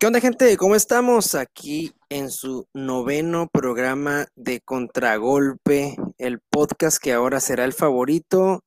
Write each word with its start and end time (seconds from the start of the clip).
¿Qué 0.00 0.06
onda, 0.06 0.18
gente? 0.18 0.56
¿Cómo 0.56 0.76
estamos? 0.76 1.34
Aquí 1.34 1.92
en 2.08 2.30
su 2.30 2.66
noveno 2.72 3.48
programa 3.52 4.28
de 4.34 4.62
Contragolpe, 4.62 5.94
el 6.16 6.40
podcast 6.40 6.96
que 6.96 7.12
ahora 7.12 7.38
será 7.38 7.66
el 7.66 7.74
favorito. 7.74 8.60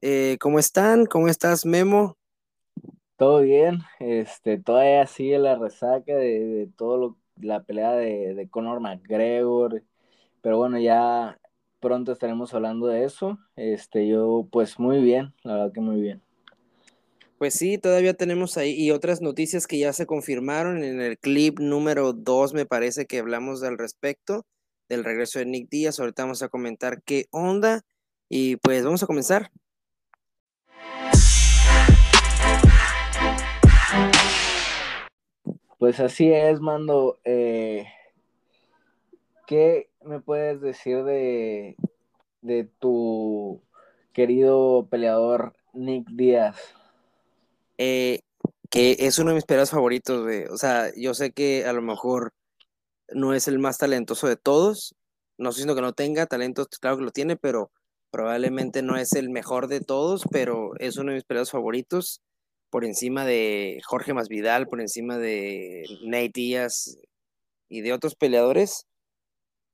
Eh, 0.00 0.38
¿Cómo 0.40 0.58
están? 0.58 1.04
¿Cómo 1.04 1.28
estás, 1.28 1.66
Memo? 1.66 2.16
Todo 3.18 3.42
bien, 3.42 3.80
este, 3.98 4.56
todavía 4.56 5.06
sigue 5.06 5.38
la 5.38 5.56
resaca 5.56 6.14
de, 6.14 6.46
de 6.46 6.66
todo 6.68 7.18
la 7.36 7.62
pelea 7.62 7.92
de, 7.92 8.32
de 8.32 8.48
Conor 8.48 8.80
McGregor, 8.80 9.82
pero 10.40 10.56
bueno, 10.56 10.78
ya 10.78 11.38
pronto 11.80 12.12
estaremos 12.12 12.54
hablando 12.54 12.86
de 12.86 13.04
eso. 13.04 13.38
Este, 13.54 14.08
yo, 14.08 14.48
pues 14.50 14.78
muy 14.78 15.02
bien, 15.02 15.34
la 15.42 15.56
verdad 15.56 15.72
que 15.74 15.80
muy 15.82 16.00
bien. 16.00 16.22
Pues 17.40 17.54
sí, 17.54 17.78
todavía 17.78 18.12
tenemos 18.12 18.58
ahí 18.58 18.74
y 18.74 18.90
otras 18.90 19.22
noticias 19.22 19.66
que 19.66 19.78
ya 19.78 19.94
se 19.94 20.04
confirmaron 20.04 20.84
en 20.84 21.00
el 21.00 21.18
clip 21.18 21.58
número 21.58 22.12
2, 22.12 22.52
me 22.52 22.66
parece 22.66 23.06
que 23.06 23.18
hablamos 23.18 23.62
al 23.62 23.78
respecto 23.78 24.44
del 24.90 25.04
regreso 25.04 25.38
de 25.38 25.46
Nick 25.46 25.70
Díaz. 25.70 25.98
Ahorita 25.98 26.24
vamos 26.24 26.42
a 26.42 26.50
comentar 26.50 27.02
qué 27.02 27.28
onda 27.30 27.80
y 28.28 28.56
pues 28.56 28.84
vamos 28.84 29.02
a 29.02 29.06
comenzar. 29.06 29.50
Pues 35.78 35.98
así 35.98 36.30
es, 36.30 36.60
Mando. 36.60 37.20
Eh, 37.24 37.86
¿Qué 39.46 39.88
me 40.04 40.20
puedes 40.20 40.60
decir 40.60 41.04
de, 41.04 41.74
de 42.42 42.64
tu 42.80 43.62
querido 44.12 44.86
peleador 44.90 45.54
Nick 45.72 46.06
Díaz? 46.10 46.74
Eh, 47.82 48.20
que 48.70 48.96
es 49.00 49.18
uno 49.18 49.30
de 49.30 49.36
mis 49.36 49.46
peleadores 49.46 49.70
favoritos. 49.70 50.26
O 50.50 50.58
sea, 50.58 50.92
yo 50.96 51.14
sé 51.14 51.32
que 51.32 51.64
a 51.64 51.72
lo 51.72 51.80
mejor 51.82 52.34
no 53.08 53.34
es 53.34 53.48
el 53.48 53.58
más 53.58 53.78
talentoso 53.78 54.28
de 54.28 54.36
todos. 54.36 54.94
No 55.38 55.48
estoy 55.50 55.62
diciendo 55.62 55.76
que 55.76 55.82
no 55.82 55.94
tenga 55.94 56.26
talento, 56.26 56.66
claro 56.80 56.98
que 56.98 57.04
lo 57.04 57.10
tiene, 57.10 57.36
pero 57.36 57.70
probablemente 58.10 58.82
no 58.82 58.96
es 58.96 59.14
el 59.14 59.30
mejor 59.30 59.68
de 59.68 59.80
todos, 59.80 60.24
pero 60.30 60.72
es 60.78 60.98
uno 60.98 61.10
de 61.12 61.16
mis 61.16 61.24
peleadores 61.24 61.52
favoritos. 61.52 62.20
Por 62.70 62.84
encima 62.84 63.24
de 63.24 63.80
Jorge 63.86 64.14
Masvidal, 64.14 64.68
por 64.68 64.80
encima 64.82 65.18
de 65.18 65.84
Nate 66.04 66.32
Díaz 66.34 66.98
y 67.70 67.80
de 67.82 67.94
otros 67.94 68.14
peleadores. 68.14 68.86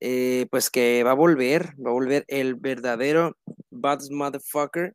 Eh, 0.01 0.47
pues 0.51 0.71
que 0.71 1.03
va 1.05 1.13
a 1.13 1.15
volver, 1.15 1.75
va 1.85 1.91
a 1.91 1.95
volver 1.95 2.25
el 2.29 2.55
verdadero 2.55 3.37
Bad 3.71 4.01
Motherfucker 4.11 4.95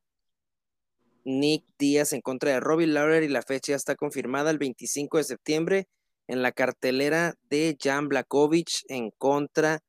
Nick 1.24 1.66
Díaz 1.78 2.14
en 2.14 2.22
contra 2.22 2.52
de 2.52 2.60
Robbie 2.60 2.88
Lawler 2.88 3.24
y 3.24 3.28
la 3.28 3.42
fecha 3.42 3.72
ya 3.72 3.76
está 3.76 3.96
confirmada 3.96 4.52
el 4.52 4.58
25 4.58 5.18
de 5.18 5.24
septiembre 5.24 5.88
en 6.28 6.42
la 6.42 6.52
cartelera 6.52 7.36
de 7.50 7.78
Jan 7.80 8.08
Blakovic 8.08 8.70
en 8.88 9.12
contra 9.18 9.80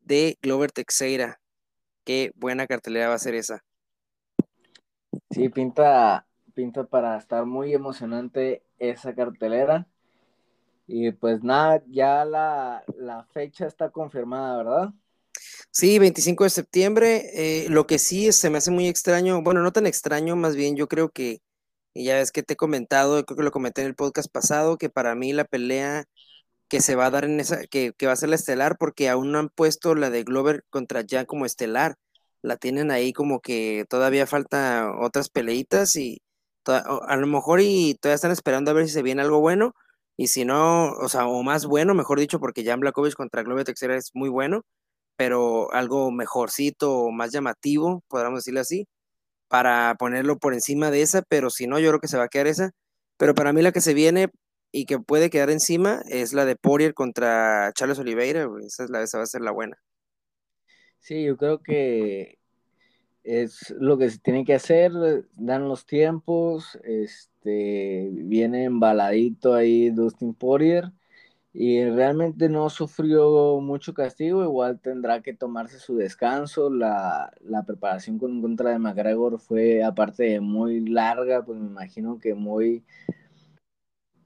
de 0.00 0.38
Glover 0.42 0.72
Teixeira. 0.72 1.40
Qué 2.04 2.32
buena 2.34 2.66
cartelera 2.66 3.08
va 3.08 3.14
a 3.14 3.18
ser 3.18 3.34
esa. 3.34 3.64
Sí, 5.30 5.48
pinta, 5.48 6.26
pinta 6.54 6.84
para 6.84 7.16
estar 7.16 7.46
muy 7.46 7.72
emocionante 7.72 8.62
esa 8.78 9.14
cartelera. 9.14 9.86
Y 10.86 11.12
pues 11.12 11.42
nada, 11.42 11.82
ya 11.86 12.24
la, 12.24 12.84
la 12.96 13.24
fecha 13.24 13.66
está 13.66 13.90
confirmada, 13.90 14.58
¿verdad? 14.58 14.94
Sí, 15.70 15.98
25 15.98 16.44
de 16.44 16.50
septiembre. 16.50 17.30
Eh, 17.64 17.68
lo 17.68 17.86
que 17.86 17.98
sí 17.98 18.30
se 18.32 18.50
me 18.50 18.58
hace 18.58 18.70
muy 18.70 18.88
extraño, 18.88 19.42
bueno, 19.42 19.62
no 19.62 19.72
tan 19.72 19.86
extraño, 19.86 20.36
más 20.36 20.56
bien 20.56 20.76
yo 20.76 20.88
creo 20.88 21.10
que, 21.10 21.40
y 21.94 22.04
ya 22.04 22.16
ves 22.16 22.32
que 22.32 22.42
te 22.42 22.54
he 22.54 22.56
comentado, 22.56 23.24
creo 23.24 23.36
que 23.36 23.42
lo 23.44 23.50
comenté 23.52 23.82
en 23.82 23.88
el 23.88 23.94
podcast 23.96 24.30
pasado, 24.30 24.78
que 24.78 24.90
para 24.90 25.14
mí 25.14 25.32
la 25.32 25.44
pelea 25.44 26.04
que 26.68 26.80
se 26.80 26.96
va 26.96 27.06
a 27.06 27.10
dar 27.10 27.24
en 27.24 27.40
esa, 27.40 27.66
que, 27.66 27.92
que 27.96 28.06
va 28.06 28.12
a 28.12 28.16
ser 28.16 28.30
la 28.30 28.36
estelar, 28.36 28.76
porque 28.78 29.08
aún 29.08 29.32
no 29.32 29.38
han 29.38 29.48
puesto 29.50 29.94
la 29.94 30.10
de 30.10 30.24
Glover 30.24 30.64
contra 30.70 31.04
Jan 31.08 31.26
como 31.26 31.46
estelar. 31.46 31.96
La 32.42 32.56
tienen 32.56 32.90
ahí 32.90 33.12
como 33.12 33.40
que 33.40 33.86
todavía 33.88 34.26
falta 34.26 34.92
otras 35.00 35.30
peleitas 35.30 35.96
y 35.96 36.22
a 36.66 37.16
lo 37.16 37.26
mejor 37.26 37.60
y 37.62 37.94
todavía 38.00 38.16
están 38.16 38.32
esperando 38.32 38.70
a 38.70 38.74
ver 38.74 38.86
si 38.86 38.92
se 38.94 39.02
viene 39.02 39.22
algo 39.22 39.40
bueno. 39.40 39.74
Y 40.16 40.28
si 40.28 40.44
no, 40.44 40.92
o 40.92 41.08
sea, 41.08 41.26
o 41.26 41.42
más 41.42 41.66
bueno, 41.66 41.94
mejor 41.94 42.20
dicho, 42.20 42.40
porque 42.40 42.64
Jan 42.64 42.80
Blakovic 42.80 43.14
contra 43.14 43.42
Glover 43.42 43.64
Teixeira 43.64 43.96
es 43.96 44.10
muy 44.14 44.28
bueno 44.28 44.64
pero 45.16 45.72
algo 45.72 46.10
mejorcito, 46.10 47.10
más 47.10 47.32
llamativo, 47.32 48.02
podríamos 48.08 48.40
decirlo 48.40 48.60
así, 48.60 48.86
para 49.48 49.94
ponerlo 49.98 50.38
por 50.38 50.54
encima 50.54 50.90
de 50.90 51.02
esa, 51.02 51.22
pero 51.22 51.50
si 51.50 51.66
no, 51.66 51.78
yo 51.78 51.90
creo 51.90 52.00
que 52.00 52.08
se 52.08 52.18
va 52.18 52.24
a 52.24 52.28
quedar 52.28 52.46
esa. 52.46 52.72
Pero 53.16 53.34
para 53.34 53.52
mí 53.52 53.62
la 53.62 53.72
que 53.72 53.80
se 53.80 53.94
viene 53.94 54.28
y 54.72 54.86
que 54.86 54.98
puede 54.98 55.30
quedar 55.30 55.50
encima 55.50 56.02
es 56.08 56.32
la 56.32 56.44
de 56.44 56.56
Poirier 56.56 56.94
contra 56.94 57.72
Charles 57.74 57.98
Oliveira, 57.98 58.48
esa, 58.66 58.84
es 58.84 58.90
la, 58.90 59.02
esa 59.02 59.18
va 59.18 59.24
a 59.24 59.28
ser 59.28 59.42
la 59.42 59.52
buena. 59.52 59.76
Sí, 60.98 61.24
yo 61.24 61.36
creo 61.36 61.62
que 61.62 62.38
es 63.22 63.74
lo 63.78 63.96
que 63.98 64.10
se 64.10 64.18
tiene 64.18 64.44
que 64.44 64.54
hacer, 64.54 64.92
dan 65.34 65.68
los 65.68 65.86
tiempos, 65.86 66.78
este, 66.82 68.08
viene 68.10 68.64
embaladito 68.64 69.54
ahí 69.54 69.90
Dustin 69.90 70.34
Poirier 70.34 70.90
y 71.56 71.84
realmente 71.88 72.48
no 72.48 72.68
sufrió 72.68 73.60
mucho 73.60 73.94
castigo, 73.94 74.42
igual 74.42 74.80
tendrá 74.80 75.22
que 75.22 75.34
tomarse 75.34 75.78
su 75.78 75.96
descanso. 75.96 76.68
La, 76.68 77.32
preparación 77.64 78.18
con 78.18 78.42
contra 78.42 78.70
de 78.70 78.80
McGregor 78.80 79.38
fue, 79.38 79.84
aparte 79.84 80.24
de 80.24 80.40
muy 80.40 80.80
larga, 80.80 81.44
pues 81.44 81.60
me 81.60 81.68
imagino 81.68 82.18
que 82.18 82.34
muy 82.34 82.84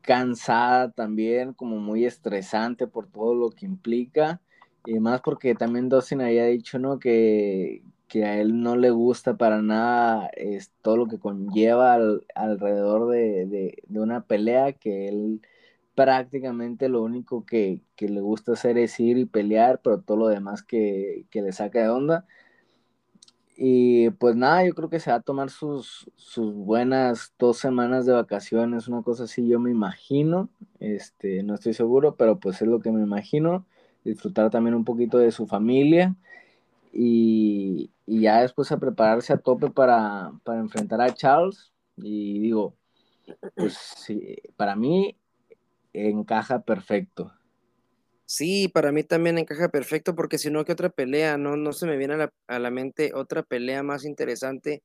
cansada 0.00 0.90
también, 0.90 1.52
como 1.52 1.76
muy 1.76 2.06
estresante 2.06 2.86
por 2.86 3.08
todo 3.10 3.34
lo 3.34 3.50
que 3.50 3.66
implica. 3.66 4.40
Y 4.86 4.98
más 4.98 5.20
porque 5.20 5.54
también 5.54 5.90
Dustin 5.90 6.22
había 6.22 6.46
dicho, 6.46 6.78
¿no? 6.78 6.98
Que, 6.98 7.82
a 8.14 8.40
él 8.40 8.62
no 8.62 8.74
le 8.76 8.90
gusta 8.90 9.36
para 9.36 9.60
nada 9.60 10.30
es, 10.34 10.72
todo 10.82 10.96
lo 10.96 11.06
que 11.08 11.18
conlleva 11.18 11.98
alrededor 12.34 13.10
de, 13.10 13.76
de 13.86 14.00
una 14.00 14.24
pelea, 14.24 14.72
que 14.72 15.08
él 15.08 15.42
prácticamente 15.98 16.88
lo 16.88 17.02
único 17.02 17.44
que, 17.44 17.82
le 17.98 18.20
gusta 18.20 18.52
hacer 18.52 18.78
es 18.78 19.00
ir 19.00 19.18
y 19.18 19.24
pelear, 19.24 19.80
pero 19.82 20.00
todo 20.00 20.16
lo 20.16 20.28
demás 20.28 20.62
que, 20.62 21.26
le 21.32 21.50
saca 21.52 21.82
de 21.82 21.88
onda. 21.88 22.24
Y 23.56 24.10
pues 24.10 24.36
nada, 24.36 24.64
yo 24.64 24.74
creo 24.76 24.88
que 24.88 25.00
se 25.00 25.10
va 25.10 25.16
a 25.16 25.22
tomar 25.22 25.50
sus, 25.50 26.08
sus 26.14 26.54
buenas 26.54 27.34
dos 27.36 27.58
semanas 27.58 28.06
de 28.06 28.12
vacaciones, 28.12 28.86
una 28.86 29.02
cosa 29.02 29.24
así, 29.24 29.48
yo 29.48 29.58
me 29.58 29.72
imagino, 29.72 30.48
este, 30.78 31.42
no 31.42 31.54
estoy 31.54 31.74
seguro, 31.74 32.14
pero 32.14 32.38
pues 32.38 32.62
es 32.62 32.68
lo 32.68 32.78
que 32.78 32.92
me 32.92 33.02
imagino, 33.02 33.66
disfrutar 34.04 34.50
también 34.50 34.76
un 34.76 34.84
poquito 34.84 35.18
de 35.18 35.32
su 35.32 35.48
familia 35.48 36.14
y, 36.92 37.90
ya 38.06 38.42
después 38.42 38.70
a 38.70 38.78
prepararse 38.78 39.32
a 39.32 39.38
tope 39.38 39.70
para, 39.70 40.30
para 40.44 40.60
enfrentar 40.60 41.00
a 41.00 41.12
Charles. 41.12 41.72
Y 41.96 42.38
digo, 42.38 42.76
pues 43.56 43.74
sí, 43.96 44.36
para 44.56 44.76
mí 44.76 45.16
encaja 45.92 46.62
perfecto. 46.62 47.32
Sí, 48.26 48.68
para 48.68 48.92
mí 48.92 49.04
también 49.04 49.38
encaja 49.38 49.70
perfecto 49.70 50.14
porque 50.14 50.36
si 50.36 50.50
no, 50.50 50.64
¿qué 50.64 50.72
otra 50.72 50.90
pelea? 50.90 51.38
No, 51.38 51.56
no 51.56 51.72
se 51.72 51.86
me 51.86 51.96
viene 51.96 52.14
a 52.14 52.16
la, 52.18 52.32
a 52.46 52.58
la 52.58 52.70
mente 52.70 53.12
otra 53.14 53.42
pelea 53.42 53.82
más 53.82 54.04
interesante 54.04 54.82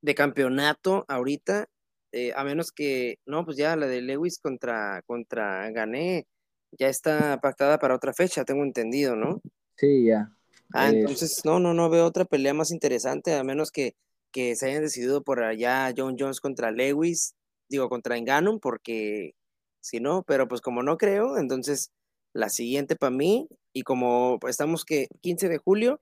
de 0.00 0.14
campeonato 0.14 1.04
ahorita, 1.08 1.66
eh, 2.12 2.32
a 2.36 2.44
menos 2.44 2.72
que, 2.72 3.18
no, 3.26 3.44
pues 3.44 3.56
ya 3.56 3.76
la 3.76 3.86
de 3.86 4.00
Lewis 4.00 4.38
contra, 4.38 5.02
contra 5.06 5.70
Gané 5.70 6.26
ya 6.72 6.88
está 6.88 7.40
pactada 7.40 7.78
para 7.78 7.96
otra 7.96 8.12
fecha, 8.12 8.44
tengo 8.44 8.62
entendido, 8.62 9.16
¿no? 9.16 9.40
Sí, 9.76 10.06
ya. 10.06 10.32
Ah, 10.72 10.90
entonces, 10.90 11.40
no, 11.44 11.58
no, 11.58 11.74
no 11.74 11.90
veo 11.90 12.04
otra 12.04 12.24
pelea 12.24 12.54
más 12.54 12.70
interesante, 12.70 13.34
a 13.34 13.42
menos 13.42 13.70
que, 13.70 13.94
que 14.30 14.54
se 14.54 14.66
hayan 14.66 14.82
decidido 14.82 15.22
por 15.22 15.42
allá 15.42 15.92
John 15.96 16.16
Jones 16.18 16.40
contra 16.40 16.70
Lewis, 16.70 17.34
digo, 17.68 17.88
contra 17.88 18.16
Enganum, 18.16 18.60
porque 18.60 19.32
si 19.80 20.00
no, 20.00 20.22
pero 20.22 20.48
pues 20.48 20.60
como 20.60 20.82
no 20.82 20.98
creo, 20.98 21.38
entonces 21.38 21.92
la 22.32 22.48
siguiente 22.48 22.96
para 22.96 23.10
mí, 23.10 23.48
y 23.72 23.82
como 23.82 24.38
estamos 24.48 24.84
que 24.84 25.08
15 25.20 25.48
de 25.48 25.58
julio, 25.58 26.00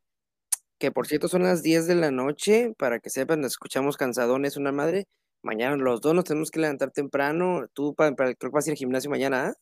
que 0.79 0.91
por 0.93 1.07
cierto 1.07 1.29
son 1.29 1.43
las 1.43 1.63
10 1.63 1.87
de 1.87 1.95
la 1.95 2.11
noche, 2.11 2.75
para 2.79 2.99
que 3.01 3.11
sepan, 3.11 3.41
nos 3.41 3.53
escuchamos 3.53 3.97
cansadones 3.97 4.57
una 4.57 4.73
madre, 4.73 5.07
mañana 5.43 5.77
los 5.77 6.01
dos 6.01 6.15
nos 6.15 6.25
tenemos 6.25 6.51
que 6.51 6.61
levantar 6.61 6.91
temprano, 6.91 7.67
tú 7.73 7.95
para, 7.95 8.15
creo 8.15 8.37
que 8.37 8.49
vas 8.51 8.67
a 8.67 8.71
ir 8.71 8.73
al 8.73 8.79
gimnasio 8.79 9.11
mañana, 9.11 9.49
¿ah? 9.49 9.55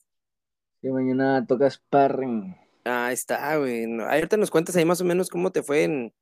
Sí, 0.80 0.88
mañana 0.90 1.44
toca 1.46 1.70
sparring. 1.70 2.56
Ah, 2.84 3.12
está, 3.12 3.56
güey. 3.56 3.84
ahorita 4.00 4.36
nos 4.36 4.50
cuentas 4.50 4.76
ahí 4.76 4.84
más 4.84 5.00
o 5.00 5.04
menos 5.04 5.30
cómo 5.30 5.50
te 5.50 5.62
fue 5.62 5.84
en, 5.84 6.12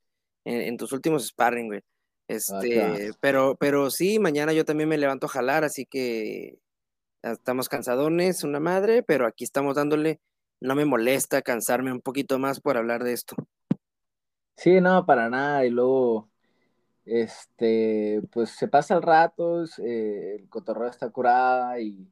en, 0.45 0.77
tus 0.77 0.93
últimos 0.93 1.27
sparring, 1.27 1.67
güey. 1.67 1.81
Este, 2.29 3.11
pero, 3.21 3.57
pero 3.57 3.91
sí, 3.91 4.19
mañana 4.19 4.53
yo 4.53 4.65
también 4.65 4.89
me 4.89 4.97
levanto 4.97 5.27
a 5.27 5.31
jalar, 5.31 5.65
así 5.65 5.85
que 5.85 6.59
Estamos 7.23 7.69
cansadones, 7.69 8.45
una 8.45 8.61
madre, 8.61 9.03
pero 9.03 9.27
aquí 9.27 9.45
estamos 9.45 9.75
dándole. 9.77 10.21
No 10.61 10.75
me 10.77 10.85
molesta 10.85 11.43
cansarme 11.43 11.93
un 11.93 12.01
poquito 12.01 12.39
más 12.39 12.61
por 12.61 12.77
hablar 12.77 13.03
de 13.03 13.13
esto. 13.13 13.35
Sí, 14.57 14.81
no, 14.81 15.05
para 15.07 15.29
nada. 15.29 15.65
Y 15.67 15.71
luego, 15.71 16.31
este, 17.05 18.23
pues 18.33 18.51
se 18.51 18.69
pasa 18.69 18.95
el 18.97 19.03
rato, 19.03 19.65
eh, 19.85 20.37
el 20.41 20.49
cotorreo 20.51 20.89
está 20.91 21.11
curada 21.11 21.81
y, 21.81 22.09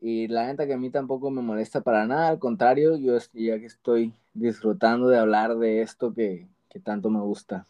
Y 0.00 0.28
la 0.28 0.46
neta 0.46 0.66
que 0.66 0.72
a 0.74 0.78
mí 0.78 0.90
tampoco 0.90 1.30
me 1.30 1.42
molesta 1.42 1.82
para 1.82 2.06
nada, 2.06 2.28
al 2.28 2.38
contrario, 2.38 2.96
yo 2.96 3.18
ya 3.34 3.58
que 3.58 3.66
estoy 3.66 4.14
disfrutando 4.34 5.08
de 5.08 5.18
hablar 5.18 5.56
de 5.58 5.82
esto 5.82 6.14
que, 6.14 6.48
que 6.70 6.80
tanto 6.80 7.10
me 7.10 7.20
gusta. 7.20 7.66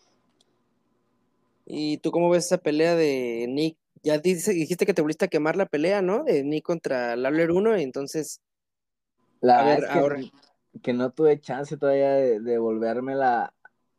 ¿Y 1.67 1.99
tú 1.99 2.11
cómo 2.11 2.31
ves 2.31 2.47
esa 2.47 2.59
pelea 2.59 2.95
de 2.97 3.47
Nick? 3.49 3.77
Ya 4.03 4.19
dijiste 4.19 4.87
que 4.87 4.95
te 4.95 5.03
volviste 5.03 5.25
a 5.25 5.29
quemar 5.29 5.57
la 5.57 5.67
pelea, 5.67 6.03
¿no? 6.03 6.25
De 6.25 6.45
Nick 6.45 6.65
contra 6.65 7.17
Lawler 7.17 7.51
1, 7.51 7.77
entonces... 7.77 8.41
La 9.41 9.75
es 9.75 9.85
que, 9.85 10.31
que, 10.83 10.93
no 10.93 11.11
tuve 11.11 11.41
chance 11.41 11.77
todavía 11.77 12.13
de, 12.13 12.41
de 12.41 12.59
volvérmela... 12.59 13.53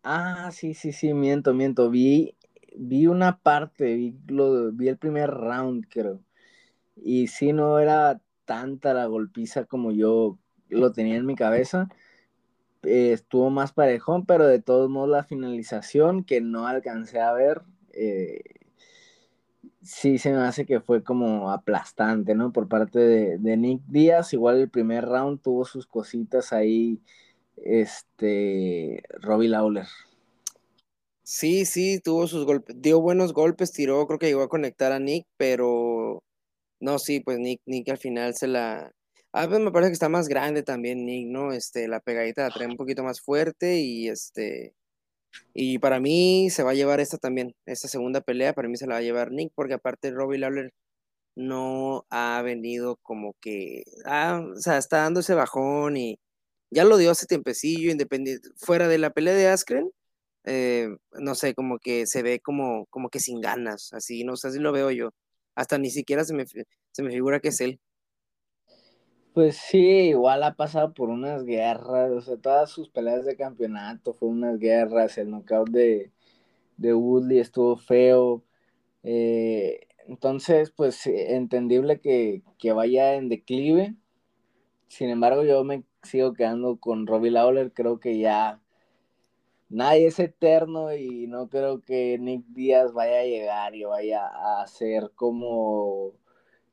Ah, 0.04 0.50
sí, 0.52 0.74
sí, 0.74 0.92
sí, 0.94 1.14
miento, 1.14 1.54
miento. 1.54 1.90
Vi, 1.90 2.36
vi 2.76 3.08
una 3.08 3.38
parte, 3.38 3.96
vi, 3.96 4.16
lo, 4.28 4.72
vi 4.72 4.88
el 4.88 4.98
primer 4.98 5.30
round, 5.30 5.88
creo. 5.90 6.22
Y 6.96 7.28
sí, 7.28 7.54
no 7.54 7.80
era 7.80 8.22
tanta 8.46 8.94
la 8.94 9.06
golpiza 9.06 9.66
como 9.66 9.92
yo 9.92 10.40
lo 10.70 10.92
tenía 10.92 11.16
en 11.16 11.26
mi 11.26 11.36
cabeza. 11.36 11.90
Eh, 12.84 13.12
estuvo 13.14 13.50
más 13.50 13.74
parejón, 13.74 14.26
pero 14.26 14.48
de 14.48 14.62
todos 14.62 14.90
modos 14.90 15.10
la 15.10 15.24
finalización 15.24 16.24
que 16.24 16.42
no 16.42 16.68
alcancé 16.68 17.20
a 17.20 17.34
ver, 17.34 17.62
eh, 17.94 18.42
sí 19.88 20.18
se 20.18 20.32
me 20.32 20.40
hace 20.40 20.66
que 20.66 20.82
fue 20.82 21.04
como 21.04 21.52
aplastante, 21.52 22.36
¿no? 22.36 22.52
Por 22.52 22.68
parte 22.68 23.00
de, 23.00 23.58
Nick 23.58 23.82
Díaz, 23.88 24.34
igual 24.34 24.60
el 24.60 24.70
primer 24.70 25.06
round 25.06 25.42
tuvo 25.42 25.66
sus 25.66 25.88
cositas 25.88 26.54
ahí, 26.54 27.02
este, 27.58 29.02
Robbie 29.22 29.50
Lawler. 29.50 29.88
Sí, 31.24 31.66
sí, 31.66 32.00
tuvo 32.00 32.28
sus 32.28 32.46
golpes, 32.46 32.76
dio 32.80 33.02
buenos 33.02 33.34
golpes, 33.34 33.72
tiró, 33.72 34.06
creo 34.08 34.20
que 34.20 34.28
llegó 34.28 34.44
a 34.44 34.50
conectar 34.50 34.92
a 34.92 35.00
Nick, 35.00 35.26
pero 35.38 36.24
no, 36.80 37.00
sí, 37.00 37.20
pues 37.20 37.40
Nick, 37.40 37.62
Nick 37.66 37.90
al 37.90 37.98
final 37.98 38.36
se 38.36 38.48
la, 38.48 38.92
Ah, 39.34 39.48
pues 39.48 39.60
me 39.60 39.72
parece 39.72 39.92
que 39.92 39.94
está 39.94 40.10
más 40.10 40.28
grande 40.28 40.64
también 40.64 41.06
Nick, 41.06 41.28
¿no? 41.28 41.52
Este, 41.52 41.88
la 41.88 42.00
pegadita 42.00 42.44
la 42.44 42.50
trae 42.50 42.68
un 42.68 42.78
poquito 42.78 43.04
más 43.04 43.22
fuerte 43.22 43.78
y 43.80 44.08
este, 44.10 44.74
y 45.54 45.80
para 45.80 46.00
mí 46.00 46.50
se 46.50 46.64
va 46.64 46.72
a 46.72 46.74
llevar 46.76 47.00
esta 47.00 47.18
también, 47.18 47.56
esta 47.66 47.88
segunda 47.88 48.22
pelea, 48.22 48.54
para 48.54 48.70
mí 48.70 48.78
se 48.78 48.88
la 48.88 48.96
va 48.96 49.00
a 49.00 49.04
llevar 49.04 49.32
Nick, 49.32 49.52
porque 49.56 49.76
aparte 49.76 50.12
Robbie 50.12 50.40
Lawler 50.40 50.74
no 51.36 52.06
ha 52.10 52.42
venido 52.44 52.98
como 53.04 53.34
que, 53.42 53.84
ah, 54.06 54.42
o 54.56 54.60
sea, 54.60 54.78
está 54.78 55.00
dando 55.00 55.22
ese 55.22 55.36
bajón 55.36 55.98
y 55.98 56.20
ya 56.72 56.86
lo 56.86 56.98
dio 56.98 57.12
hace 57.12 57.28
tiempecillo, 57.28 57.92
independiente, 57.92 58.50
fuera 58.58 58.88
de 58.88 58.98
la 59.00 59.12
pelea 59.12 59.34
de 59.36 59.48
Askren, 59.48 59.92
eh, 60.46 60.90
no 61.14 61.36
sé, 61.36 61.54
como 61.56 61.80
que 61.80 62.08
se 62.08 62.24
ve 62.24 62.40
como, 62.42 62.86
como 62.90 63.10
que 63.10 63.20
sin 63.20 63.42
ganas, 63.42 63.94
así, 63.94 64.24
no 64.24 64.38
sé, 64.38 64.50
así 64.50 64.60
lo 64.60 64.72
veo 64.74 64.92
yo, 64.92 65.12
hasta 65.56 65.78
ni 65.78 65.92
siquiera 65.92 66.24
se 66.26 66.34
me, 66.36 66.46
se 66.48 67.04
me 67.04 67.12
figura 67.12 67.40
que 67.40 67.50
es 67.50 67.62
él. 67.62 67.80
Pues 69.38 69.58
sí, 69.58 69.78
igual 69.78 70.42
ha 70.42 70.56
pasado 70.56 70.96
por 70.96 71.10
unas 71.10 71.44
guerras, 71.46 72.10
o 72.12 72.22
sea, 72.22 72.38
todas 72.38 72.72
sus 72.72 72.90
peleas 72.90 73.24
de 73.24 73.36
campeonato 73.36 74.16
fueron 74.16 74.40
unas 74.40 74.58
guerras, 74.58 75.20
el 75.20 75.30
knockout 75.30 75.70
de, 75.70 76.12
de 76.78 76.94
Woodley 76.96 77.38
estuvo 77.38 77.78
feo, 77.78 78.44
eh, 79.04 79.82
entonces, 80.08 80.72
pues 80.72 81.06
entendible 81.06 82.00
que, 82.00 82.42
que, 82.58 82.72
vaya 82.72 83.14
en 83.14 83.30
declive, 83.30 83.96
sin 84.88 85.10
embargo 85.10 85.44
yo 85.44 85.64
me 85.64 85.84
sigo 86.02 86.34
quedando 86.34 86.78
con 86.78 87.06
Robbie 87.06 87.30
Lawler, 87.30 87.72
creo 87.74 88.00
que 88.00 88.18
ya 88.18 88.60
nadie 89.70 90.08
es 90.08 90.20
eterno 90.20 90.96
y 90.96 91.28
no 91.28 91.48
creo 91.48 91.82
que 91.82 92.18
Nick 92.20 92.44
Díaz 92.48 92.92
vaya 92.92 93.20
a 93.20 93.26
llegar 93.26 93.76
y 93.76 93.84
vaya 93.84 94.26
a 94.62 94.66
ser 94.66 95.12
como 95.16 96.14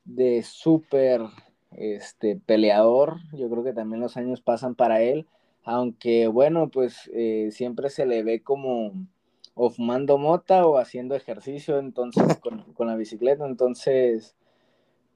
de 0.06 0.42
súper 0.42 1.20
este, 1.76 2.36
peleador. 2.36 3.18
Yo 3.32 3.48
creo 3.50 3.64
que 3.64 3.72
también 3.72 4.00
los 4.00 4.16
años 4.16 4.40
pasan 4.40 4.74
para 4.74 5.00
él, 5.02 5.26
aunque 5.64 6.28
bueno, 6.28 6.68
pues 6.70 7.10
eh, 7.14 7.50
siempre 7.52 7.90
se 7.90 8.06
le 8.06 8.22
ve 8.22 8.42
como 8.42 8.92
o 9.54 9.70
fumando 9.70 10.18
mota 10.18 10.66
o 10.66 10.78
haciendo 10.78 11.14
ejercicio 11.14 11.78
entonces 11.78 12.24
con, 12.40 12.86
la 12.86 12.96
bicicleta, 12.96 13.46
entonces 13.46 14.34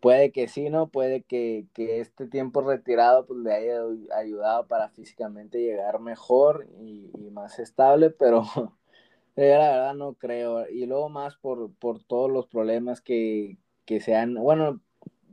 puede 0.00 0.30
que 0.32 0.48
sí, 0.48 0.70
¿no? 0.70 0.88
Puede 0.88 1.22
que, 1.22 1.66
este 1.76 2.26
tiempo 2.26 2.60
retirado 2.62 3.26
pues 3.26 3.40
le 3.40 3.52
haya 3.52 3.80
ayudado 4.16 4.66
para 4.68 4.90
físicamente 4.90 5.58
llegar 5.60 6.00
mejor 6.00 6.68
y, 6.80 7.10
más 7.32 7.58
estable, 7.58 8.10
pero 8.10 8.42
la 9.36 9.44
verdad 9.44 9.94
no 9.94 10.14
creo. 10.14 10.68
Y 10.68 10.86
luego 10.86 11.08
más 11.08 11.36
por, 11.36 11.72
por 11.74 12.02
todos 12.04 12.30
los 12.30 12.46
problemas 12.46 13.00
que, 13.00 13.58
que 13.84 14.00
se 14.00 14.14
han, 14.16 14.34
bueno, 14.34 14.80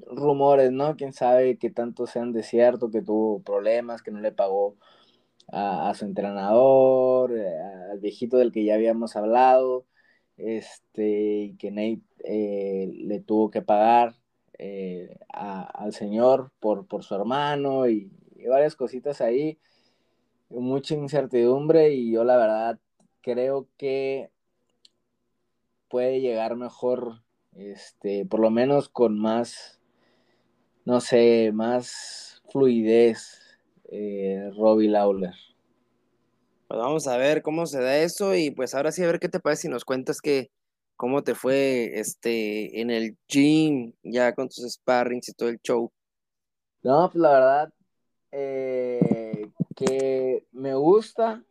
rumores, 0.08 0.72
¿no? 0.72 0.96
Quién 0.96 1.14
sabe 1.14 1.58
qué 1.58 1.70
tanto 1.70 2.08
sean 2.08 2.32
de 2.34 2.44
cierto, 2.44 2.92
que 2.92 3.02
tuvo 3.02 3.42
problemas, 3.42 4.02
que 4.02 4.12
no 4.12 4.20
le 4.20 4.32
pagó 4.32 4.78
a, 5.52 5.94
su 5.96 6.06
entrenador, 6.06 7.32
eh, 7.38 7.60
al 7.92 8.00
viejito 8.00 8.38
del 8.38 8.52
que 8.52 8.66
ya 8.66 8.76
habíamos 8.76 9.16
hablado, 9.16 9.86
este, 10.38 11.44
y 11.44 11.56
que 11.58 11.72
Nate 11.72 12.02
eh, 12.24 12.92
le 12.94 13.20
tuvo 13.22 13.50
que 13.52 13.62
pagar 13.62 14.16
eh, 14.58 15.18
al 15.30 15.94
señor 15.94 16.52
por, 16.60 16.88
por 16.88 17.04
su 17.04 17.16
hermano 17.16 17.88
y, 17.88 18.12
varias 18.48 18.76
cositas 18.76 19.22
ahí, 19.22 19.58
mucha 20.50 20.94
incertidumbre 20.94 21.90
y 21.94 22.12
yo 22.12 22.24
la 22.24 22.38
verdad 22.38 22.80
creo 23.22 23.68
que 23.76 24.30
puede 25.90 26.22
llegar 26.22 26.56
mejor, 26.56 27.24
este, 27.54 28.24
por 28.28 28.40
lo 28.40 28.52
menos 28.52 28.88
con 28.88 29.18
más 29.18 29.80
no 30.86 31.02
sé, 31.02 31.52
más 31.52 32.44
fluidez, 32.52 33.42
eh, 33.92 34.52
Robbie 34.56 34.88
Lawler. 34.88 35.34
Pues 36.68 36.80
vamos 36.80 37.08
a 37.08 37.18
ver 37.18 37.42
cómo 37.42 37.66
se 37.66 37.82
da 37.82 37.98
eso 37.98 38.36
y 38.36 38.52
pues 38.52 38.74
ahora 38.76 38.92
sí 38.92 39.04
a 39.04 39.08
ver 39.08 39.20
qué 39.20 39.30
te 39.30 39.40
parece 39.40 39.64
si 39.64 39.68
nos 39.68 39.84
cuentas 39.84 40.22
que 40.22 40.52
cómo 40.96 41.24
te 41.24 41.36
fue 41.36 42.00
este 42.00 42.82
en 42.82 42.90
el 42.90 43.18
gym 43.28 43.94
ya 44.04 44.34
con 44.34 44.48
tus 44.48 44.74
sparrings 44.74 45.30
y 45.30 45.34
todo 45.34 45.50
el 45.50 45.60
show. 45.60 45.92
No, 46.84 47.10
pues 47.12 47.22
la 47.22 47.32
verdad 47.32 47.74
eh, 48.32 49.50
que 49.76 50.46
me 50.52 50.76
gusta 50.76 51.44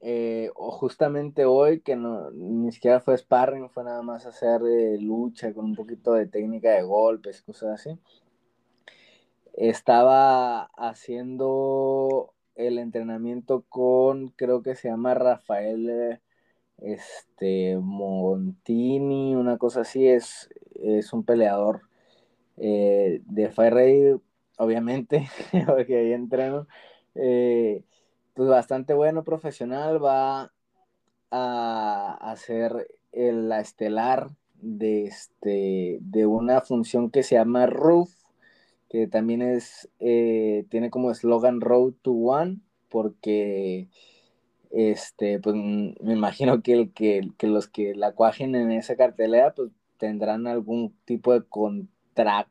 eh, 0.00 0.50
o 0.54 0.70
justamente 0.72 1.44
hoy 1.44 1.80
que 1.80 1.96
no 1.96 2.30
ni 2.32 2.70
siquiera 2.72 3.00
fue 3.00 3.16
sparring, 3.16 3.70
fue 3.70 3.84
nada 3.84 4.02
más 4.02 4.26
hacer 4.26 4.60
lucha 5.00 5.52
con 5.54 5.66
un 5.66 5.74
poquito 5.74 6.12
de 6.12 6.26
técnica 6.26 6.72
de 6.72 6.82
golpes, 6.82 7.42
cosas 7.42 7.80
así 7.80 7.98
estaba 9.54 10.64
haciendo 10.76 12.34
el 12.54 12.78
entrenamiento 12.78 13.64
con, 13.68 14.28
creo 14.28 14.62
que 14.62 14.74
se 14.74 14.88
llama 14.88 15.14
Rafael 15.14 16.20
este, 16.78 17.76
Montini, 17.80 19.34
una 19.34 19.58
cosa 19.58 19.82
así, 19.82 20.06
es, 20.06 20.50
es 20.82 21.12
un 21.12 21.24
peleador 21.24 21.82
eh, 22.56 23.22
de 23.26 23.50
Fire 23.50 24.20
obviamente, 24.58 25.28
porque 25.66 25.98
ahí 25.98 26.12
entreno, 26.12 26.66
eh, 27.14 27.84
pues 28.34 28.48
bastante 28.48 28.94
bueno, 28.94 29.24
profesional, 29.24 30.02
va 30.02 30.52
a 31.30 32.18
hacer 32.20 32.88
la 33.12 33.60
estelar 33.60 34.30
de, 34.54 35.06
este, 35.06 35.98
de 36.00 36.26
una 36.26 36.60
función 36.60 37.10
que 37.10 37.22
se 37.22 37.36
llama 37.36 37.66
RUF, 37.66 38.10
que 38.94 39.08
también 39.08 39.42
es, 39.42 39.90
eh, 39.98 40.66
tiene 40.70 40.88
como 40.88 41.10
eslogan 41.10 41.60
Road 41.60 41.94
to 42.00 42.12
One, 42.12 42.60
porque 42.88 43.88
este, 44.70 45.40
pues 45.40 45.56
me 45.56 46.12
imagino 46.12 46.62
que, 46.62 46.74
el, 46.74 46.92
que, 46.92 47.48
los 47.48 47.66
que 47.66 47.96
la 47.96 48.12
cuajen 48.12 48.54
en 48.54 48.70
esa 48.70 48.94
cartelera, 48.94 49.52
pues 49.52 49.72
tendrán 49.98 50.46
algún 50.46 50.94
tipo 51.06 51.32
de 51.32 51.42
contrato 51.42 52.46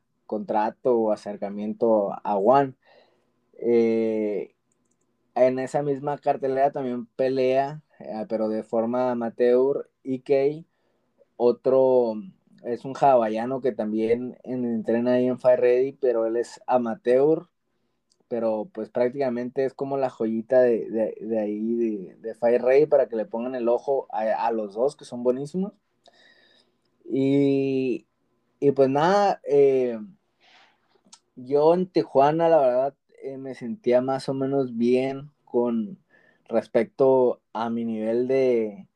o 0.98 1.14
acercamiento 1.14 2.12
a 2.12 2.36
One. 2.36 2.74
Eh, 3.54 4.54
en 5.36 5.60
esa 5.60 5.82
misma 5.82 6.18
cartelera 6.18 6.72
también 6.72 7.06
pelea, 7.06 7.82
eh, 8.00 8.26
pero 8.28 8.50
de 8.50 8.64
forma 8.64 9.12
amateur, 9.12 9.90
EK, 10.04 10.66
otro 11.38 12.16
es 12.66 12.86
un 12.86 12.94
hawaiano 13.00 13.62
que 13.62 13.72
también 13.72 14.38
entrena 14.44 15.14
ahí 15.14 15.28
en 15.28 15.40
Fire 15.40 15.60
Ready, 15.60 15.94
pero 15.94 16.26
él 16.26 16.38
es 16.38 16.62
amateur, 16.68 17.48
pero 18.28 18.70
pues 18.74 18.90
prácticamente 18.90 19.66
es 19.66 19.74
como 19.74 19.98
la 19.98 20.10
joyita 20.10 20.62
de, 20.62 21.14
ahí 21.40 21.76
de, 21.76 22.16
de, 22.20 22.36
Fire 22.36 22.62
Ready 22.62 22.86
para 22.88 23.08
que 23.08 23.16
le 23.16 23.26
pongan 23.26 23.56
el 23.56 23.68
ojo 23.68 24.08
a, 24.12 24.52
los 24.52 24.74
dos, 24.74 24.96
que 24.96 25.06
son 25.06 25.24
buenísimos. 25.24 25.74
Y, 27.06 28.08
pues 28.76 28.90
nada, 28.90 29.42
eh, 29.48 30.00
yo 31.36 31.74
en 31.74 31.88
Tijuana 31.88 32.50
la 32.50 32.58
verdad 32.60 32.96
eh, 33.22 33.38
me 33.38 33.56
sentía 33.56 34.02
más 34.02 34.30
o 34.30 34.34
menos 34.34 34.78
bien 34.78 35.32
con 35.44 36.00
respecto 36.48 37.42
a 37.52 37.70
mi 37.70 37.86
nivel 37.86 38.28
de, 38.28 38.88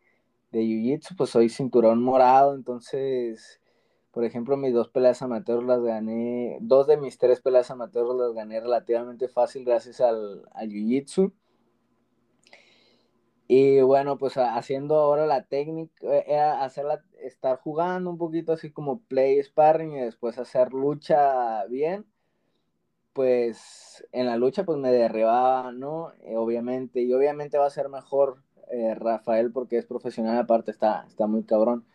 de 0.51 0.61
Jiu-Jitsu, 0.61 1.15
pues 1.17 1.29
soy 1.29 1.49
cinturón 1.49 2.01
morado, 2.03 2.55
entonces 2.55 3.59
por 4.17 4.25
ejemplo, 4.25 4.57
mis 4.57 4.73
dos 4.73 4.89
peleas 4.89 5.21
amateur 5.21 5.61
las 5.61 5.79
gané, 5.83 6.57
dos 6.59 6.87
de 6.87 6.97
mis 6.97 7.19
tres 7.19 7.39
peleas 7.39 7.69
amateur 7.69 8.15
las 8.15 8.33
gané 8.33 8.59
relativamente 8.59 9.27
fácil 9.27 9.63
gracias 9.63 10.01
al, 10.01 10.49
al 10.53 10.69
Jiu-Jitsu. 10.69 11.31
Y 13.47 13.81
bueno, 13.81 14.17
pues 14.17 14.35
haciendo 14.37 14.95
ahora 14.95 15.27
la 15.27 15.43
técnica, 15.43 15.93
eh, 16.01 16.25
era 16.27 16.63
hacerla, 16.63 17.03
estar 17.21 17.59
jugando 17.59 18.09
un 18.09 18.17
poquito 18.17 18.53
así 18.53 18.71
como 18.71 19.01
play 19.01 19.39
sparring 19.43 19.93
y 19.93 19.99
después 20.01 20.39
hacer 20.39 20.73
lucha 20.73 21.63
bien. 21.65 22.07
Pues 23.13 24.03
en 24.11 24.25
la 24.25 24.37
lucha 24.37 24.65
pues 24.65 24.79
me 24.79 24.91
derribaba, 24.91 25.71
¿no? 25.71 26.13
Eh, 26.21 26.35
obviamente, 26.37 27.03
y 27.03 27.13
obviamente 27.13 27.59
va 27.59 27.67
a 27.67 27.69
ser 27.69 27.89
mejor 27.89 28.43
eh, 28.71 28.95
Rafael 28.95 29.51
porque 29.51 29.77
es 29.77 29.86
profesional, 29.86 30.38
aparte 30.38 30.71
está, 30.71 31.05
está 31.07 31.27
muy 31.27 31.43
cabrón. 31.43 31.86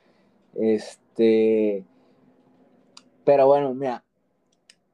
Este, 0.54 1.84
pero 3.24 3.46
bueno, 3.46 3.74
mira, 3.74 4.04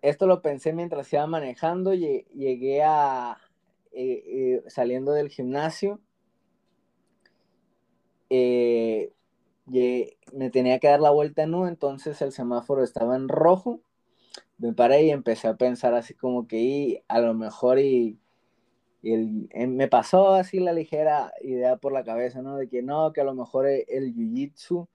esto 0.02 0.26
lo 0.26 0.42
pensé 0.42 0.72
mientras 0.72 1.12
iba 1.12 1.26
manejando, 1.26 1.94
y 1.94 2.24
llegué 2.34 2.82
a, 2.82 3.38
saliendo 4.68 5.12
del 5.12 5.28
gimnasio 5.28 6.00
eh, 8.30 9.12
me 10.32 10.50
tenía 10.50 10.78
que 10.78 10.88
dar 10.88 11.00
la 11.00 11.10
vuelta 11.10 11.42
en 11.42 11.54
U, 11.54 11.66
entonces 11.66 12.20
el 12.22 12.32
semáforo 12.32 12.82
estaba 12.82 13.16
en 13.16 13.28
rojo. 13.28 13.80
Me 14.58 14.72
paré 14.72 15.04
y 15.04 15.10
empecé 15.10 15.48
a 15.48 15.56
pensar 15.56 15.94
así 15.94 16.14
como 16.14 16.48
que 16.48 17.04
a 17.08 17.20
lo 17.20 17.34
mejor 17.34 17.78
y, 17.78 18.18
eh, 19.02 19.66
me 19.66 19.88
pasó 19.88 20.34
así 20.34 20.58
la 20.60 20.72
ligera 20.72 21.32
idea 21.42 21.76
por 21.76 21.92
la 21.92 22.04
cabeza, 22.04 22.42
¿no? 22.42 22.56
De 22.56 22.68
que 22.68 22.82
no, 22.82 23.12
que 23.12 23.20
a 23.20 23.24
lo 23.24 23.34
mejor 23.34 23.66
e, 23.66 23.84
el, 23.88 24.14
jiu-jitsu 24.14 24.88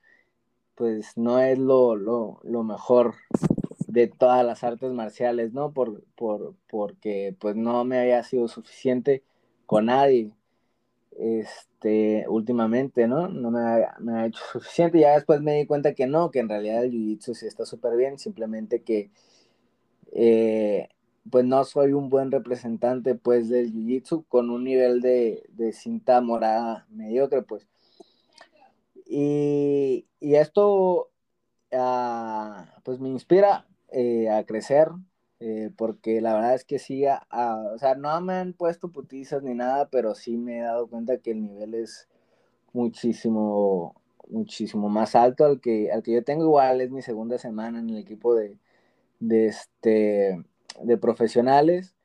pues 0.76 1.18
no 1.18 1.40
es 1.40 1.60
lo, 1.60 1.96
lo, 1.96 2.40
lo, 2.44 2.64
mejor 2.64 3.16
de 3.88 4.08
todas 4.08 4.46
las 4.46 4.64
artes 4.64 4.92
marciales, 4.92 5.54
¿no? 5.54 5.72
Por, 5.74 6.04
por, 6.16 6.56
porque 6.68 7.36
pues 7.40 7.56
no 7.56 7.86
me 7.86 8.00
había 8.00 8.24
sido 8.24 8.48
suficiente 8.48 9.24
con 9.66 9.86
nadie 9.88 10.32
este, 11.20 12.26
últimamente, 12.28 13.08
¿no? 13.08 13.28
No 13.28 13.52
me 13.52 13.60
ha, 13.60 14.26
hecho 14.26 14.42
suficiente. 14.52 15.00
Ya 15.00 15.14
después 15.16 15.42
me 15.42 15.56
di 15.56 15.66
cuenta 15.66 15.94
que 15.94 16.08
no, 16.08 16.32
que 16.32 16.40
en 16.40 16.50
realidad 16.50 16.84
el 16.84 16.92
jiu-jitsu 16.92 17.34
sí 17.34 17.48
está 17.48 17.66
súper 17.66 17.96
bien, 17.96 18.18
simplemente 18.20 18.82
que, 18.84 19.12
eh, 20.12 20.90
pues 21.30 21.46
no 21.46 21.64
soy 21.64 21.94
un 21.94 22.10
buen 22.10 22.32
representante, 22.32 23.16
pues, 23.16 23.50
del 23.50 23.74
jiu-jitsu 23.74 24.26
con 24.28 24.50
un 24.50 24.64
nivel 24.64 25.02
de, 25.02 25.44
cinta 25.74 26.22
morada 26.22 26.86
mediocre, 26.90 27.42
pues. 27.44 27.68
Y, 29.06 30.06
esto, 30.22 31.12
ah, 31.72 32.66
pues, 32.84 33.00
me 33.00 33.10
inspira 33.10 33.68
eh, 33.90 34.30
a 34.30 34.46
crecer, 34.46 34.90
eh, 35.40 35.72
porque 35.78 36.22
la 36.22 36.34
verdad 36.34 36.56
es 36.56 36.66
que 36.66 36.80
sí, 36.80 37.04
o 37.06 37.78
sea, 37.78 37.96
no 37.96 38.22
me 38.22 38.34
han 38.36 38.54
puesto 38.54 38.92
putizas 38.92 39.44
ni 39.44 39.54
nada, 39.54 39.90
pero 39.90 40.16
sí 40.16 40.38
me 40.38 40.60
he 40.60 40.62
dado 40.62 40.88
cuenta 40.88 41.18
que 41.18 41.32
el 41.32 41.44
nivel 41.44 41.74
es 41.76 42.08
muchísimo, 42.74 43.96
muchísimo 44.30 44.90
más 44.90 45.16
alto 45.16 45.46
al 45.46 45.62
que, 45.62 45.92
al 45.92 46.04
que 46.04 46.14
yo 46.14 46.24
tengo. 46.24 46.44
Igual 46.46 46.82
es 46.82 46.92
mi 46.92 47.02
segunda 47.02 47.38
semana 47.38 47.80
en 47.80 47.90
el 47.90 47.98
equipo 48.00 48.36
de, 48.36 48.58
de, 49.20 49.48
este, 49.48 50.44
de 50.82 50.98
profesionales, 50.98 51.96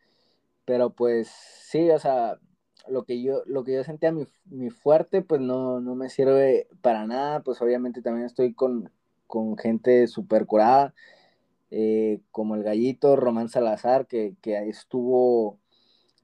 pero 0.64 0.90
pues 0.90 1.28
sí, 1.28 1.90
o 1.90 1.98
sea, 1.98 2.38
lo 2.88 3.04
que 3.04 3.22
yo, 3.22 3.42
lo 3.46 3.64
que 3.64 3.75
yo 3.75 3.84
sentía 3.84 4.12
mi, 4.12 4.26
mi 4.46 4.70
fuerte, 4.70 5.22
pues 5.22 5.40
no, 5.40 5.80
no 5.80 5.94
me 5.94 6.10
sirve 6.10 6.68
para 6.82 7.06
nada, 7.06 7.42
pues 7.42 7.60
obviamente 7.62 8.02
también 8.02 8.26
estoy 8.26 8.54
con, 8.54 8.90
con 9.26 9.56
gente 9.58 10.06
súper 10.08 10.46
curada 10.46 10.94
eh, 11.70 12.20
como 12.30 12.54
el 12.54 12.62
gallito 12.62 13.16
Román 13.16 13.48
Salazar, 13.48 14.06
que, 14.06 14.34
que, 14.40 14.56
estuvo 14.68 15.58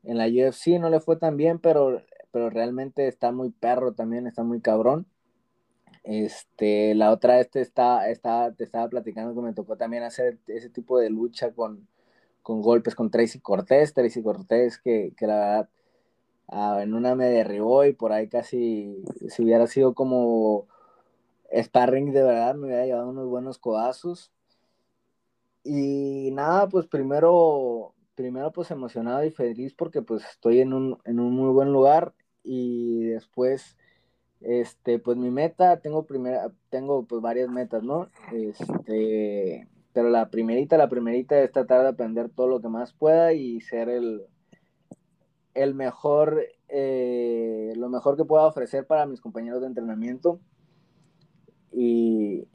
en 0.02 0.18
la 0.18 0.26
UFC, 0.26 0.78
no 0.80 0.90
le 0.90 1.00
fue 1.00 1.16
tan 1.16 1.36
bien, 1.36 1.58
pero, 1.58 2.02
pero 2.30 2.50
realmente 2.50 3.08
está 3.08 3.32
muy 3.32 3.50
perro 3.50 3.92
también, 3.94 4.26
está 4.26 4.42
muy 4.42 4.60
cabrón. 4.60 5.06
Este, 6.04 6.94
la 6.94 7.10
otra 7.12 7.40
este 7.40 7.60
está, 7.60 8.10
está, 8.10 8.52
te 8.54 8.64
estaba 8.64 8.88
platicando 8.88 9.34
que 9.34 9.40
me 9.46 9.54
tocó 9.54 9.76
también 9.76 10.02
hacer 10.02 10.38
ese 10.48 10.68
tipo 10.70 10.98
de 10.98 11.10
lucha 11.10 11.52
con, 11.52 11.88
con 12.44 12.62
golpes 12.62 12.94
con 12.94 13.10
Tracy 13.10 13.40
Cortés, 13.40 13.92
Tracy 13.94 14.22
Cortés 14.22 14.78
que, 14.78 15.12
que 15.16 15.26
la 15.26 15.34
verdad 15.34 15.68
ah, 16.48 16.78
en 16.82 16.94
una 16.94 17.16
me 17.16 17.26
derribó 17.26 17.84
y 17.84 17.92
por 17.92 18.12
ahí 18.12 18.28
casi 18.28 19.02
si 19.28 19.42
hubiera 19.42 19.66
sido 19.66 19.94
como 19.94 20.68
sparring 21.52 22.12
de 22.12 22.22
verdad 22.22 22.54
me 22.54 22.66
hubiera 22.68 22.86
llevado 22.86 23.08
unos 23.08 23.26
buenos 23.28 23.58
codazos 23.58 24.30
y 25.64 26.30
nada, 26.32 26.68
pues 26.68 26.86
primero, 26.86 27.94
primero 28.14 28.52
pues 28.52 28.70
emocionado 28.70 29.24
y 29.24 29.30
feliz 29.30 29.74
porque 29.74 30.02
pues 30.02 30.22
estoy 30.26 30.60
en 30.60 30.74
un, 30.74 30.98
en 31.04 31.18
un 31.18 31.32
muy 31.32 31.50
buen 31.52 31.72
lugar 31.72 32.12
y 32.44 33.04
después, 33.04 33.78
este, 34.42 34.98
pues 34.98 35.16
mi 35.16 35.30
meta, 35.30 35.80
tengo 35.80 36.04
primera, 36.04 36.52
tengo 36.68 37.06
pues 37.06 37.22
varias 37.22 37.48
metas, 37.48 37.82
¿no? 37.82 38.10
Este, 38.30 39.66
pero 39.94 40.10
la 40.10 40.28
primerita, 40.28 40.76
la 40.76 40.88
primerita 40.88 41.40
es 41.40 41.52
tratar 41.52 41.82
de 41.82 41.88
aprender 41.88 42.28
todo 42.28 42.48
lo 42.48 42.60
que 42.60 42.68
más 42.68 42.92
pueda 42.92 43.32
y 43.32 43.60
ser 43.60 43.88
el, 43.88 44.22
el 45.54 45.74
mejor, 45.74 46.44
eh, 46.68 47.72
lo 47.76 47.88
mejor 47.88 48.16
que 48.16 48.24
pueda 48.24 48.44
ofrecer 48.44 48.88
para 48.88 49.06
mis 49.06 49.20
compañeros 49.20 49.60
de 49.60 49.68
entrenamiento. 49.68 50.40
Y, 51.70 52.48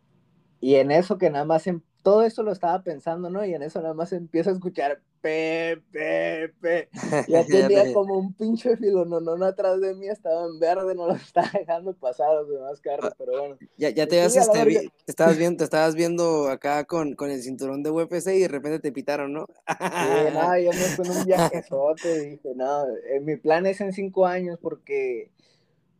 y 0.59 0.75
en 0.75 0.91
eso 0.91 1.17
que 1.17 1.29
nada 1.29 1.45
más 1.45 1.65
em, 1.67 1.81
todo 2.03 2.23
eso 2.23 2.43
lo 2.43 2.51
estaba 2.51 2.81
pensando, 2.81 3.29
¿no? 3.29 3.45
Y 3.45 3.53
en 3.53 3.61
eso 3.61 3.81
nada 3.81 3.93
más 3.93 4.13
empiezo 4.13 4.49
a 4.49 4.53
escuchar 4.53 5.01
pe, 5.21 5.81
pe, 5.91 6.53
pe. 6.61 6.89
Ya 7.27 7.45
tenía 7.45 7.93
como 7.93 8.17
un 8.17 8.33
pinche 8.33 8.77
filo, 8.77 9.05
no, 9.05 9.19
no, 9.19 9.35
no, 9.35 9.45
atrás 9.45 9.81
de 9.81 9.93
mí 9.95 10.07
estaba 10.07 10.45
en 10.45 10.59
verde, 10.59 10.95
no 10.95 11.07
lo 11.07 11.15
estaba 11.15 11.49
dejando 11.53 11.93
pasar 11.93 12.33
los 12.35 12.49
demás 12.49 12.79
carros, 12.79 13.13
pero 13.17 13.39
bueno. 13.39 13.57
Ya, 13.77 13.89
ya 13.89 14.07
te, 14.07 14.23
este, 14.23 14.39
te, 14.39 14.89
estabas 15.07 15.37
viendo, 15.37 15.57
te 15.57 15.63
estabas 15.65 15.95
viendo 15.95 16.47
acá 16.47 16.85
con, 16.85 17.15
con 17.15 17.31
el 17.31 17.41
cinturón 17.41 17.83
de 17.83 17.91
UFC 17.91 18.27
y 18.27 18.39
de 18.39 18.47
repente 18.47 18.79
te 18.79 18.91
pitaron, 18.91 19.33
¿no? 19.33 19.45
Sí, 19.67 20.33
no, 20.33 20.59
yo 20.59 20.71
me 20.71 20.85
fui 20.95 21.05
en 21.05 21.11
un 21.11 21.25
viajezote, 21.25 22.19
dije, 22.21 22.51
no, 22.55 22.85
eh, 22.87 23.19
mi 23.21 23.35
plan 23.35 23.65
es 23.65 23.81
en 23.81 23.93
cinco 23.93 24.25
años 24.25 24.57
porque 24.61 25.31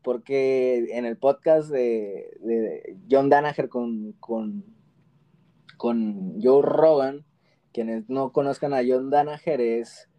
porque 0.02 0.88
en 0.92 1.06
el 1.06 1.18
podcast 1.18 1.70
de, 1.70 2.38
de 2.40 2.96
John 3.12 3.30
Danaher 3.30 3.68
con, 3.68 4.14
con 4.14 4.64
con 5.80 6.42
Joe 6.42 6.62
Rogan, 6.62 7.26
quienes 7.72 8.10
no 8.10 8.34
conozcan 8.34 8.74
a 8.74 8.82
John 8.86 9.10
Danaher, 9.10 9.62
es 9.62 10.10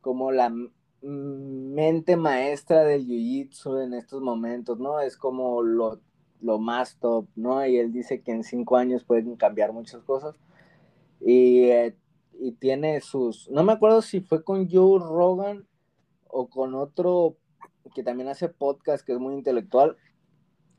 como 0.00 0.30
la 0.30 0.54
mente 1.02 2.16
maestra 2.16 2.84
del 2.84 3.04
jiu-jitsu 3.04 3.82
en 3.84 3.94
estos 3.94 4.22
momentos, 4.22 4.78
¿no? 4.78 5.00
Es 5.00 5.16
como 5.16 5.62
lo, 5.62 5.98
más 6.60 7.00
top, 7.00 7.26
¿no? 7.34 7.66
Y 7.66 7.78
él 7.78 7.92
dice 7.92 8.22
que 8.22 8.30
en 8.30 8.44
cinco 8.44 8.76
años 8.76 9.02
pueden 9.02 9.34
cambiar 9.34 9.72
muchas 9.72 10.04
cosas. 10.04 10.36
Y, 11.20 11.64
eh, 11.64 11.96
y 12.38 12.52
tiene 12.52 13.00
sus, 13.00 13.50
no 13.50 13.64
me 13.64 13.72
acuerdo 13.72 14.02
si 14.02 14.20
fue 14.20 14.44
con 14.44 14.70
Joe 14.70 15.00
Rogan 15.00 15.66
o 16.28 16.48
con 16.48 16.76
otro 16.76 17.36
que 17.92 18.04
también 18.04 18.28
hace 18.28 18.48
podcast 18.48 19.04
que 19.04 19.14
es 19.14 19.18
muy 19.18 19.34
intelectual. 19.34 19.96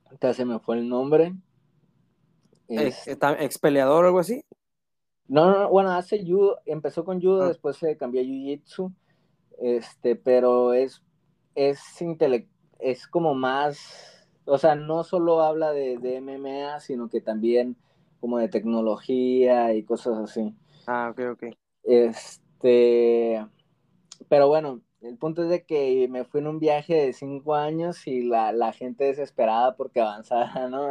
Entonces 0.09 0.37
se 0.37 0.45
me 0.45 0.59
fue 0.59 0.77
el 0.77 0.87
nombre. 0.87 1.35
Es, 2.69 3.07
¿Ex 3.07 3.57
peleador 3.57 4.05
o 4.05 4.07
algo 4.07 4.19
así? 4.19 4.43
No, 5.27 5.51
no, 5.51 5.69
bueno, 5.69 5.91
hace 5.91 6.23
judo, 6.25 6.59
empezó 6.65 7.03
con 7.03 7.21
judo, 7.21 7.43
ah. 7.43 7.47
después 7.49 7.77
se 7.77 7.97
cambió 7.97 8.21
a 8.21 8.23
jiu-jitsu, 8.23 8.93
este, 9.59 10.15
pero 10.15 10.73
es, 10.73 11.03
es, 11.55 11.79
es 12.79 13.07
como 13.07 13.35
más, 13.35 14.27
o 14.45 14.57
sea, 14.57 14.75
no 14.75 15.03
solo 15.03 15.41
habla 15.41 15.71
de, 15.71 15.97
de 15.97 16.21
MMA, 16.21 16.79
sino 16.79 17.09
que 17.09 17.21
también 17.21 17.75
como 18.19 18.37
de 18.37 18.49
tecnología 18.49 19.73
y 19.73 19.83
cosas 19.83 20.17
así. 20.17 20.55
Ah, 20.87 21.09
ok, 21.11 21.21
ok. 21.33 21.43
Este, 21.83 23.45
pero 24.27 24.47
bueno, 24.47 24.81
el 25.01 25.17
punto 25.17 25.43
es 25.43 25.49
de 25.49 25.63
que 25.63 26.07
me 26.09 26.25
fui 26.25 26.41
en 26.41 26.47
un 26.47 26.59
viaje 26.59 26.93
de 26.93 27.13
cinco 27.13 27.55
años 27.55 28.05
y 28.07 28.23
la, 28.23 28.51
la 28.51 28.73
gente 28.73 29.05
desesperada 29.05 29.75
porque 29.75 30.01
avanzara, 30.01 30.67
¿no? 30.69 30.87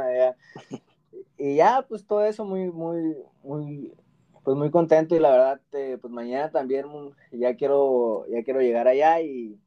Y 1.39 1.57
ya, 1.57 1.87
pues 1.89 2.05
todo 2.07 2.25
eso 2.25 2.45
muy, 2.45 2.71
muy, 2.71 3.17
muy, 3.45 3.95
pues 4.43 4.57
muy 4.57 4.71
contento 4.71 5.15
y 5.15 5.21
la 5.21 5.31
verdad, 5.31 5.61
eh, 5.73 5.99
pues 6.01 6.13
mañana 6.13 6.51
también 6.51 6.87
ya 7.31 7.55
quiero, 7.55 8.27
ya 8.29 8.43
quiero 8.43 8.61
llegar 8.61 8.89
allá 8.89 9.21
y, 9.21 9.59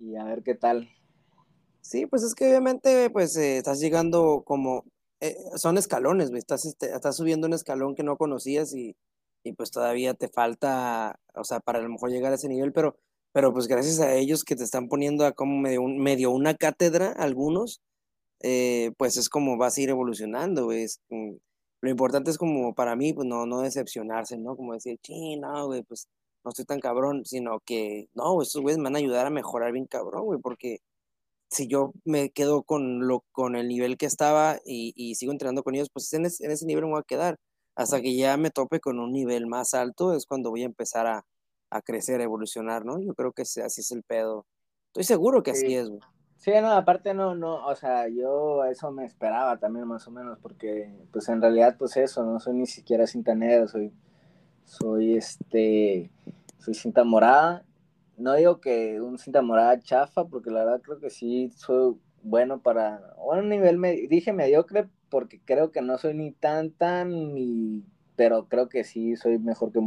y 0.00 0.16
a 0.16 0.24
ver 0.24 0.42
qué 0.42 0.54
tal. 0.54 0.88
Sí, 1.82 2.06
pues 2.06 2.22
es 2.22 2.34
que 2.34 2.46
obviamente, 2.46 3.10
pues 3.10 3.36
eh, 3.36 3.58
estás 3.58 3.78
llegando 3.80 4.42
como, 4.46 4.84
eh, 5.20 5.36
son 5.56 5.76
escalones, 5.76 6.30
estás, 6.32 6.64
este, 6.64 6.94
estás 6.94 7.16
subiendo 7.16 7.46
un 7.46 7.52
escalón 7.52 7.94
que 7.94 8.02
no 8.02 8.16
conocías 8.16 8.74
y, 8.74 8.96
y, 9.42 9.52
pues 9.52 9.70
todavía 9.70 10.14
te 10.14 10.28
falta, 10.28 11.20
o 11.34 11.44
sea, 11.44 11.60
para 11.60 11.80
a 11.80 11.82
lo 11.82 11.90
mejor 11.90 12.10
llegar 12.10 12.32
a 12.32 12.36
ese 12.36 12.48
nivel, 12.48 12.72
pero, 12.72 12.96
pero 13.32 13.52
pues 13.52 13.66
gracias 13.66 14.00
a 14.00 14.14
ellos 14.14 14.44
que 14.44 14.56
te 14.56 14.64
están 14.64 14.88
poniendo 14.88 15.26
a 15.26 15.32
como 15.32 15.58
medio, 15.58 15.82
un, 15.82 15.98
medio 15.98 16.30
una 16.30 16.54
cátedra, 16.54 17.12
algunos, 17.12 17.82
eh, 18.40 18.92
pues 18.98 19.16
es 19.16 19.28
como 19.28 19.56
vas 19.56 19.78
a 19.78 19.80
ir 19.82 19.90
evolucionando, 19.90 20.72
es, 20.72 21.00
lo 21.80 21.90
importante 21.90 22.30
es 22.30 22.38
como 22.38 22.74
para 22.74 22.96
mí, 22.96 23.12
pues 23.12 23.26
no, 23.26 23.46
no 23.46 23.60
decepcionarse, 23.60 24.38
¿no? 24.38 24.56
Como 24.56 24.74
decir, 24.74 24.98
sí, 25.02 25.36
no, 25.36 25.66
güey, 25.66 25.82
pues 25.82 26.08
no 26.44 26.50
estoy 26.50 26.64
tan 26.64 26.80
cabrón, 26.80 27.24
sino 27.24 27.60
que, 27.60 28.08
no, 28.14 28.40
estos 28.42 28.62
güeyes 28.62 28.78
me 28.78 28.84
van 28.84 28.96
a 28.96 28.98
ayudar 28.98 29.26
a 29.26 29.30
mejorar 29.30 29.72
bien 29.72 29.86
cabrón, 29.86 30.24
güey, 30.24 30.40
porque 30.40 30.80
si 31.50 31.68
yo 31.68 31.92
me 32.04 32.30
quedo 32.30 32.62
con, 32.64 33.06
lo, 33.06 33.24
con 33.32 33.56
el 33.56 33.68
nivel 33.68 33.96
que 33.96 34.06
estaba 34.06 34.58
y, 34.64 35.14
sigo 35.16 35.32
entrenando 35.32 35.62
con 35.62 35.74
ellos, 35.74 35.90
pues 35.92 36.12
en, 36.14 36.24
en, 36.26 36.50
ese 36.50 36.66
nivel 36.66 36.84
me 36.86 36.92
voy 36.92 37.00
a 37.00 37.04
quedar. 37.04 37.38
Hasta 37.76 38.00
que 38.00 38.16
ya 38.16 38.36
me 38.36 38.50
tope 38.50 38.80
con 38.80 38.98
un 39.00 39.12
nivel 39.12 39.46
más 39.46 39.74
alto 39.74 40.14
es 40.14 40.26
cuando 40.26 40.50
voy 40.50 40.62
a 40.62 40.66
empezar 40.66 41.06
a, 41.06 41.24
a 41.70 41.82
crecer, 41.82 42.20
a 42.20 42.24
evolucionar, 42.24 42.84
¿no? 42.84 43.00
Yo 43.00 43.14
creo 43.14 43.32
que 43.32 43.42
así 43.42 43.60
es 43.80 43.90
el 43.90 44.02
pedo. 44.04 44.46
Estoy 44.88 45.04
seguro 45.04 45.42
que 45.42 45.52
así 45.52 45.74
es, 45.74 45.88
güey. 45.88 46.00
Sí, 46.36 46.52
no, 46.60 46.72
aparte 46.72 47.14
no, 47.14 47.34
no, 47.34 47.66
o 47.66 47.74
sea, 47.74 48.08
yo 48.08 48.64
eso 48.66 48.90
me 48.90 49.04
esperaba 49.04 49.56
también 49.58 49.86
más 49.86 50.06
o 50.06 50.10
menos, 50.10 50.38
porque 50.40 50.94
pues 51.10 51.28
en 51.28 51.40
realidad 51.40 51.76
pues 51.78 51.96
eso, 51.96 52.24
no 52.24 52.38
soy 52.38 52.54
ni 52.54 52.66
siquiera 52.66 53.06
cinta 53.06 53.34
negra, 53.34 53.66
soy, 53.66 53.92
soy 54.64 55.16
este, 55.16 56.10
soy 56.58 56.74
cinta 56.74 57.04
morada. 57.04 57.64
No 58.16 58.34
digo 58.34 58.60
que 58.60 59.00
un 59.00 59.18
cinta 59.18 59.42
morada 59.42 59.80
chafa, 59.80 60.26
porque 60.26 60.50
la 60.50 60.64
verdad 60.64 60.82
creo 60.82 61.00
que 61.00 61.10
sí 61.10 61.50
soy 61.56 61.96
bueno 62.22 62.60
para, 62.60 63.14
bueno, 63.16 63.42
un 63.42 63.48
nivel, 63.48 63.78
me, 63.78 63.92
dije 63.92 64.32
mediocre, 64.32 64.88
porque 65.08 65.40
creo 65.44 65.72
que 65.72 65.82
no 65.82 65.98
soy 65.98 66.14
ni 66.14 66.32
tan, 66.32 66.70
tan, 66.72 67.34
ni, 67.34 67.84
pero 68.16 68.48
creo 68.48 68.68
que 68.68 68.84
sí 68.84 69.16
soy 69.16 69.38
mejor 69.38 69.72
que 69.72 69.80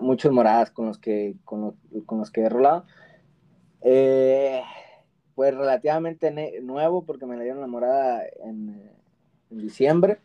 muchos 0.00 0.32
moradas 0.32 0.70
con 0.70 0.86
los 0.86 0.98
que, 0.98 1.36
con 1.44 1.76
con 2.06 2.18
los 2.18 2.30
que 2.30 2.42
he 2.42 2.48
rolado 2.48 2.86
eh, 3.82 4.62
pues 5.34 5.54
relativamente 5.56 6.60
nuevo 6.62 7.04
porque 7.04 7.26
me 7.26 7.36
la 7.36 7.42
dieron 7.42 7.60
la 7.60 7.66
morada 7.66 8.22
en, 8.44 8.90
diciembre. 9.50 10.20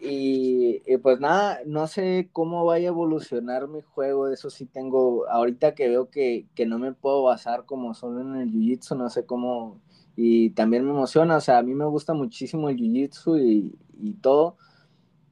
Y, 0.00 0.80
pues 0.98 1.18
nada, 1.18 1.60
no 1.66 1.86
sé 1.86 2.28
cómo 2.32 2.64
vaya 2.64 2.88
a 2.88 2.92
evolucionar 2.92 3.68
mi 3.68 3.80
juego, 3.80 4.28
eso 4.28 4.48
sí 4.50 4.66
tengo, 4.66 5.28
ahorita 5.28 5.74
que 5.74 5.88
veo 5.88 6.08
que, 6.10 6.46
no 6.66 6.78
me 6.78 6.92
puedo 6.92 7.24
basar 7.24 7.64
como 7.64 7.94
solo 7.94 8.20
en 8.20 8.36
el 8.36 8.52
Jiu-Jitsu, 8.52 8.96
no 8.96 9.10
sé 9.10 9.26
cómo, 9.26 9.80
y 10.14 10.50
también 10.50 10.84
me 10.84 10.90
emociona, 10.90 11.36
o 11.36 11.40
sea, 11.40 11.58
a 11.58 11.62
mí 11.62 11.74
me 11.74 11.86
gusta 11.86 12.14
muchísimo 12.14 12.68
el 12.68 12.76
Jiu-Jitsu 12.76 13.40
y, 13.40 13.78
y 13.98 14.14
todo, 14.14 14.56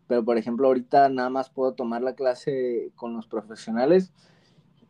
pero 0.09 0.25
por 0.25 0.39
ejemplo 0.39 0.67
ahorita 0.67 1.09
nada 1.11 1.31
más 1.31 1.51
puedo 1.51 1.75
tomar 1.75 2.03
la 2.03 2.15
clase 2.15 2.91
con 2.97 3.15
los 3.15 3.27
profesionales 3.27 4.13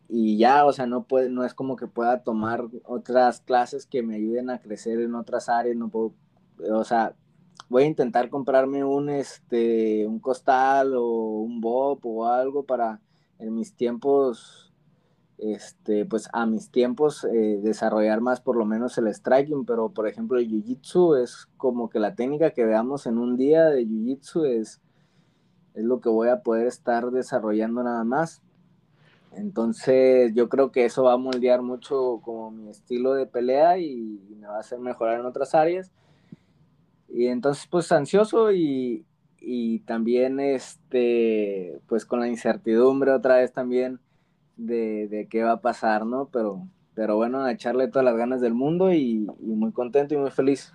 y 0.08 0.38
ya, 0.38 0.64
o 0.64 0.72
sea, 0.72 0.86
no, 0.86 1.04
puede, 1.04 1.30
no 1.30 1.44
es 1.44 1.54
como 1.54 1.76
que 1.76 1.88
pueda 1.88 2.22
tomar 2.22 2.64
otras 2.84 3.40
clases 3.40 3.86
que 3.86 4.02
me 4.02 4.16
ayuden 4.16 4.50
a 4.50 4.60
crecer 4.60 5.00
en 5.00 5.14
otras 5.14 5.48
áreas, 5.48 5.76
no 5.76 5.88
puedo, 5.88 6.14
o 6.70 6.84
sea, 6.84 7.14
voy 7.68 7.84
a 7.84 7.86
intentar 7.86 8.30
comprarme 8.30 8.84
un, 8.84 9.08
este, 9.08 10.06
un 10.06 10.20
costal 10.20 10.94
o 10.94 11.40
un 11.40 11.60
bob 11.60 12.00
o 12.04 12.26
algo 12.26 12.64
para 12.64 13.00
en 13.38 13.54
mis 13.54 13.74
tiempos, 13.74 14.72
este, 15.38 16.06
pues 16.06 16.28
a 16.32 16.46
mis 16.46 16.70
tiempos 16.70 17.24
eh, 17.24 17.60
desarrollar 17.62 18.20
más 18.20 18.40
por 18.40 18.56
lo 18.56 18.64
menos 18.64 18.96
el 18.98 19.12
striking, 19.12 19.66
pero 19.66 19.90
por 19.90 20.06
ejemplo 20.06 20.38
el 20.38 20.48
jiu-jitsu 20.48 21.20
es 21.20 21.48
como 21.56 21.90
que 21.90 21.98
la 21.98 22.14
técnica 22.14 22.52
que 22.52 22.64
veamos 22.64 23.06
en 23.06 23.18
un 23.18 23.36
día 23.36 23.64
de 23.66 23.84
jiu-jitsu 23.84 24.46
es, 24.46 24.80
es 25.74 25.84
lo 25.84 26.00
que 26.00 26.08
voy 26.08 26.28
a 26.28 26.42
poder 26.42 26.68
estar 26.68 27.10
desarrollando 27.10 27.82
nada 27.82 28.04
más 28.04 28.42
entonces 29.36 30.32
yo 30.34 30.48
creo 30.48 30.72
que 30.72 30.86
eso 30.86 31.04
va 31.04 31.12
a 31.12 31.18
moldear 31.18 31.62
mucho 31.62 32.20
como 32.24 32.50
mi 32.50 32.70
estilo 32.70 33.14
de 33.14 33.26
pelea 33.26 33.78
y, 33.78 34.20
me 34.38 34.46
va 34.46 34.56
a 34.56 34.60
hacer 34.60 34.78
mejorar 34.78 35.20
en 35.20 35.26
otras 35.26 35.54
áreas. 35.54 35.92
Y 37.08 37.26
entonces 37.26 37.66
pues 37.70 37.92
ansioso 37.92 38.52
y, 38.52 39.04
y, 39.40 39.80
también 39.80 40.40
este 40.40 41.80
pues 41.86 42.04
con 42.04 42.20
la 42.20 42.28
incertidumbre 42.28 43.12
otra 43.12 43.36
vez 43.36 43.52
también 43.52 44.00
de, 44.56 45.08
de, 45.08 45.28
qué 45.28 45.42
va 45.42 45.52
a 45.52 45.60
pasar, 45.60 46.06
¿no? 46.06 46.28
Pero, 46.32 46.66
pero 46.94 47.16
bueno, 47.16 47.42
a 47.42 47.52
echarle 47.52 47.88
todas 47.88 48.04
las 48.04 48.16
ganas 48.16 48.40
del 48.40 48.54
mundo 48.54 48.92
y, 48.92 49.26
y 49.40 49.54
muy 49.54 49.72
contento 49.72 50.14
y 50.14 50.18
muy 50.18 50.30
feliz. 50.30 50.72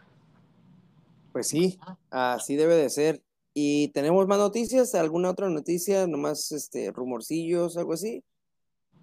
Pues 1.32 1.48
sí, 1.48 1.80
así 2.10 2.56
debe 2.56 2.76
de 2.76 2.90
ser. 2.90 3.24
¿Y 3.54 3.90
tenemos 3.90 4.28
más 4.28 4.38
noticias? 4.38 4.96
¿Alguna 4.96 5.32
otra 5.32 5.50
noticia? 5.50 6.08
¿Nomás 6.08 6.52
este, 6.52 6.92
rumorcillos, 6.92 7.78
algo 7.78 7.94
así? 7.94 8.24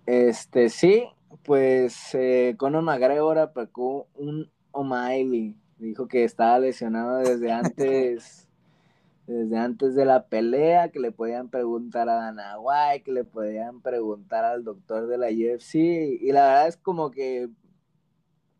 Este, 0.08 0.70
sí, 0.70 1.04
pues 1.44 2.14
eh, 2.14 2.54
Conor 2.56 2.82
McGregor 2.82 3.36
aplicó 3.36 4.06
un 4.14 4.50
O'Malley. 4.70 5.54
Dijo 5.76 6.08
que 6.08 6.24
estaba 6.24 6.58
lesionado 6.58 7.18
desde 7.18 7.52
antes, 7.52 8.48
desde 9.26 9.58
antes 9.58 9.94
de 9.94 10.06
la 10.06 10.24
pelea, 10.24 10.88
que 10.88 10.98
le 10.98 11.12
podían 11.12 11.50
preguntar 11.50 12.08
a 12.08 12.14
Dana 12.14 12.58
White, 12.58 13.02
que 13.04 13.12
le 13.12 13.24
podían 13.24 13.82
preguntar 13.82 14.46
al 14.46 14.64
doctor 14.64 15.08
de 15.08 15.18
la 15.18 15.26
UFC. 15.26 15.74
Y 15.74 16.32
la 16.32 16.46
verdad 16.46 16.68
es 16.68 16.78
como 16.78 17.10
que 17.10 17.50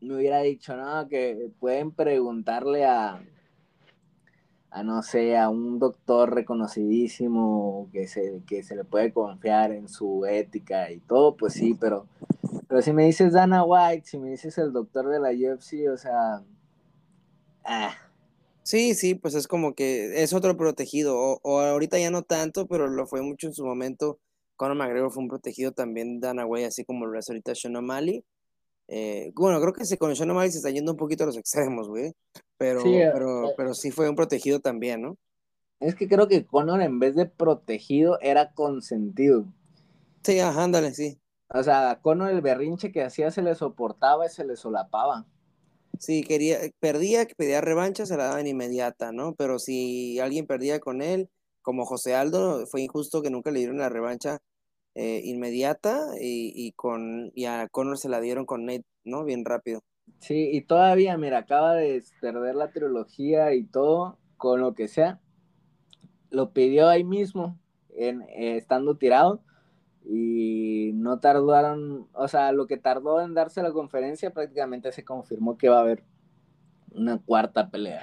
me 0.03 0.17
hubiera 0.17 0.41
dicho, 0.41 0.77
no, 0.77 1.09
que 1.09 1.51
pueden 1.59 1.93
preguntarle 1.93 2.85
a, 2.85 3.23
a 4.71 4.83
no 4.83 5.03
sé, 5.03 5.37
a 5.37 5.49
un 5.49 5.79
doctor 5.79 6.35
reconocidísimo 6.35 7.89
que 7.93 8.07
se, 8.07 8.43
que 8.47 8.63
se 8.63 8.77
le 8.77 8.85
puede 8.85 9.13
confiar 9.13 9.73
en 9.73 9.89
su 9.89 10.27
ética 10.27 10.91
y 10.91 10.99
todo, 11.01 11.37
pues 11.37 11.55
sí, 11.55 11.75
pero, 11.75 12.07
pero 12.69 12.83
si 12.83 12.93
me 12.93 13.07
dices 13.07 13.33
Dana 13.33 13.65
White, 13.65 14.07
si 14.07 14.19
me 14.19 14.31
dices 14.31 14.59
el 14.59 14.73
doctor 14.73 15.09
de 15.09 15.21
la 15.21 15.31
UFC, 15.31 15.89
o 15.93 15.97
sea, 15.97 16.43
ah. 17.65 17.95
Sí, 18.63 18.95
sí, 18.95 19.15
pues 19.15 19.35
es 19.35 19.49
como 19.49 19.75
que 19.75 20.23
es 20.23 20.35
otro 20.35 20.57
protegido, 20.59 21.17
o, 21.43 21.61
ahorita 21.61 21.99
ya 21.99 22.11
no 22.11 22.23
tanto, 22.23 22.67
pero 22.67 22.87
lo 22.89 23.07
fue 23.07 23.23
mucho 23.23 23.47
en 23.47 23.55
su 23.55 23.65
momento. 23.65 24.19
Conor 24.57 24.77
McGregor 24.77 25.11
fue 25.11 25.23
un 25.23 25.29
protegido 25.31 25.73
también, 25.73 26.21
Dana 26.21 26.45
White, 26.45 26.67
así 26.67 26.85
como 26.85 27.07
lo 27.07 27.19
es 27.19 27.31
ahorita 27.31 27.55
Sean. 27.55 27.75
Eh, 28.89 29.33
bueno, 29.35 29.61
creo 29.61 29.75
que 29.75 29.85
se 29.85 29.99
con 29.99 30.17
Sean 30.17 30.31
O'Malley 30.31 30.51
se 30.51 30.59
está 30.59 30.71
yendo 30.71 30.93
un 30.93 30.99
poquito 30.99 31.25
a 31.25 31.27
los 31.27 31.37
extremos, 31.37 31.89
güey. 31.89 32.15
Pero 32.57 32.81
sí, 32.81 32.99
pero, 33.13 33.51
eh, 33.51 33.55
pero 33.57 33.75
sí 33.75 33.91
fue 33.91 34.09
un 34.09 34.17
protegido 34.17 34.61
también, 34.61 35.03
¿no? 35.03 35.17
Es 35.81 35.95
que 35.95 36.09
creo 36.09 36.27
que 36.27 36.45
Conor 36.45 36.83
en 36.83 36.99
vez 36.99 37.15
de 37.15 37.27
protegido 37.27 38.19
era 38.21 38.53
consentido. 38.53 39.45
Sí, 40.25 40.41
ajá, 40.41 40.65
ándale, 40.65 40.93
sí. 40.95 41.21
O 41.51 41.63
sea, 41.63 42.01
Conor 42.03 42.31
el 42.31 42.41
berrinche 42.41 42.91
que 42.91 43.05
hacía 43.05 43.31
se 43.31 43.43
le 43.43 43.55
soportaba 43.55 44.27
y 44.27 44.31
se 44.31 44.45
le 44.45 44.57
solapaba. 44.57 45.27
Sí, 45.99 46.23
quería, 46.23 46.59
perdía, 46.81 47.27
pedía 47.37 47.61
revancha, 47.61 48.07
se 48.07 48.17
la 48.17 48.25
daban 48.25 48.47
inmediata, 48.47 49.13
¿no? 49.13 49.35
Pero 49.35 49.59
si 49.59 50.19
alguien 50.19 50.47
perdía 50.47 50.81
con 50.81 51.03
él, 51.03 51.29
como 51.63 51.85
José 51.85 52.15
Aldo, 52.15 52.67
fue 52.67 52.83
injusto 52.83 53.21
que 53.21 53.31
nunca 53.31 53.51
le 53.51 53.59
dieron 53.61 53.79
la 53.79 53.89
revancha 53.89 54.39
eh, 55.01 55.21
inmediata 55.23 56.01
y, 56.21 56.53
y, 56.57 56.73
con, 56.73 57.31
y 57.37 57.45
a 57.45 57.69
Conor 57.69 57.99
se 57.99 58.09
la 58.09 58.21
dieron 58.21 58.47
con 58.47 58.67
Nate, 58.67 58.85
¿no? 59.05 59.23
Bien 59.23 59.45
rápido. 59.45 59.81
Sí, 60.19 60.51
y 60.53 60.63
todavía, 60.63 61.17
mira, 61.17 61.39
acaba 61.39 61.75
de 61.75 62.03
perder 62.21 62.57
la 62.57 62.73
trilogía 62.73 63.55
y 63.55 63.63
todo, 63.63 64.19
con 64.37 64.61
lo 64.61 64.75
que 64.75 64.89
sea. 64.89 65.21
Lo 66.31 66.51
pidió 66.51 66.89
ahí 66.89 67.05
mismo, 67.05 67.61
en, 67.95 68.23
eh, 68.23 68.57
estando 68.57 68.97
tirado, 68.97 69.41
y 70.05 70.91
no 70.95 71.21
tardaron, 71.21 72.09
o 72.13 72.27
sea, 72.27 72.51
lo 72.51 72.67
que 72.67 72.77
tardó 72.77 73.21
en 73.21 73.35
darse 73.35 73.63
la 73.63 73.71
conferencia 73.71 74.33
prácticamente 74.33 74.91
se 74.91 75.05
confirmó 75.05 75.57
que 75.57 75.69
va 75.69 75.77
a 75.77 75.83
haber 75.83 76.03
una 76.91 77.19
cuarta 77.19 77.71
pelea. 77.71 78.03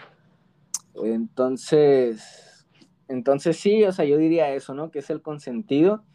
Entonces, 1.03 2.65
entonces 3.09 3.57
sí, 3.57 3.83
o 3.83 3.91
sea, 3.91 4.05
yo 4.05 4.17
diría 4.17 4.53
eso, 4.53 4.73
¿no? 4.73 4.91
Que 4.91 4.99
es 4.99 5.09
el 5.09 5.21
consentido. 5.21 6.05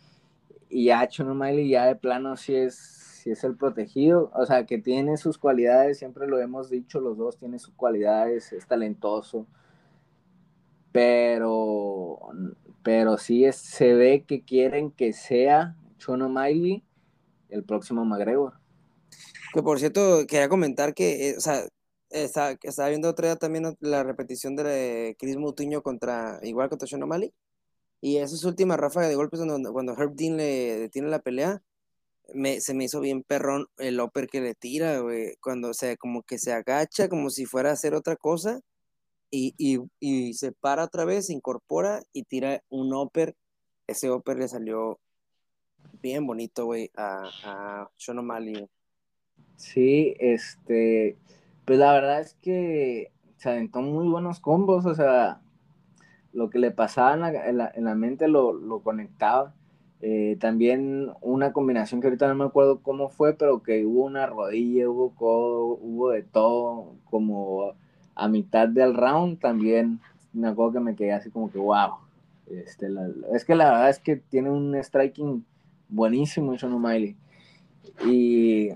Y 0.71 0.87
ya 0.87 1.07
Chuno 1.09 1.35
Miley 1.35 1.69
ya 1.69 1.87
de 1.87 1.97
plano 1.97 2.37
sí 2.37 2.55
es 2.55 3.01
si 3.21 3.31
es 3.31 3.45
el 3.45 3.55
protegido, 3.55 4.31
o 4.35 4.47
sea, 4.47 4.65
que 4.65 4.79
tiene 4.79 5.19
sus 5.19 5.37
cualidades, 5.37 5.99
siempre 5.99 6.27
lo 6.27 6.41
hemos 6.41 6.71
dicho, 6.71 7.01
los 7.01 7.19
dos 7.19 7.37
tienen 7.37 7.59
sus 7.59 7.75
cualidades, 7.75 8.51
es 8.55 8.67
talentoso, 8.67 9.47
pero, 10.91 12.19
pero 12.83 13.19
sí 13.19 13.45
es, 13.45 13.57
se 13.57 13.93
ve 13.93 14.25
que 14.27 14.43
quieren 14.43 14.91
que 14.91 15.13
sea 15.13 15.77
Chono 15.99 16.31
Miley 16.31 16.83
el 17.51 17.63
próximo 17.63 18.07
McGregor. 18.07 18.55
Que 19.53 19.63
por 19.63 19.79
cierto, 19.79 20.27
quería 20.27 20.49
comentar 20.49 20.95
que, 20.95 21.31
eh, 21.31 21.35
o 21.37 21.41
sea, 21.41 21.65
estaba 22.09 22.89
viendo 22.89 23.11
otra 23.11 23.37
también 23.37 23.77
la 23.81 24.03
repetición 24.03 24.57
de 24.57 25.15
Chris 25.19 25.37
Mutiño 25.37 25.83
contra, 25.83 26.41
igual 26.43 26.71
contra 26.71 26.89
Sean 26.89 27.03
O'Malley, 27.03 27.35
y 28.01 28.17
esa 28.17 28.35
es 28.35 28.41
su 28.41 28.49
última 28.49 28.77
ráfaga 28.77 29.09
de 29.09 29.15
golpes 29.15 29.41
cuando, 29.41 29.73
cuando 29.73 29.93
Herb 29.93 30.15
Dean 30.15 30.37
le 30.37 30.79
detiene 30.79 31.09
la 31.09 31.19
pelea, 31.21 31.63
se 32.61 32.75
me 32.75 32.85
hizo 32.85 33.01
bien 33.01 33.23
perrón 33.23 33.67
el 33.79 34.01
upper 34.01 34.29
que 34.29 34.41
le 34.41 34.55
tira, 34.55 35.01
güey, 35.01 35.37
cuando, 35.43 35.71
o 35.71 35.75
sea, 35.75 35.97
como 35.97 36.23
que 36.23 36.39
se 36.39 36.53
agacha, 36.53 37.09
como 37.09 37.31
si 37.31 37.45
fuera 37.45 37.71
a 37.71 37.75
hacer 37.75 37.95
otra 37.95 38.17
cosa, 38.17 38.61
y, 39.31 39.55
y, 40.01 40.35
se 40.35 40.53
para 40.53 40.85
otra 40.85 41.05
vez, 41.05 41.27
se 41.27 41.33
incorpora 41.33 42.03
y 42.13 42.25
tira 42.25 42.63
un 42.69 42.93
upper, 42.95 43.37
ese 43.87 44.11
upper 44.11 44.39
le 44.39 44.49
salió 44.49 44.99
bien 46.03 46.27
bonito, 46.27 46.65
güey, 46.65 46.91
a, 46.97 47.31
a 47.45 47.91
Sean. 47.97 48.19
Sí, 49.57 50.15
este, 50.19 51.17
pues 51.65 51.79
la 51.79 51.93
verdad 51.93 52.21
es 52.21 52.35
que 52.43 53.13
se 53.37 53.51
aventó 53.51 53.83
muy 53.83 54.09
buenos 54.09 54.41
combos, 54.41 54.87
o 54.87 54.95
sea, 54.95 55.41
lo 56.33 56.51
que 56.51 56.59
le 56.59 56.71
pasaba 56.71 57.15
en 57.15 57.21
la, 57.59 57.71
en 57.75 57.85
la, 57.85 57.95
mente 57.95 58.29
lo, 58.29 58.53
lo 58.53 58.81
conectaba. 58.81 59.55
Eh, 60.03 60.37
también 60.41 61.11
una 61.21 61.53
combinación 61.53 62.01
que 62.01 62.07
ahorita 62.07 62.29
no 62.29 62.35
me 62.35 62.45
acuerdo 62.45 62.81
cómo 62.81 63.11
fue, 63.11 63.35
pero 63.35 63.63
que 63.63 63.85
hubo 63.85 64.05
una 64.05 64.27
rodilla, 64.27 64.89
hubo 64.89 65.11
codo, 65.11 65.79
hubo 65.81 66.11
de 66.11 66.23
todo, 66.23 66.95
como 67.11 67.75
a 68.15 68.29
mitad 68.29 68.69
del 68.69 68.95
round 68.95 69.39
también 69.39 70.01
me 70.33 70.49
acuerdo 70.49 70.75
que 70.75 70.81
me 70.81 70.97
quedé 70.97 71.13
así 71.13 71.31
como 71.31 71.51
que 71.51 71.59
wow. 71.59 71.97
Este, 72.47 72.89
es 73.33 73.45
que 73.45 73.55
la 73.55 73.71
verdad 73.71 73.91
es 73.91 73.99
que 73.99 74.17
tiene 74.17 74.51
un 74.51 74.75
striking 74.83 75.45
buenísimo 75.89 76.57
Sean 76.59 76.73
O'Malley. 76.73 77.17
Y, 78.07 78.71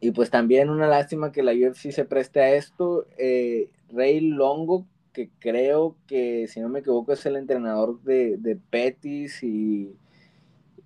y 0.00 0.10
pues 0.12 0.30
también 0.30 0.70
una 0.70 0.86
lástima 0.86 1.32
que 1.32 1.42
la 1.42 1.52
UFC 1.52 1.90
se 1.90 2.04
preste 2.04 2.40
a 2.40 2.54
esto. 2.54 3.06
Eh, 3.18 3.68
Rey 3.90 4.20
Longo, 4.20 4.86
que 5.12 5.30
creo 5.38 5.96
que, 6.06 6.46
si 6.48 6.60
no 6.60 6.68
me 6.68 6.80
equivoco, 6.80 7.12
es 7.12 7.24
el 7.26 7.36
entrenador 7.36 8.02
de, 8.02 8.36
de 8.38 8.56
Pettis 8.56 9.42
y 9.42 9.96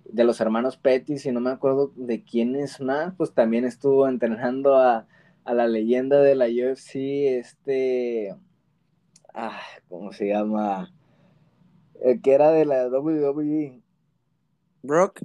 de 0.05 0.23
los 0.23 0.39
hermanos 0.41 0.77
Pettis, 0.77 1.25
y 1.25 1.31
no 1.31 1.39
me 1.39 1.51
acuerdo 1.51 1.91
de 1.95 2.23
quién 2.23 2.55
es 2.55 2.79
más, 2.81 3.13
pues 3.17 3.33
también 3.33 3.65
estuvo 3.65 4.07
entrenando 4.07 4.75
a, 4.75 5.07
a 5.43 5.53
la 5.53 5.67
leyenda 5.67 6.21
de 6.21 6.35
la 6.35 6.47
UFC, 6.47 6.95
este, 7.39 8.35
ah, 9.33 9.61
¿cómo 9.87 10.11
se 10.11 10.27
llama? 10.27 10.93
El 12.01 12.21
que 12.21 12.33
era 12.33 12.51
de 12.51 12.65
la 12.65 12.87
WWE. 12.87 13.81
Brock. 14.83 15.21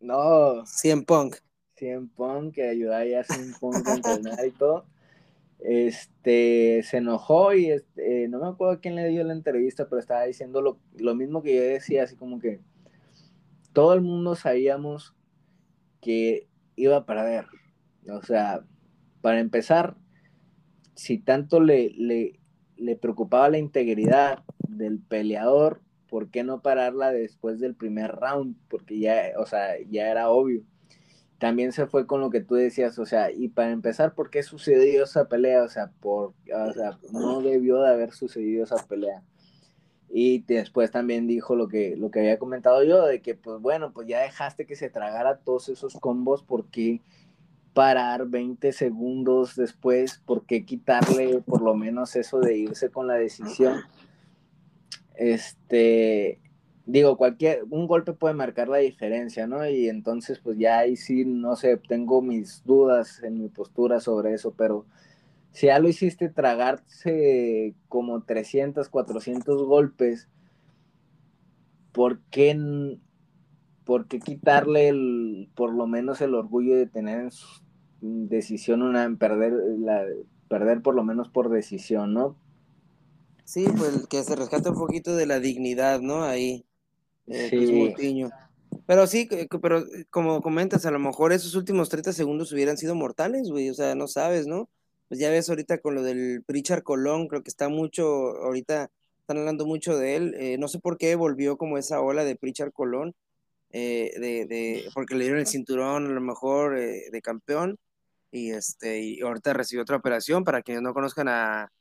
No. 0.00 0.66
Cien 0.66 1.04
Punk. 1.04 1.36
Cien 1.76 2.08
Punk, 2.08 2.54
que 2.54 2.68
ayudaba 2.68 3.02
a 3.02 3.24
Cien 3.24 3.54
Punk 3.60 3.86
a 3.88 3.94
entrenar 3.94 4.46
y 4.46 4.50
todo. 4.50 4.86
Este, 5.64 6.82
se 6.82 6.98
enojó 6.98 7.54
y 7.54 7.70
este, 7.70 8.28
no 8.28 8.38
me 8.38 8.48
acuerdo 8.48 8.80
quién 8.82 8.96
le 8.96 9.08
dio 9.08 9.24
la 9.24 9.32
entrevista, 9.32 9.88
pero 9.88 9.98
estaba 9.98 10.24
diciendo 10.24 10.60
lo, 10.60 10.78
lo 10.98 11.14
mismo 11.14 11.42
que 11.42 11.56
yo 11.56 11.62
decía, 11.62 12.02
así 12.02 12.16
como 12.16 12.38
que 12.38 12.60
todo 13.72 13.94
el 13.94 14.02
mundo 14.02 14.34
sabíamos 14.34 15.16
que 16.02 16.48
iba 16.76 16.96
a 16.98 17.06
perder. 17.06 17.46
O 18.10 18.22
sea, 18.22 18.62
para 19.22 19.40
empezar, 19.40 19.96
si 20.94 21.16
tanto 21.16 21.60
le, 21.60 21.90
le, 21.96 22.38
le 22.76 22.96
preocupaba 22.96 23.48
la 23.48 23.56
integridad 23.56 24.44
del 24.68 25.00
peleador, 25.00 25.80
¿por 26.10 26.28
qué 26.28 26.44
no 26.44 26.60
pararla 26.60 27.10
después 27.10 27.58
del 27.58 27.74
primer 27.74 28.12
round? 28.12 28.56
Porque 28.68 28.98
ya, 28.98 29.32
o 29.38 29.46
sea, 29.46 29.76
ya 29.88 30.10
era 30.10 30.28
obvio. 30.28 30.62
También 31.38 31.72
se 31.72 31.86
fue 31.86 32.06
con 32.06 32.20
lo 32.20 32.30
que 32.30 32.40
tú 32.40 32.54
decías, 32.54 32.98
o 32.98 33.06
sea, 33.06 33.30
y 33.30 33.48
para 33.48 33.70
empezar, 33.70 34.14
¿por 34.14 34.30
qué 34.30 34.42
sucedió 34.42 35.04
esa 35.04 35.28
pelea? 35.28 35.62
O 35.62 35.68
sea, 35.68 35.90
por, 36.00 36.28
o 36.52 36.72
sea, 36.72 36.98
no 37.12 37.40
debió 37.42 37.82
de 37.82 37.90
haber 37.90 38.12
sucedido 38.12 38.64
esa 38.64 38.76
pelea. 38.86 39.22
Y 40.08 40.42
después 40.42 40.92
también 40.92 41.26
dijo 41.26 41.56
lo 41.56 41.66
que, 41.66 41.96
lo 41.96 42.10
que 42.10 42.20
había 42.20 42.38
comentado 42.38 42.84
yo, 42.84 43.04
de 43.04 43.20
que 43.20 43.34
pues 43.34 43.60
bueno, 43.60 43.92
pues 43.92 44.06
ya 44.06 44.20
dejaste 44.20 44.64
que 44.64 44.76
se 44.76 44.88
tragara 44.88 45.38
todos 45.38 45.68
esos 45.68 45.94
combos 45.94 46.44
porque 46.44 47.00
parar 47.72 48.28
20 48.28 48.72
segundos 48.72 49.56
después, 49.56 50.22
¿por 50.24 50.46
qué 50.46 50.64
quitarle 50.64 51.40
por 51.40 51.60
lo 51.60 51.74
menos 51.74 52.14
eso 52.14 52.38
de 52.38 52.56
irse 52.56 52.90
con 52.90 53.08
la 53.08 53.14
decisión? 53.14 53.80
Este, 55.16 56.40
digo, 56.86 57.16
cualquier, 57.16 57.64
un 57.70 57.86
golpe 57.86 58.12
puede 58.12 58.34
marcar 58.34 58.68
la 58.68 58.78
diferencia, 58.78 59.46
¿no? 59.46 59.68
Y 59.68 59.88
entonces, 59.88 60.38
pues 60.40 60.58
ya 60.58 60.78
ahí 60.78 60.96
sí, 60.96 61.24
no 61.24 61.56
sé, 61.56 61.76
tengo 61.76 62.22
mis 62.22 62.62
dudas 62.64 63.22
en 63.22 63.38
mi 63.38 63.48
postura 63.48 64.00
sobre 64.00 64.34
eso, 64.34 64.54
pero 64.56 64.86
si 65.52 65.66
ya 65.66 65.78
lo 65.78 65.88
hiciste 65.88 66.28
tragarse 66.28 67.74
como 67.88 68.22
300, 68.22 68.88
400 68.88 69.62
golpes, 69.64 70.28
¿por 71.92 72.20
qué, 72.30 72.98
por 73.84 74.06
qué 74.08 74.18
quitarle 74.20 74.88
el, 74.88 75.48
por 75.54 75.72
lo 75.72 75.86
menos 75.86 76.20
el 76.20 76.34
orgullo 76.34 76.76
de 76.76 76.86
tener 76.86 77.20
en 77.20 77.30
su 77.30 77.62
decisión 78.00 78.82
una 78.82 79.16
perder 79.16 79.52
la 79.78 80.04
perder 80.48 80.82
por 80.82 80.94
lo 80.94 81.04
menos 81.04 81.30
por 81.30 81.48
decisión, 81.48 82.12
¿no? 82.14 82.36
Sí, 83.44 83.66
pues 83.76 84.06
que 84.08 84.22
se 84.22 84.36
rescate 84.36 84.70
un 84.70 84.76
poquito 84.76 85.16
de 85.16 85.26
la 85.26 85.40
dignidad, 85.40 86.00
¿no? 86.00 86.24
Ahí. 86.24 86.66
Eh, 87.26 87.94
sí. 87.96 88.24
Pero 88.86 89.06
sí, 89.06 89.28
pero 89.62 89.78
eh, 89.78 90.04
como 90.10 90.42
comentas, 90.42 90.84
a 90.86 90.90
lo 90.90 90.98
mejor 90.98 91.32
esos 91.32 91.54
últimos 91.54 91.88
30 91.88 92.12
segundos 92.12 92.52
hubieran 92.52 92.76
sido 92.76 92.94
mortales, 92.94 93.50
güey, 93.50 93.70
o 93.70 93.74
sea, 93.74 93.94
no 93.94 94.08
sabes, 94.08 94.46
¿no? 94.46 94.68
Pues 95.08 95.20
ya 95.20 95.30
ves 95.30 95.48
ahorita 95.48 95.78
con 95.78 95.94
lo 95.94 96.02
del 96.02 96.42
Pritchard 96.44 96.82
Colón, 96.82 97.28
creo 97.28 97.42
que 97.42 97.50
está 97.50 97.68
mucho, 97.68 98.04
ahorita 98.04 98.90
están 99.20 99.38
hablando 99.38 99.64
mucho 99.64 99.96
de 99.96 100.16
él, 100.16 100.34
eh, 100.38 100.58
no 100.58 100.68
sé 100.68 100.80
por 100.80 100.98
qué 100.98 101.14
volvió 101.14 101.56
como 101.56 101.78
esa 101.78 102.00
ola 102.00 102.24
de 102.24 102.36
Pritchard 102.36 102.72
Colón, 102.72 103.14
de, 103.70 104.46
de, 104.48 104.88
porque 104.94 105.16
le 105.16 105.24
dieron 105.24 105.40
el 105.40 105.48
cinturón 105.48 106.06
a 106.06 106.10
lo 106.10 106.20
mejor 106.20 106.78
de 106.78 107.20
campeón, 107.22 107.76
y, 108.34 108.50
este, 108.50 109.00
y 109.00 109.20
ahorita 109.20 109.52
recibió 109.52 109.82
otra 109.82 109.96
operación. 109.96 110.42
Para 110.42 110.62
quienes 110.62 110.82
no 110.82 110.92
conozcan 110.92 111.28
a, 111.28 111.72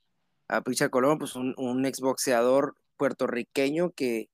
a 0.47 0.61
Pricha 0.61 0.89
Colón, 0.89 1.17
pues 1.17 1.35
un, 1.35 1.55
un 1.57 1.85
exboxeador 1.85 2.75
puertorriqueño 2.95 3.91
que, 3.91 4.29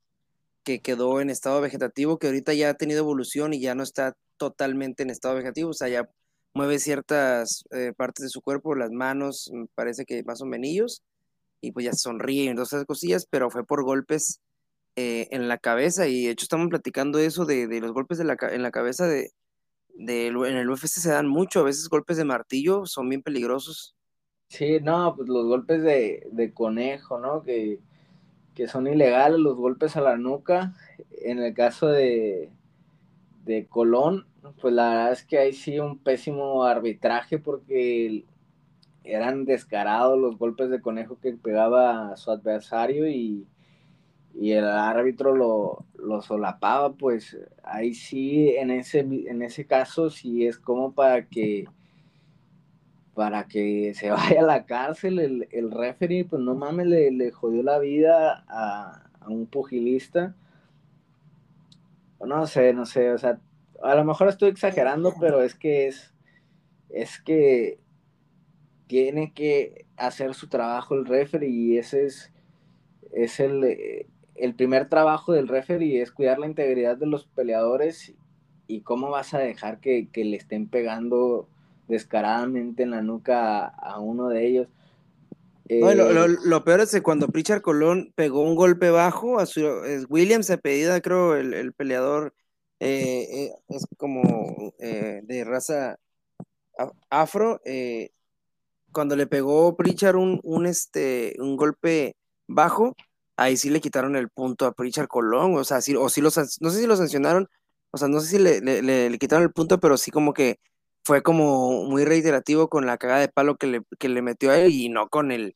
que 0.70 0.82
quedó 0.82 1.20
en 1.20 1.32
estado 1.32 1.62
vegetativo, 1.62 2.20
que 2.20 2.28
ahorita 2.28 2.54
ya 2.54 2.70
ha 2.70 2.74
tenido 2.76 3.00
evolución 3.00 3.56
y 3.56 3.60
ya 3.60 3.74
no 3.74 3.82
está 3.82 4.16
totalmente 4.38 5.02
en 5.02 5.10
estado 5.10 5.34
vegetativo, 5.34 5.72
o 5.72 5.74
sea, 5.74 5.90
ya 5.90 6.08
mueve 6.54 6.78
ciertas 6.78 7.64
eh, 7.72 7.92
partes 7.98 8.24
de 8.24 8.30
su 8.30 8.42
cuerpo, 8.42 8.76
las 8.76 8.92
manos, 8.92 9.52
parece 9.74 10.06
que 10.06 10.24
más 10.24 10.42
o 10.42 10.46
menos, 10.46 11.02
y 11.60 11.72
pues 11.72 11.86
ya 11.86 11.94
sonríe 11.94 12.44
y 12.44 12.54
todas 12.54 12.74
esas 12.74 12.86
cosillas, 12.86 13.26
pero 13.28 13.50
fue 13.50 13.66
por 13.66 13.84
golpes 13.84 14.42
eh, 14.96 15.28
en 15.32 15.48
la 15.48 15.58
cabeza, 15.58 16.08
y 16.08 16.26
de 16.26 16.32
hecho 16.32 16.44
estamos 16.44 16.68
platicando 16.70 17.18
eso 17.18 17.46
de, 17.46 17.68
de 17.68 17.80
los 17.82 17.92
golpes 17.92 18.20
de 18.20 18.26
la, 18.26 18.38
en 18.52 18.62
la 18.62 18.70
cabeza 18.70 19.08
de, 19.08 19.32
en 19.98 20.56
el 20.58 20.70
UFC 20.70 21.00
se 21.00 21.10
dan 21.10 21.28
mucho, 21.28 21.62
a 21.62 21.64
veces 21.64 21.90
golpes 21.90 22.18
de 22.18 22.26
martillo 22.26 22.86
son 22.86 23.10
bien 23.10 23.24
peligrosos. 23.24 23.96
Sí, 24.50 24.80
no, 24.82 25.16
pues 25.16 25.30
los 25.30 25.46
golpes 25.46 25.82
de, 25.82 26.52
conejo, 26.54 27.20
¿no? 27.20 27.42
Que, 27.42 27.80
son 28.68 28.88
ilegales, 28.88 29.40
los 29.40 29.56
golpes 29.56 29.96
a 29.96 30.02
la 30.02 30.18
nuca. 30.18 30.74
En 31.22 31.40
el 31.40 31.54
caso 31.54 31.88
de, 31.88 32.50
de 33.46 33.66
Colón, 33.68 34.26
pues 34.62 34.74
la 34.74 34.90
verdad 34.90 35.12
es 35.14 35.24
que 35.24 35.38
hay 35.40 35.54
sí 35.54 35.80
un 35.80 35.98
pésimo 35.98 36.64
arbitraje 36.64 37.40
porque 37.40 38.26
eran 39.04 39.46
descarados 39.46 40.20
los 40.20 40.38
golpes 40.38 40.70
de 40.70 40.82
conejo 40.82 41.20
que 41.20 41.34
pegaba 41.34 42.16
su 42.18 42.32
adversario 42.32 43.08
y 43.08 43.48
y 44.34 44.52
el 44.52 44.66
árbitro 44.66 45.36
lo, 45.36 45.86
lo, 45.96 46.22
solapaba, 46.22 46.94
pues 46.94 47.38
ahí 47.64 47.94
sí, 47.94 48.50
en 48.50 48.72
ese, 48.72 49.00
en 49.00 49.42
ese 49.42 49.66
caso, 49.66 50.10
sí 50.10 50.46
es 50.46 50.58
como 50.58 50.94
para 50.94 51.26
que 51.26 51.66
para 53.20 53.50
que 53.50 53.94
se 53.96 54.12
vaya 54.12 54.40
a 54.40 54.46
la 54.46 54.66
cárcel 54.66 55.20
el, 55.20 55.50
el 55.52 55.72
referee, 55.72 56.24
pues 56.24 56.42
no 56.42 56.56
mames, 56.56 56.88
le, 56.88 57.12
le 57.12 57.32
jodió 57.32 57.64
la 57.64 57.78
vida 57.78 58.46
a, 58.48 59.10
un 59.28 59.46
pugilista. 59.46 60.38
No 62.26 62.48
sé, 62.48 62.72
no 62.72 62.86
sé, 62.86 63.12
o 63.12 63.18
sea, 63.18 63.42
a 63.84 63.96
lo 63.96 64.06
mejor 64.06 64.30
estoy 64.30 64.48
exagerando, 64.48 65.14
pero 65.20 65.44
es 65.44 65.54
que 65.54 65.88
es, 65.88 66.14
es 66.90 67.20
que 67.20 67.78
tiene 68.88 69.34
que 69.34 69.86
hacer 69.98 70.34
su 70.34 70.48
trabajo 70.48 70.96
el 70.96 71.06
referee 71.06 71.50
y 71.50 71.78
ese 71.78 72.06
es, 72.06 72.32
es 73.12 73.42
el, 73.42 73.66
eh, 73.66 74.08
el 74.36 74.56
primer 74.56 74.88
trabajo 74.88 75.34
del 75.34 75.50
referee 75.50 76.02
es 76.02 76.14
cuidar 76.14 76.40
la 76.40 76.48
integridad 76.48 76.96
de 76.96 77.08
los 77.08 77.26
peleadores 77.26 78.14
y 78.66 78.80
cómo 78.80 79.10
vas 79.10 79.34
a 79.34 79.40
dejar 79.40 79.82
que, 79.82 80.08
le 80.16 80.38
estén 80.38 80.70
pegando 80.70 81.50
descaradamente 81.90 82.84
en 82.84 82.92
la 82.92 83.02
nuca 83.02 83.66
a, 83.66 84.00
uno 84.00 84.30
de 84.30 84.48
ellos. 84.48 84.68
lo, 85.68 86.64
peor 86.64 86.80
es 86.82 86.92
que 86.92 87.02
cuando 87.02 87.28
Pritchard 87.28 87.62
Colón 87.62 88.14
pegó 88.16 88.44
un 88.44 88.56
golpe 88.56 88.92
bajo, 88.92 89.40
a 89.40 89.46
su, 89.46 89.62
Williams 90.08 90.56
pedida, 90.62 91.02
creo, 91.02 91.36
el, 91.36 91.74
peleador 91.74 92.34
eh, 92.80 93.28
eh, 93.30 93.54
es 93.68 93.86
como 93.98 94.74
eh, 94.80 95.22
de 95.24 95.44
raza 95.44 95.98
afro. 97.10 97.60
cuando 98.94 99.16
le 99.16 99.28
pegó 99.28 99.76
Pritchard 99.76 100.16
un, 100.16 100.40
un, 100.44 100.68
este, 100.68 101.34
un 101.40 101.58
golpe 101.58 102.16
bajo, 102.48 102.96
ahí 103.36 103.58
sí 103.58 103.70
le 103.70 103.82
quitaron 103.82 104.16
el 104.16 104.30
punto 104.30 104.66
a 104.68 104.74
Pritchard 104.74 105.08
Colón, 105.08 105.56
o 105.56 105.64
sea, 105.64 105.82
sí, 105.82 105.96
o 105.96 106.08
sí 106.10 106.22
los, 106.22 106.38
no 106.62 106.70
sé 106.70 106.80
si 106.82 106.88
lo 106.88 106.96
sancionaron, 106.96 107.50
o 107.92 107.98
sea, 107.98 108.08
no 108.08 108.20
sé 108.20 108.28
si 108.28 108.40
le, 108.40 108.62
le, 108.62 109.18
quitaron 109.18 109.44
el 109.44 109.52
punto, 109.52 109.80
pero 109.80 109.98
sí 109.98 110.12
como 110.12 110.34
que 110.34 110.60
fue 111.10 111.24
como 111.24 111.86
muy 111.86 112.06
reiterativo 112.06 112.70
con 112.70 112.86
la 112.86 113.00
cagada 113.00 113.22
de 113.22 113.30
palo 113.30 113.56
que 113.58 113.66
le, 113.66 113.82
que 113.98 114.10
le 114.10 114.22
metió 114.22 114.52
a 114.52 114.60
él 114.60 114.72
y 114.72 114.90
no 114.90 115.10
con 115.10 115.32
el, 115.32 115.56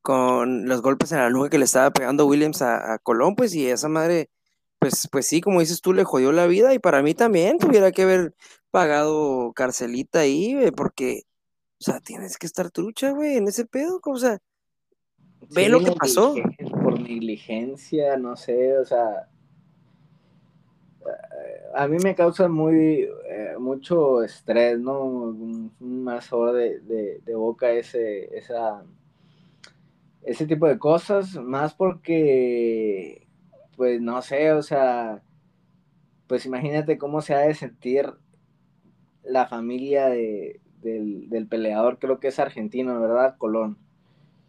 con 0.00 0.68
los 0.68 0.80
golpes 0.80 1.10
en 1.10 1.18
la 1.18 1.28
nuca 1.28 1.50
que 1.50 1.58
le 1.58 1.64
estaba 1.64 1.90
pegando 1.90 2.24
Williams 2.24 2.62
a, 2.62 3.00
Colón, 3.02 3.34
pues, 3.34 3.52
y 3.52 3.66
esa 3.66 3.88
madre, 3.88 4.30
pues, 4.78 5.08
pues 5.10 5.26
sí, 5.26 5.40
como 5.40 5.58
dices 5.58 5.80
tú, 5.80 5.92
le 5.92 6.04
jodió 6.04 6.30
la 6.30 6.46
vida, 6.46 6.72
y 6.72 6.78
para 6.78 7.02
mí 7.02 7.14
también 7.14 7.58
tuviera 7.58 7.90
que 7.90 8.02
haber 8.02 8.32
pagado 8.70 9.52
carcelita 9.56 10.20
ahí, 10.20 10.70
porque, 10.76 11.22
o 11.80 11.82
sea, 11.82 11.98
tienes 11.98 12.38
que 12.38 12.46
estar 12.46 12.70
trucha, 12.70 13.10
güey, 13.10 13.38
en 13.38 13.48
ese 13.48 13.64
pedo, 13.64 14.00
o 14.04 14.16
sea, 14.18 14.38
ve 15.50 15.68
lo 15.68 15.80
que 15.82 15.90
pasó. 15.98 16.36
por 16.80 17.00
negligencia, 17.00 18.16
no 18.18 18.36
sé, 18.36 18.78
o 18.78 18.84
sea, 18.84 19.28
a 21.74 21.88
mí 21.88 21.96
me 22.02 22.14
causa 22.14 22.48
muy 22.48 23.08
eh, 23.28 23.54
mucho 23.58 24.22
estrés, 24.22 24.78
¿no? 24.78 25.04
Un, 25.04 25.72
más 25.80 26.26
sabor 26.26 26.54
de, 26.54 27.22
boca 27.34 27.70
ese, 27.70 28.36
esa, 28.36 28.82
ese 30.22 30.46
tipo 30.46 30.66
de 30.66 30.78
cosas, 30.78 31.36
más 31.36 31.74
porque, 31.74 33.26
pues 33.76 34.00
no 34.00 34.20
sé, 34.22 34.52
o 34.52 34.62
sea, 34.62 35.22
pues 36.26 36.46
imagínate 36.46 36.98
cómo 36.98 37.22
se 37.22 37.34
ha 37.34 37.40
de 37.40 37.54
sentir 37.54 38.12
la 39.24 39.46
familia 39.46 40.08
del, 40.08 41.28
del 41.28 41.46
peleador, 41.48 41.98
creo 41.98 42.20
que 42.20 42.28
es 42.28 42.38
argentino, 42.38 43.00
¿verdad? 43.00 43.36
Colón. 43.38 43.78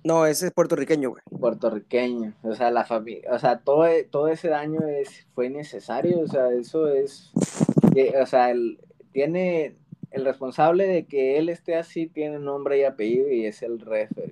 No, 0.04 0.26
ese 0.26 0.48
es 0.48 0.54
puertorriqueño, 0.54 1.12
güey. 1.12 1.24
Puertorriqueño. 1.40 2.34
O 2.44 2.54
sea, 2.56 2.72
la 2.72 2.84
familia, 2.84 3.30
o 3.32 3.40
sea, 3.40 3.60
todo, 3.60 3.86
todo 4.12 4.28
ese 4.28 4.50
daño 4.50 4.82
es, 4.88 5.28
fue 5.34 5.50
necesario. 5.50 6.20
O 6.20 6.28
sea, 6.28 6.52
eso 6.52 6.90
es, 6.90 7.32
o 8.22 8.26
sea, 8.26 8.52
el, 8.52 8.80
tiene 9.12 9.78
el 10.12 10.26
responsable 10.26 10.88
de 10.88 11.06
que 11.06 11.38
él 11.38 11.50
esté 11.50 11.76
así, 11.76 12.08
tiene 12.08 12.40
nombre 12.40 12.80
y 12.80 12.84
apellido 12.84 13.30
y 13.30 13.46
es 13.46 13.64
el 13.64 13.80
referee. 13.80 14.32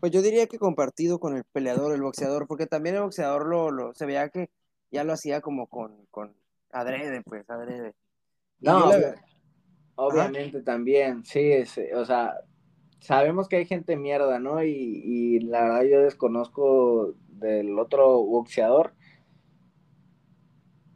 Pues 0.00 0.10
yo 0.10 0.20
diría 0.20 0.46
que 0.46 0.58
compartido 0.58 1.20
con 1.20 1.36
el 1.36 1.44
peleador, 1.44 1.94
el 1.94 2.02
boxeador, 2.02 2.48
porque 2.48 2.66
también 2.66 2.96
el 2.96 3.02
boxeador 3.02 3.46
lo, 3.46 3.70
lo 3.70 3.94
se 3.94 4.04
veía 4.04 4.28
que 4.28 4.50
ya 4.90 5.04
lo 5.04 5.12
hacía 5.12 5.40
como 5.40 5.68
con, 5.68 6.06
con 6.10 6.34
adrede, 6.72 7.22
pues, 7.22 7.48
adrede. 7.48 7.94
no, 8.60 8.90
obviamente 9.94 10.62
también, 10.62 11.24
sí, 11.24 11.52
es, 11.52 11.78
o 11.94 12.04
sea, 12.04 12.34
sabemos 13.02 13.48
que 13.48 13.56
hay 13.56 13.66
gente 13.66 13.96
mierda, 13.96 14.38
¿no? 14.38 14.62
Y, 14.62 15.40
la 15.40 15.64
verdad 15.64 15.82
yo 15.82 16.00
desconozco 16.02 17.14
del 17.28 17.78
otro 17.78 18.22
boxeador, 18.22 18.94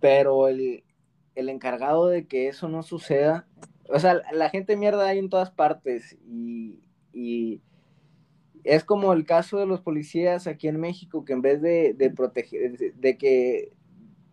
pero 0.00 0.46
el, 0.46 0.84
encargado 1.34 2.06
de 2.06 2.26
que 2.26 2.48
eso 2.48 2.68
no 2.68 2.82
suceda, 2.84 3.46
o 3.88 3.98
sea, 3.98 4.22
la 4.32 4.50
gente 4.50 4.76
mierda 4.76 5.08
hay 5.08 5.18
en 5.18 5.28
todas 5.28 5.50
partes 5.50 6.16
y, 6.24 6.80
es 8.62 8.84
como 8.84 9.12
el 9.12 9.24
caso 9.24 9.58
de 9.58 9.66
los 9.66 9.80
policías 9.80 10.46
aquí 10.48 10.66
en 10.66 10.80
México 10.80 11.24
que 11.24 11.32
en 11.32 11.40
vez 11.40 11.62
de, 11.62 11.94
de 11.94 12.10
proteger, 12.10 12.76
de, 12.94 13.16
que, 13.16 13.72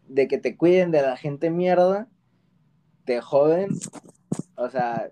de 0.08 0.28
que 0.28 0.40
te 0.40 0.58
cuiden 0.58 0.90
de 0.90 1.04
la 1.04 1.18
gente 1.18 1.52
mierda, 1.52 2.10
te 3.06 3.22
joden, 3.22 3.70
o 4.56 4.70
sea, 4.70 5.12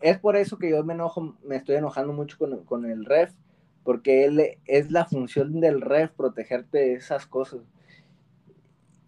es 0.00 0.18
por 0.18 0.36
eso 0.36 0.58
que 0.58 0.70
yo 0.70 0.84
me 0.84 0.94
enojo, 0.94 1.36
me 1.44 1.56
estoy 1.56 1.76
enojando 1.76 2.12
mucho 2.12 2.38
con, 2.38 2.84
el 2.84 3.04
ref, 3.04 3.32
porque 3.84 4.24
él 4.24 4.58
es 4.66 4.90
la 4.90 5.06
función 5.06 5.60
del 5.60 5.80
ref 5.80 6.10
protegerte 6.12 6.78
de 6.78 6.94
esas 6.94 7.26
cosas. 7.26 7.60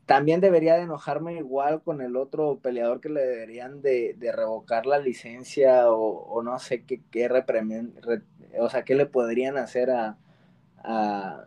También 0.07 0.41
debería 0.41 0.75
de 0.75 0.83
enojarme 0.83 1.35
igual 1.35 1.83
con 1.83 2.01
el 2.01 2.17
otro 2.17 2.59
peleador 2.59 3.01
que 3.01 3.09
le 3.09 3.21
deberían 3.21 3.81
de, 3.81 4.17
revocar 4.35 4.87
la 4.87 4.99
licencia 4.99 5.91
o, 5.91 6.43
no 6.43 6.59
sé 6.59 6.83
qué, 6.85 7.01
qué 7.11 7.29
o 8.59 8.69
sea, 8.69 8.85
qué 8.85 8.97
le 8.97 9.07
podrían 9.07 9.57
hacer 9.57 9.91
a, 9.91 10.19
a, 10.83 11.45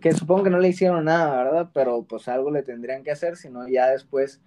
que 0.00 0.12
supongo 0.12 0.44
que 0.44 0.50
no 0.50 0.60
le 0.60 0.68
hicieron 0.68 1.06
nada, 1.06 1.42
¿verdad? 1.42 1.70
Pero 1.74 2.04
pues 2.04 2.28
algo 2.28 2.52
le 2.52 2.62
tendrían 2.62 3.02
que 3.02 3.10
hacer, 3.10 3.36
si 3.36 3.50
no 3.50 3.66
ya 3.66 3.88
después, 3.88 4.40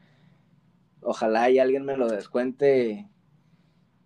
ojalá 1.02 1.50
y 1.50 1.60
alguien 1.60 1.84
me 1.84 1.98
lo 1.98 2.08
descuente 2.08 3.10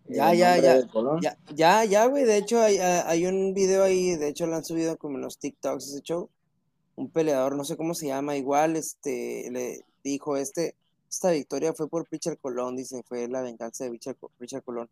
ya, 0.10 0.34
ya, 0.34 0.58
ya, 0.58 0.88
ya, 1.22 1.38
ya, 1.54 1.86
ya, 1.86 2.06
güey. 2.08 2.26
De 2.26 2.38
hecho, 2.38 2.60
hay, 2.62 2.78
hay, 2.78 3.26
un 3.28 3.54
video 3.54 3.84
ahí, 3.84 4.16
de 4.16 4.30
hecho 4.30 4.48
lo 4.48 4.56
han 4.56 4.66
subido 4.66 4.98
como 4.98 5.18
en 5.18 5.22
los 5.22 5.38
TikToks 5.38 5.88
ese 5.88 6.02
show. 6.02 6.30
Un 6.96 7.10
peleador, 7.10 7.56
no 7.56 7.64
sé 7.64 7.78
cómo 7.78 7.94
se 7.94 8.08
llama, 8.08 8.36
igual, 8.36 8.76
este, 8.76 9.50
le 9.52 9.86
dijo, 10.04 10.36
este, 10.36 10.76
esta 11.10 11.32
victoria 11.32 11.74
fue 11.74 11.88
por 11.88 12.08
Richard 12.12 12.38
Colón, 12.40 12.76
dice, 12.76 13.04
fue 13.08 13.28
la 13.28 13.42
venganza 13.42 13.84
de 13.84 13.92
Richard, 13.92 14.18
Richard 14.40 14.64
Colón. 14.64 14.90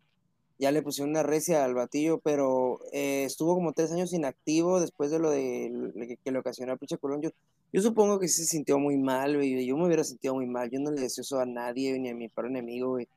Ya 0.60 0.72
le 0.72 0.82
pusieron 0.82 1.12
una 1.12 1.24
recia 1.24 1.64
al 1.64 1.76
batillo, 1.76 2.20
pero 2.20 2.80
eh, 2.92 3.24
estuvo 3.26 3.54
como 3.56 3.74
tres 3.74 3.92
años 3.92 4.14
inactivo 4.14 4.80
después 4.80 5.12
de 5.12 5.20
lo 5.20 5.30
de 5.30 6.18
que, 6.24 6.32
le 6.32 6.40
ocasionó 6.40 6.74
a 6.74 6.78
Richard 6.78 7.00
Colón. 7.00 7.22
Yo, 7.22 7.30
yo 7.72 7.82
supongo 7.82 8.20
que 8.20 8.28
se 8.28 8.46
sintió 8.46 8.80
muy 8.80 8.98
mal, 8.98 9.36
güey. 9.36 9.66
Yo 9.66 9.78
me 9.78 9.86
hubiera 9.86 10.04
sentido 10.04 10.34
muy 10.34 10.48
mal. 10.48 10.70
Yo 10.72 10.80
no 10.80 10.90
le 10.90 11.02
deseo 11.02 11.22
eso 11.22 11.40
a 11.40 11.46
nadie, 11.46 12.00
ni 12.00 12.10
a 12.10 12.16
mi 12.16 12.30
perro 12.30 12.48
enemigo, 12.48 12.90
güey. 12.90 13.08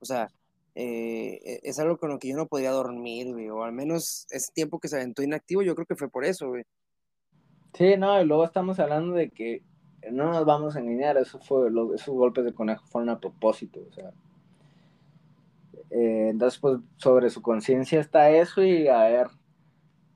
O 0.00 0.04
sea, 0.04 0.28
eh, 0.80 1.40
e, 1.42 1.60
es 1.64 1.80
algo 1.80 1.98
con 1.98 2.08
lo 2.08 2.20
que 2.20 2.28
yo 2.28 2.36
no 2.36 2.46
podía 2.46 2.70
dormir, 2.70 3.32
güey, 3.32 3.48
o 3.48 3.64
al 3.64 3.72
menos 3.72 4.28
ese 4.30 4.52
tiempo 4.52 4.78
que 4.78 4.86
se 4.86 4.94
aventó 4.94 5.24
inactivo, 5.24 5.62
yo 5.62 5.74
creo 5.74 5.86
que 5.86 5.96
fue 5.96 6.08
por 6.08 6.24
eso, 6.24 6.46
güey. 6.46 6.62
Sí, 7.74 7.96
no, 7.96 8.20
y 8.22 8.24
luego 8.24 8.44
estamos 8.44 8.78
hablando 8.78 9.16
de 9.16 9.28
que 9.30 9.64
no 10.12 10.30
nos 10.30 10.44
vamos 10.44 10.76
a 10.76 10.78
engañar, 10.78 11.16
eso 11.16 11.40
fue, 11.40 11.68
esos 11.96 12.14
golpes 12.14 12.44
de 12.44 12.54
conejo 12.54 12.86
fueron 12.86 13.08
a 13.08 13.18
propósito, 13.18 13.80
o 13.88 13.92
sea. 13.92 14.12
Eh, 15.90 16.28
entonces, 16.30 16.60
pues, 16.60 16.78
sobre 16.96 17.28
su 17.30 17.42
conciencia 17.42 17.98
está 17.98 18.30
eso 18.30 18.62
y 18.62 18.86
a 18.86 19.02
ver, 19.02 19.26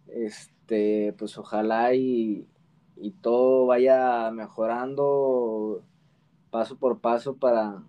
este, 0.07 1.13
pues 1.19 1.37
ojalá 1.39 1.93
y, 1.93 2.47
y 2.95 3.11
todo 3.11 3.67
vaya 3.67 4.31
mejorando 4.31 5.83
paso 6.51 6.77
por 6.79 7.01
paso 7.01 7.35
para, 7.37 7.83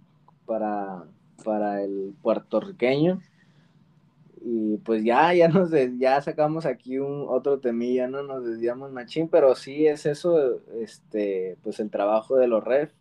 para 0.48 1.06
para 1.44 1.84
el 1.84 2.14
puertorriqueño. 2.22 3.22
Y 4.42 4.78
pues 4.78 5.04
ya, 5.04 5.34
ya 5.34 5.48
nos 5.48 5.72
ya 5.98 6.22
sacamos 6.22 6.66
aquí 6.66 7.00
un 7.00 7.26
otro 7.30 7.60
temilla, 7.60 8.08
no 8.08 8.24
nos 8.24 8.44
desviamos 8.46 8.92
machín, 8.92 9.30
pero 9.30 9.56
sí 9.56 9.88
es 9.88 10.06
eso, 10.06 10.60
este, 10.82 11.58
pues 11.64 11.80
el 11.80 11.90
trabajo 11.90 12.36
de 12.36 12.48
los 12.48 12.64
ref, 12.64 12.92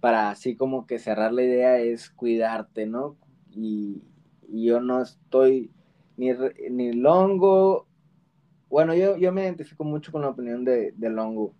para 0.00 0.30
así 0.30 0.54
como 0.56 0.86
que 0.86 0.98
cerrar 0.98 1.32
la 1.32 1.42
idea 1.42 1.78
es 1.78 2.10
cuidarte, 2.10 2.86
¿no? 2.86 3.16
Y, 3.50 4.02
yo 4.48 4.80
no 4.80 5.02
estoy 5.02 5.72
ni, 6.16 6.30
ni 6.70 6.92
longo, 6.92 7.86
bueno, 8.68 8.94
yo, 8.94 9.16
yo 9.16 9.32
me 9.32 9.42
identifico 9.42 9.84
mucho 9.84 10.12
con 10.12 10.22
la 10.22 10.28
opinión 10.28 10.64
de, 10.64 10.92
de 10.92 11.10
Longo 11.10 11.52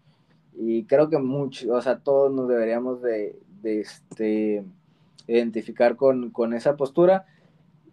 y 0.59 0.85
creo 0.85 1.09
que 1.11 1.18
mucho, 1.18 1.72
o 1.72 1.83
sea, 1.83 1.98
todos 1.98 2.33
nos 2.33 2.48
deberíamos 2.48 3.02
de, 3.02 3.38
de 3.62 3.81
este, 3.81 4.64
identificar 5.26 5.96
con, 5.96 6.54
esa 6.54 6.76
postura. 6.76 7.26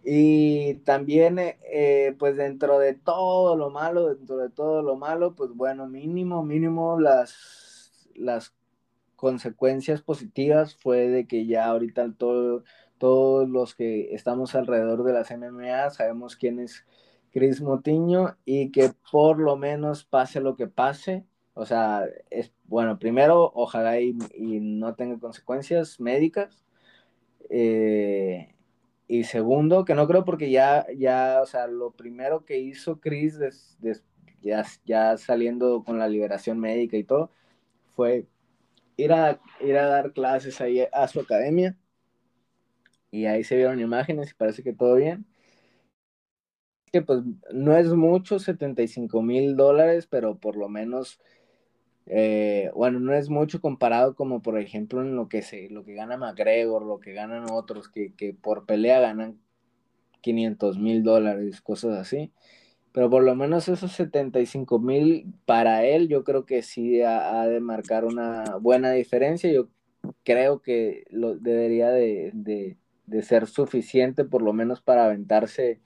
Y 0.04 0.74
también, 0.84 1.38
eh, 1.38 2.14
pues 2.18 2.36
dentro 2.36 2.78
de 2.78 2.94
todo 2.94 3.56
lo 3.56 3.70
malo, 3.70 4.14
dentro 4.14 4.36
de 4.36 4.50
todo 4.50 4.82
lo 4.82 4.96
malo, 4.96 5.34
pues 5.34 5.50
bueno, 5.54 5.86
mínimo, 5.88 6.42
mínimo 6.44 7.00
las, 7.00 8.08
las 8.14 8.54
consecuencias 9.16 10.02
positivas 10.02 10.76
fue 10.76 11.08
de 11.08 11.26
que 11.26 11.46
ya 11.46 11.66
ahorita 11.66 12.12
todo, 12.18 12.64
todos 12.98 13.48
los 13.48 13.74
que 13.74 14.14
estamos 14.14 14.54
alrededor 14.54 15.04
de 15.04 15.14
las 15.14 15.30
MMA 15.30 15.90
sabemos 15.90 16.36
quién 16.36 16.60
es 16.60 16.84
Chris 17.32 17.62
Motiño 17.62 18.36
y 18.44 18.70
que 18.70 18.92
por 19.10 19.38
lo 19.38 19.56
menos 19.56 20.04
pase 20.04 20.40
lo 20.40 20.56
que 20.56 20.66
pase, 20.68 21.24
o 21.54 21.64
sea, 21.64 22.04
es 22.30 22.52
bueno, 22.64 22.98
primero, 22.98 23.50
ojalá 23.54 23.98
y 24.00 24.14
no 24.38 24.94
tenga 24.94 25.18
consecuencias 25.18 26.00
médicas, 26.00 26.64
eh, 27.50 28.54
y 29.06 29.24
segundo, 29.24 29.84
que 29.84 29.94
no 29.94 30.06
creo 30.08 30.24
porque 30.24 30.50
ya, 30.50 30.86
ya, 30.96 31.40
o 31.42 31.46
sea, 31.46 31.66
lo 31.66 31.92
primero 31.92 32.44
que 32.44 32.58
hizo 32.58 33.00
Chris, 33.00 33.38
ya, 34.42 34.64
ya, 34.84 35.16
saliendo 35.18 35.84
con 35.84 35.98
la 35.98 36.08
liberación 36.08 36.58
médica 36.60 36.96
y 36.96 37.04
todo, 37.04 37.30
fue 37.94 38.26
ir 38.96 39.12
a, 39.12 39.40
ir 39.60 39.76
a 39.78 39.86
dar 39.88 40.12
clases 40.12 40.60
ahí 40.60 40.84
a 40.92 41.08
su 41.08 41.20
academia. 41.20 41.76
Y 43.10 43.26
ahí 43.26 43.44
se 43.44 43.56
vieron 43.56 43.80
imágenes 43.80 44.30
y 44.32 44.34
parece 44.34 44.62
que 44.62 44.72
todo 44.72 44.96
bien. 44.96 45.26
Que 46.92 47.02
pues 47.02 47.22
no 47.52 47.76
es 47.76 47.88
mucho, 47.92 48.38
75 48.38 49.22
mil 49.22 49.56
dólares, 49.56 50.06
pero 50.08 50.38
por 50.38 50.56
lo 50.56 50.68
menos 50.68 51.20
eh, 52.06 52.70
bueno, 52.74 53.00
no 53.00 53.14
es 53.14 53.30
mucho 53.30 53.60
comparado 53.60 54.14
como 54.14 54.42
por 54.42 54.58
ejemplo 54.58 55.00
en 55.02 55.16
lo 55.16 55.28
que 55.28 55.42
se, 55.42 55.70
lo 55.70 55.84
que 55.84 55.94
gana 55.94 56.16
McGregor, 56.16 56.84
lo 56.84 57.00
que 57.00 57.12
ganan 57.14 57.46
otros 57.50 57.88
que, 57.88 58.36
por 58.42 58.66
pelea 58.66 59.00
ganan 59.00 59.38
500 60.20 60.78
mil 60.78 61.02
dólares, 61.02 61.60
cosas 61.62 61.98
así. 61.98 62.32
Pero 62.92 63.10
por 63.10 63.24
lo 63.24 63.34
menos 63.34 63.68
esos 63.68 63.92
75 63.92 64.78
mil 64.78 65.34
para 65.46 65.84
él 65.84 66.08
yo 66.08 66.24
creo 66.24 66.46
que 66.46 66.62
sí 66.62 67.02
ha, 67.02 67.46
de 67.46 67.60
marcar 67.60 68.04
una 68.04 68.56
buena 68.60 68.92
diferencia. 68.92 69.50
Yo 69.52 69.68
creo 70.24 70.62
que 70.62 71.04
lo 71.10 71.36
debería 71.36 71.90
de, 71.90 72.76
ser 73.22 73.46
suficiente 73.46 74.24
por 74.24 74.42
lo 74.42 74.52
menos 74.52 74.80
para 74.82 75.06
aventarse 75.06 75.80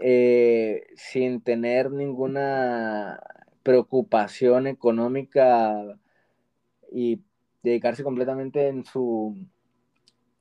eh, 0.00 0.86
sin 0.96 1.40
tener 1.40 1.90
ninguna 1.90 3.20
preocupación 3.68 4.66
económica 4.66 5.98
y 6.90 7.20
dedicarse 7.62 8.02
completamente 8.02 8.68
en 8.68 8.86
su 8.86 9.36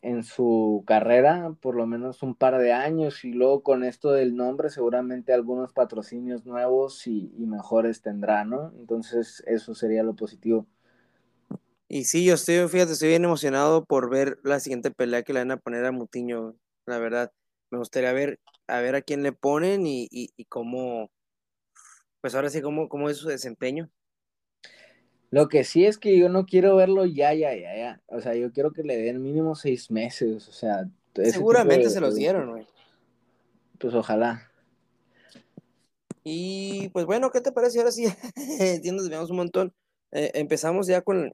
en 0.02 0.24
su 0.24 0.86
carrera, 0.88 1.54
por 1.60 1.76
lo 1.76 1.86
menos 1.86 2.24
un 2.24 2.36
par 2.36 2.58
de 2.58 2.72
años, 2.72 3.26
y 3.26 3.34
luego 3.34 3.64
con 3.64 3.84
esto 3.84 4.14
del 4.14 4.38
nombre 4.38 4.70
seguramente 4.70 5.34
algunos 5.34 5.74
patrocinios 5.74 6.46
nuevos 6.46 7.06
y, 7.06 7.34
mejores 7.40 8.02
tendrá, 8.02 8.46
¿no? 8.46 8.72
Entonces 8.80 9.44
eso 9.46 9.76
sería 9.76 10.04
lo 10.04 10.16
positivo. 10.16 10.66
Y 11.90 12.06
sí, 12.06 12.24
yo 12.24 12.36
estoy, 12.36 12.66
fíjate, 12.70 12.94
estoy 12.94 13.10
bien 13.10 13.26
emocionado 13.26 13.84
por 13.84 14.10
ver 14.10 14.40
la 14.44 14.62
siguiente 14.62 14.90
pelea 14.90 15.24
que 15.24 15.34
le 15.34 15.40
van 15.40 15.52
a 15.52 15.58
poner 15.58 15.84
a 15.84 15.92
Mutiño, 15.92 16.56
la 16.86 16.98
verdad. 16.98 17.34
Me 17.72 17.78
gustaría 17.78 18.14
ver 18.14 18.40
a 18.68 18.80
ver 18.80 18.96
a 18.96 19.02
quién 19.02 19.22
le 19.22 19.34
ponen 19.34 19.86
y, 19.86 20.08
y, 20.10 20.46
cómo, 20.46 21.10
pues 22.28 22.36
ahora 22.36 22.50
sí, 22.50 22.62
cómo, 22.62 22.90
cómo 22.90 23.10
es 23.10 23.16
su 23.16 23.30
desempeño. 23.30 23.90
Lo 25.30 25.48
que 25.48 25.64
sí 25.64 25.86
es 25.86 25.98
que 25.98 26.18
yo 26.20 26.28
no 26.28 26.46
quiero 26.46 26.76
verlo 26.76 27.06
ya, 27.06 27.34
ya, 27.34 27.56
ya, 27.56 27.74
ya. 27.74 28.02
O 28.08 28.20
sea, 28.20 28.36
yo 28.36 28.52
quiero 28.52 28.74
que 28.74 28.84
le 28.84 28.98
den 28.98 29.24
mínimo 29.24 29.56
seis 29.56 29.90
meses. 29.90 30.46
O 30.50 30.52
sea, 30.52 30.90
seguramente 31.16 31.90
se 31.90 32.02
los 32.02 32.16
dieron, 32.16 32.52
güey. 32.52 32.68
Pues 33.80 33.94
ojalá. 33.94 34.52
Y 36.26 36.90
pues 36.90 37.06
bueno, 37.06 37.32
¿qué 37.32 37.40
te 37.40 37.54
parece? 37.54 37.80
Ahora 37.80 37.92
sí, 37.92 38.04
entiendes, 38.60 39.08
veamos 39.08 39.30
un 39.30 39.38
montón. 39.38 39.74
Eh, 40.12 40.32
empezamos 40.34 40.86
ya 40.86 41.04
con, 41.04 41.32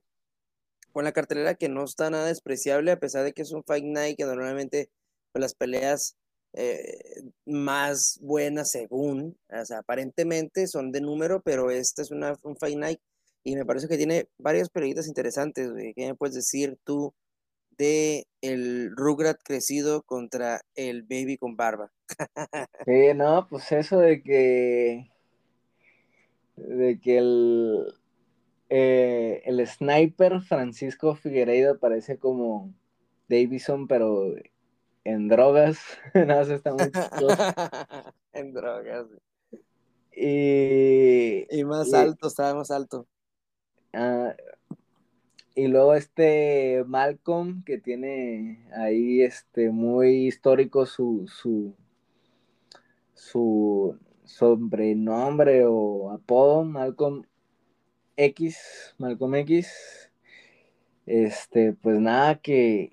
con 0.92 1.06
la 1.06 1.12
cartelera 1.12 1.56
que 1.56 1.70
no 1.70 1.86
está 1.86 2.12
nada 2.12 2.28
despreciable, 2.28 2.92
a 2.92 3.00
pesar 3.00 3.24
de 3.24 3.34
que 3.34 3.42
es 3.42 3.52
un 3.52 3.64
Fight 3.64 3.84
Night 3.84 4.16
que 4.16 4.26
normalmente 4.26 4.92
pues, 5.32 5.42
las 5.42 5.56
peleas 5.56 6.18
eh, 6.54 7.24
más 7.46 8.20
buenas 8.22 8.72
según, 8.72 9.38
o 9.50 9.66
sea, 9.66 9.80
aparentemente 9.80 10.68
son 10.68 10.92
de 10.92 11.02
número, 11.02 11.42
pero 11.42 11.72
esta 11.72 12.02
es 12.02 12.12
una, 12.12 12.36
un 12.44 12.56
Fight 12.58 12.78
Night 12.78 13.00
y 13.44 13.56
me 13.56 13.66
parece 13.66 13.88
que 13.88 13.98
tiene 13.98 14.28
varias 14.38 14.70
peleitas 14.70 15.08
interesantes, 15.08 15.72
¿Qué 15.96 16.08
me 16.08 16.16
puedes 16.16 16.36
decir 16.36 16.78
tú 16.84 17.13
de 17.78 18.28
el 18.42 18.92
Rugrat 18.96 19.39
crecido 19.44 20.04
contra 20.04 20.62
el 20.76 21.04
Baby 21.04 21.38
con 21.38 21.56
barba? 21.56 21.92
no, 23.16 23.48
pues 23.50 23.72
eso 23.72 24.00
de 24.00 24.22
que 24.22 25.10
de 26.56 27.00
que 27.00 27.18
el 27.18 27.94
eh, 28.70 29.42
el 29.46 29.66
sniper 29.68 30.42
Francisco 30.42 31.16
Figueiredo 31.16 31.78
parece 31.80 32.18
como 32.18 32.74
Davison, 33.28 33.88
pero 33.88 34.34
en 35.04 35.28
drogas. 35.28 35.80
no, 36.13 36.42
está 36.42 36.74
muy 36.74 36.92
En 38.34 38.54
drogas. 38.54 39.08
Y, 40.16 41.46
y 41.50 41.63
más 41.66 41.94
alto, 41.94 42.28
estaba 42.28 42.54
más 42.56 42.72
alto. 42.72 43.08
Ah, 43.94 44.36
y 45.56 45.68
luego 45.68 45.94
este 45.94 46.84
Malcolm, 46.88 47.63
que 47.63 47.78
tiene 47.78 48.68
ahí 48.76 49.22
este 49.22 49.70
muy 49.70 50.28
histórico 50.28 50.86
su, 50.86 51.28
su, 51.28 51.76
su 53.13 53.98
sobrenombre 54.24 55.66
o 55.66 56.12
apodo, 56.12 56.63
Malcolm 56.63 57.24
X, 58.18 58.96
Malcolm 58.98 59.36
X. 59.36 60.12
Este, 61.06 61.74
pues 61.74 62.00
nada, 62.00 62.36
que, 62.36 62.93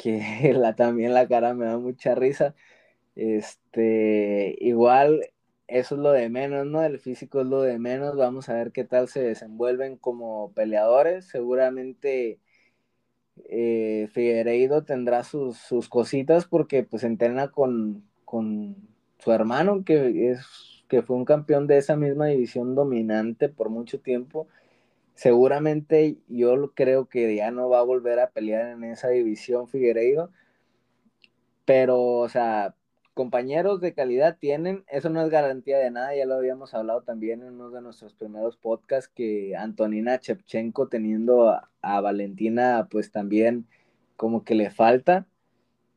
que 0.00 0.52
la, 0.54 0.74
también 0.74 1.14
la 1.14 1.28
cara 1.28 1.54
me 1.54 1.66
da 1.66 1.78
mucha 1.78 2.14
risa. 2.14 2.54
Este, 3.16 4.56
igual 4.60 5.30
eso 5.68 5.94
es 5.96 6.00
lo 6.00 6.12
de 6.12 6.28
menos, 6.30 6.66
¿no? 6.66 6.82
El 6.82 6.98
físico 7.00 7.40
es 7.42 7.46
lo 7.46 7.62
de 7.62 7.78
menos. 7.78 8.16
Vamos 8.16 8.48
a 8.48 8.54
ver 8.54 8.72
qué 8.72 8.84
tal 8.84 9.08
se 9.08 9.22
desenvuelven 9.22 9.96
como 9.96 10.52
peleadores. 10.54 11.26
Seguramente 11.26 12.40
eh, 13.48 14.08
Figueiredo 14.12 14.84
tendrá 14.84 15.24
sus, 15.24 15.58
sus, 15.58 15.88
cositas 15.88 16.46
porque 16.46 16.82
pues 16.82 17.04
entrena 17.04 17.50
con, 17.50 18.04
con 18.24 18.76
su 19.18 19.32
hermano 19.32 19.84
que 19.84 20.30
es 20.30 20.40
que 20.88 21.02
fue 21.02 21.16
un 21.16 21.24
campeón 21.24 21.66
de 21.66 21.78
esa 21.78 21.96
misma 21.96 22.26
división 22.26 22.74
dominante 22.74 23.48
por 23.48 23.70
mucho 23.70 24.00
tiempo. 24.00 24.48
Seguramente 25.20 26.16
yo 26.28 26.72
creo 26.72 27.06
que 27.10 27.36
ya 27.36 27.50
no 27.50 27.68
va 27.68 27.80
a 27.80 27.82
volver 27.82 28.18
a 28.20 28.30
pelear 28.30 28.70
en 28.70 28.84
esa 28.84 29.08
división 29.08 29.68
Figueiredo. 29.68 30.30
Pero, 31.66 32.00
o 32.00 32.28
sea, 32.30 32.74
compañeros 33.12 33.82
de 33.82 33.92
calidad 33.92 34.38
tienen, 34.40 34.82
eso 34.88 35.10
no 35.10 35.20
es 35.20 35.28
garantía 35.28 35.76
de 35.76 35.90
nada, 35.90 36.16
ya 36.16 36.24
lo 36.24 36.36
habíamos 36.36 36.72
hablado 36.72 37.02
también 37.02 37.42
en 37.42 37.48
uno 37.48 37.68
de 37.68 37.82
nuestros 37.82 38.14
primeros 38.14 38.56
podcasts, 38.56 39.12
que 39.14 39.54
Antonina 39.54 40.18
Chepchenko 40.18 40.88
teniendo 40.88 41.50
a, 41.50 42.00
Valentina, 42.00 42.88
pues 42.90 43.12
también 43.12 43.66
como 44.16 44.42
que 44.42 44.54
le 44.54 44.70
falta. 44.70 45.26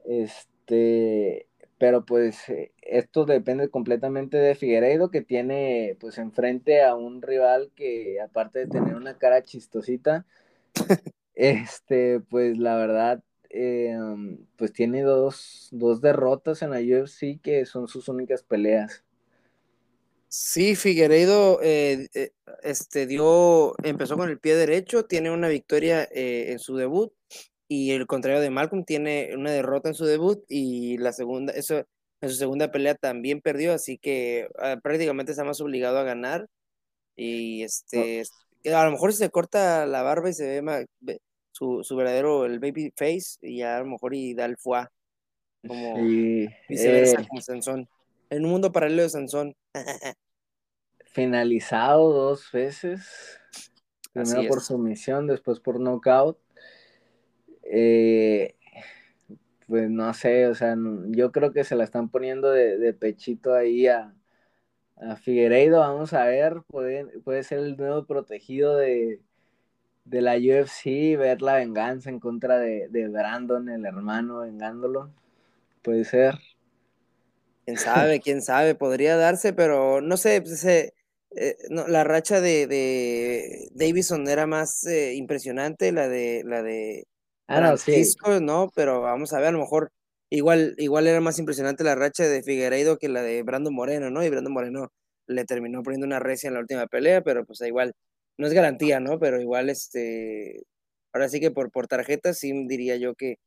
Este, 0.03 1.47
pero 1.83 2.05
pues 2.05 2.47
eh, 2.47 2.71
esto 2.81 3.25
depende 3.25 3.69
completamente 3.69 4.37
de 4.37 4.55
Figueiredo, 4.55 5.11
que 5.11 5.19
tiene 5.19 5.97
pues 5.99 6.17
enfrente 6.17 6.81
a 6.81 6.95
un 6.95 7.21
rival 7.21 7.73
que 7.75 8.21
aparte 8.21 8.59
de 8.59 8.67
tener 8.67 8.95
una 8.95 9.17
cara 9.17 9.43
chistosita, 9.43 10.25
este, 11.35 12.21
pues 12.21 12.57
la 12.57 12.77
verdad 12.77 13.21
eh, 13.49 13.97
pues 14.55 14.71
tiene 14.71 15.01
dos, 15.01 15.67
derrotas 16.01 16.61
en 16.61 16.69
la 16.69 16.79
UFC 16.79 17.41
que 17.41 17.65
son 17.65 17.89
sus 17.89 18.07
únicas 18.07 18.43
peleas. 18.43 19.03
Sí, 20.29 20.77
Figueiredo 20.77 21.59
eh, 21.61 22.07
eh, 22.13 22.31
este, 22.61 23.07
dio, 23.07 23.75
empezó 23.83 24.15
con 24.15 24.29
el 24.29 24.39
pie 24.39 24.55
derecho, 24.55 25.03
tiene 25.03 25.31
una 25.31 25.49
victoria 25.49 26.07
en 26.13 26.59
su 26.59 26.77
debut 26.77 27.11
y 27.67 27.91
el 27.91 28.07
contrario 28.07 28.41
de 28.41 28.49
Malcolm 28.49 28.83
tiene 28.83 29.31
una 29.35 29.51
derrota 29.51 29.89
en 29.89 29.95
su 29.95 30.05
debut 30.05 30.43
y 30.47 30.97
la 30.97 31.13
segunda, 31.13 31.53
eso, 31.53 31.83
en 32.21 32.29
su 32.29 32.35
segunda 32.35 32.71
pelea 32.71 32.95
también 32.95 33.41
perdió, 33.41 33.73
así 33.73 33.97
que 33.97 34.47
ah, 34.59 34.77
prácticamente 34.81 35.31
está 35.31 35.43
más 35.43 35.61
obligado 35.61 35.97
a 35.97 36.03
ganar 36.03 36.47
y 37.15 37.63
este, 37.63 38.23
a 38.73 38.85
lo 38.85 38.91
mejor 38.91 39.13
se 39.13 39.29
corta 39.29 39.85
la 39.85 40.01
barba 40.01 40.29
y 40.29 40.33
se 40.33 40.47
ve 40.47 40.61
más, 40.61 40.85
su, 41.51 41.83
su 41.83 41.95
verdadero, 41.95 42.45
el 42.45 42.59
baby 42.59 42.91
face, 42.95 43.37
y 43.41 43.61
a 43.61 43.79
lo 43.79 43.85
mejor 43.85 44.13
y 44.15 44.33
da 44.33 44.45
el 44.45 44.57
fuá, 44.57 44.91
como 45.65 45.95
viceversa 46.67 47.21
eh, 47.21 47.27
como 47.27 47.41
Sansón. 47.41 47.87
En 48.29 48.45
un 48.45 48.51
mundo 48.51 48.71
paralelo 48.71 49.03
de 49.03 49.09
Sansón. 49.09 49.55
finalizado 51.13 52.11
dos 52.11 52.51
veces. 52.51 53.39
Primero 54.11 54.47
por 54.47 54.61
sumisión, 54.61 55.27
después 55.27 55.59
por 55.59 55.79
knockout. 55.79 56.37
Eh, 57.75 58.55
pues 59.67 59.89
no 59.89 60.13
sé, 60.13 60.45
o 60.47 60.53
sea, 60.53 60.75
yo 61.07 61.31
creo 61.31 61.53
que 61.53 61.63
se 61.63 61.75
la 61.75 61.83
están 61.83 62.09
poniendo 62.09 62.51
de, 62.51 62.93
pechito 62.93 63.55
ahí 63.55 63.87
a, 63.87 64.13
a 64.97 65.15
Figueiredo. 65.15 65.79
Vamos 65.79 66.13
a 66.13 66.25
ver, 66.25 66.61
puede, 66.67 67.05
puede 67.21 67.43
ser 67.43 67.59
el 67.59 67.75
nuevo 67.75 68.05
protegido 68.05 68.77
de, 68.77 69.21
de 70.05 70.21
la 70.21 70.35
UFC, 70.35 71.17
ver 71.17 71.41
la 71.41 71.55
venganza 71.55 72.11
en 72.11 72.19
contra 72.19 72.59
de, 72.59 73.07
Brandon, 73.07 73.67
el 73.67 73.85
hermano, 73.85 74.41
vengándolo. 74.41 75.11
Puede 75.81 76.03
ser. 76.03 76.35
Quién 77.65 77.77
sabe, 77.77 78.19
quién 78.19 78.41
sabe, 78.43 78.75
podría 78.75 79.17
darse, 79.17 79.51
pero 79.51 79.99
no 79.99 80.17
sé, 80.17 80.43
pues, 80.43 80.63
eh, 80.65 80.93
la 81.69 82.03
racha 82.03 82.39
de, 82.39 82.67
de, 82.67 83.69
Davison 83.73 84.27
era 84.27 84.45
más 84.45 84.85
eh, 84.85 85.15
impresionante, 85.15 85.91
la 85.91 86.07
de 86.07 86.43
la 86.45 86.61
de 86.61 87.07
Francisco, 87.55 88.39
no, 88.39 88.71
pero 88.75 89.01
vamos 89.01 89.33
a 89.33 89.39
ver, 89.39 89.49
a 89.49 89.51
lo 89.51 89.59
mejor 89.59 89.91
igual, 90.29 90.75
igual 90.77 91.07
era 91.07 91.21
más 91.21 91.39
impresionante 91.39 91.83
la 91.83 91.95
racha 91.95 92.27
de 92.27 92.43
Figueiredo 92.43 92.97
que 92.97 93.09
la 93.09 93.21
de 93.21 93.43
Brandon 93.43 93.73
Moreno, 93.73 94.09
¿no? 94.09 94.23
Y 94.23 94.29
Brandon 94.29 94.53
Moreno 94.53 94.91
le 95.27 95.45
terminó 95.45 95.83
poniendo 95.83 96.07
una 96.07 96.19
recia 96.19 96.47
en 96.47 96.55
la 96.55 96.59
última 96.59 96.87
pelea, 96.87 97.21
pero 97.21 97.45
pues 97.45 97.61
igual 97.61 97.93
no 98.37 98.47
es 98.47 98.53
garantía, 98.53 98.99
¿no? 98.99 99.19
Pero 99.19 99.39
igual, 99.39 99.69
este, 99.69 100.63
ahora 101.13 101.29
sí 101.29 101.39
que 101.39 101.51
por, 101.51 101.71
por 101.71 101.87
tarjeta 101.87 102.33
sí 102.33 102.65
diría 102.67 102.95
yo 102.97 103.15
que, 103.15 103.37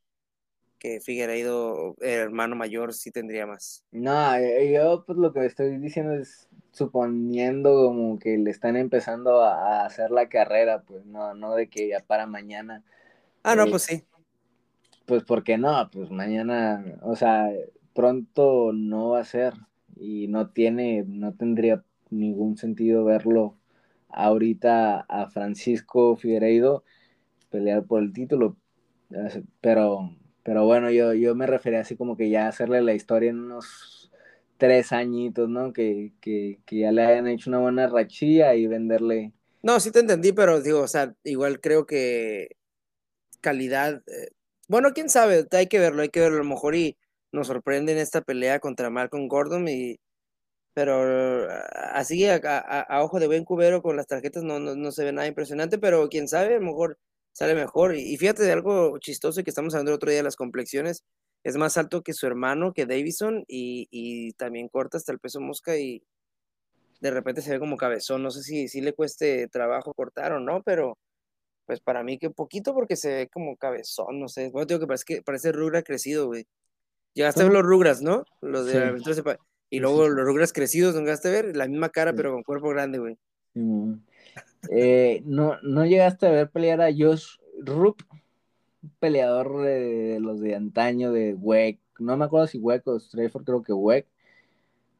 que 0.79 1.01
Figueiredo, 1.01 1.95
hermano 2.01 2.57
mayor, 2.57 2.95
sí 2.95 3.11
tendría 3.11 3.47
más. 3.47 3.85
No, 3.91 4.39
yo 4.39 5.05
pues 5.07 5.19
lo 5.19 5.33
que 5.33 5.45
estoy 5.45 5.79
diciendo 5.79 6.15
es 6.15 6.49
suponiendo 6.73 7.75
como 7.87 8.19
que 8.19 8.37
le 8.37 8.51
están 8.51 8.77
empezando 8.77 9.43
a, 9.43 9.87
hacer 9.87 10.11
la 10.11 10.29
carrera, 10.29 10.83
pues 10.83 11.05
no, 11.07 11.35
no 11.35 11.55
de 11.55 11.69
que 11.69 11.89
ya 11.89 12.01
para 12.01 12.27
mañana. 12.27 12.85
Ah, 13.47 13.55
no, 13.55 13.63
eh, 13.63 13.71
pues 13.71 13.83
sí. 13.85 14.03
Pues 15.07 15.23
porque 15.23 15.57
no, 15.57 15.89
pues 15.93 16.11
mañana, 16.11 16.85
o 17.03 17.15
sea, 17.15 17.49
pronto 17.95 18.73
no 18.73 19.11
va 19.11 19.21
a 19.21 19.25
ser 19.25 19.55
y 19.95 20.27
no 20.27 20.51
tiene, 20.51 21.05
no 21.07 21.33
tendría 21.33 21.85
ningún 22.11 22.57
sentido 22.57 23.05
verlo 23.05 23.55
ahorita 24.09 24.99
a 25.09 25.31
Francisco 25.31 26.17
Figueiredo 26.17 26.83
pelear 27.49 27.85
por 27.85 28.03
el 28.03 28.13
título, 28.13 28.57
pero, 29.61 30.11
pero 30.43 30.65
bueno, 30.65 30.91
yo, 30.91 31.15
yo 31.15 31.37
me 31.37 31.47
refería 31.47 31.81
así 31.81 31.95
como 31.95 32.17
que 32.17 32.29
ya 32.29 32.49
hacerle 32.49 32.83
la 32.83 32.95
historia 32.95 33.31
en 33.31 33.39
unos 33.39 34.11
tres 34.57 34.91
añitos, 34.91 35.49
¿no? 35.49 35.73
Que, 35.73 36.11
ya 36.69 36.91
le 36.91 37.05
hayan 37.05 37.29
hecho 37.29 37.49
una 37.49 37.61
buena 37.61 37.87
rachilla 37.87 38.57
y 38.57 38.67
venderle. 38.67 39.33
No, 39.63 39.79
sí 39.79 39.93
te 39.93 40.01
entendí, 40.01 40.33
pero 40.33 40.61
digo, 40.61 40.81
o 40.81 40.89
sea, 40.89 41.15
igual 41.23 41.61
creo 41.61 41.87
que 41.87 42.57
calidad, 43.41 44.03
eh, 44.07 44.31
Bueno, 44.69 44.93
quién 44.95 45.09
sabe, 45.11 45.47
hay 45.53 45.67
que 45.69 45.79
verlo, 45.79 46.03
hay 46.03 46.11
que 46.11 46.21
verlo. 46.21 46.39
A 46.39 46.43
lo 46.43 46.49
mejor 46.49 46.75
y 46.77 46.97
nos 47.33 47.49
sorprende 47.49 47.93
en 47.93 47.99
esta 47.99 48.23
pelea 48.23 48.61
contra 48.61 48.91
Malcolm 48.91 49.29
Gordon 49.29 49.69
y 49.69 49.99
pero 50.77 51.49
así 51.95 52.27
a, 52.29 52.87
ojo 53.03 53.19
de 53.19 53.27
buen 53.27 53.45
cubero 53.47 53.81
con 53.83 53.97
las 53.97 54.07
tarjetas 54.09 54.43
no, 54.43 54.61
no, 54.61 54.93
se 54.93 55.05
ve 55.05 55.13
nada 55.13 55.27
impresionante, 55.27 55.79
pero 55.79 56.09
quién 56.11 56.29
sabe, 56.29 56.57
a 56.57 56.59
lo 56.59 56.67
mejor 56.67 56.99
sale 57.33 57.55
mejor. 57.55 57.97
Y, 57.97 58.17
fíjate 58.19 58.43
de 58.43 58.53
algo 58.53 58.99
chistoso 58.99 59.43
que 59.43 59.51
estamos 59.51 59.75
hablando 59.75 59.93
el 59.93 59.97
otro 59.97 60.11
día 60.11 60.19
de 60.19 60.25
las 60.25 60.37
complexiones, 60.37 61.03
es 61.45 61.57
más 61.57 61.79
alto 61.79 62.03
que 62.03 62.13
su 62.13 62.27
hermano, 62.27 62.75
que 62.75 62.85
Davison, 62.85 63.45
y, 63.49 63.89
y 63.91 64.35
también 64.35 64.69
corta 64.69 64.99
hasta 64.99 65.13
el 65.13 65.19
peso 65.19 65.41
mosca 65.41 65.79
y 65.79 66.03
de 67.01 67.11
repente 67.11 67.41
se 67.43 67.53
ve 67.53 67.59
como 67.59 67.79
cabezón. 67.79 68.23
No 68.23 68.31
sé 68.31 68.43
si, 68.43 68.69
si 68.69 68.83
le 68.83 68.93
cueste 68.93 69.49
trabajo 69.49 69.95
cortar 69.95 70.33
o 70.33 70.41
no, 70.41 70.63
pero 70.63 70.99
pues 71.67 71.81
para 71.81 72.03
mí 72.03 72.19
que 72.19 72.29
un 72.29 72.33
poquito 72.33 72.73
porque 72.73 72.97
se 72.97 73.13
ve 73.13 73.29
como 73.29 73.57
cabezón, 73.57 74.21
no 74.21 74.29
sé. 74.29 74.51
Bueno, 74.51 74.67
tengo 74.67 74.81
que 74.81 74.87
parece, 74.87 75.05
que 75.05 75.23
parece 75.23 75.53
Rugra 75.53 75.83
crecido, 75.83 76.27
güey. 76.27 76.47
Llegaste 77.13 77.41
a 77.41 77.45
ver 77.45 77.53
los 77.53 77.63
Rugras, 77.63 78.03
¿no? 78.03 78.25
Los 78.41 78.67
de 78.67 79.39
Y 79.71 79.81
luego 79.81 80.09
los 80.09 80.25
Rugras 80.25 80.53
crecidos, 80.53 80.95
¿no 80.95 81.01
llegaste 81.01 81.29
a 81.29 81.33
ver? 81.33 81.57
La 81.57 81.67
misma 81.67 81.89
cara, 81.89 82.13
pero 82.13 82.33
con 82.33 82.43
cuerpo 82.43 82.69
grande, 82.69 82.99
güey. 82.99 83.19
Eh, 84.71 85.23
no, 85.25 85.61
no 85.63 85.87
llegaste 85.87 86.27
a 86.27 86.31
ver 86.31 86.51
pelear 86.51 86.81
a 86.83 86.93
Josh 86.97 87.39
Rupp, 87.59 88.03
peleador 89.01 89.63
de, 89.63 90.19
los 90.21 90.41
de 90.41 90.55
antaño 90.55 91.11
de 91.11 91.35
WEC. 91.35 91.81
No 91.99 92.17
me 92.17 92.27
acuerdo 92.27 92.47
si 92.47 92.59
WEC 92.59 92.87
o 92.87 93.01
Strayford, 93.01 93.45
creo 93.45 93.63
que 93.63 93.73
WEC. 93.73 94.07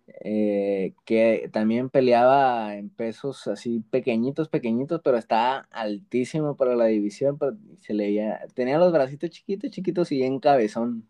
Eh, 0.09 0.95
que 1.05 1.51
también 1.53 1.91
peleaba 1.91 2.77
en 2.77 2.91
pesos 2.91 3.49
así 3.49 3.81
pequeñitos, 3.91 4.49
pequeñitos, 4.49 5.01
pero 5.03 5.19
estaba 5.19 5.67
altísimo 5.73 6.57
para 6.57 6.77
la 6.77 6.85
división, 6.87 7.39
se 7.81 7.93
leía, 7.93 8.47
tenía 8.55 8.79
los 8.79 8.93
bracitos 8.93 9.31
chiquitos, 9.31 9.71
chiquitos 9.71 10.13
y 10.13 10.23
en 10.23 10.39
cabezón. 10.39 11.09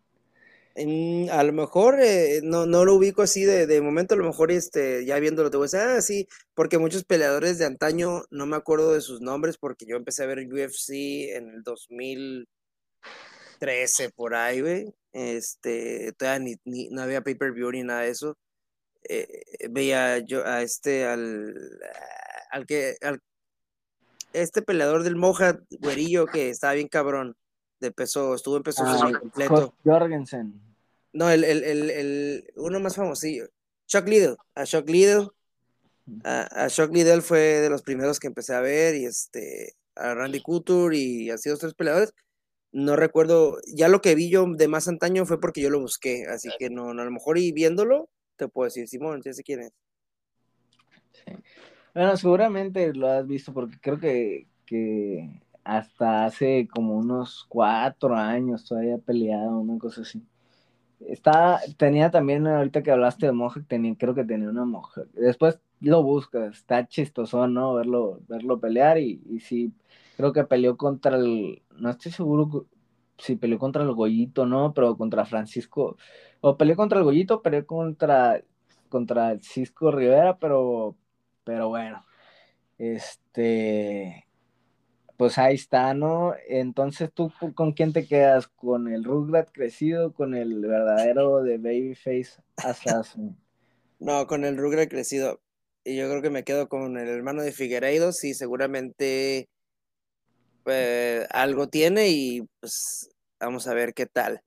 a 1.31 1.43
lo 1.43 1.53
mejor 1.53 2.01
eh, 2.01 2.41
no, 2.43 2.67
no 2.67 2.85
lo 2.85 2.95
ubico 2.97 3.23
así 3.23 3.45
de, 3.45 3.67
de, 3.67 3.81
momento, 3.83 4.15
a 4.15 4.19
lo 4.19 4.25
mejor 4.25 4.51
este, 4.51 5.05
ya 5.05 5.19
viéndolo 5.19 5.51
te 5.51 5.57
voy 5.59 5.65
a 5.65 5.69
decir, 5.69 5.81
ah, 5.81 6.01
sí, 6.03 6.29
porque 6.55 6.79
muchos 6.79 7.05
peleadores 7.05 7.59
de 7.59 7.67
antaño, 7.67 8.23
no 8.31 8.47
me 8.47 8.57
acuerdo 8.57 8.93
de 8.95 9.01
sus 9.03 9.21
nombres, 9.21 9.59
porque 9.59 9.87
yo 9.87 9.97
empecé 9.97 10.23
a 10.25 10.27
ver 10.27 10.47
UFC 10.51 11.35
en 11.37 11.51
el 11.51 11.63
2013 11.63 14.11
por 14.15 14.35
ahí, 14.35 14.61
güey, 14.61 14.95
este, 15.13 16.13
todavía 16.19 16.57
ni, 16.65 16.89
no 16.91 17.03
había 17.03 17.23
pay-per-view 17.23 17.71
ni 17.73 17.83
nada 17.83 18.03
de 18.03 18.11
eso, 18.11 18.37
eh, 19.09 19.69
veía 19.71 20.19
yo 20.19 20.47
a 20.47 20.63
este, 20.63 21.05
al, 21.07 21.55
al 22.51 22.67
que, 22.67 22.97
al, 23.01 23.21
este 24.33 24.63
peleador 24.63 25.03
del 25.03 25.17
Moja, 25.17 25.61
güerillo, 25.81 26.27
que 26.27 26.51
estaba 26.51 26.75
bien 26.75 26.89
cabrón, 26.89 27.37
de 27.81 27.91
peso, 27.91 28.35
estuvo 28.35 28.57
en 28.57 28.63
peso 28.63 28.83
ah, 28.87 29.13
completo. 29.19 29.75
Jorgensen. 29.85 30.61
No, 31.13 31.31
el, 31.31 31.45
el, 31.45 31.65
el, 31.65 31.91
el, 31.91 32.53
uno 32.57 32.81
más 32.81 32.97
famosillo, 32.97 33.49
Chuck 33.87 34.07
Liddell, 34.07 34.37
a 34.55 34.65
Chuck 34.65 34.89
Liddell, 34.89 35.29
a, 36.25 36.65
a 36.65 36.69
Chuck 36.69 36.93
Liddell 36.93 37.23
fue 37.23 37.39
de 37.39 37.71
los 37.71 37.83
primeros 37.83 38.21
que 38.21 38.27
empecé 38.27 38.55
a 38.55 38.61
ver, 38.61 38.95
y 38.95 39.07
este, 39.07 39.75
a 39.95 40.15
Randy 40.15 40.43
Couture, 40.43 40.97
y 40.97 41.31
así 41.31 41.49
dos, 41.49 41.59
tres 41.59 41.75
peleadores, 41.75 42.13
no 42.73 42.97
recuerdo, 42.97 43.59
ya 43.67 43.89
lo 43.89 44.03
que 44.03 44.15
vi 44.15 44.29
yo 44.29 44.47
de 44.47 44.69
más 44.69 44.89
antaño 44.89 45.25
fue 45.25 45.41
porque 45.41 45.63
yo 45.63 45.71
lo 45.71 45.81
busqué, 45.81 46.27
así 46.27 46.51
que 46.59 46.69
no, 46.69 46.93
no 46.93 47.03
a 47.03 47.05
lo 47.07 47.11
mejor 47.11 47.39
y 47.39 47.53
viéndolo, 47.53 48.11
te 48.37 48.49
puedo 48.49 48.67
decir, 48.67 48.87
Simón, 48.89 49.23
ya 49.25 49.33
sé 49.33 49.43
quién 49.43 49.61
es. 49.61 49.73
Bueno, 51.95 52.17
seguramente 52.17 52.93
lo 52.95 53.09
has 53.09 53.27
visto 53.27 53.53
porque 53.53 53.79
creo 53.81 53.99
que, 53.99 54.47
que 54.67 55.41
hasta 55.65 56.27
hace 56.27 56.69
como 56.69 56.97
unos 56.97 57.47
cuatro 57.49 58.15
años 58.15 58.65
todavía 58.65 58.99
peleado, 58.99 59.59
una 59.59 59.79
cosa 59.79 60.03
así. 60.03 60.23
Está, 61.01 61.61
tenía 61.77 62.11
también, 62.11 62.47
ahorita 62.47 62.83
que 62.83 62.91
hablaste 62.91 63.27
de 63.27 63.33
Mohawk, 63.33 63.67
tenía, 63.67 63.95
creo 63.97 64.15
que 64.15 64.25
tenía 64.25 64.49
una 64.49 64.65
Mohawk. 64.65 65.09
Después 65.15 65.61
lo 65.81 66.03
buscas, 66.03 66.57
está 66.57 66.87
chistoso, 66.87 67.47
¿no? 67.49 67.75
Verlo, 67.75 68.21
verlo 68.29 68.61
pelear 68.61 68.99
y, 68.99 69.23
y 69.29 69.41
sí, 69.41 69.73
creo 70.17 70.33
que 70.33 70.45
peleó 70.45 70.77
contra 70.77 71.17
el, 71.17 71.63
no 71.77 71.91
estoy 71.91 72.13
seguro 72.13 72.67
si 73.19 73.37
peleó 73.37 73.59
contra 73.59 73.83
el 73.83 73.93
Goyito, 73.93 74.47
¿no? 74.47 74.73
Pero 74.75 74.97
contra 74.97 75.25
Francisco, 75.25 75.97
o 76.41 76.57
peleó 76.57 76.77
contra 76.77 76.99
el 76.99 77.05
Goyito, 77.05 77.43
peleó 77.43 77.67
contra, 77.67 78.43
contra 78.89 79.33
el 79.33 79.43
Cisco 79.43 79.91
Rivera, 79.91 80.39
pero, 80.39 80.97
pero 81.45 81.69
bueno, 81.69 82.05
este, 82.79 84.27
pues 85.17 85.39
ahí 85.39 85.55
está, 85.55 85.95
¿no? 85.95 86.35
Entonces, 86.49 87.11
¿tú 87.13 87.33
con 87.55 87.73
quién 87.73 87.93
te 87.93 88.07
quedas? 88.07 88.49
¿Con 88.49 88.93
el 88.93 89.05
Rugrat 89.05 89.51
crecido, 89.51 90.13
con 90.13 90.35
el 90.35 90.61
verdadero 90.61 91.43
de 91.43 91.59
Babyface 91.59 92.43
Assassin? 92.57 93.37
No, 93.99 94.27
con 94.27 94.45
el 94.45 94.57
Rugrat 94.57 94.91
crecido. 94.91 95.41
Y 95.85 95.97
yo 95.97 96.09
creo 96.09 96.21
que 96.21 96.31
me 96.31 96.45
quedo 96.45 96.69
con 96.69 96.99
el 96.99 97.09
hermano 97.09 97.43
de 97.43 97.53
Figueiredo, 97.53 98.13
sí, 98.13 98.35
seguramente 98.35 99.49
pues, 100.65 101.27
algo 101.31 101.69
tiene 101.69 102.09
y 102.09 102.43
pues 102.61 103.09
vamos 103.39 103.69
a 103.69 103.75
ver 103.75 103.95
qué 103.95 104.07
tal. 104.07 104.43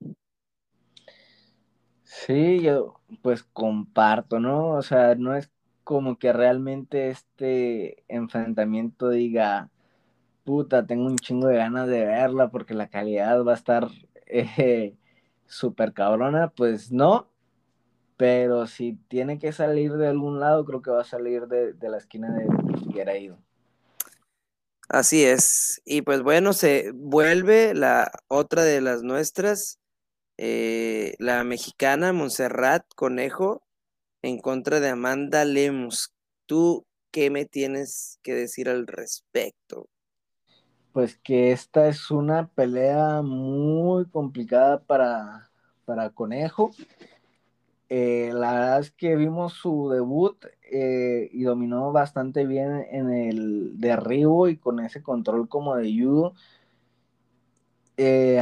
Sí, 2.10 2.60
yo 2.60 3.00
pues 3.22 3.44
comparto, 3.44 4.40
¿no? 4.40 4.70
O 4.70 4.82
sea, 4.82 5.14
no 5.14 5.36
es 5.36 5.50
como 5.84 6.18
que 6.18 6.32
realmente 6.32 7.08
este 7.10 8.04
enfrentamiento 8.08 9.10
diga, 9.10 9.70
puta, 10.44 10.86
tengo 10.86 11.06
un 11.06 11.16
chingo 11.18 11.48
de 11.48 11.58
ganas 11.58 11.88
de 11.88 12.04
verla 12.06 12.50
porque 12.50 12.74
la 12.74 12.90
calidad 12.90 13.44
va 13.44 13.52
a 13.52 13.56
estar 13.56 13.88
eh, 14.26 14.96
súper 15.46 15.92
cabrona, 15.94 16.48
pues 16.50 16.92
no, 16.92 17.30
pero 18.16 18.66
si 18.66 18.94
tiene 19.08 19.38
que 19.38 19.52
salir 19.52 19.94
de 19.94 20.08
algún 20.08 20.40
lado, 20.40 20.64
creo 20.64 20.82
que 20.82 20.90
va 20.92 21.02
a 21.02 21.04
salir 21.04 21.46
de, 21.48 21.74
de 21.74 21.88
la 21.90 21.98
esquina 21.98 22.30
de 22.32 22.48
Figueiredo. 22.80 23.38
Así 24.88 25.24
es. 25.24 25.80
Y 25.84 26.02
pues 26.02 26.22
bueno, 26.22 26.52
se 26.52 26.92
vuelve 26.94 27.74
la 27.74 28.12
otra 28.28 28.64
de 28.64 28.80
las 28.80 29.02
nuestras, 29.02 29.79
eh, 30.42 31.16
la 31.18 31.44
mexicana 31.44 32.14
Montserrat 32.14 32.82
Conejo 32.96 33.62
en 34.22 34.38
contra 34.38 34.80
de 34.80 34.88
Amanda 34.88 35.44
Lemus. 35.44 36.14
¿Tú 36.46 36.86
qué 37.10 37.28
me 37.28 37.44
tienes 37.44 38.18
que 38.22 38.34
decir 38.34 38.70
al 38.70 38.86
respecto? 38.86 39.90
Pues 40.94 41.18
que 41.22 41.52
esta 41.52 41.88
es 41.88 42.10
una 42.10 42.48
pelea 42.48 43.20
muy 43.20 44.06
complicada 44.06 44.80
para, 44.80 45.50
para 45.84 46.08
Conejo. 46.08 46.70
Eh, 47.90 48.30
la 48.32 48.54
verdad 48.54 48.80
es 48.80 48.92
que 48.92 49.16
vimos 49.16 49.52
su 49.52 49.90
debut 49.90 50.42
eh, 50.72 51.28
y 51.32 51.42
dominó 51.42 51.92
bastante 51.92 52.46
bien 52.46 52.86
en 52.90 53.12
el 53.12 53.78
derribo 53.78 54.48
y 54.48 54.56
con 54.56 54.80
ese 54.80 55.02
control 55.02 55.50
como 55.50 55.76
de 55.76 55.92
judo. 55.92 56.32
Eh, 57.98 58.40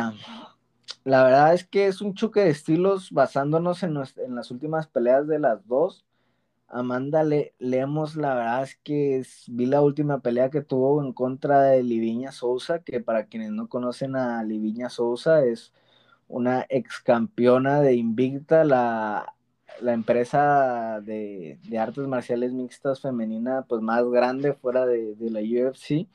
la 1.04 1.24
verdad 1.24 1.54
es 1.54 1.66
que 1.66 1.86
es 1.86 2.00
un 2.00 2.14
choque 2.14 2.40
de 2.40 2.50
estilos 2.50 3.10
basándonos 3.12 3.82
en, 3.82 3.94
las 3.94 4.50
últimas 4.50 4.86
peleas 4.86 5.26
de 5.26 5.38
las 5.38 5.66
dos. 5.66 6.04
Amanda 6.68 7.24
le, 7.24 7.54
Lemos, 7.58 8.16
la 8.16 8.34
verdad 8.34 8.62
es 8.64 8.76
que 8.84 9.22
vi 9.48 9.66
la 9.66 9.80
última 9.82 10.20
pelea 10.20 10.50
que 10.50 10.62
tuvo 10.62 11.02
en 11.02 11.12
contra 11.12 11.62
de 11.62 11.82
Liviña 11.82 12.32
Sousa, 12.32 12.80
que 12.80 13.00
para 13.00 13.26
quienes 13.26 13.52
no 13.52 13.68
conocen 13.68 14.16
a 14.16 14.42
Liviña 14.44 14.90
Sousa 14.90 15.44
es 15.44 15.72
una 16.28 16.66
ex 16.68 17.00
campeona 17.00 17.80
de 17.80 17.94
Invicta, 17.94 18.64
la 18.64 19.34
la 19.80 19.92
empresa 19.92 21.00
de, 21.02 21.58
artes 21.78 22.06
marciales 22.06 22.52
mixtas 22.52 23.00
femenina 23.00 23.64
pues 23.68 23.82
más 23.82 24.04
grande 24.08 24.54
fuera 24.54 24.86
de, 24.86 25.16
la 25.18 25.40
UFC. 25.40 26.08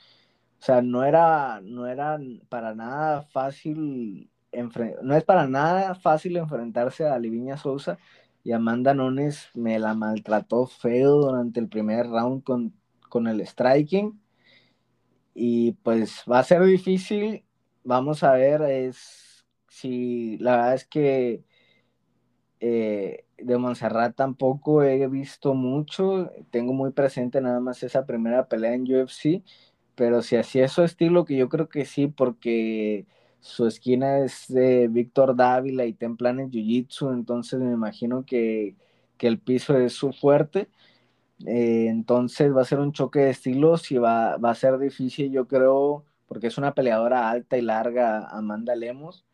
O 0.60 0.66
sea, 0.66 0.82
no 0.82 1.04
era, 1.04 1.62
no 1.62 1.88
era 1.88 2.20
para 2.50 2.74
nada 2.76 3.24
fácil, 3.24 4.30
no 5.02 5.16
es 5.16 5.24
para 5.24 5.48
nada 5.48 5.96
fácil 5.96 6.38
enfrentarse 6.38 7.08
a 7.08 7.20
Liviña 7.20 7.58
Sousa 7.58 7.98
y 8.44 8.52
Amanda 8.52 8.94
Nunes 8.94 9.50
me 9.54 9.80
la 9.80 9.94
maltrató 9.94 10.68
feo 10.68 11.14
durante 11.16 11.60
el 11.60 11.70
primer 11.70 12.08
round 12.08 12.44
con, 12.44 12.74
con 13.10 13.28
el 13.28 13.46
striking. 13.46 14.20
Y 15.34 15.74
pues 15.84 16.24
va 16.30 16.40
a 16.40 16.44
ser 16.44 16.64
difícil. 16.64 17.46
Vamos 17.84 18.24
a 18.24 18.34
ver 18.34 18.62
es 18.64 19.46
si 19.70 20.38
la 20.38 20.58
verdad 20.58 20.74
es 20.76 20.86
que 20.86 21.44
eh, 22.60 23.26
de 23.38 23.58
Montserrat 23.58 24.16
tampoco 24.16 24.84
he 24.84 25.08
visto 25.08 25.54
mucho, 25.54 26.32
tengo 26.52 26.74
muy 26.74 26.92
presente 26.92 27.42
nada 27.42 27.60
más 27.60 27.84
esa 27.84 28.06
primera 28.06 28.48
pelea 28.48 28.74
en 28.74 28.84
UFC, 28.84 29.44
pero 29.96 30.22
si 30.22 30.38
así 30.38 30.60
es 30.60 30.72
su 30.72 30.84
estilo, 30.84 31.26
que 31.26 31.36
yo 31.36 31.50
creo 31.50 31.68
que 31.70 31.86
sí, 31.86 32.08
porque 32.08 33.06
su 33.44 33.68
esquina 33.68 34.20
es 34.20 34.48
de 34.48 34.88
Víctor 34.88 35.36
Dávila 35.36 35.86
y 35.86 35.94
Templan 35.94 36.40
en 36.40 36.52
Jiu-Jitsu, 36.52 37.14
entonces 37.14 37.60
me 37.60 37.74
imagino 37.74 38.26
que, 38.26 38.76
el 39.20 39.40
piso 39.40 39.78
es 39.78 39.94
su 39.94 40.12
fuerte. 40.12 40.70
Eh, 41.46 41.88
entonces 41.90 42.54
va 42.56 42.62
a 42.62 42.66
ser 42.66 42.80
un 42.80 42.92
choque 42.94 43.20
de 43.20 43.30
estilos 43.32 43.92
y 43.92 43.98
va, 43.98 44.38
va, 44.38 44.52
a 44.52 44.56
ser 44.56 44.78
difícil, 44.80 45.32
yo 45.32 45.48
creo, 45.48 46.06
porque 46.28 46.48
es 46.48 46.58
una 46.58 46.74
peleadora 46.74 47.30
alta 47.30 47.58
y 47.58 47.62
larga, 47.62 48.28
Amanda 48.30 48.76
Lemos 48.76 49.26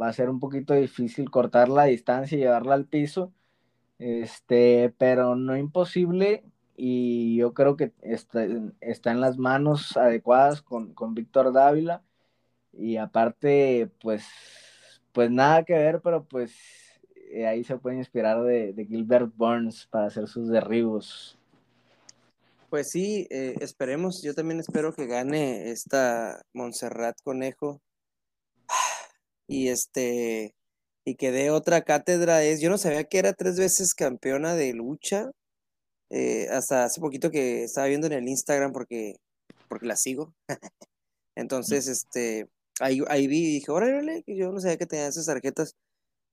va 0.00 0.08
a 0.08 0.12
ser 0.12 0.30
un 0.30 0.40
poquito 0.40 0.74
difícil 0.74 1.30
cortar 1.30 1.68
la 1.68 1.84
distancia 1.84 2.36
y 2.36 2.40
llevarla 2.40 2.74
al 2.74 2.86
piso, 2.86 3.32
este, 3.98 4.94
pero 4.98 5.36
no 5.36 5.56
imposible 5.56 6.44
y 6.76 7.36
yo 7.36 7.54
creo 7.54 7.76
que 7.76 7.92
está, 8.02 8.46
está 8.80 9.12
en 9.12 9.20
las 9.20 9.38
manos 9.38 9.96
adecuadas 9.96 10.62
con, 10.62 10.94
con 10.94 11.14
Víctor 11.14 11.52
Dávila 11.52 12.02
y 12.72 12.96
aparte, 12.96 13.90
pues, 14.00 14.24
pues 15.12 15.30
nada 15.30 15.64
que 15.64 15.74
ver, 15.74 16.00
pero 16.02 16.24
pues 16.24 16.54
eh, 17.30 17.46
ahí 17.46 17.64
se 17.64 17.76
puede 17.78 17.96
inspirar 17.96 18.42
de, 18.42 18.72
de, 18.72 18.86
Gilbert 18.86 19.32
Burns 19.36 19.86
para 19.86 20.06
hacer 20.06 20.28
sus 20.28 20.48
derribos. 20.48 21.38
Pues 22.70 22.90
sí, 22.90 23.26
eh, 23.30 23.54
esperemos, 23.60 24.22
yo 24.22 24.34
también 24.34 24.60
espero 24.60 24.94
que 24.94 25.06
gane 25.06 25.70
esta 25.70 26.42
Montserrat 26.54 27.16
Conejo 27.22 27.80
y 29.46 29.68
este 29.68 30.54
y 31.04 31.16
que 31.16 31.32
dé 31.32 31.50
otra 31.50 31.82
cátedra 31.82 32.42
es, 32.44 32.60
yo 32.60 32.70
no 32.70 32.78
sabía 32.78 33.04
que 33.04 33.18
era 33.18 33.32
tres 33.32 33.58
veces 33.58 33.94
campeona 33.94 34.54
de 34.54 34.72
lucha, 34.72 35.30
eh, 36.10 36.48
hasta 36.50 36.84
hace 36.84 37.00
poquito 37.00 37.30
que 37.30 37.64
estaba 37.64 37.86
viendo 37.88 38.06
en 38.06 38.12
el 38.12 38.28
Instagram 38.28 38.72
porque, 38.72 39.16
porque 39.68 39.86
la 39.86 39.96
sigo. 39.96 40.34
Entonces, 41.34 41.88
este, 41.88 42.48
ahí, 42.80 43.00
ahí 43.08 43.26
vi 43.26 43.38
y 43.38 43.52
dije, 43.54 43.70
órale, 43.70 44.24
yo 44.26 44.52
no 44.52 44.60
sabía 44.60 44.78
que 44.78 44.86
tenía 44.86 45.08
esas 45.08 45.26
tarjetas 45.26 45.76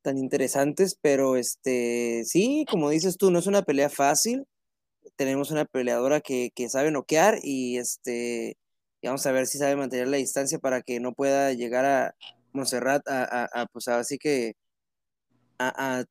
tan 0.01 0.17
interesantes, 0.17 0.97
pero 1.01 1.35
este, 1.35 2.23
sí, 2.25 2.65
como 2.69 2.89
dices 2.89 3.17
tú, 3.17 3.31
no 3.31 3.39
es 3.39 3.47
una 3.47 3.63
pelea 3.63 3.89
fácil. 3.89 4.45
Tenemos 5.15 5.51
una 5.51 5.65
peleadora 5.65 6.21
que, 6.21 6.51
que 6.55 6.69
sabe 6.69 6.91
noquear 6.91 7.39
y 7.43 7.77
este, 7.77 8.57
y 9.01 9.07
vamos 9.07 9.25
a 9.25 9.31
ver 9.31 9.47
si 9.47 9.57
sabe 9.57 9.75
mantener 9.75 10.07
la 10.07 10.17
distancia 10.17 10.59
para 10.59 10.81
que 10.81 10.99
no 10.99 11.13
pueda 11.13 11.53
llegar 11.53 11.85
a 11.85 12.15
Montserrat 12.53 13.07
a, 13.07 13.45
a, 13.45 13.65
pues 13.67 13.87
así 13.87 14.17
que 14.17 14.53
a, 15.59 16.05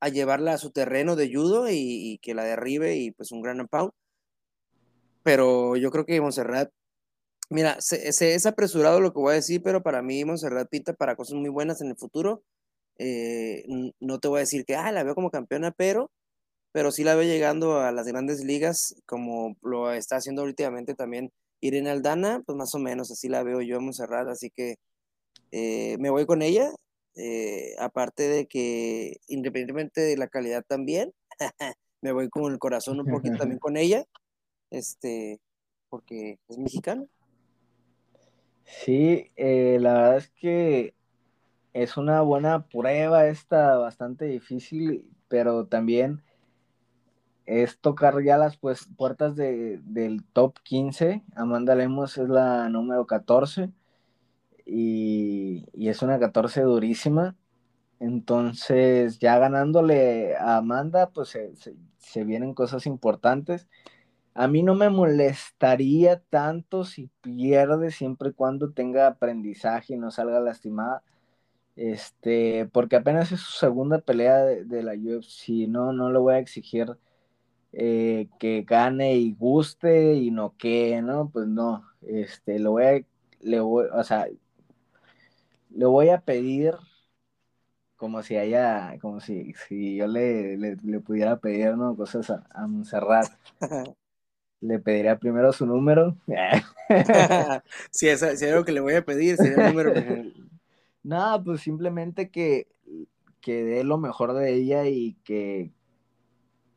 a, 0.00 0.08
llevarla 0.08 0.54
a 0.54 0.58
su 0.58 0.70
terreno 0.70 1.16
de 1.16 1.32
judo 1.32 1.68
y, 1.70 1.74
y, 1.76 2.18
que 2.18 2.34
la 2.34 2.44
derribe 2.44 2.96
y 2.96 3.10
pues 3.12 3.32
un 3.32 3.42
gran 3.42 3.66
pound. 3.68 3.92
Pero 5.22 5.76
yo 5.76 5.90
creo 5.90 6.04
que 6.04 6.20
Montserrat 6.20 6.70
Mira, 7.50 7.76
se, 7.80 8.12
se, 8.12 8.34
es 8.34 8.46
apresurado 8.46 9.00
lo 9.00 9.12
que 9.12 9.20
voy 9.20 9.32
a 9.32 9.36
decir, 9.36 9.62
pero 9.62 9.82
para 9.82 10.02
mí 10.02 10.24
Montserrat 10.24 10.68
pinta 10.68 10.94
para 10.94 11.16
cosas 11.16 11.34
muy 11.34 11.50
buenas 11.50 11.80
en 11.80 11.88
el 11.88 11.96
futuro. 11.96 12.42
Eh, 12.98 13.64
no 14.00 14.20
te 14.20 14.28
voy 14.28 14.38
a 14.38 14.40
decir 14.40 14.64
que 14.64 14.76
ah, 14.76 14.92
la 14.92 15.02
veo 15.02 15.14
como 15.14 15.30
campeona, 15.30 15.72
pero, 15.72 16.10
pero 16.72 16.92
sí 16.92 17.04
la 17.04 17.14
veo 17.14 17.24
llegando 17.24 17.80
a 17.80 17.92
las 17.92 18.06
grandes 18.06 18.44
ligas, 18.44 18.94
como 19.06 19.56
lo 19.62 19.92
está 19.92 20.16
haciendo 20.16 20.44
últimamente 20.44 20.94
también 20.94 21.32
Irene 21.60 21.90
Aldana, 21.90 22.42
pues 22.46 22.56
más 22.56 22.74
o 22.74 22.78
menos 22.78 23.10
así 23.10 23.28
la 23.28 23.42
veo 23.42 23.60
yo 23.60 23.76
a 23.78 23.80
Montserrat, 23.80 24.28
así 24.28 24.50
que 24.50 24.76
eh, 25.52 25.96
me 25.98 26.10
voy 26.10 26.26
con 26.26 26.42
ella. 26.42 26.70
Eh, 27.14 27.74
aparte 27.78 28.28
de 28.28 28.46
que, 28.46 29.18
independientemente 29.28 30.00
de 30.00 30.16
la 30.16 30.28
calidad 30.28 30.64
también, 30.66 31.12
me 32.00 32.12
voy 32.12 32.28
con 32.30 32.50
el 32.52 32.58
corazón 32.58 33.00
un 33.00 33.06
poquito 33.06 33.36
también 33.36 33.58
con 33.60 33.76
ella, 33.76 34.04
este, 34.70 35.40
porque 35.90 36.38
es 36.48 36.58
mexicana. 36.58 37.04
Sí, 38.64 39.30
eh, 39.36 39.78
la 39.80 39.94
verdad 39.94 40.16
es 40.18 40.30
que 40.30 40.94
es 41.72 41.96
una 41.96 42.20
buena 42.22 42.66
prueba 42.66 43.26
esta, 43.26 43.76
bastante 43.76 44.26
difícil, 44.26 45.04
pero 45.28 45.66
también 45.66 46.22
es 47.46 47.78
tocar 47.78 48.22
ya 48.22 48.38
las 48.38 48.56
pues, 48.56 48.86
puertas 48.96 49.36
de, 49.36 49.80
del 49.84 50.24
top 50.32 50.58
15. 50.62 51.22
Amanda 51.34 51.74
Lemos 51.74 52.18
es 52.18 52.28
la 52.28 52.68
número 52.68 53.06
14 53.06 53.70
y, 54.64 55.66
y, 55.72 55.88
es 55.88 56.02
una 56.02 56.18
14 56.18 56.62
durísima. 56.62 57.36
Entonces, 58.00 59.18
ya 59.18 59.38
ganándole 59.38 60.36
a 60.36 60.56
Amanda, 60.58 61.10
pues 61.10 61.28
se, 61.30 61.54
se, 61.56 61.74
se 61.98 62.24
vienen 62.24 62.54
cosas 62.54 62.86
importantes. 62.86 63.68
A 64.34 64.48
mí 64.48 64.62
no 64.62 64.74
me 64.74 64.88
molestaría 64.90 66.20
tanto 66.30 66.84
si 66.84 67.08
pierde 67.20 67.90
siempre 67.90 68.30
y 68.30 68.32
cuando 68.32 68.72
tenga 68.72 69.06
aprendizaje 69.06 69.94
y 69.94 69.98
no 69.98 70.10
salga 70.10 70.40
lastimada. 70.40 71.02
Este, 71.76 72.66
porque 72.72 72.96
apenas 72.96 73.32
es 73.32 73.40
su 73.40 73.52
segunda 73.52 73.98
pelea 74.00 74.38
de, 74.44 74.64
de 74.64 74.82
la 74.82 74.94
UFC, 74.94 75.66
no, 75.68 75.92
no 75.92 76.10
le 76.12 76.18
voy 76.18 76.34
a 76.34 76.38
exigir 76.38 76.86
eh, 77.72 78.28
que 78.38 78.62
gane 78.62 79.16
y 79.16 79.34
guste 79.34 80.14
y 80.14 80.30
no 80.30 80.56
que, 80.56 81.02
¿no? 81.02 81.30
Pues 81.30 81.46
no, 81.48 81.84
este, 82.02 82.58
lo 82.58 82.72
voy 82.72 82.84
a, 82.84 83.04
le 83.40 83.60
voy, 83.60 83.86
o 83.92 84.04
sea, 84.04 84.26
le 85.70 85.86
voy 85.86 86.08
a 86.10 86.20
pedir 86.20 86.74
como 87.96 88.22
si 88.22 88.36
haya, 88.36 88.98
como 89.00 89.20
si, 89.20 89.54
si 89.68 89.96
yo 89.96 90.06
le, 90.06 90.56
le, 90.56 90.76
le 90.76 91.00
pudiera 91.00 91.38
pedir, 91.38 91.76
¿no? 91.76 91.96
Cosas 91.96 92.30
a, 92.30 92.46
a. 92.54 92.66
le 94.62 94.78
pediría 94.78 95.18
primero 95.18 95.52
su 95.52 95.66
número. 95.66 96.16
si, 97.90 98.08
es, 98.08 98.20
si 98.38 98.46
algo 98.46 98.64
que 98.64 98.72
le 98.72 98.80
voy 98.80 98.94
a 98.94 99.04
pedir, 99.04 99.36
sería 99.36 99.66
el 99.66 99.74
número. 99.74 99.92
no, 101.02 101.42
pues 101.44 101.60
simplemente 101.60 102.30
que, 102.30 102.68
que 103.40 103.64
dé 103.64 103.84
lo 103.84 103.98
mejor 103.98 104.32
de 104.32 104.54
ella 104.54 104.86
y 104.86 105.14
que, 105.24 105.72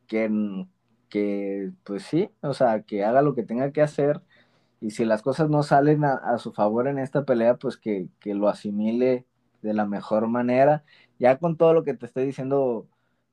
que, 0.08 0.66
que, 1.08 1.70
pues 1.84 2.02
sí, 2.02 2.28
o 2.40 2.52
sea, 2.52 2.82
que 2.82 3.04
haga 3.04 3.22
lo 3.22 3.34
que 3.34 3.44
tenga 3.44 3.70
que 3.70 3.82
hacer. 3.82 4.20
Y 4.80 4.90
si 4.90 5.04
las 5.04 5.22
cosas 5.22 5.48
no 5.48 5.62
salen 5.62 6.04
a, 6.04 6.14
a 6.14 6.38
su 6.38 6.52
favor 6.52 6.88
en 6.88 6.98
esta 6.98 7.24
pelea, 7.24 7.54
pues 7.54 7.76
que, 7.76 8.08
que, 8.20 8.34
lo 8.34 8.48
asimile 8.48 9.24
de 9.62 9.74
la 9.74 9.86
mejor 9.86 10.26
manera. 10.26 10.84
Ya 11.18 11.38
con 11.38 11.56
todo 11.56 11.72
lo 11.72 11.84
que 11.84 11.94
te 11.94 12.04
estoy 12.04 12.26
diciendo, 12.26 12.88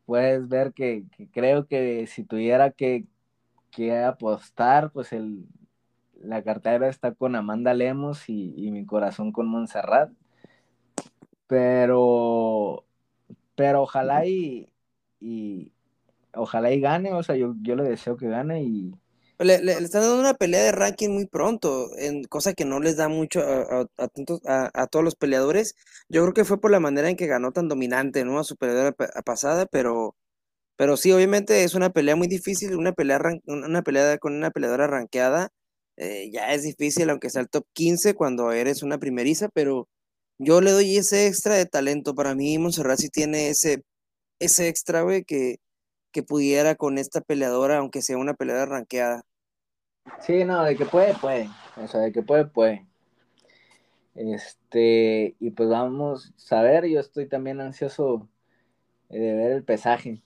puedes 0.05 0.47
ver 0.47 0.73
que, 0.73 1.05
que 1.17 1.27
creo 1.29 1.67
que 1.67 2.07
si 2.07 2.23
tuviera 2.23 2.71
que, 2.71 3.05
que 3.75 3.97
apostar, 3.97 4.91
pues 4.91 5.13
el, 5.13 5.45
la 6.21 6.43
cartera 6.43 6.87
está 6.87 7.13
con 7.13 7.35
Amanda 7.35 7.73
Lemos 7.73 8.29
y, 8.29 8.53
y 8.55 8.71
mi 8.71 8.85
corazón 8.85 9.31
con 9.31 9.47
Montserrat. 9.47 10.11
Pero, 11.47 12.85
pero 13.55 13.83
ojalá 13.83 14.25
y, 14.25 14.69
y, 15.19 15.71
ojalá 16.33 16.71
y 16.71 16.79
gane, 16.79 17.13
o 17.13 17.21
sea, 17.23 17.35
yo, 17.35 17.55
yo 17.61 17.75
le 17.75 17.83
deseo 17.83 18.17
que 18.17 18.27
gane 18.27 18.63
y... 18.63 18.95
Le, 19.39 19.57
le, 19.57 19.75
le, 19.79 19.85
están 19.85 20.03
dando 20.03 20.19
una 20.19 20.35
pelea 20.35 20.63
de 20.63 20.71
ranking 20.71 21.09
muy 21.09 21.25
pronto, 21.25 21.89
en 21.97 22.23
cosa 22.23 22.53
que 22.53 22.65
no 22.65 22.79
les 22.79 22.95
da 22.95 23.09
mucho 23.09 23.41
a, 23.41 23.81
a, 23.97 24.07
a, 24.47 24.71
a, 24.73 24.87
todos 24.87 25.03
los 25.03 25.15
peleadores. 25.15 25.75
Yo 26.07 26.21
creo 26.21 26.33
que 26.33 26.45
fue 26.45 26.61
por 26.61 26.71
la 26.71 26.79
manera 26.79 27.09
en 27.09 27.17
que 27.17 27.27
ganó 27.27 27.51
tan 27.51 27.67
dominante, 27.67 28.23
¿no? 28.23 28.39
A 28.39 28.43
su 28.43 28.55
peleadora 28.55 28.93
pasada, 29.25 29.65
pero 29.65 30.15
pero 30.75 30.97
sí, 30.97 31.11
obviamente 31.11 31.63
es 31.63 31.75
una 31.75 31.91
pelea 31.91 32.15
muy 32.15 32.27
difícil, 32.27 32.75
una 32.75 32.93
pelea, 32.93 33.19
una 33.45 33.81
pelea 33.83 34.17
con 34.17 34.33
una 34.35 34.51
peleadora 34.51 34.87
ranqueada, 34.87 35.49
eh, 35.97 36.29
ya 36.31 36.53
es 36.53 36.63
difícil, 36.63 37.09
aunque 37.09 37.29
sea 37.29 37.41
el 37.41 37.49
top 37.49 37.65
15 37.73 38.15
cuando 38.15 38.51
eres 38.51 38.83
una 38.83 38.97
primeriza, 38.97 39.49
pero 39.53 39.87
yo 40.39 40.61
le 40.61 40.71
doy 40.71 40.97
ese 40.97 41.27
extra 41.27 41.55
de 41.55 41.65
talento. 41.65 42.15
Para 42.15 42.35
mí, 42.35 42.57
Monserrat 42.57 42.99
sí 42.99 43.09
tiene 43.09 43.49
ese, 43.49 43.83
ese 44.39 44.67
extra, 44.69 45.01
güey, 45.03 45.23
que, 45.25 45.57
que 46.11 46.23
pudiera 46.23 46.75
con 46.75 46.97
esta 46.97 47.21
peleadora, 47.21 47.77
aunque 47.79 48.01
sea 48.01 48.17
una 48.17 48.33
peleadora 48.35 48.67
ranqueada. 48.67 49.23
Sí, 50.21 50.43
no, 50.43 50.63
de 50.63 50.75
que 50.75 50.85
puede, 50.85 51.13
puede. 51.15 51.49
O 51.77 51.87
sea, 51.87 52.01
de 52.01 52.11
que 52.11 52.23
puede, 52.23 52.45
puede. 52.45 52.85
Este, 54.15 55.35
y 55.39 55.51
pues 55.51 55.69
vamos 55.69 56.33
a 56.51 56.61
ver, 56.61 56.85
yo 56.87 56.99
estoy 56.99 57.27
también 57.27 57.61
ansioso 57.61 58.29
de 59.09 59.19
ver 59.19 59.51
el 59.53 59.63
pesaje. 59.63 60.21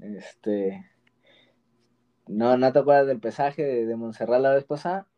Este. 0.00 0.84
No, 2.26 2.56
¿no 2.56 2.72
te 2.72 2.78
acuerdas 2.78 3.06
del 3.06 3.20
pesaje 3.20 3.62
de, 3.62 3.86
de 3.86 3.96
Montserrat 3.96 4.40
la 4.40 4.54
vez 4.54 4.64
pasada? 4.64 5.08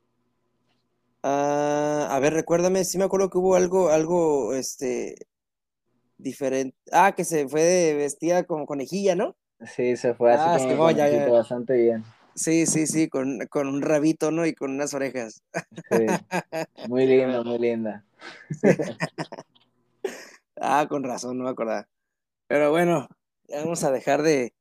Uh, 1.22 2.08
a 2.08 2.18
ver, 2.20 2.32
recuérdame, 2.32 2.84
sí 2.84 2.96
me 2.96 3.04
acuerdo 3.04 3.28
que 3.28 3.36
hubo 3.36 3.54
algo, 3.54 3.90
algo, 3.90 4.54
este, 4.54 5.16
diferente. 6.16 6.76
Ah, 6.92 7.12
que 7.14 7.24
se 7.24 7.46
fue 7.46 7.62
de 7.62 7.94
vestida 7.94 8.44
como 8.44 8.64
conejilla, 8.64 9.14
¿no? 9.14 9.36
Sí, 9.66 9.96
se 9.96 10.14
fue 10.14 10.32
así 10.32 10.64
ah, 10.64 10.74
como 10.76 10.88
sí, 10.88 10.96
ya, 10.96 11.10
ya. 11.10 11.28
bastante 11.28 11.74
bien. 11.74 12.04
Sí, 12.34 12.64
sí, 12.64 12.86
sí, 12.86 13.08
con, 13.08 13.46
con, 13.50 13.68
un 13.68 13.82
rabito, 13.82 14.30
¿no? 14.30 14.46
Y 14.46 14.54
con 14.54 14.70
unas 14.70 14.94
orejas. 14.94 15.42
Sí, 15.90 16.06
muy 16.88 17.06
linda, 17.06 17.42
muy 17.42 17.58
linda. 17.58 18.04
ah, 20.60 20.86
con 20.88 21.04
razón, 21.04 21.36
no 21.36 21.44
me 21.44 21.50
acordaba. 21.50 21.86
Pero 22.46 22.70
bueno, 22.70 23.08
vamos 23.50 23.84
a 23.84 23.90
dejar 23.90 24.22
de, 24.22 24.54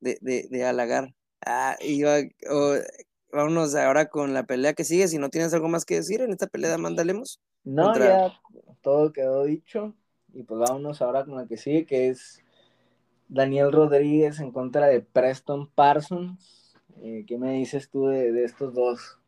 de, 0.00 0.18
de, 0.20 0.48
de 0.50 0.64
halagar. 0.64 1.14
Ah, 1.44 1.76
y 1.80 1.98
yo, 1.98 2.08
oh, 2.50 2.74
vámonos 3.32 3.74
ahora 3.74 4.06
con 4.06 4.34
la 4.34 4.44
pelea 4.44 4.74
que 4.74 4.84
sigue. 4.84 5.08
Si 5.08 5.18
no 5.18 5.30
tienes 5.30 5.54
algo 5.54 5.68
más 5.68 5.84
que 5.84 5.96
decir 5.96 6.20
en 6.20 6.32
esta 6.32 6.46
pelea, 6.46 6.78
mandalemos. 6.78 7.40
No, 7.64 7.84
contra... 7.84 8.06
ya 8.06 8.40
todo 8.82 9.12
quedó 9.12 9.44
dicho. 9.44 9.94
Y 10.32 10.42
pues 10.42 10.60
vámonos 10.60 11.00
ahora 11.02 11.24
con 11.24 11.36
la 11.36 11.46
que 11.46 11.56
sigue, 11.56 11.86
que 11.86 12.08
es 12.08 12.40
Daniel 13.28 13.72
Rodríguez 13.72 14.38
en 14.40 14.52
contra 14.52 14.86
de 14.86 15.00
Preston 15.00 15.70
Parsons. 15.70 16.74
Eh, 17.02 17.24
¿Qué 17.26 17.38
me 17.38 17.52
dices 17.52 17.88
tú 17.90 18.06
de, 18.06 18.32
de 18.32 18.44
estos 18.44 18.74
dos? 18.74 19.18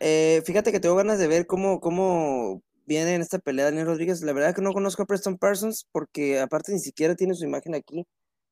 Eh, 0.00 0.42
fíjate 0.44 0.72
que 0.72 0.80
tengo 0.80 0.96
ganas 0.96 1.18
de 1.18 1.28
ver 1.28 1.46
cómo, 1.46 1.80
cómo 1.80 2.62
viene 2.86 3.14
en 3.14 3.20
esta 3.20 3.38
pelea 3.38 3.66
Daniel 3.66 3.86
Rodríguez. 3.86 4.22
La 4.22 4.32
verdad 4.32 4.54
que 4.54 4.62
no 4.62 4.72
conozco 4.72 5.02
a 5.02 5.06
Preston 5.06 5.38
Parsons 5.38 5.86
porque 5.92 6.40
aparte 6.40 6.72
ni 6.72 6.78
siquiera 6.78 7.14
tiene 7.14 7.34
su 7.34 7.44
imagen 7.44 7.74
aquí. 7.74 8.06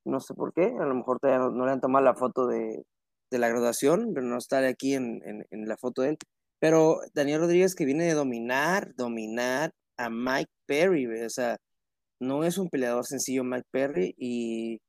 No 0.07 0.21
sé 0.21 0.35
por 0.35 0.53
qué. 0.55 0.65
A 0.81 0.87
lo 0.87 0.95
mejor 0.95 1.19
todavía 1.21 1.49
no, 1.51 1.67
le 1.67 1.73
han 1.73 1.81
tomado 1.81 2.05
la 2.05 2.15
foto 2.15 2.47
de, 2.47 2.83
la 3.31 3.49
graduación, 3.49 4.13
pero 4.15 4.27
no 4.27 4.39
está 4.39 4.67
aquí 4.67 4.95
en, 4.95 5.21
la 5.51 5.77
foto 5.77 6.03
de 6.03 6.11
él. 6.11 6.19
Pero 6.61 7.01
Daniel 7.15 7.41
Rodríguez 7.41 7.75
que 7.75 7.85
viene 7.85 8.05
de 8.05 8.15
dominar, 8.15 8.95
dominar 8.97 9.73
a 9.99 10.11
Mike 10.11 10.51
Perry, 10.67 11.07
o 11.07 11.31
sea, 11.31 11.59
no 12.21 12.45
es 12.45 12.59
un 12.59 12.71
peleador 12.71 13.07
sencillo 13.07 13.45
Mike 13.45 13.69
Perry 13.71 14.15
y 14.19 14.81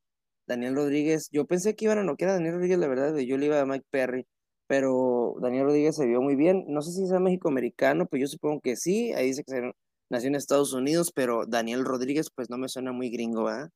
Daniel 0.47 0.75
Rodríguez, 0.75 1.29
yo 1.31 1.45
pensé 1.45 1.75
que 1.75 1.85
iban 1.85 1.97
a 1.99 2.03
noquear 2.03 2.31
a 2.31 2.33
Daniel 2.35 2.55
Rodríguez, 2.55 2.79
la 2.79 2.87
verdad, 2.87 3.17
yo 3.17 3.37
le 3.37 3.47
iba 3.47 3.59
a 3.59 3.65
Mike 3.65 3.85
Perry, 3.91 4.25
pero 4.67 5.35
Daniel 5.41 5.65
Rodríguez 5.65 5.95
se 5.95 6.05
vio 6.05 6.21
muy 6.21 6.35
bien. 6.35 6.65
No 6.67 6.81
sé 6.81 6.91
si 6.91 7.03
es 7.03 7.11
México-americano, 7.11 8.05
pero 8.05 8.21
yo 8.21 8.27
supongo 8.27 8.61
que 8.61 8.75
sí. 8.75 9.13
Ahí 9.13 9.27
dice 9.27 9.43
que 9.43 9.71
nació 10.09 10.27
en 10.29 10.35
Estados 10.35 10.73
Unidos, 10.73 11.11
pero 11.15 11.45
Daniel 11.45 11.85
Rodríguez, 11.85 12.29
pues 12.35 12.49
no 12.49 12.57
me 12.57 12.69
suena 12.69 12.91
muy 12.91 13.09
gringo, 13.09 13.45
¿verdad? 13.45 13.69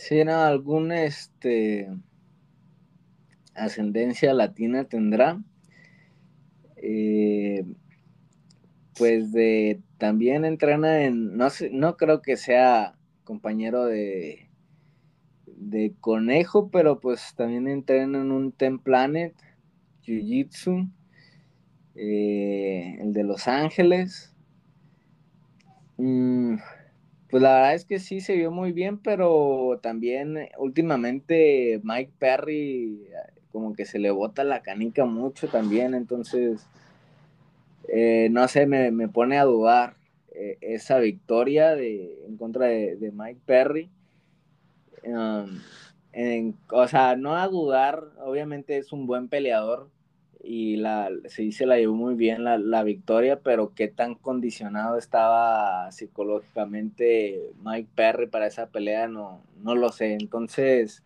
Sí, 0.00 0.24
no, 0.24 0.32
algún 0.32 0.92
este 0.92 1.86
ascendencia 3.54 4.32
latina 4.32 4.84
tendrá. 4.84 5.38
Eh, 6.76 7.66
pues 8.96 9.30
de 9.30 9.82
también 9.98 10.46
entrena 10.46 11.02
en, 11.02 11.36
no 11.36 11.50
sé, 11.50 11.68
no 11.70 11.98
creo 11.98 12.22
que 12.22 12.38
sea 12.38 12.96
compañero 13.24 13.84
de 13.84 14.48
de 15.44 15.92
conejo, 16.00 16.70
pero 16.70 16.98
pues 16.98 17.34
también 17.36 17.68
entrena 17.68 18.22
en 18.22 18.32
un 18.32 18.52
Ten 18.52 18.78
Planet 18.78 19.34
Jiu-Jitsu, 20.02 20.90
eh, 21.96 22.96
el 23.00 23.12
de 23.12 23.24
Los 23.24 23.46
Ángeles. 23.48 24.34
Mm, 25.98 26.56
pues 27.30 27.42
la 27.42 27.54
verdad 27.54 27.74
es 27.74 27.84
que 27.84 27.98
sí 27.98 28.20
se 28.20 28.34
vio 28.34 28.50
muy 28.50 28.72
bien, 28.72 28.98
pero 28.98 29.78
también 29.82 30.36
eh, 30.36 30.52
últimamente 30.58 31.80
Mike 31.82 32.12
Perry 32.18 33.02
eh, 33.06 33.40
como 33.52 33.74
que 33.74 33.84
se 33.84 33.98
le 33.98 34.10
bota 34.10 34.44
la 34.44 34.62
canica 34.62 35.04
mucho 35.04 35.48
también, 35.48 35.94
entonces 35.94 36.66
no 38.30 38.46
sé, 38.46 38.66
me, 38.66 39.08
pone 39.08 39.36
a 39.36 39.44
dudar 39.44 39.96
esa 40.60 41.00
victoria 41.00 41.74
de, 41.74 42.24
en 42.24 42.36
contra 42.36 42.66
de, 42.66 43.12
Mike 43.12 43.40
Perry. 43.44 43.90
Um, 45.02 45.58
o 46.70 46.86
sea, 46.86 47.16
no 47.16 47.36
a 47.36 47.48
dudar, 47.48 48.04
obviamente 48.24 48.76
es 48.78 48.92
un 48.92 49.08
buen 49.08 49.28
peleador 49.28 49.88
y 50.52 50.74
la, 50.74 51.10
sí 51.26 51.52
se 51.52 51.64
la 51.64 51.78
llevó 51.78 51.94
muy 51.94 52.16
bien 52.16 52.42
la, 52.42 52.82
victoria, 52.82 53.38
pero 53.38 53.72
qué 53.72 53.86
tan 53.86 54.16
condicionado 54.16 54.98
estaba 54.98 55.92
psicológicamente 55.92 57.52
Mike 57.62 57.88
Perry 57.94 58.26
para 58.26 58.48
esa 58.48 58.66
pelea, 58.66 59.06
no, 59.06 59.44
no 59.62 59.76
lo 59.76 59.92
sé. 59.92 60.14
Entonces, 60.14 61.04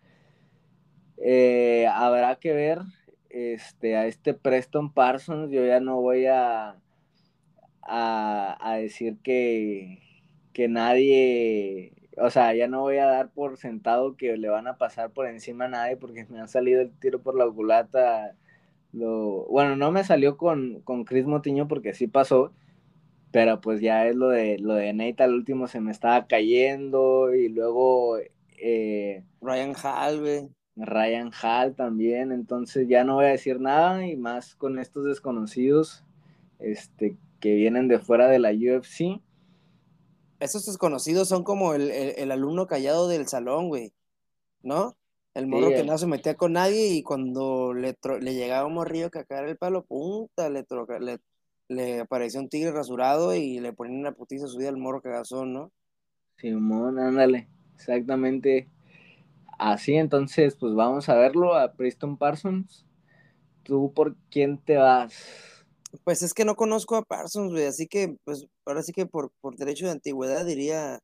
eh, 1.17 1.85
habrá 1.93 2.37
que 2.37 2.53
ver 2.53 2.79
este, 3.29 3.95
a 3.95 4.07
este 4.07 4.33
Preston 4.33 4.91
Parsons, 4.91 5.51
yo 5.51 5.63
ya 5.63 5.79
no 5.79 6.01
voy 6.01 6.25
a, 6.25 6.77
a, 7.83 8.77
decir 8.79 9.17
que, 9.21 9.99
que 10.53 10.67
nadie 10.67 11.93
o 12.17 12.31
sea, 12.31 12.55
ya 12.55 12.67
no 12.67 12.81
voy 12.81 12.97
a 12.97 13.05
dar 13.05 13.29
por 13.29 13.57
sentado 13.57 14.15
que 14.17 14.37
le 14.37 14.49
van 14.49 14.67
a 14.67 14.77
pasar 14.77 15.11
por 15.11 15.27
encima 15.27 15.65
a 15.65 15.67
nadie 15.67 15.97
porque 15.97 16.25
me 16.29 16.39
ha 16.41 16.47
salido 16.47 16.81
el 16.81 16.91
tiro 16.97 17.21
por 17.21 17.37
la 17.37 17.45
culata. 17.45 18.35
Lo, 18.95 19.45
bueno, 19.45 19.75
no 19.75 19.91
me 19.91 20.03
salió 20.03 20.37
con, 20.37 20.81
con 20.81 21.03
Chris 21.03 21.25
Motiño 21.25 21.67
porque 21.67 21.93
sí 21.93 22.07
pasó, 22.07 22.53
pero 23.31 23.61
pues 23.61 23.81
ya 23.81 24.07
es 24.07 24.15
lo 24.15 24.29
de 24.29 24.57
lo 24.59 24.75
de 24.75 24.93
Nate 24.93 25.23
al 25.23 25.33
último 25.33 25.67
se 25.67 25.81
me 25.81 25.91
estaba 25.91 26.27
cayendo 26.27 27.35
y 27.35 27.49
luego 27.49 28.17
eh, 28.57 29.23
Ryan 29.41 29.73
Hall, 29.75 30.19
güey. 30.21 30.49
Ryan 30.77 31.31
Hall 31.31 31.75
también, 31.75 32.31
entonces 32.31 32.87
ya 32.87 33.03
no 33.03 33.15
voy 33.15 33.25
a 33.25 33.29
decir 33.29 33.59
nada 33.59 34.05
y 34.05 34.15
más 34.15 34.55
con 34.55 34.79
estos 34.79 35.05
desconocidos 35.05 36.03
este 36.59 37.17
que 37.39 37.55
vienen 37.55 37.87
de 37.87 37.99
fuera 37.99 38.27
de 38.27 38.39
la 38.39 38.51
UFC 38.51 39.21
esos 40.39 40.65
desconocidos 40.65 41.27
son 41.27 41.43
como 41.43 41.73
el, 41.73 42.31
alumno 42.31 42.67
callado 42.67 43.07
del 43.07 43.27
salón, 43.27 43.67
güey, 43.67 43.93
¿no? 44.61 44.97
El 45.35 45.47
morro 45.47 45.69
que 45.69 45.83
no 45.83 45.97
se 45.97 46.07
metía 46.07 46.35
con 46.35 46.53
nadie 46.53 46.87
y 46.87 47.03
cuando 47.03 47.73
le, 47.73 47.95
le 48.21 48.33
llegaba 48.33 48.65
un 48.65 48.73
morrillo 48.73 49.11
que 49.11 49.19
acá 49.19 49.41
el 49.41 49.57
palo, 49.57 49.83
punta, 49.83 50.49
le, 50.49 50.65
le, 51.01 51.19
le 51.67 51.99
apareció 51.99 52.39
un 52.39 52.49
tigre 52.49 52.71
rasurado 52.71 53.35
y 53.35 53.59
le 53.59 53.73
ponían 53.73 53.99
una 53.99 54.13
putiza 54.13 54.47
subida 54.47 54.69
al 54.69 54.77
morro 54.77 55.01
cagazón, 55.01 55.53
¿no? 55.53 55.71
Simón, 56.37 56.99
ándale, 56.99 57.49
exactamente 57.75 58.69
así. 59.59 59.95
Entonces, 59.95 60.55
pues 60.55 60.73
vamos 60.73 61.09
a 61.09 61.15
verlo 61.15 61.55
a 61.55 61.73
Preston 61.73 62.17
Parsons. 62.17 62.85
¿Tú 63.63 63.93
por 63.93 64.15
quién 64.29 64.57
te 64.57 64.77
vas? 64.77 65.65
Pues 66.03 66.21
es 66.21 66.33
que 66.33 66.45
no 66.45 66.55
conozco 66.55 66.95
a 66.95 67.03
Parsons, 67.03 67.51
güey, 67.51 67.65
así 67.65 67.87
que, 67.87 68.17
pues, 68.25 68.47
ahora 68.65 68.83
sí 68.83 68.91
que 68.91 69.05
por, 69.05 69.31
por 69.41 69.55
derecho 69.55 69.85
de 69.85 69.91
antigüedad 69.91 70.45
diría, 70.45 70.99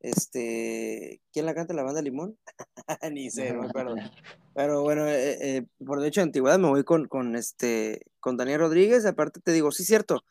este, 0.00 1.20
¿quién 1.32 1.46
la 1.46 1.54
canta 1.54 1.74
la 1.74 1.82
banda 1.82 2.02
Limón? 2.02 2.38
Ni 3.12 3.30
sé, 3.30 3.52
no 3.52 3.62
me 3.62 3.68
acuerdo. 3.68 3.94
Pero 4.54 4.82
bueno, 4.82 5.06
eh, 5.06 5.38
eh, 5.40 5.66
por 5.84 6.00
derecho 6.00 6.20
de 6.20 6.26
antigüedad 6.26 6.58
me 6.58 6.68
voy 6.68 6.84
con, 6.84 7.06
con, 7.06 7.36
este, 7.36 8.02
con 8.18 8.36
Daniel 8.36 8.60
Rodríguez, 8.60 9.06
aparte 9.06 9.40
te 9.40 9.52
digo, 9.52 9.70
sí, 9.72 9.84
cierto, 9.84 10.24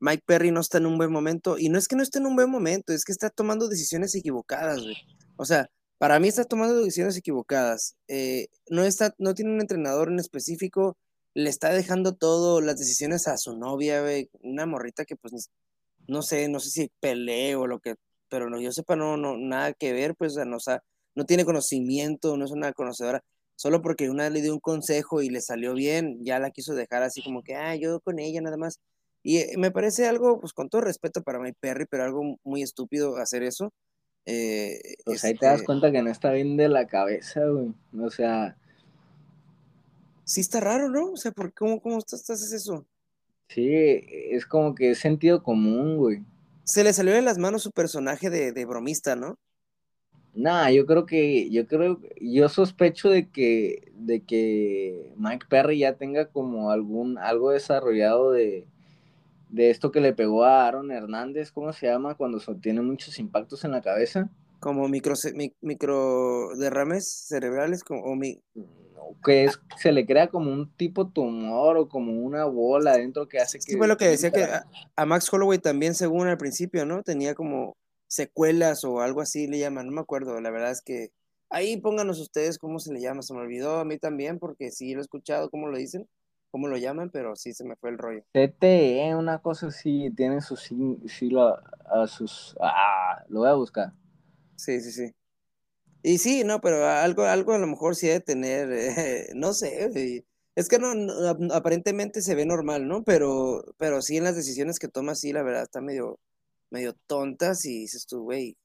Mike 0.00 0.22
Perry 0.26 0.50
no 0.50 0.60
está 0.60 0.78
en 0.78 0.86
un 0.86 0.98
buen 0.98 1.12
momento, 1.12 1.58
y 1.58 1.68
no 1.68 1.78
es 1.78 1.88
que 1.88 1.96
no 1.96 2.02
esté 2.02 2.18
en 2.18 2.26
un 2.26 2.36
buen 2.36 2.50
momento, 2.50 2.92
es 2.92 3.04
que 3.04 3.12
está 3.12 3.30
tomando 3.30 3.68
decisiones 3.68 4.14
equivocadas, 4.14 4.82
güey. 4.82 4.96
O 5.36 5.44
sea, 5.44 5.68
para 5.98 6.18
mí 6.20 6.28
está 6.28 6.44
tomando 6.44 6.76
decisiones 6.76 7.16
equivocadas. 7.16 7.96
Eh, 8.08 8.48
no, 8.68 8.82
está, 8.82 9.14
no 9.18 9.34
tiene 9.34 9.52
un 9.52 9.60
entrenador 9.60 10.08
en 10.08 10.18
específico 10.18 10.96
le 11.36 11.50
está 11.50 11.68
dejando 11.70 12.14
todo, 12.14 12.62
las 12.62 12.78
decisiones 12.78 13.28
a 13.28 13.36
su 13.36 13.58
novia, 13.58 14.00
güey, 14.00 14.30
una 14.40 14.64
morrita 14.64 15.04
que 15.04 15.16
pues 15.16 15.50
no 16.08 16.22
sé, 16.22 16.48
no 16.48 16.60
sé 16.60 16.70
si 16.70 16.90
peleo 16.98 17.60
o 17.60 17.66
lo 17.66 17.78
que, 17.78 17.96
pero 18.28 18.50
no, 18.50 18.60
yo 18.60 18.72
sepa, 18.72 18.96
no, 18.96 19.16
no, 19.16 19.36
nada 19.36 19.72
que 19.72 19.92
ver, 19.92 20.14
pues, 20.16 20.32
o 20.32 20.34
sea, 20.34 20.44
no, 20.44 20.58
no 21.14 21.24
tiene 21.24 21.44
conocimiento, 21.44 22.36
no 22.36 22.44
es 22.44 22.50
una 22.50 22.72
conocedora, 22.72 23.22
solo 23.56 23.82
porque 23.82 24.10
una 24.10 24.30
le 24.30 24.42
dio 24.42 24.52
un 24.52 24.60
consejo 24.60 25.22
y 25.22 25.30
le 25.30 25.40
salió 25.40 25.74
bien, 25.74 26.24
ya 26.24 26.38
la 26.38 26.50
quiso 26.50 26.74
dejar 26.74 27.02
así 27.02 27.22
como 27.22 27.42
que, 27.42 27.54
ah, 27.54 27.74
yo 27.74 28.00
con 28.00 28.18
ella 28.18 28.40
nada 28.40 28.56
más. 28.56 28.80
Y 29.22 29.38
eh, 29.38 29.54
me 29.56 29.70
parece 29.70 30.06
algo, 30.06 30.40
pues 30.40 30.52
con 30.52 30.68
todo 30.68 30.82
respeto 30.82 31.22
para 31.22 31.40
Mike 31.40 31.58
Perry, 31.58 31.86
pero 31.90 32.04
algo 32.04 32.38
muy 32.44 32.62
estúpido 32.62 33.16
hacer 33.16 33.42
eso. 33.42 33.72
Eh, 34.24 34.78
pues 35.04 35.24
ahí 35.24 35.34
te 35.34 35.46
das 35.46 35.56
este 35.56 35.66
cuenta 35.66 35.90
que 35.90 36.02
no 36.02 36.10
está 36.10 36.32
bien 36.32 36.56
de 36.56 36.68
la 36.68 36.86
cabeza, 36.86 37.40
güey. 37.46 37.72
O 38.00 38.10
sea, 38.10 38.56
sí 40.24 40.40
está 40.40 40.60
raro, 40.60 40.90
¿no? 40.90 41.12
O 41.12 41.16
sea, 41.16 41.32
¿por 41.32 41.52
cómo, 41.54 41.80
cómo 41.80 41.98
estás, 41.98 42.28
haces 42.28 42.52
eso? 42.52 42.86
Sí, 43.48 43.68
es 43.70 44.44
como 44.44 44.74
que 44.74 44.90
es 44.90 44.98
sentido 44.98 45.42
común, 45.42 45.96
güey. 45.96 46.22
Se 46.66 46.82
le 46.82 46.92
salió 46.92 47.14
de 47.14 47.22
las 47.22 47.38
manos 47.38 47.62
su 47.62 47.70
personaje 47.70 48.28
de, 48.28 48.64
bromista, 48.64 49.14
¿no? 49.14 49.38
Nah, 50.34 50.68
yo 50.68 50.84
creo 50.84 51.06
que, 51.06 51.48
yo 51.48 51.66
creo, 51.68 52.00
yo 52.20 52.48
sospecho 52.48 53.08
de 53.08 53.30
que, 53.30 53.92
de 53.94 54.24
que 54.24 55.14
Mike 55.16 55.46
Perry 55.48 55.78
ya 55.78 55.94
tenga 55.94 56.26
como 56.26 56.72
algún, 56.72 57.18
algo 57.18 57.52
desarrollado 57.52 58.32
de, 58.32 58.66
de 59.48 59.70
esto 59.70 59.92
que 59.92 60.00
le 60.00 60.12
pegó 60.12 60.44
a 60.44 60.66
Aaron 60.66 60.90
Hernández, 60.90 61.52
¿cómo 61.52 61.72
se 61.72 61.86
llama? 61.86 62.16
Cuando 62.16 62.40
tiene 62.60 62.82
muchos 62.82 63.20
impactos 63.20 63.64
en 63.64 63.70
la 63.70 63.80
cabeza. 63.80 64.28
Como 64.58 64.88
micro, 64.88 65.14
micro 65.60 66.56
derrames 66.56 67.26
cerebrales, 67.28 67.84
como, 67.84 68.02
o 68.02 68.16
mi, 68.16 68.42
que 69.24 69.44
es, 69.44 69.60
se 69.78 69.92
le 69.92 70.06
crea 70.06 70.28
como 70.28 70.52
un 70.52 70.70
tipo 70.76 71.08
tumor 71.08 71.76
o 71.76 71.88
como 71.88 72.12
una 72.12 72.44
bola 72.44 72.92
adentro 72.92 73.28
que 73.28 73.38
hace 73.38 73.58
que... 73.58 73.72
Sí, 73.72 73.76
fue 73.76 73.88
lo 73.88 73.96
que 73.96 74.08
decía 74.08 74.30
que 74.30 74.44
a, 74.44 75.06
Max 75.06 75.32
Holloway 75.32 75.58
también, 75.58 75.94
según 75.94 76.28
al 76.28 76.38
principio, 76.38 76.84
¿no? 76.86 77.02
Tenía 77.02 77.34
como 77.34 77.76
secuelas 78.08 78.84
o 78.84 79.00
algo 79.00 79.20
así 79.20 79.46
le 79.46 79.58
llaman, 79.58 79.86
no 79.86 79.92
me 79.92 80.00
acuerdo, 80.00 80.40
la 80.40 80.50
verdad 80.50 80.70
es 80.70 80.80
que 80.80 81.10
ahí 81.50 81.76
pónganos 81.76 82.20
ustedes 82.20 82.58
cómo 82.58 82.78
se 82.78 82.92
le 82.92 83.00
llama, 83.00 83.22
se 83.22 83.34
me 83.34 83.40
olvidó 83.40 83.78
a 83.78 83.84
mí 83.84 83.98
también 83.98 84.38
porque 84.38 84.70
sí 84.70 84.94
lo 84.94 85.00
he 85.00 85.02
escuchado 85.02 85.50
cómo 85.50 85.68
lo 85.68 85.76
dicen, 85.76 86.08
cómo 86.50 86.68
lo 86.68 86.76
llaman, 86.76 87.10
pero 87.10 87.36
sí 87.36 87.52
se 87.52 87.64
me 87.64 87.76
fue 87.76 87.90
el 87.90 87.98
rollo. 87.98 88.24
TTE, 88.32 89.14
una 89.16 89.40
cosa 89.40 89.68
así, 89.68 90.10
tiene 90.16 90.40
sus, 90.40 90.60
sí, 91.06 91.30
lo, 91.30 91.48
a 91.48 92.06
sus, 92.06 92.56
ah, 92.60 93.24
lo 93.28 93.40
voy 93.40 93.48
a 93.48 93.54
buscar. 93.54 93.92
Sí, 94.56 94.80
sí, 94.80 94.92
sí. 94.92 95.12
Y 96.02 96.18
sí, 96.18 96.44
no, 96.44 96.60
pero 96.60 96.86
algo, 96.86 97.24
algo 97.24 97.52
a 97.52 97.58
lo 97.58 97.66
mejor 97.66 97.96
sí 97.96 98.06
debe 98.06 98.20
tener, 98.20 98.70
eh, 98.72 99.28
no 99.34 99.52
sé, 99.52 100.22
es 100.56 100.68
que 100.68 100.78
no, 100.78 100.92
aparentemente 101.52 102.22
se 102.22 102.34
ve 102.34 102.46
normal, 102.46 102.88
¿no? 102.88 103.04
Pero, 103.04 103.64
pero 103.76 104.00
sí 104.00 104.16
en 104.16 104.24
las 104.24 104.36
decisiones 104.36 104.78
que 104.78 104.88
toma, 104.88 105.14
sí, 105.14 105.32
la 105.32 105.42
verdad, 105.42 105.64
está 105.64 105.80
medio, 105.82 106.18
medio 106.70 106.94
tontas 107.06 107.64
y 107.66 107.80
dices 107.80 108.06
tú, 108.06 108.22
güey. 108.22 108.56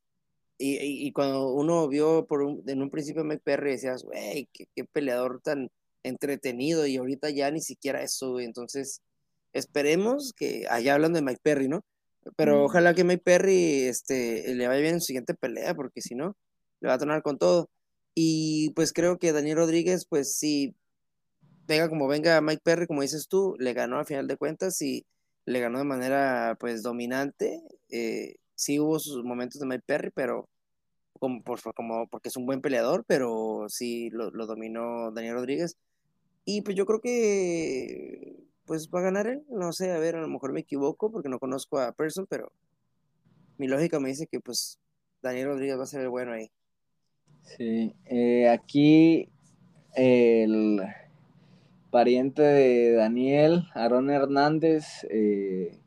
Y, 0.57 0.77
y, 0.79 1.11
cuando 1.11 1.51
uno 1.53 1.87
vio 1.87 2.27
por 2.27 2.43
un, 2.43 2.63
en 2.67 2.81
un 2.83 2.91
principio 2.91 3.23
a 3.23 3.25
Mike 3.25 3.41
Perry, 3.43 3.71
decías, 3.71 4.03
güey, 4.03 4.47
qué, 4.53 4.67
qué, 4.75 4.85
peleador 4.85 5.41
tan 5.41 5.71
entretenido, 6.03 6.85
y 6.87 6.97
ahorita 6.97 7.29
ya 7.31 7.51
ni 7.51 7.61
siquiera 7.61 8.03
eso, 8.03 8.31
güey. 8.33 8.45
Entonces, 8.45 9.01
esperemos 9.53 10.33
que, 10.33 10.67
allá 10.69 10.93
hablando 10.93 11.17
de 11.17 11.25
Mike 11.25 11.41
Perry, 11.43 11.67
¿no? 11.67 11.83
Pero 12.37 12.63
ojalá 12.63 12.93
que 12.93 13.03
Mike 13.03 13.23
Perry 13.23 13.83
este, 13.83 14.53
le 14.55 14.67
vaya 14.67 14.81
bien 14.81 14.95
en 14.95 15.01
su 15.01 15.07
siguiente 15.07 15.33
pelea, 15.33 15.73
porque 15.75 16.01
si 16.01 16.15
no, 16.15 16.35
le 16.81 16.89
va 16.89 16.95
a 16.95 16.97
tornar 16.99 17.23
con 17.23 17.37
todo. 17.37 17.69
Y 18.15 18.71
pues 18.75 18.93
creo 18.93 19.17
que 19.19 19.33
Daniel 19.33 19.57
Rodríguez, 19.57 20.05
pues 20.05 20.35
sí, 20.35 20.75
venga 21.67 21.89
como 21.89 22.07
venga 22.07 22.41
Mike 22.41 22.61
Perry, 22.63 22.87
como 22.87 23.01
dices 23.01 23.27
tú, 23.29 23.55
le 23.59 23.73
ganó 23.73 23.99
al 23.99 24.05
final 24.05 24.27
de 24.27 24.37
cuentas 24.37 24.81
y 24.81 25.05
le 25.45 25.59
ganó 25.61 25.79
de 25.79 25.85
manera 25.85 26.57
pues 26.59 26.83
dominante. 26.83 27.61
Eh, 27.89 28.35
sí 28.55 28.79
hubo 28.79 28.99
sus 28.99 29.23
momentos 29.23 29.59
de 29.61 29.67
Mike 29.67 29.83
Perry, 29.85 30.11
pero 30.13 30.49
como, 31.19 31.43
por, 31.43 31.61
como 31.75 32.07
porque 32.07 32.29
es 32.29 32.37
un 32.37 32.45
buen 32.45 32.61
peleador, 32.61 33.05
pero 33.07 33.65
sí 33.69 34.09
lo, 34.11 34.31
lo, 34.31 34.47
dominó 34.47 35.11
Daniel 35.11 35.35
Rodríguez. 35.35 35.77
Y 36.45 36.61
pues 36.63 36.75
yo 36.75 36.85
creo 36.85 37.01
que 37.01 38.37
pues 38.65 38.89
va 38.89 38.99
a 38.99 39.03
ganar 39.03 39.27
él, 39.27 39.43
no 39.49 39.73
sé, 39.73 39.91
a 39.91 39.99
ver, 39.99 40.15
a 40.15 40.21
lo 40.21 40.27
mejor 40.29 40.53
me 40.53 40.61
equivoco 40.61 41.11
porque 41.11 41.29
no 41.29 41.39
conozco 41.39 41.79
a 41.79 41.91
Person, 41.93 42.25
pero 42.29 42.51
mi 43.57 43.67
lógica 43.67 43.99
me 43.99 44.09
dice 44.09 44.27
que 44.27 44.39
pues 44.39 44.79
Daniel 45.21 45.49
Rodríguez 45.49 45.77
va 45.77 45.83
a 45.83 45.87
ser 45.87 46.01
el 46.01 46.09
bueno 46.09 46.33
ahí. 46.33 46.51
Sí, 47.43 47.93
eh, 48.05 48.49
aquí 48.49 49.29
el 49.93 50.81
pariente 51.91 52.41
de 52.41 52.93
Daniel, 52.93 53.67
Aaron 53.73 54.09
Hernández, 54.09 55.05
eh, 55.09 55.77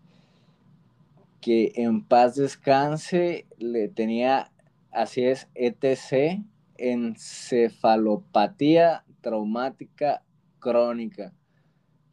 que 1.41 1.73
en 1.77 2.05
paz 2.05 2.35
descanse, 2.37 3.47
le 3.59 3.89
tenía, 3.89 4.53
así 4.93 5.25
es, 5.25 5.49
ETC, 5.55 6.45
encefalopatía 6.77 9.05
traumática 9.21 10.23
crónica, 10.59 11.33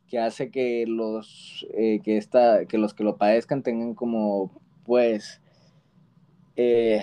que 0.08 0.20
hace 0.20 0.52
que 0.52 0.86
los, 0.88 1.68
eh, 1.74 2.00
que, 2.04 2.18
esta, 2.18 2.66
que 2.66 2.78
los 2.78 2.94
que 2.94 3.04
lo 3.04 3.18
padezcan 3.18 3.64
tengan 3.64 3.94
como, 3.94 4.52
pues, 4.86 5.42
eh, 6.56 7.02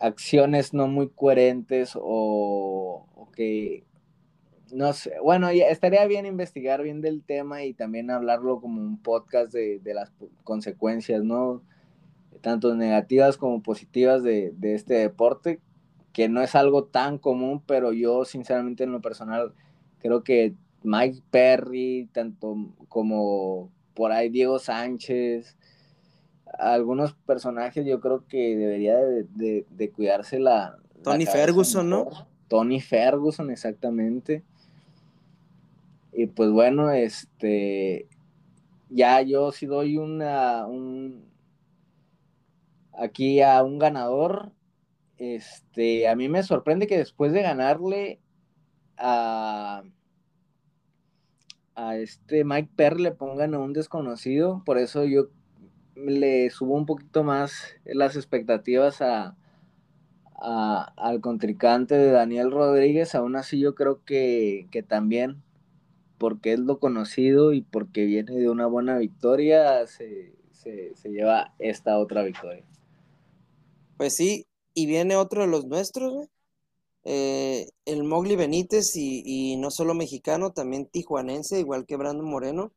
acciones 0.00 0.74
no 0.74 0.86
muy 0.86 1.08
coherentes 1.08 1.92
o, 2.00 3.06
que 3.34 3.84
no 4.72 4.92
sé, 4.92 5.12
bueno, 5.22 5.48
estaría 5.48 6.04
bien 6.06 6.26
investigar 6.26 6.82
bien 6.82 7.00
del 7.00 7.22
tema 7.22 7.64
y 7.64 7.72
también 7.72 8.10
hablarlo 8.10 8.60
como 8.60 8.80
un 8.80 8.98
podcast 8.98 9.52
de, 9.52 9.80
las 9.94 10.12
consecuencias, 10.44 11.22
¿no? 11.24 11.62
Tanto 12.42 12.74
negativas 12.74 13.36
como 13.36 13.62
positivas 13.62 14.22
de, 14.22 14.54
este 14.62 14.94
deporte, 14.94 15.60
que 16.12 16.28
no 16.28 16.42
es 16.42 16.54
algo 16.54 16.84
tan 16.84 17.18
común, 17.18 17.62
pero 17.66 17.92
yo 17.92 18.24
sinceramente 18.24 18.84
en 18.84 18.92
lo 18.92 19.00
personal 19.00 19.54
creo 20.00 20.22
que 20.22 20.54
Mike 20.82 21.22
Perry, 21.30 22.08
tanto 22.12 22.56
como 22.88 23.70
por 23.94 24.12
ahí 24.12 24.28
Diego 24.28 24.58
Sánchez, 24.58 25.56
algunos 26.58 27.12
personajes 27.12 27.84
yo 27.84 28.00
creo 28.00 28.26
que 28.26 28.56
debería 28.56 28.96
de, 28.96 29.92
cuidarse 29.94 30.38
la... 30.38 30.78
Tony 31.02 31.26
Ferguson, 31.26 31.88
¿no? 31.88 32.08
Tony 32.48 32.80
Ferguson, 32.80 33.50
exactamente. 33.50 34.42
Y 36.12 36.26
pues 36.26 36.50
bueno, 36.50 36.90
este, 36.90 38.08
ya 38.88 39.20
yo 39.22 39.52
si 39.52 39.66
doy 39.66 39.98
una, 39.98 40.66
un, 40.66 41.24
aquí 42.92 43.40
a 43.42 43.62
un 43.62 43.78
ganador, 43.78 44.50
este, 45.18 46.08
a 46.08 46.16
mí 46.16 46.28
me 46.28 46.42
sorprende 46.42 46.86
que 46.86 46.98
después 46.98 47.32
de 47.32 47.42
ganarle 47.42 48.20
a, 48.96 49.82
a 51.76 51.96
este 51.96 52.44
Mike 52.44 52.70
Perry 52.74 53.02
le 53.02 53.12
pongan 53.12 53.54
a 53.54 53.58
un 53.60 53.72
desconocido, 53.72 54.62
por 54.64 54.78
eso 54.78 55.04
yo 55.04 55.28
le 56.06 56.50
subo 56.50 56.74
un 56.74 56.86
poquito 56.86 57.24
más 57.24 57.74
las 57.84 58.16
expectativas 58.16 59.02
a, 59.02 59.36
al 60.40 61.20
contrincante 61.20 61.96
de 61.96 62.12
Daniel 62.12 62.50
Rodríguez, 62.50 63.14
aún 63.14 63.36
así 63.36 63.58
yo 63.58 63.74
creo 63.74 64.04
que, 64.04 64.68
que 64.70 64.82
también 64.82 65.42
porque 66.18 66.52
es 66.52 66.58
lo 66.58 66.78
conocido 66.78 67.52
y 67.52 67.62
porque 67.62 68.04
viene 68.04 68.34
de 68.34 68.50
una 68.50 68.66
buena 68.66 68.98
victoria, 68.98 69.86
se, 69.86 70.34
lleva 71.04 71.54
esta 71.58 71.98
otra 71.98 72.22
victoria. 72.22 72.64
Pues 73.96 74.14
sí, 74.14 74.46
y 74.74 74.86
viene 74.86 75.16
otro 75.16 75.42
de 75.42 75.48
los 75.48 75.66
nuestros, 75.66 76.28
eh, 77.04 77.68
el 77.86 78.04
Mowgli 78.04 78.36
Benítez 78.36 78.94
y, 78.94 79.56
no 79.56 79.70
solo 79.70 79.94
mexicano, 79.94 80.50
también 80.50 80.86
tijuanense, 80.86 81.58
igual 81.58 81.86
que 81.86 81.96
Brandon 81.96 82.28
Moreno. 82.28 82.72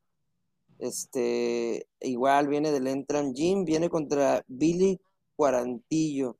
Este, 0.81 1.85
igual 1.99 2.47
viene 2.47 2.71
del 2.71 2.87
Entram 2.87 3.33
Gym, 3.33 3.65
viene 3.65 3.87
contra 3.87 4.43
Billy 4.47 4.99
Cuarantillo. 5.35 6.37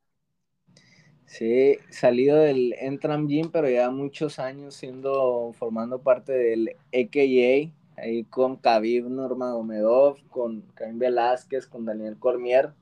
Sí, 1.27 1.77
salido 1.91 2.37
del 2.37 2.73
Entram 2.79 3.27
Gym, 3.27 3.51
pero 3.51 3.69
ya 3.69 3.91
muchos 3.91 4.39
años 4.39 4.73
siendo, 4.73 5.53
formando 5.53 6.01
parte 6.01 6.33
del 6.33 6.75
EKA, 6.91 7.71
ahí 7.97 8.23
con 8.23 8.57
Khabib 8.57 9.07
Nurmagomedov, 9.09 10.17
con 10.31 10.61
Caín 10.73 10.97
Velázquez, 10.97 11.67
con 11.67 11.85
Daniel 11.85 12.17
Cormier, 12.17 12.73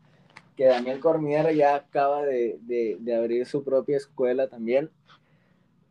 que 0.56 0.64
Daniel 0.64 1.02
Cormier 1.02 1.54
ya 1.54 1.76
acaba 1.76 2.24
de, 2.24 2.98
abrir 3.18 3.46
su 3.46 3.66
propia 3.66 3.98
escuela 3.98 4.48
también. 4.48 4.90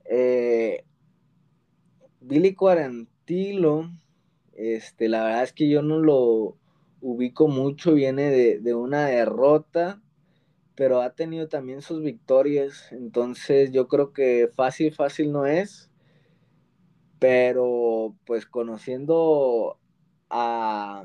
Eh, 0.07 0.83
Billy 2.23 2.55
Cuarentilo, 2.55 3.91
este, 4.59 5.09
la 5.09 5.25
verdad 5.25 5.45
es 5.45 5.53
que 5.53 5.69
yo 5.69 5.83
no 5.83 5.99
lo 5.99 6.57
ubico 7.01 7.49
mucho, 7.49 7.95
viene 7.95 8.31
de, 8.31 8.59
de 8.61 8.75
una 8.75 9.07
derrota 9.07 10.03
pero 10.79 11.03
ha 11.03 11.11
tenido 11.11 11.49
también 11.49 11.83
sus 11.83 12.05
victorias, 12.05 12.93
entonces 12.93 13.73
yo 13.73 13.89
creo 13.89 14.13
que 14.13 14.49
fácil, 14.55 14.95
fácil 14.95 15.33
no 15.33 15.45
es, 15.45 15.91
pero 17.19 18.15
pues 18.25 18.47
conociendo 18.47 19.77
a, 20.31 21.05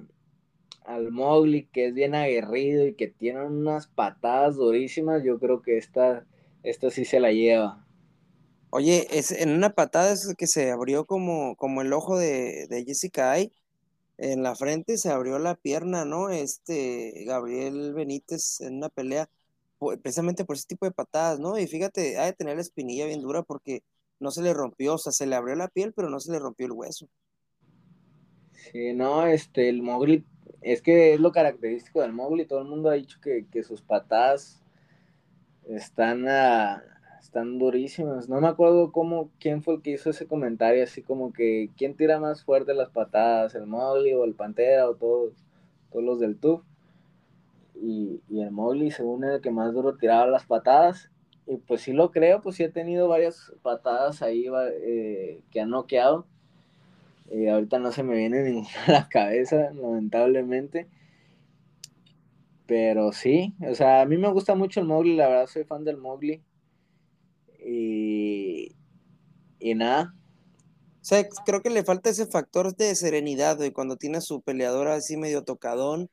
al 0.85 1.11
Mowgli, 1.11 1.65
que 1.73 1.87
es 1.87 1.95
bien 1.95 2.13
aguerrido 2.13 2.85
y 2.85 2.93
que 2.93 3.07
tiene 3.07 3.43
unas 3.45 3.87
patadas 3.87 4.57
durísimas, 4.57 5.23
yo 5.23 5.39
creo 5.39 5.63
que 5.63 5.79
esta, 5.79 6.23
esta 6.61 6.91
sí 6.91 7.03
se 7.03 7.19
la 7.19 7.31
lleva. 7.31 7.82
Oye, 8.75 9.07
es, 9.11 9.29
en 9.29 9.51
una 9.51 9.69
patada 9.69 10.13
es 10.13 10.33
que 10.35 10.47
se 10.47 10.71
abrió 10.71 11.05
como, 11.05 11.55
como 11.57 11.83
el 11.83 11.93
ojo 11.93 12.17
de, 12.17 12.65
de 12.67 12.83
Jessica 12.83 13.31
Ay, 13.31 13.51
en 14.17 14.41
la 14.41 14.55
frente 14.55 14.97
se 14.97 15.11
abrió 15.11 15.37
la 15.37 15.53
pierna, 15.53 16.05
¿no? 16.05 16.31
Este 16.31 17.23
Gabriel 17.27 17.93
Benítez 17.93 18.61
en 18.61 18.77
una 18.77 18.89
pelea 18.89 19.29
precisamente 20.01 20.43
por 20.43 20.55
ese 20.55 20.65
tipo 20.65 20.87
de 20.87 20.91
patadas, 20.91 21.39
¿no? 21.39 21.59
Y 21.59 21.67
fíjate, 21.67 22.17
ha 22.17 22.25
de 22.25 22.33
tener 22.33 22.55
la 22.55 22.63
espinilla 22.63 23.05
bien 23.05 23.21
dura 23.21 23.43
porque 23.43 23.83
no 24.19 24.31
se 24.31 24.41
le 24.41 24.55
rompió, 24.55 24.95
o 24.95 24.97
sea, 24.97 25.11
se 25.11 25.27
le 25.27 25.35
abrió 25.35 25.53
la 25.53 25.67
piel, 25.67 25.93
pero 25.93 26.09
no 26.09 26.19
se 26.19 26.31
le 26.31 26.39
rompió 26.39 26.65
el 26.65 26.71
hueso. 26.71 27.07
Sí, 28.53 28.91
no, 28.95 29.27
este, 29.27 29.69
el 29.69 29.83
Mowgli, 29.83 30.25
es 30.61 30.81
que 30.81 31.13
es 31.13 31.19
lo 31.19 31.31
característico 31.31 32.01
del 32.01 32.13
Mowgli, 32.13 32.47
todo 32.47 32.63
el 32.63 32.67
mundo 32.67 32.89
ha 32.89 32.93
dicho 32.93 33.19
que, 33.21 33.45
sus 33.61 33.83
patadas 33.83 34.63
están, 35.67 36.25
están 37.33 37.57
durísimas. 37.57 38.29
No 38.29 38.39
me 38.39 38.47
acuerdo 38.47 38.91
cómo, 38.91 39.31
quién 39.39 39.63
fue 39.63 39.75
el 39.75 39.81
que 39.81 39.91
hizo 39.91 40.11
ese 40.11 40.27
comentario, 40.27 40.83
así 40.83 41.01
como 41.01 41.33
que, 41.33 41.71
¿quién 41.75 41.95
tira 41.95 42.19
más 42.19 42.43
fuerte 42.43 42.75
las 42.75 42.89
patadas, 42.89 43.55
el 43.55 43.65
Mowgli 43.65 44.13
o 44.13 44.23
el 44.23 44.35
Pantera 44.35 44.87
o 44.87 44.95
todos, 44.95 45.33
todos 45.91 46.05
los 46.05 46.19
del 46.19 46.37
TUF? 46.37 46.61
y, 47.83 48.21
el 48.29 48.51
Mowgli 48.51 48.91
según 48.91 49.23
el 49.23 49.41
que 49.41 49.51
más 49.51 49.73
duro 49.73 49.97
tiraba 49.97 50.27
las 50.27 50.45
patadas. 50.45 51.09
Y 51.45 51.57
pues 51.57 51.81
sí 51.81 51.91
lo 51.91 52.11
creo, 52.11 52.41
pues 52.41 52.55
sí 52.55 52.63
he 52.63 52.69
tenido 52.69 53.07
varias 53.09 53.51
patadas 53.61 54.21
ahí 54.21 54.45
eh, 54.85 55.41
que 55.51 55.59
han 55.59 55.71
noqueado. 55.71 56.25
Eh, 57.29 57.49
ahorita 57.49 57.79
no 57.79 57.91
se 57.91 58.03
me 58.03 58.15
viene 58.15 58.43
ninguna 58.49 58.69
a 58.87 58.91
la 58.91 59.09
cabeza, 59.09 59.71
lamentablemente. 59.73 60.87
Pero 62.65 63.11
sí, 63.11 63.53
o 63.69 63.75
sea, 63.75 64.01
a 64.01 64.05
mí 64.05 64.17
me 64.17 64.31
gusta 64.31 64.55
mucho 64.55 64.79
el 64.79 64.87
Mowgli, 64.87 65.15
la 65.15 65.27
verdad 65.27 65.47
soy 65.47 65.65
fan 65.65 65.83
del 65.83 65.97
Mowgli. 65.97 66.41
Y, 67.65 68.75
y 69.59 69.75
nada. 69.75 70.13
O 71.03 71.05
sea, 71.05 71.27
creo 71.45 71.61
que 71.61 71.69
le 71.69 71.83
falta 71.83 72.09
ese 72.09 72.25
factor 72.27 72.75
de 72.75 72.95
serenidad, 72.95 73.61
y 73.61 73.71
cuando 73.71 73.97
tiene 73.97 74.19
a 74.19 74.21
su 74.21 74.41
peleador 74.41 74.87
así 74.87 75.17
medio 75.17 75.43
tocadón 75.43 76.09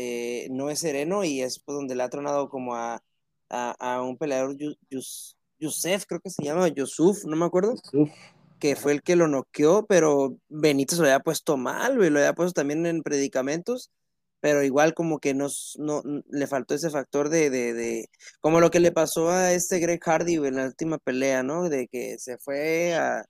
eh, 0.00 0.46
no 0.52 0.70
es 0.70 0.78
sereno 0.78 1.24
y 1.24 1.42
es 1.42 1.58
pues, 1.58 1.74
donde 1.74 1.96
le 1.96 2.04
ha 2.04 2.08
tronado 2.08 2.48
como 2.48 2.76
a, 2.76 3.02
un 4.00 4.16
peleador, 4.16 4.56
Yusef, 5.58 6.04
creo 6.06 6.20
que 6.20 6.30
se 6.30 6.44
llama, 6.44 6.68
Yusuf, 6.68 7.24
no 7.24 7.34
me 7.34 7.46
acuerdo, 7.46 7.74
que 8.60 8.76
fue 8.76 8.92
el 8.92 9.02
que 9.02 9.16
lo 9.16 9.26
noqueó, 9.26 9.86
pero 9.86 10.36
Benito 10.48 10.94
se 10.94 11.02
lo 11.02 11.08
había 11.08 11.18
puesto 11.18 11.56
mal, 11.56 11.96
lo 11.96 12.04
había 12.04 12.32
puesto 12.32 12.52
también 12.52 12.86
en 12.86 13.02
predicamentos, 13.02 13.90
pero 14.40 14.62
igual 14.62 14.94
como 14.94 15.18
que 15.18 15.34
no, 15.34 15.48
le 16.30 16.46
faltó 16.46 16.74
ese 16.74 16.90
factor 16.90 17.28
de, 17.28 18.08
como 18.40 18.60
lo 18.60 18.70
que 18.70 18.80
le 18.80 18.92
pasó 18.92 19.30
a 19.30 19.52
este 19.52 19.78
Greg 19.80 20.00
Hardy 20.02 20.36
en 20.36 20.56
la 20.56 20.66
última 20.66 20.98
pelea, 20.98 21.42
¿no? 21.42 21.68
De 21.68 21.88
que 21.88 22.18
se 22.18 22.38
fue 22.38 22.94
a, 22.94 23.24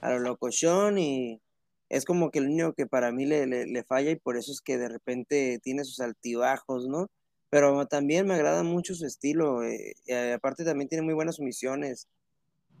a 0.00 0.10
lo 0.10 0.18
locochón 0.20 0.98
y 0.98 1.40
es 1.88 2.04
como 2.04 2.30
que 2.30 2.38
el 2.38 2.46
único 2.46 2.72
que 2.74 2.86
para 2.86 3.12
mí 3.12 3.26
le, 3.26 3.46
le, 3.46 3.84
falla 3.84 4.10
y 4.10 4.16
por 4.16 4.36
eso 4.36 4.52
es 4.52 4.60
que 4.60 4.78
de 4.78 4.88
repente 4.88 5.58
tiene 5.62 5.84
sus 5.84 6.00
altibajos, 6.00 6.86
¿no? 6.86 7.08
Pero 7.50 7.86
también 7.86 8.26
me 8.26 8.34
agrada 8.34 8.62
mucho 8.62 8.94
su 8.94 9.06
estilo, 9.06 9.64
eh, 9.64 9.94
aparte 10.34 10.64
también 10.64 10.88
tiene 10.88 11.02
muy 11.02 11.14
buenas 11.14 11.36
sumisiones. 11.36 12.06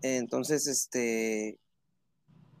Entonces, 0.02 0.68
este, 0.68 1.58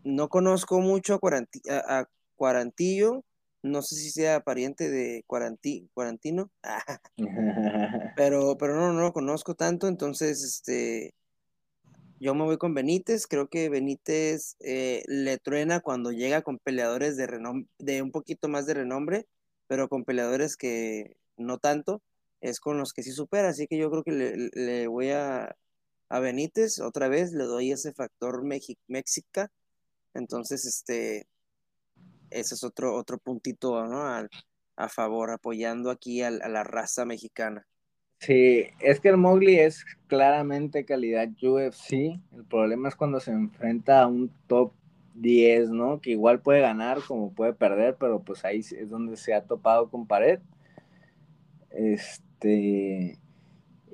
no 0.02 0.28
conozco 0.28 0.80
mucho 0.80 1.20
a, 1.68 2.08
Cuarantillo, 2.36 3.22
no 3.62 3.82
sé 3.82 3.96
si 3.96 4.10
sea 4.10 4.40
pariente 4.40 4.90
de 4.90 5.24
Cuarantino, 5.26 6.50
pero, 8.16 8.56
pero 8.58 8.74
no, 8.74 8.92
no 8.92 9.00
lo 9.00 9.12
conozco 9.12 9.54
tanto, 9.54 9.88
entonces, 9.88 10.42
este, 10.42 11.14
yo 12.20 12.34
me 12.34 12.44
voy 12.44 12.58
con 12.58 12.74
Benítez, 12.74 13.26
creo 13.26 13.48
que 13.48 13.70
Benítez 13.70 14.56
eh, 14.60 15.02
le 15.06 15.38
truena 15.38 15.80
cuando 15.80 16.12
llega 16.12 16.42
con 16.42 16.58
peleadores 16.58 17.16
de, 17.16 17.26
de 17.78 18.02
un 18.02 18.12
poquito 18.12 18.48
más 18.48 18.66
de 18.66 18.74
renombre, 18.74 19.26
pero 19.66 19.88
con 19.88 20.04
peleadores 20.04 20.56
que 20.56 21.16
no 21.38 21.58
tanto, 21.58 22.02
es 22.42 22.60
con 22.60 22.78
los 22.78 22.92
que 22.92 23.02
sí 23.02 23.12
supera, 23.12 23.48
así 23.48 23.66
que 23.66 23.78
yo 23.78 23.90
creo 23.90 24.02
que 24.02 24.50
le, 24.52 24.86
voy 24.86 25.10
a, 25.10 25.56
a, 26.08 26.20
Benítez, 26.20 26.80
otra 26.80 27.08
vez 27.08 27.32
le 27.32 27.44
doy 27.44 27.72
ese 27.72 27.92
factor 27.92 28.42
México, 28.44 28.80
entonces 30.14 30.64
este, 30.66 31.26
ese 32.30 32.54
es 32.54 32.64
otro, 32.64 32.94
otro 32.94 33.18
puntito 33.18 33.86
¿no? 33.86 34.02
a, 34.02 34.28
a 34.76 34.88
favor, 34.88 35.30
apoyando 35.30 35.90
aquí 35.90 36.22
a 36.22 36.30
la 36.30 36.64
raza 36.64 37.04
mexicana. 37.04 37.66
Sí, 38.20 38.66
es 38.80 39.00
que 39.00 39.08
el 39.08 39.16
Mowgli 39.16 39.58
es 39.58 39.86
claramente 40.06 40.84
calidad 40.84 41.28
UFC. 41.42 42.20
El 42.34 42.44
problema 42.48 42.90
es 42.90 42.94
cuando 42.94 43.18
se 43.18 43.30
enfrenta 43.30 44.02
a 44.02 44.06
un 44.06 44.30
top 44.46 44.72
10, 45.14 45.70
¿no? 45.70 46.00
Que 46.00 46.10
igual 46.10 46.40
puede 46.40 46.60
ganar 46.60 47.00
como 47.06 47.32
puede 47.32 47.54
perder, 47.54 47.96
pero 47.98 48.22
pues 48.22 48.44
ahí 48.44 48.58
es 48.58 48.90
donde 48.90 49.16
se 49.16 49.32
ha 49.32 49.44
topado 49.44 49.88
con 49.88 50.06
pared. 50.06 50.40
Este. 51.70 53.18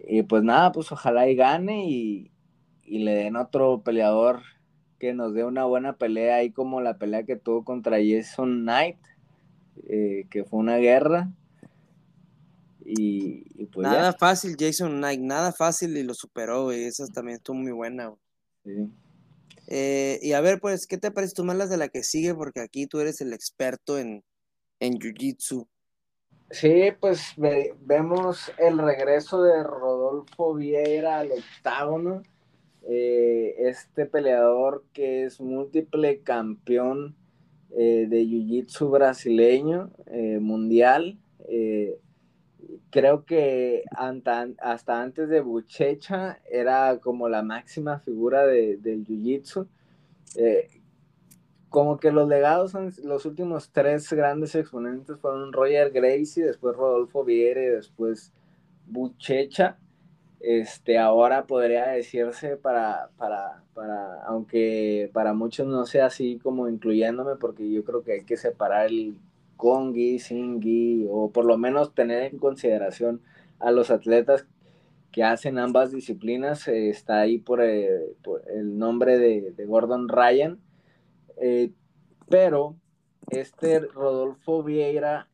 Y 0.08 0.22
pues 0.24 0.42
nada, 0.42 0.72
pues 0.72 0.90
ojalá 0.90 1.28
y 1.28 1.36
gane 1.36 1.86
y, 1.88 2.32
le 2.84 3.14
den 3.14 3.36
otro 3.36 3.82
peleador 3.82 4.42
que 4.98 5.12
nos 5.12 5.34
dé 5.34 5.44
una 5.44 5.64
buena 5.64 5.96
pelea 5.96 6.36
ahí 6.36 6.50
como 6.50 6.80
la 6.80 6.98
pelea 6.98 7.24
que 7.24 7.36
tuvo 7.36 7.64
contra 7.64 7.98
Jason 7.98 8.62
Knight, 8.62 8.98
eh, 9.88 10.26
que 10.30 10.44
fue 10.44 10.60
una 10.60 10.76
guerra 10.76 11.30
y, 12.88 13.66
pues 13.66 13.88
nada 13.88 14.12
fácil, 14.12 14.56
Jason 14.58 14.98
Knight, 14.98 15.20
nada 15.20 15.52
fácil 15.52 15.96
y 15.96 16.04
lo 16.04 16.14
superó, 16.14 16.72
y 16.72 16.84
Esa 16.84 17.06
también 17.08 17.38
estuvo 17.38 17.56
muy 17.56 17.72
buena, 17.72 18.14
eh, 19.68 20.20
y 20.22 20.32
a 20.32 20.40
ver, 20.40 20.60
pues, 20.60 20.86
¿qué 20.86 20.96
te 20.96 21.10
parece 21.10 21.34
tú 21.34 21.44
más 21.44 21.56
las 21.56 21.70
de 21.70 21.76
la 21.76 21.88
que 21.88 22.04
sigue? 22.04 22.34
Porque 22.34 22.60
aquí 22.60 22.86
tú 22.86 23.00
eres 23.00 23.20
el 23.20 23.32
experto 23.32 23.98
en, 23.98 24.22
en 24.78 24.94
Jiu-Jitsu. 24.94 25.66
Sí, 26.50 26.92
pues 27.00 27.34
vemos 27.36 28.52
el 28.58 28.78
regreso 28.78 29.42
de 29.42 29.64
Rodolfo 29.64 30.54
Vieira 30.54 31.18
al 31.18 31.32
octágono. 31.32 32.22
Eh, 32.88 33.54
este 33.58 34.06
peleador 34.06 34.84
que 34.92 35.24
es 35.24 35.40
múltiple 35.40 36.20
campeón 36.20 37.16
eh, 37.76 38.06
de 38.08 38.24
Jiu-Jitsu 38.24 38.90
brasileño 38.90 39.90
mundial 40.40 41.18
creo 42.90 43.24
que 43.24 43.84
hasta 43.92 45.02
antes 45.02 45.28
de 45.28 45.40
Buchecha 45.40 46.40
era 46.50 46.98
como 46.98 47.28
la 47.28 47.42
máxima 47.42 48.00
figura 48.00 48.46
de, 48.46 48.76
del 48.78 49.04
Jiu-Jitsu. 49.06 49.66
Eh, 50.36 50.68
como 51.68 51.98
que 51.98 52.10
los 52.10 52.28
legados 52.28 52.74
los 53.04 53.26
últimos 53.26 53.70
tres 53.70 54.10
grandes 54.12 54.54
exponentes 54.54 55.18
fueron 55.18 55.52
Roger 55.52 55.90
Gracie, 55.90 56.46
después 56.46 56.76
Rodolfo 56.76 57.24
Viere, 57.24 57.70
después 57.70 58.32
Buchecha. 58.86 59.78
Este, 60.40 60.98
ahora 60.98 61.46
podría 61.46 61.88
decirse 61.88 62.56
para, 62.56 63.10
para, 63.16 63.62
para, 63.74 64.22
aunque 64.24 65.10
para 65.12 65.32
muchos 65.32 65.66
no 65.66 65.86
sea 65.86 66.06
así 66.06 66.38
como 66.42 66.68
incluyéndome, 66.68 67.36
porque 67.36 67.70
yo 67.70 67.84
creo 67.84 68.02
que 68.02 68.12
hay 68.12 68.24
que 68.24 68.36
separar 68.36 68.86
el 68.86 69.16
con 69.56 69.92
gui, 69.92 70.18
sin 70.18 70.60
gui, 70.60 71.06
o 71.10 71.30
por 71.30 71.44
lo 71.46 71.56
menos 71.56 71.94
tener 71.94 72.22
en 72.22 72.38
consideración 72.38 73.22
a 73.58 73.70
los 73.70 73.90
atletas 73.90 74.46
que 75.12 75.24
hacen 75.24 75.58
ambas 75.58 75.92
disciplinas. 75.92 76.68
Eh, 76.68 76.90
está 76.90 77.20
ahí 77.20 77.38
por, 77.38 77.62
eh, 77.62 78.14
el 78.54 78.78
nombre 78.78 79.18
de, 79.18 79.64
Gordon 79.66 80.08
Ryan. 80.08 80.58
Eh, 81.40 81.72
pero 82.28 82.76
este 83.30 83.80
Rodolfo 83.80 84.62
Vieira 84.62 85.28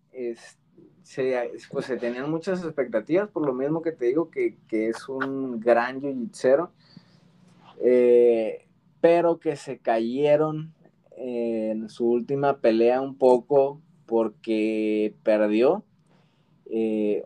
se, 1.02 1.50
pues 1.70 1.86
se 1.86 1.96
tenían 1.96 2.30
muchas 2.30 2.64
expectativas, 2.64 3.28
por 3.28 3.44
lo 3.44 3.52
mismo 3.52 3.82
que 3.82 3.92
te 3.92 4.06
digo 4.06 4.30
que, 4.30 4.56
es 4.70 5.08
un 5.08 5.60
gran 5.60 6.00
jiu 6.00 6.68
pero 9.00 9.40
que 9.40 9.56
se 9.56 9.78
cayeron 9.78 10.72
en 11.16 11.88
su 11.88 12.08
última 12.08 12.58
pelea 12.58 13.00
un 13.00 13.16
poco 13.16 13.80
porque 14.06 15.14
perdió 15.22 15.84
eh, 16.66 17.24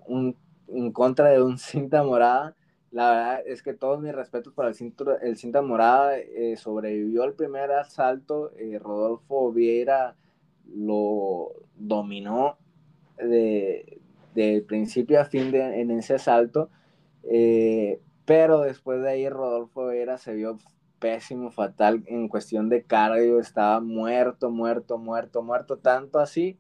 en 0.69 0.93
contra 0.93 1.31
de 1.31 1.43
un 1.43 1.59
cinta 1.59 2.03
morada. 2.03 2.55
La 2.91 3.11
verdad 3.11 3.43
es 3.47 3.63
que 3.63 3.75
todos 3.75 4.01
mis 4.01 4.15
respetos 4.15 4.53
para 4.55 4.71
el 4.71 4.77
el 5.23 5.37
cinta 5.37 5.63
morada. 5.63 6.19
Eh, 6.19 6.57
sobrevivió 6.57 7.25
el 7.25 7.35
primer 7.35 7.71
asalto. 7.73 8.53
Eh, 8.57 8.79
Rodolfo 8.79 9.53
Vieira 9.53 10.17
lo 10.75 11.53
dominó 11.77 12.57
de, 13.19 14.65
principio 14.67 15.21
a 15.21 15.25
fin 15.25 15.51
de, 15.51 15.81
en 15.81 15.91
ese 15.91 16.15
asalto. 16.15 16.71
pero 18.25 18.61
después 18.61 19.03
de 19.03 19.11
ahí 19.11 19.29
Rodolfo 19.29 19.89
Vieira 19.89 20.19
se 20.19 20.35
vio 20.35 20.59
pésimo, 20.99 21.51
fatal 21.51 22.03
en 22.07 22.29
cuestión 22.29 22.69
de 22.69 22.83
cardio. 22.83 23.41
Estaba 23.41 23.81
muerto, 23.81 24.51
muerto, 24.51 24.99
muerto, 24.99 25.43
muerto. 25.43 25.79
Tanto 25.79 26.19
así 26.19 26.59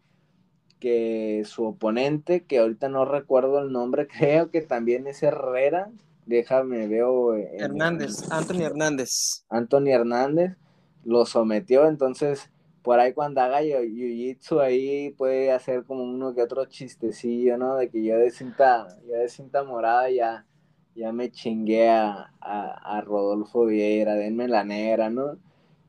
que 0.81 1.43
su 1.47 1.65
oponente, 1.65 2.45
que 2.45 2.59
ahorita 2.59 2.89
no 2.89 3.05
recuerdo 3.05 3.61
el 3.61 3.73
nombre, 3.73 4.07
creo 4.19 4.51
que 4.51 4.63
también 4.63 5.07
es 5.07 5.23
Herrera, 5.23 5.91
déjame 6.27 6.87
veo. 6.87 7.35
Hernández, 7.35 8.31
Anthony 8.31 8.63
Hernández. 8.63 9.45
Anthony 9.49 9.89
Hernández 9.89 10.57
lo 11.05 11.25
sometió, 11.25 11.87
entonces 11.87 12.51
por 12.87 13.01
ahí 13.01 13.13
cuando 13.13 13.41
haga 13.41 13.63
jiu-jitsu 13.63 14.61
ahí 14.61 15.11
puede 15.11 15.51
hacer 15.51 15.83
como 15.83 16.05
uno 16.05 16.33
que 16.37 16.43
otro 16.43 16.67
chistecillo, 16.67 17.59
¿no? 17.59 17.75
De 17.75 17.91
que 17.91 18.01
yo 18.05 18.17
de 18.17 18.31
cinta, 18.31 18.87
yo 19.09 19.15
de 19.15 19.29
cinta 19.29 19.65
morada 19.65 20.09
ya, 20.09 20.47
ya 20.95 21.11
me 21.11 21.33
chingué 21.33 21.89
a, 21.89 22.33
a, 22.41 23.01
Rodolfo 23.01 23.67
Vieira, 23.67 24.15
denme 24.15 24.47
la 24.47 24.63
negra, 24.63 25.11
¿no? 25.11 25.37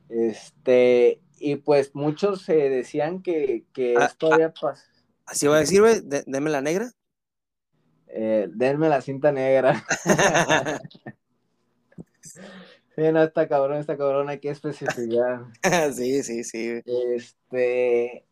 Este, 0.10 1.22
y 1.38 1.58
pues 1.58 1.94
muchos 1.94 2.42
se 2.42 2.56
decían 2.56 3.22
que, 3.22 3.66
que 3.74 3.94
ah, 3.96 4.06
esto 4.06 4.34
había 4.34 4.52
pasado. 4.52 4.90
Así 5.28 5.46
va 5.46 5.58
a 5.58 5.60
decir, 5.60 5.82
güey, 5.82 6.02
denme 6.02 6.50
la 6.50 6.64
negra. 6.64 6.90
Eh, 8.08 8.48
denme 8.50 8.90
la 8.90 9.02
cinta 9.02 9.32
negra. 9.32 9.86
no, 12.98 13.24
está 13.24 13.48
cabrón, 13.48 13.78
está 13.78 13.96
cabrón, 13.96 14.30
hay 14.30 14.40
que 14.40 14.50
especificar. 14.50 15.46
sí, 15.94 16.24
sí, 16.24 16.44
sí. 16.44 16.82
Este, 16.86 18.26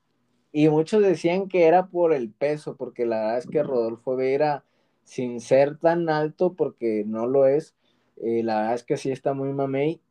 y 0.52 0.70
muchos 0.70 1.04
decían 1.04 1.48
que 1.48 1.66
era 1.66 1.88
por 1.88 2.14
el 2.14 2.32
peso, 2.32 2.76
porque 2.76 3.06
la 3.06 3.18
verdad 3.18 3.38
es 3.38 3.48
que 3.48 3.64
Rodolfo 3.64 4.16
Vera, 4.16 4.66
sin 5.04 5.40
ser 5.40 5.78
tan 5.78 6.10
alto, 6.10 6.54
porque 6.54 7.04
no 7.06 7.28
lo 7.28 7.46
es, 7.46 7.76
eh, 8.18 8.42
la 8.44 8.58
verdad 8.58 8.76
es 8.76 8.84
que 8.84 8.98
sí 8.98 9.12
está 9.12 9.34
muy 9.34 9.54
mamey, 9.54 10.02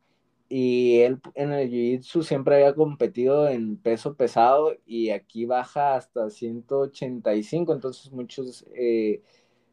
y 0.47 0.99
él 0.99 1.19
en 1.33 1.51
el 1.51 1.69
Jiu-Jitsu 1.69 2.23
siempre 2.23 2.55
había 2.55 2.75
competido 2.75 3.49
en 3.49 3.77
peso 3.77 4.15
pesado 4.15 4.75
y 4.85 5.09
aquí 5.09 5.45
baja 5.45 5.95
hasta 5.95 6.29
185, 6.29 7.73
entonces 7.73 8.11
muchos 8.11 8.65
eh, 8.75 9.21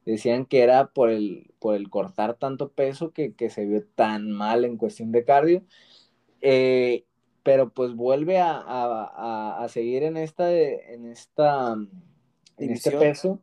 decían 0.04 0.46
que 0.46 0.62
era 0.62 0.88
por 0.88 1.10
el, 1.10 1.52
por 1.58 1.74
el 1.74 1.88
cortar 1.90 2.34
tanto 2.34 2.70
peso 2.70 3.12
que, 3.12 3.34
se 3.50 3.66
vio 3.66 3.84
tan 3.94 4.30
mal 4.30 4.64
en 4.64 4.76
cuestión 4.76 5.12
de 5.12 5.24
cardio, 5.24 5.62
eh, 6.40 7.04
pero 7.42 7.70
pues 7.70 7.94
vuelve 7.94 8.38
a, 8.38 9.66
seguir 9.68 10.02
en 10.02 10.16
esta, 10.16 10.52
en 10.52 11.06
esta, 11.06 11.74
en 12.58 12.70
este 12.70 12.92
peso 12.92 13.40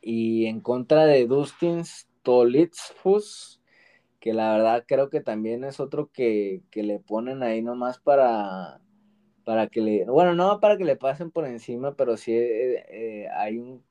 y 0.00 0.46
en 0.46 0.60
contra 0.60 1.04
de 1.06 1.26
Dustin 1.26 1.84
Stolitzfus, 1.84 3.60
que 4.20 4.32
la 4.32 4.52
verdad 4.52 4.84
creo 4.86 5.10
que 5.10 5.20
también 5.20 5.64
es 5.64 5.80
otro 5.80 6.10
que, 6.12 6.62
le 6.72 6.98
ponen 7.00 7.42
ahí 7.42 7.62
nomás 7.62 7.98
para, 7.98 8.80
para 9.44 9.68
que 9.68 9.80
le, 9.80 10.04
bueno, 10.06 10.34
no 10.34 10.60
para 10.60 10.76
que 10.76 10.84
le 10.84 10.96
pasen 10.96 11.30
por 11.30 11.46
encima, 11.46 11.94
pero 11.94 12.16
sí 12.16 12.32
eh, 12.32 12.84
eh, 12.88 13.28
hay 13.34 13.58
un 13.58 13.82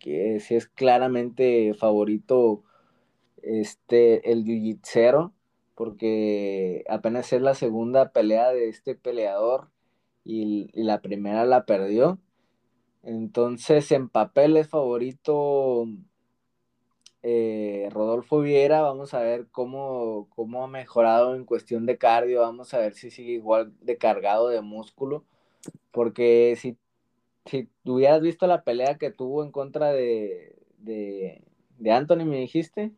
que 0.00 0.40
sí 0.40 0.56
es 0.56 0.66
claramente 0.66 1.74
favorito 1.74 2.64
este, 3.42 4.32
el 4.32 4.44
jiu 4.44 4.78
porque 5.74 6.84
apenas 6.90 7.32
es 7.32 7.40
la 7.40 7.54
segunda 7.54 8.12
pelea 8.12 8.52
de 8.52 8.68
este 8.68 8.94
peleador 8.94 9.70
y, 10.24 10.70
la 10.74 11.00
primera 11.00 11.46
la 11.46 11.64
perdió. 11.64 12.18
Entonces, 13.02 13.90
en 13.92 14.10
papel 14.10 14.56
es 14.58 14.68
favorito 14.68 15.86
eh, 17.22 17.88
Rodolfo 17.92 18.40
Viera. 18.40 18.82
Vamos 18.82 19.14
a 19.14 19.20
ver 19.20 19.48
cómo, 19.50 20.28
cómo 20.36 20.64
ha 20.64 20.68
mejorado 20.68 21.34
en 21.34 21.46
cuestión 21.46 21.86
de 21.86 21.98
cardio. 21.98 22.42
Vamos 22.42 22.74
a 22.74 22.78
ver 22.78 22.92
si 22.94 23.10
sigue 23.10 23.32
igual 23.32 23.72
de 23.80 23.96
cargado 23.96 24.48
de 24.48 24.60
músculo. 24.60 25.24
Porque 25.92 26.56
si, 26.58 26.76
si 27.46 27.68
hubieras 27.84 28.20
visto 28.20 28.46
la 28.46 28.62
pelea 28.62 28.98
que 28.98 29.10
tuvo 29.10 29.44
en 29.44 29.50
contra 29.50 29.92
de, 29.92 30.56
de, 30.78 31.42
de 31.78 31.92
Anthony, 31.92 32.24
me 32.24 32.38
dijiste. 32.38 32.92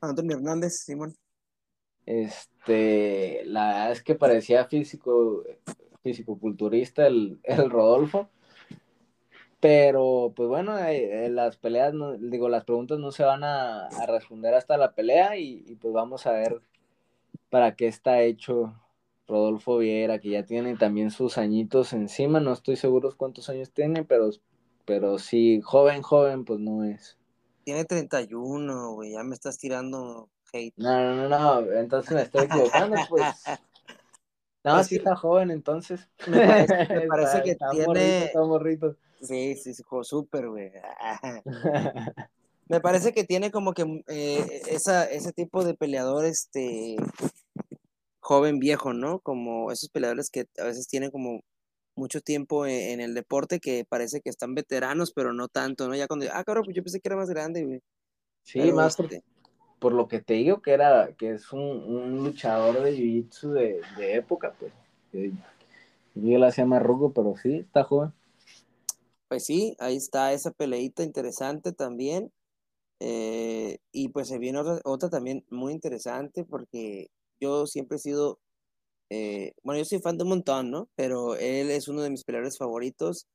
Anthony 0.00 0.32
Hernández, 0.32 0.72
Simón. 0.84 1.14
Este, 2.06 3.42
la 3.46 3.68
verdad 3.68 3.92
es 3.92 4.02
que 4.02 4.14
parecía 4.14 4.66
físico, 4.66 5.44
físico-culturista 6.02 7.06
el, 7.06 7.40
el, 7.44 7.70
Rodolfo. 7.70 8.28
Pero, 9.60 10.32
pues 10.36 10.48
bueno, 10.48 10.78
eh, 10.78 11.26
eh, 11.26 11.30
las 11.30 11.56
peleas, 11.56 11.94
no, 11.94 12.12
digo, 12.18 12.50
las 12.50 12.64
preguntas 12.64 12.98
no 12.98 13.10
se 13.12 13.24
van 13.24 13.44
a, 13.44 13.86
a 13.86 14.06
responder 14.06 14.52
hasta 14.52 14.76
la 14.76 14.92
pelea 14.92 15.38
y, 15.38 15.64
y, 15.66 15.76
pues 15.76 15.94
vamos 15.94 16.26
a 16.26 16.32
ver 16.32 16.60
para 17.48 17.74
qué 17.74 17.86
está 17.86 18.20
hecho 18.20 18.74
Rodolfo 19.26 19.78
Viera, 19.78 20.18
que 20.18 20.30
ya 20.30 20.44
tiene 20.44 20.76
también 20.76 21.10
sus 21.10 21.38
añitos 21.38 21.92
encima. 21.92 22.40
No 22.40 22.52
estoy 22.52 22.76
seguro 22.76 23.14
cuántos 23.16 23.48
años 23.48 23.70
tiene, 23.70 24.04
pero, 24.04 24.30
pero 24.84 25.18
sí, 25.18 25.60
joven, 25.62 26.02
joven, 26.02 26.44
pues 26.44 26.60
no 26.60 26.84
es. 26.84 27.16
Tiene 27.64 27.84
31, 27.84 28.92
güey, 28.92 29.12
ya 29.12 29.22
me 29.22 29.34
estás 29.34 29.58
tirando 29.58 30.28
hate. 30.52 30.74
No, 30.76 31.14
no, 31.14 31.28
no, 31.28 31.60
no, 31.62 31.72
entonces 31.72 32.12
me 32.12 32.22
estoy 32.22 32.44
equivocando, 32.44 32.96
pues. 33.08 33.24
No, 34.64 34.74
pues 34.74 34.86
sí 34.86 34.96
está 34.96 35.14
joven, 35.16 35.50
entonces. 35.50 36.08
Me 36.26 37.06
parece, 37.08 37.42
que 37.44 37.56
tiene. 37.70 38.30
Morrito, 38.34 38.96
Sí, 39.20 39.56
sí, 39.56 39.72
súper, 40.02 40.48
güey. 40.48 40.70
me 42.68 42.80
parece 42.80 43.12
que 43.12 43.24
tiene 43.24 43.50
como 43.50 43.72
que 43.72 44.02
eh, 44.08 44.62
esa, 44.68 45.04
ese 45.04 45.32
tipo 45.32 45.64
de 45.64 45.74
peleador, 45.74 46.24
este. 46.24 46.96
Joven 48.24 48.58
viejo, 48.58 48.94
¿no? 48.94 49.20
Como 49.20 49.70
esos 49.70 49.90
peleadores 49.90 50.30
que 50.30 50.46
a 50.58 50.64
veces 50.64 50.88
tienen 50.88 51.10
como 51.10 51.42
mucho 51.94 52.22
tiempo 52.22 52.64
e, 52.66 52.92
en, 52.92 53.00
el 53.00 53.14
deporte 53.14 53.60
que 53.60 53.84
parece 53.86 54.20
que 54.22 54.30
están 54.30 54.54
veteranos, 54.54 55.12
pero 55.12 55.32
no 55.34 55.48
tanto, 55.48 55.88
¿no? 55.88 55.94
Ya 55.94 56.06
cuando, 56.06 56.26
ah, 56.32 56.42
cabrón, 56.42 56.64
pues 56.64 56.74
yo 56.74 56.82
pensé 56.82 57.00
que 57.00 57.08
era 57.08 57.16
más 57.16 57.28
grande, 57.28 57.82
Sí, 58.42 58.60
más 58.72 58.98
este 58.98 59.22
por, 59.78 59.92
lo 59.92 60.08
que 60.08 60.20
te 60.20 60.34
digo 60.34 60.60
que 60.60 60.72
era, 60.72 61.12
que 61.18 61.32
es 61.32 61.52
un, 61.52 62.22
luchador 62.22 62.82
de 62.82 62.92
jiu-jitsu 62.92 63.52
de, 63.52 64.14
época, 64.14 64.54
pues. 64.58 64.72
Yo 66.14 66.38
la 66.38 66.48
hacía 66.48 66.64
más 66.64 66.82
rugo, 66.82 67.12
pero 67.12 67.36
sí, 67.36 67.56
está 67.58 67.84
joven. 67.84 68.12
Pues 69.28 69.44
sí, 69.44 69.76
ahí 69.78 69.96
está 69.96 70.32
esa 70.32 70.50
peleita 70.50 71.02
interesante 71.02 71.72
también. 71.72 72.32
Eh, 73.00 73.78
y 73.92 74.08
pues 74.08 74.28
se 74.28 74.38
viene 74.38 74.58
otra, 74.58 74.80
otra 74.84 75.10
también 75.10 75.44
muy 75.50 75.72
interesante 75.72 76.44
porque 76.44 77.08
yo 77.40 77.66
siempre 77.66 77.96
he 77.96 78.00
sido 78.00 78.38
eh, 79.10 79.52
bueno, 79.62 79.78
yo 79.78 79.84
soy 79.84 80.00
fan 80.00 80.16
de 80.18 80.24
un 80.24 80.30
montón, 80.30 80.70
¿no? 80.70 80.88
Pero 80.96 81.36
él 81.36 81.70
es 81.70 81.88
uno 81.88 82.02
de 82.02 82.10
mis 82.10 82.24
peleadores 82.24 82.58
favoritos, 82.58 83.26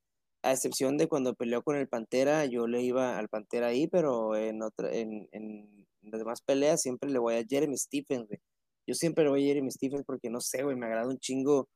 a 0.43 0.51
excepción 0.53 0.97
de 0.97 1.07
cuando 1.07 1.35
peleó 1.35 1.63
con 1.63 1.75
el 1.77 1.87
Pantera, 1.87 2.45
yo 2.45 2.67
le 2.67 2.81
iba 2.81 3.17
al 3.17 3.29
Pantera 3.29 3.67
ahí, 3.67 3.87
pero 3.87 4.35
en, 4.35 4.61
otra, 4.63 4.91
en, 4.93 5.29
en 5.31 5.87
las 6.01 6.19
demás 6.19 6.41
peleas 6.41 6.81
siempre 6.81 7.09
le 7.09 7.19
voy 7.19 7.35
a 7.35 7.45
Jeremy 7.47 7.77
Stephens, 7.77 8.27
güey. 8.27 8.39
Yo 8.87 8.95
siempre 8.95 9.23
le 9.23 9.29
voy 9.29 9.43
a 9.43 9.47
Jeremy 9.47 9.71
Stephens 9.71 10.03
porque 10.05 10.29
no 10.29 10.41
sé, 10.41 10.63
güey, 10.63 10.75
me 10.75 10.87
agrada 10.87 11.07
un 11.07 11.19
chingo 11.19 11.69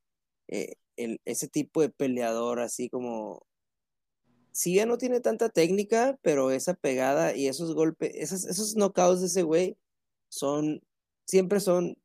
eh, 0.47 0.73
el, 0.97 1.19
ese 1.25 1.47
tipo 1.47 1.81
de 1.81 1.89
peleador, 1.89 2.59
así 2.59 2.89
como. 2.89 3.45
Sí, 4.51 4.75
ya 4.75 4.85
no 4.85 4.97
tiene 4.97 5.19
tanta 5.19 5.49
técnica, 5.49 6.17
pero 6.21 6.51
esa 6.51 6.75
pegada 6.75 7.35
y 7.35 7.47
esos 7.47 7.73
golpes, 7.73 8.11
esos, 8.15 8.45
esos 8.45 8.75
knockouts 8.75 9.21
de 9.21 9.27
ese 9.27 9.43
güey 9.43 9.77
son, 10.29 10.81
siempre 11.25 11.59
son 11.59 11.97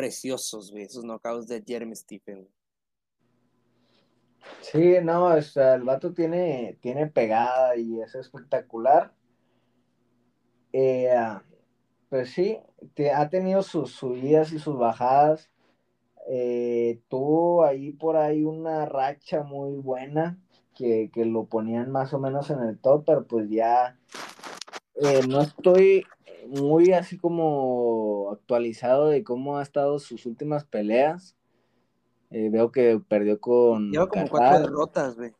preciosos, 0.00 0.70
güey, 0.70 0.84
esos 0.84 1.04
knockouts 1.04 1.46
de 1.46 1.62
Jeremy 1.62 1.94
Stephen. 1.94 2.48
Sí, 4.62 4.94
no, 5.02 5.26
o 5.26 5.42
sea, 5.42 5.74
el 5.74 5.82
vato 5.82 6.14
tiene, 6.14 6.78
tiene 6.80 7.06
pegada 7.06 7.76
y 7.76 8.00
es 8.00 8.14
espectacular. 8.14 9.12
Eh, 10.72 11.14
pues 12.08 12.30
sí, 12.30 12.58
ha 13.14 13.28
tenido 13.28 13.62
sus 13.62 13.92
subidas 13.92 14.52
y 14.52 14.58
sus 14.58 14.78
bajadas. 14.78 15.50
Eh, 16.30 17.02
tuvo 17.08 17.62
ahí 17.62 17.92
por 17.92 18.16
ahí 18.16 18.42
una 18.42 18.86
racha 18.86 19.42
muy 19.42 19.76
buena 19.76 20.38
que, 20.74 21.10
que, 21.12 21.26
lo 21.26 21.44
ponían 21.44 21.90
más 21.90 22.14
o 22.14 22.18
menos 22.18 22.48
en 22.48 22.60
el 22.60 22.78
top, 22.78 23.04
pero 23.04 23.26
pues 23.26 23.50
ya 23.50 23.98
eh, 24.94 25.20
no 25.28 25.42
estoy 25.42 26.06
muy 26.48 26.92
así 26.92 27.18
como 27.18 28.30
actualizado 28.32 29.08
de 29.08 29.24
cómo 29.24 29.58
ha 29.58 29.62
estado 29.62 29.98
sus 29.98 30.26
últimas 30.26 30.64
peleas. 30.64 31.36
Eh, 32.30 32.48
veo 32.50 32.70
que 32.70 33.00
perdió 33.08 33.40
con. 33.40 33.90
Lleva 33.90 34.08
como 34.08 34.28
cuatro 34.28 34.60
derrotas, 34.60 35.16
güey. 35.16 35.32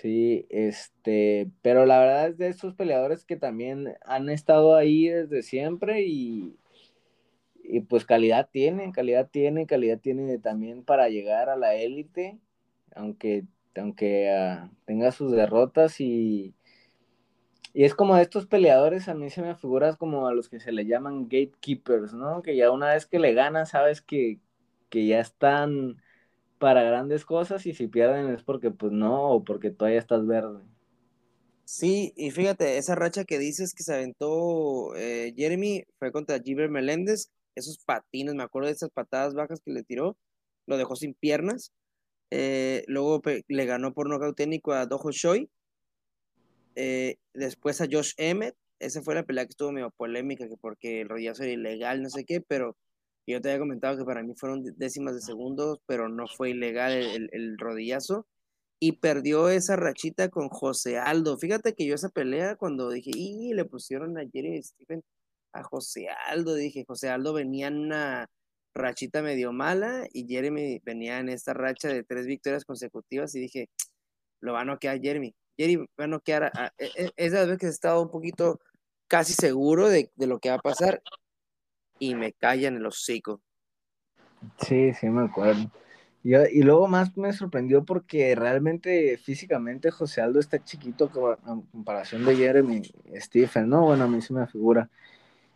Sí, 0.00 0.46
este, 0.50 1.50
pero 1.62 1.84
la 1.86 1.98
verdad 1.98 2.28
es 2.28 2.38
de 2.38 2.48
estos 2.48 2.74
peleadores 2.74 3.24
que 3.24 3.36
también 3.36 3.94
han 4.04 4.28
estado 4.28 4.76
ahí 4.76 5.08
desde 5.08 5.42
siempre 5.42 6.02
y, 6.02 6.56
y 7.64 7.80
pues 7.80 8.04
calidad 8.04 8.48
tiene, 8.52 8.92
calidad 8.92 9.28
tiene, 9.28 9.66
calidad 9.66 9.98
tiene 9.98 10.38
también 10.38 10.84
para 10.84 11.08
llegar 11.08 11.48
a 11.48 11.56
la 11.56 11.74
élite, 11.74 12.38
aunque, 12.94 13.44
aunque 13.74 14.30
ah, 14.30 14.70
tenga 14.84 15.10
sus 15.10 15.32
derrotas 15.32 16.00
y, 16.00 16.54
y 17.72 17.84
es 17.84 17.94
como 17.94 18.16
de 18.16 18.22
estos 18.22 18.46
peleadores, 18.46 19.08
a 19.08 19.14
mí 19.14 19.30
se 19.30 19.42
me 19.42 19.54
figuras 19.54 19.96
como 19.96 20.26
a 20.26 20.34
los 20.34 20.48
que 20.48 20.60
se 20.60 20.72
le 20.72 20.86
llaman 20.86 21.24
gatekeepers, 21.24 22.14
¿no? 22.14 22.42
Que 22.42 22.56
ya 22.56 22.70
una 22.70 22.94
vez 22.94 23.06
que 23.06 23.18
le 23.18 23.34
ganan, 23.34 23.66
sabes 23.66 24.00
que, 24.00 24.40
ya 24.90 25.20
están 25.20 26.02
para 26.58 26.82
grandes 26.82 27.24
cosas 27.24 27.66
y 27.66 27.74
si 27.74 27.86
pierden 27.88 28.30
es 28.34 28.42
porque 28.42 28.70
pues 28.70 28.90
no, 28.92 29.30
o 29.30 29.44
porque 29.44 29.70
todavía 29.70 29.98
estás 30.00 30.26
verde. 30.26 30.62
Sí, 31.64 32.14
y 32.16 32.30
fíjate, 32.30 32.78
esa 32.78 32.94
racha 32.94 33.24
que 33.24 33.38
dices 33.38 33.74
que 33.74 33.82
se 33.82 33.94
aventó 33.94 34.96
eh, 34.96 35.34
Jeremy 35.36 35.84
fue 35.98 36.10
contra 36.10 36.40
Giver 36.40 36.70
Meléndez, 36.70 37.30
esos 37.54 37.78
patines, 37.78 38.34
me 38.34 38.42
acuerdo 38.42 38.68
de 38.68 38.74
esas 38.74 38.90
patadas 38.90 39.34
bajas 39.34 39.60
que 39.60 39.72
le 39.72 39.84
tiró, 39.84 40.16
lo 40.66 40.78
dejó 40.78 40.96
sin 40.96 41.14
piernas. 41.14 41.72
Eh, 42.30 42.84
luego 42.88 43.22
le 43.48 43.66
ganó 43.66 43.94
por 43.94 44.08
nocaut 44.08 44.36
técnico 44.36 44.72
a 44.72 44.86
Dojo 44.86 45.10
Choi 45.12 45.50
eh, 46.80 47.16
después 47.34 47.80
a 47.80 47.88
Josh 47.90 48.12
Emmett, 48.18 48.54
esa 48.78 49.02
fue 49.02 49.16
la 49.16 49.24
pelea 49.24 49.44
que 49.44 49.50
estuvo 49.50 49.72
medio 49.72 49.90
polémica, 49.90 50.48
que 50.48 50.56
porque 50.56 51.00
el 51.00 51.08
rodillazo 51.08 51.42
era 51.42 51.52
ilegal, 51.52 52.02
no 52.02 52.08
sé 52.08 52.24
qué, 52.24 52.40
pero 52.40 52.76
yo 53.26 53.40
te 53.40 53.50
había 53.50 53.58
comentado 53.58 53.98
que 53.98 54.04
para 54.04 54.22
mí 54.22 54.34
fueron 54.36 54.62
décimas 54.76 55.14
de 55.16 55.20
segundos, 55.20 55.80
pero 55.86 56.08
no 56.08 56.26
fue 56.28 56.50
ilegal 56.50 56.92
el, 56.92 57.58
rodillazo. 57.58 58.26
Y 58.80 58.92
perdió 58.92 59.48
esa 59.48 59.76
rachita 59.76 60.28
con 60.28 60.48
José 60.50 60.98
Aldo. 60.98 61.36
Fíjate 61.38 61.74
que 61.74 61.84
yo 61.86 61.94
esa 61.96 62.10
pelea, 62.10 62.56
cuando 62.56 62.90
dije, 62.90 63.10
y 63.14 63.54
le 63.54 63.64
pusieron 63.64 64.16
a 64.16 64.22
Jeremy 64.32 64.62
Stephen 64.62 65.02
a 65.52 65.64
José 65.64 66.08
Aldo, 66.28 66.54
dije, 66.54 66.84
José 66.86 67.08
Aldo 67.08 67.32
venía 67.32 67.68
en 67.68 67.78
una 67.78 68.30
rachita 68.74 69.22
medio 69.22 69.52
mala 69.52 70.06
y 70.12 70.28
Jeremy 70.28 70.80
venía 70.84 71.18
en 71.18 71.28
esta 71.28 71.54
racha 71.54 71.88
de 71.88 72.04
tres 72.04 72.26
victorias 72.26 72.64
consecutivas 72.64 73.34
y 73.34 73.40
dije, 73.40 73.68
lo 74.40 74.52
va 74.52 74.60
a 74.62 74.64
noquear 74.64 75.00
Jeremy. 75.00 75.34
Jerry 75.58 75.76
va 75.76 76.04
a 76.04 76.06
noquear. 76.06 76.52
E, 76.78 76.90
e, 76.96 77.12
esa 77.16 77.44
vez 77.44 77.58
que 77.58 77.66
he 77.66 77.70
estado 77.70 78.00
un 78.00 78.10
poquito 78.10 78.60
casi 79.08 79.32
seguro 79.32 79.88
de, 79.88 80.10
lo 80.16 80.38
que 80.38 80.50
va 80.50 80.56
a 80.56 80.60
pasar 80.60 81.02
y 81.98 82.14
me 82.14 82.32
callan 82.32 82.76
el 82.76 82.86
hocico. 82.86 83.40
Sí, 84.60 84.92
sí, 84.94 85.08
me 85.08 85.24
acuerdo. 85.24 85.70
Y, 86.22 86.36
y, 86.36 86.62
luego 86.62 86.86
más 86.88 87.16
me 87.16 87.32
sorprendió 87.32 87.84
porque 87.84 88.34
realmente 88.34 89.16
físicamente 89.18 89.90
José 89.90 90.20
Aldo 90.20 90.40
está 90.40 90.62
chiquito 90.62 91.10
en 91.46 91.62
comparación 91.62 92.24
de 92.24 92.36
Jeremy 92.36 92.82
Stephen, 93.16 93.68
¿no? 93.68 93.86
Bueno, 93.86 94.04
a 94.04 94.08
mí 94.08 94.20
se 94.20 94.32
me 94.32 94.46
figura. 94.46 94.90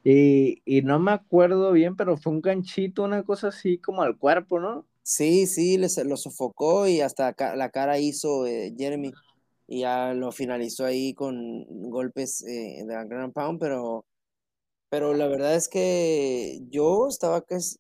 Y, 0.03 0.63
y, 0.65 0.83
no 0.83 0.99
me 0.99 1.13
acuerdo 1.13 1.71
bien, 1.73 1.95
pero 1.95 2.17
fue 2.17 2.33
un 2.33 2.41
ganchito, 2.41 3.05
una 3.05 3.23
cosa 3.23 3.49
así 3.49 3.79
como 3.79 4.03
al 4.03 4.17
cuerpo, 4.17 4.59
¿no? 4.59 4.85
Sí, 5.03 5.47
sí, 5.47 5.79
les, 5.79 5.97
lo 6.05 6.17
sofocó 6.17 6.89
y 6.89 7.01
hasta 7.01 7.35
la 7.57 7.71
cara 7.71 7.99
hizo 7.99 8.47
eh, 8.47 8.75
Jeremy 8.77 9.13
y 9.73 9.81
ya 9.81 10.13
lo 10.13 10.33
finalizó 10.33 10.85
ahí 10.85 11.15
con 11.15 11.65
golpes 11.91 12.43
eh, 12.43 12.85
de 12.87 12.95
Grand 13.09 13.33
Pound, 13.33 13.59
pero, 13.59 14.05
pero 14.91 15.15
la 15.15 15.29
verdad 15.29 15.55
es 15.57 15.69
que 15.69 16.61
yo 16.71 17.09
estaba 17.09 17.41
casi, 17.43 17.79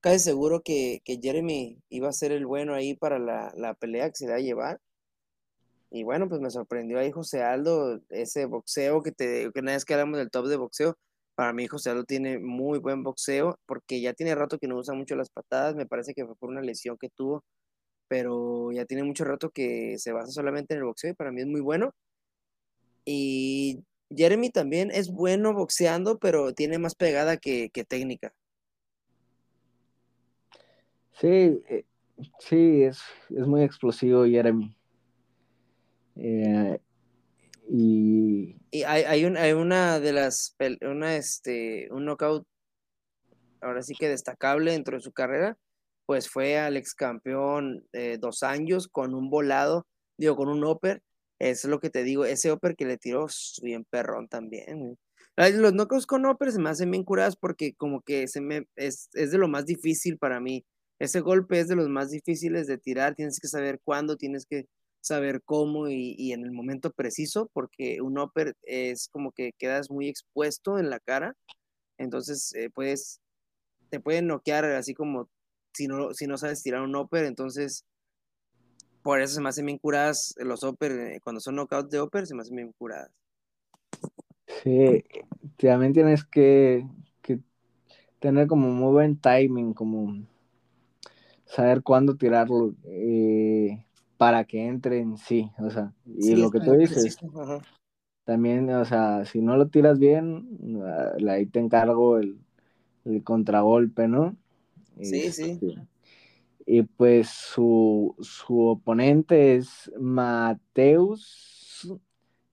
casi 0.00 0.20
seguro 0.20 0.62
que, 0.62 1.02
Jeremy 1.04 1.78
iba 1.90 2.08
a 2.08 2.12
ser 2.12 2.32
el 2.32 2.46
bueno 2.46 2.74
ahí 2.74 2.94
para 2.96 3.18
la, 3.18 3.74
pelea 3.78 4.08
que 4.08 4.16
se 4.16 4.24
iba 4.24 4.36
a 4.36 4.40
llevar. 4.40 4.80
Y 5.90 6.02
bueno, 6.02 6.28
pues 6.30 6.40
me 6.40 6.50
sorprendió 6.50 6.98
ahí 6.98 7.10
José 7.12 7.42
Aldo, 7.42 8.00
ese 8.08 8.46
boxeo 8.46 9.02
que 9.02 9.12
te 9.12 9.50
que 9.52 9.60
una 9.60 9.72
vez 9.72 9.84
que 9.84 9.94
hablamos 9.94 10.18
del 10.18 10.30
top 10.30 10.46
de 10.46 10.56
boxeo, 10.56 10.96
Para 11.34 11.52
mí 11.52 11.66
José 11.66 11.90
Aldo 11.90 12.04
tiene 12.04 12.38
muy 12.38 12.78
buen 12.78 13.02
boxeo 13.02 13.58
porque 13.66 14.00
ya 14.00 14.14
tiene 14.14 14.34
rato 14.34 14.58
que 14.58 14.68
no 14.68 14.78
usa 14.78 14.94
mucho 14.94 15.16
las 15.16 15.30
patadas, 15.30 15.74
me 15.76 15.86
parece 15.86 16.14
que 16.14 16.24
fue 16.26 16.36
por 16.36 16.50
una 16.50 16.62
lesión 16.62 16.96
que 16.98 17.10
tuvo, 17.10 17.44
pero 18.14 18.70
ya 18.70 18.84
tiene 18.84 19.02
mucho 19.02 19.24
rato 19.24 19.50
que 19.50 19.98
se 19.98 20.12
basa 20.12 20.30
solamente 20.30 20.72
en 20.72 20.78
el 20.78 20.84
boxeo 20.84 21.10
y 21.10 21.14
para 21.14 21.32
mí 21.32 21.40
es 21.40 21.48
muy 21.48 21.60
bueno. 21.60 21.92
Y 23.04 23.82
Jeremy 24.08 24.50
también 24.50 24.92
es 24.92 25.10
bueno 25.10 25.52
boxeando, 25.52 26.20
pero 26.20 26.54
tiene 26.54 26.78
más 26.78 26.94
pegada 26.94 27.38
que, 27.38 27.72
técnica. 27.88 28.32
Sí, 31.20 31.60
eh, 31.68 31.84
sí, 32.38 32.84
es, 32.84 33.00
es, 33.30 33.48
muy 33.48 33.64
explosivo 33.64 34.24
Jeremy. 34.24 34.76
Eh, 36.14 36.78
y, 37.68 38.54
hay, 38.84 39.02
hay, 39.02 39.24
hay, 39.24 39.52
una 39.54 39.98
de 39.98 40.12
las, 40.12 40.56
una, 40.82 41.16
este, 41.16 41.88
un 41.90 42.04
knockout, 42.04 42.46
ahora 43.60 43.82
sí 43.82 43.92
que 43.98 44.08
destacable 44.08 44.70
dentro 44.70 44.96
de 44.96 45.02
su 45.02 45.10
carrera, 45.10 45.58
pues 46.06 46.28
fue 46.28 46.58
al 46.58 46.76
ex 46.76 46.94
campeón 46.94 47.86
eh, 47.92 48.18
dos 48.20 48.42
años 48.42 48.88
con 48.88 49.14
un 49.14 49.30
volado, 49.30 49.86
digo, 50.18 50.36
con 50.36 50.48
un 50.48 50.64
upper, 50.64 51.02
es 51.38 51.64
lo 51.64 51.80
que 51.80 51.90
te 51.90 52.04
digo, 52.04 52.24
ese 52.24 52.52
upper 52.52 52.76
que 52.76 52.86
le 52.86 52.98
tiró, 52.98 53.26
bien 53.62 53.84
perrón 53.84 54.28
también. 54.28 54.96
Los 55.36 55.72
knockouts 55.72 56.06
con 56.06 56.26
upper 56.26 56.52
se 56.52 56.60
me 56.60 56.70
hacen 56.70 56.90
bien 56.90 57.04
curadas 57.04 57.36
porque 57.36 57.74
como 57.74 58.02
que 58.02 58.28
se 58.28 58.40
me, 58.40 58.66
es, 58.76 59.08
es 59.14 59.32
de 59.32 59.38
lo 59.38 59.48
más 59.48 59.66
difícil 59.66 60.16
para 60.18 60.40
mí. 60.40 60.64
Ese 61.00 61.20
golpe 61.20 61.58
es 61.58 61.68
de 61.68 61.76
los 61.76 61.88
más 61.88 62.10
difíciles 62.10 62.66
de 62.66 62.78
tirar, 62.78 63.14
tienes 63.14 63.40
que 63.40 63.48
saber 63.48 63.80
cuándo, 63.84 64.16
tienes 64.16 64.46
que 64.46 64.66
saber 65.04 65.42
cómo 65.44 65.88
y, 65.88 66.32
en 66.32 66.44
el 66.44 66.52
momento 66.52 66.90
preciso, 66.90 67.50
porque 67.52 68.00
un 68.00 68.18
upper 68.18 68.54
es 68.62 69.08
como 69.08 69.32
que 69.32 69.52
quedas 69.58 69.90
muy 69.90 70.08
expuesto 70.08 70.78
en 70.78 70.88
la 70.88 70.98
cara, 71.00 71.36
entonces 71.98 72.54
eh, 72.54 72.70
puedes, 72.70 73.20
te 73.90 74.00
pueden 74.00 74.28
noquear 74.28 74.64
así 74.66 74.94
como 74.94 75.28
si 75.74 75.86
no, 75.86 76.14
si 76.14 76.26
no 76.26 76.38
sabes 76.38 76.62
tirar 76.62 76.82
un 76.82 76.96
upper, 76.96 77.24
entonces 77.24 77.84
por 79.02 79.20
eso 79.20 79.34
se 79.34 79.40
me 79.40 79.50
hacen 79.50 79.66
bien 79.66 79.78
curadas 79.78 80.34
los 80.38 80.62
upper, 80.62 80.92
eh, 80.92 81.20
cuando 81.22 81.40
son 81.40 81.56
knockouts 81.56 81.90
de 81.90 82.00
upper 82.00 82.26
se 82.26 82.34
me 82.34 82.42
hacen 82.42 82.56
bien 82.56 82.72
curadas. 82.78 83.10
Sí, 84.62 85.04
también 85.56 85.92
tienes 85.92 86.24
que, 86.24 86.86
que 87.20 87.40
tener 88.18 88.46
como 88.46 88.70
muy 88.70 88.92
buen 88.92 89.18
timing, 89.18 89.74
como 89.74 90.26
saber 91.44 91.82
cuándo 91.82 92.16
tirarlo. 92.16 92.74
Eh, 92.84 93.84
para 94.16 94.44
que 94.44 94.66
entre 94.66 95.00
en 95.00 95.18
sí, 95.18 95.50
o 95.58 95.70
sea, 95.70 95.92
y 96.06 96.36
lo 96.36 96.50
que 96.50 96.60
tú 96.60 96.72
dices, 96.72 97.18
también, 98.24 98.70
o 98.70 98.84
sea, 98.84 99.24
si 99.24 99.42
no 99.42 99.56
lo 99.56 99.68
tiras 99.68 99.98
bien, 99.98 100.48
ah, 100.82 101.12
ahí 101.28 101.46
te 101.46 101.58
encargo 101.58 102.18
el, 102.18 102.38
contragolpe, 103.22 104.08
¿no? 104.08 104.34
Sí, 105.00 105.30
sí. 105.32 105.58
Este, 105.62 105.74
y 106.66 106.82
pues 106.82 107.28
su, 107.28 108.14
su 108.20 108.66
oponente 108.66 109.56
es 109.56 109.90
Mateus 109.98 111.92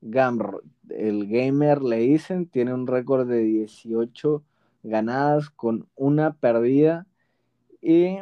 Gamro, 0.01 0.61
el 0.89 1.27
gamer 1.27 1.83
le 1.83 1.97
dicen, 1.97 2.47
tiene 2.47 2.73
un 2.73 2.87
récord 2.87 3.27
de 3.27 3.43
18 3.43 4.43
ganadas 4.83 5.49
con 5.51 5.87
una 5.95 6.33
perdida 6.33 7.05
y 7.81 8.17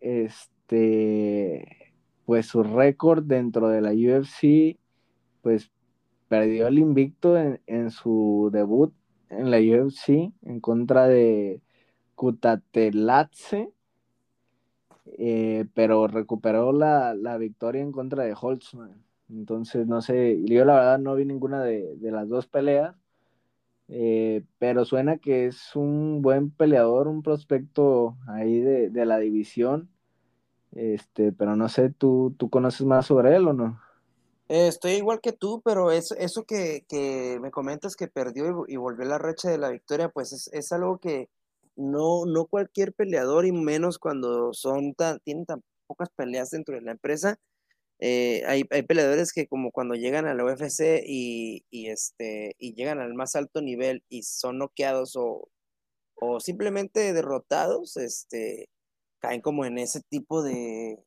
este 0.00 1.92
pues 2.24 2.46
su 2.46 2.62
récord 2.62 3.24
dentro 3.24 3.68
de 3.68 3.80
la 3.80 3.92
UFC, 3.92 4.78
pues 5.40 5.70
perdió 6.28 6.66
el 6.66 6.78
invicto 6.78 7.38
en, 7.38 7.90
su 7.90 8.50
debut 8.52 8.92
en 9.30 9.50
la 9.50 9.58
UFC 9.58 10.30
en 10.42 10.60
contra 10.60 11.06
de 11.06 11.62
Kutatelatse, 12.18 13.70
eh, 15.06 15.66
pero 15.72 16.08
recuperó 16.08 16.72
la, 16.72 17.14
victoria 17.38 17.80
en 17.80 17.92
contra 17.92 18.24
de 18.24 18.34
Holtzman. 18.38 19.00
Entonces, 19.30 19.86
no 19.86 20.02
sé, 20.02 20.42
yo 20.44 20.64
la 20.64 20.74
verdad 20.74 20.98
no 20.98 21.14
vi 21.14 21.24
ninguna 21.24 21.62
de, 21.62 21.96
las 22.00 22.28
dos 22.28 22.48
peleas, 22.48 22.96
eh, 23.86 24.42
pero 24.58 24.84
suena 24.84 25.18
que 25.18 25.46
es 25.46 25.76
un 25.76 26.20
buen 26.20 26.50
peleador, 26.50 27.06
un 27.06 27.22
prospecto 27.22 28.16
ahí 28.26 28.58
de, 28.58 28.90
de 28.90 29.06
la 29.06 29.18
división. 29.18 29.88
Este, 30.72 31.30
pero 31.30 31.54
no 31.54 31.68
sé, 31.68 31.90
¿tú, 31.90 32.34
tú 32.36 32.50
conoces 32.50 32.84
más 32.84 33.06
sobre 33.06 33.36
él 33.36 33.46
o 33.46 33.52
no? 33.52 33.80
estoy 34.48 34.92
igual 34.92 35.20
que 35.20 35.32
tú, 35.32 35.60
pero 35.64 35.90
eso, 35.92 36.14
eso 36.16 36.44
que, 36.44 36.84
me 37.40 37.50
comentas 37.50 37.94
que 37.96 38.08
perdió 38.08 38.64
y, 38.66 38.76
volvió 38.76 39.04
la 39.04 39.18
racha 39.18 39.50
de 39.50 39.58
la 39.58 39.70
victoria, 39.70 40.08
pues 40.08 40.50
es, 40.52 40.72
algo 40.72 40.98
que 40.98 41.28
no, 41.78 42.26
no 42.26 42.46
cualquier 42.46 42.92
peleador, 42.92 43.46
y 43.46 43.52
menos 43.52 43.98
cuando 43.98 44.52
son 44.54 44.94
tan, 44.94 45.20
tienen 45.20 45.46
tan 45.46 45.62
pocas 45.86 46.10
peleas 46.16 46.50
dentro 46.50 46.74
de 46.74 46.82
la 46.82 46.92
empresa. 46.92 47.38
Eh, 48.00 48.44
hay, 48.46 48.64
peleadores 48.64 49.32
que 49.32 49.48
como 49.48 49.72
cuando 49.72 49.94
llegan 49.94 50.26
a 50.26 50.34
la 50.34 50.44
UFC 50.44 51.02
y, 51.04 51.64
este, 51.70 52.54
y 52.58 52.74
llegan 52.74 53.00
al 53.00 53.14
más 53.14 53.36
alto 53.36 53.60
nivel 53.62 54.04
y 54.08 54.22
son 54.22 54.58
noqueados 54.58 55.16
o, 55.16 55.48
o 56.14 56.40
simplemente 56.40 57.12
derrotados, 57.12 57.96
este, 57.96 58.68
caen 59.20 59.40
como 59.40 59.64
en 59.64 59.78
ese 59.78 60.00
tipo 60.10 60.42
de, 60.42 60.98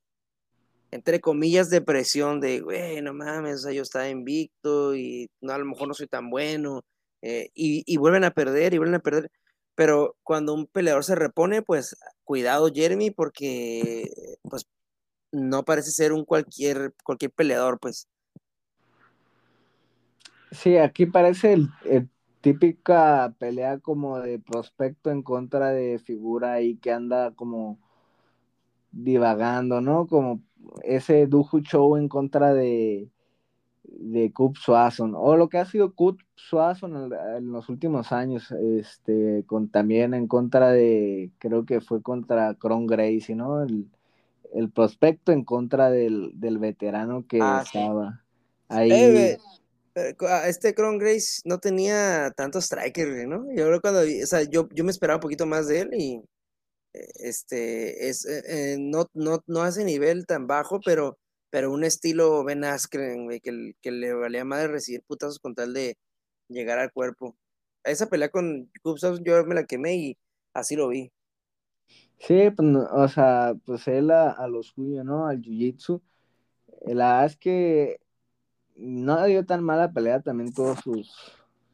entre 0.91 1.21
comillas, 1.21 1.69
de 1.69 1.81
presión 1.81 2.41
de, 2.41 2.59
güey, 2.61 3.01
no 3.01 3.13
mames, 3.13 3.65
yo 3.73 3.81
estaba 3.81 4.09
invicto 4.09 4.95
y 4.95 5.29
a 5.47 5.57
lo 5.57 5.65
mejor 5.65 5.87
no 5.87 5.93
soy 5.93 6.07
tan 6.07 6.29
bueno, 6.29 6.83
eh, 7.21 7.49
y, 7.53 7.97
vuelven 7.97 8.23
a 8.23 8.31
perder 8.31 8.73
y 8.73 8.77
vuelven 8.77 8.95
a 8.95 8.99
perder. 8.99 9.31
Pero 9.81 10.15
cuando 10.21 10.53
un 10.53 10.67
peleador 10.67 11.03
se 11.03 11.15
repone, 11.15 11.63
pues 11.63 11.97
cuidado, 12.23 12.69
Jeremy, 12.71 13.09
porque 13.09 14.37
pues 14.47 14.67
no 15.31 15.65
parece 15.65 15.89
ser 15.89 16.13
un 16.13 16.23
cualquier, 16.23 16.93
cualquier 17.03 17.31
peleador, 17.31 17.79
pues. 17.79 18.07
Sí, 20.51 20.77
aquí 20.77 21.07
parece 21.07 21.53
el, 21.53 21.69
típica 22.41 23.33
pelea 23.39 23.79
como 23.79 24.19
de 24.19 24.37
prospecto 24.37 25.09
en 25.09 25.23
contra 25.23 25.71
de 25.71 25.97
figura 25.97 26.53
ahí 26.53 26.75
que 26.75 26.91
anda 26.91 27.31
como 27.31 27.79
divagando, 28.91 29.81
¿no? 29.81 30.05
Como 30.05 30.43
ese 30.83 31.25
Duju 31.25 31.61
Show 31.61 31.97
en 31.97 32.07
contra 32.07 32.53
de, 32.53 33.09
de 33.83 34.31
Cup 34.31 34.57
Swanson, 34.57 35.13
o 35.15 35.35
lo 35.35 35.49
que 35.49 35.57
ha 35.57 35.65
sido 35.65 35.93
Cup 35.93 36.21
Swanson 36.35 37.11
en, 37.37 37.51
los 37.51 37.69
últimos 37.69 38.11
años, 38.11 38.51
este, 38.51 39.43
con, 39.47 39.69
también 39.69 40.13
en 40.13 40.27
contra 40.27 40.71
de, 40.71 41.31
creo 41.39 41.65
que 41.65 41.81
fue 41.81 42.01
contra 42.01 42.53
Cron 42.55 42.87
Gracie, 42.87 43.35
¿no? 43.35 43.63
El, 43.63 43.89
prospecto 44.73 45.31
en 45.31 45.45
contra 45.45 45.89
del, 45.89 46.33
veterano 46.59 47.25
que 47.27 47.39
ah, 47.41 47.63
estaba 47.65 48.21
ahí. 48.67 48.91
Eh, 48.91 49.37
ah, 50.27 50.47
este 50.47 50.73
Cron 50.73 50.97
Grace 50.97 51.41
no 51.45 51.57
tenía 51.59 52.31
tantos 52.35 52.65
strikers, 52.65 53.27
¿no? 53.27 53.45
Yo 53.55 53.79
cuando, 53.81 54.01
o 54.01 54.25
sea, 54.25 54.43
yo, 54.43 54.67
yo 54.73 54.83
me 54.83 54.91
esperaba 54.91 55.17
un 55.17 55.21
poquito 55.21 55.45
más 55.45 55.67
de 55.67 55.79
él 55.79 55.89
y 55.93 56.21
este, 56.93 58.09
es, 58.09 58.25
eh, 58.25 58.43
eh, 58.47 58.77
no, 58.79 59.07
no, 59.13 59.43
no 59.47 59.61
hace 59.61 59.83
nivel 59.83 60.25
tan 60.25 60.47
bajo, 60.47 60.79
pero, 60.83 61.17
pero 61.51 61.71
un 61.73 61.85
estilo 61.85 62.43
Ben 62.45 62.65
Askren, 62.65 63.29
que, 63.41 63.73
que 63.81 63.91
le 63.91 64.13
valía 64.15 64.45
madre 64.45 64.69
recibir 64.69 65.03
putazos 65.07 65.39
con 65.39 65.55
tal 65.55 65.73
de 65.75 65.97
llegar 66.49 66.79
al 66.79 66.93
cuerpo. 66.93 67.37
Esa 67.85 68.07
pelea 68.09 68.29
con 68.31 68.71
Cubs 68.83 69.03
yo 69.25 69.45
me 69.45 69.55
la 69.55 69.65
quemé 69.65 69.95
y 69.97 70.19
así 70.55 70.77
lo 70.77 70.89
vi. 70.89 71.11
Sí, 72.19 72.49
pues, 72.55 72.69
o 72.91 73.07
sea, 73.07 73.55
pues 73.65 73.87
él 73.87 74.11
a, 74.11 74.31
a 74.31 74.47
los 74.47 74.67
suyos, 74.67 75.03
¿no? 75.05 75.27
Al 75.27 75.41
jiu-jitsu. 75.41 76.01
La 76.87 77.07
verdad 77.13 77.25
es 77.27 77.37
que 77.37 77.99
no 78.75 79.25
dio 79.25 79.45
tan 79.45 79.63
mala 79.63 79.93
pelea, 79.93 80.21
también 80.21 80.53
todos 80.53 80.79
sus, 80.81 81.13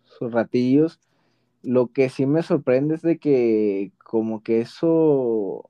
sus 0.05 0.31
ratillos. 0.33 0.99
Lo 1.63 1.89
que 1.93 2.09
sí 2.09 2.25
me 2.27 2.43
sorprende 2.43 2.95
es 2.95 3.03
de 3.03 3.19
que 3.19 3.93
como 4.05 4.43
que 4.43 4.61
eso 4.61 5.65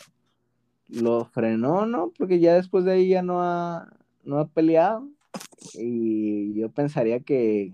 lo 0.89 1.25
frenó, 1.25 1.85
¿no? 1.85 2.11
Porque 2.17 2.39
ya 2.39 2.55
después 2.55 2.85
de 2.85 2.93
ahí 2.93 3.09
ya 3.09 3.21
no 3.21 3.41
ha, 3.41 3.91
no 4.23 4.39
ha 4.39 4.47
peleado. 4.47 5.07
Y 5.73 6.53
yo 6.53 6.69
pensaría 6.71 7.19
que, 7.19 7.73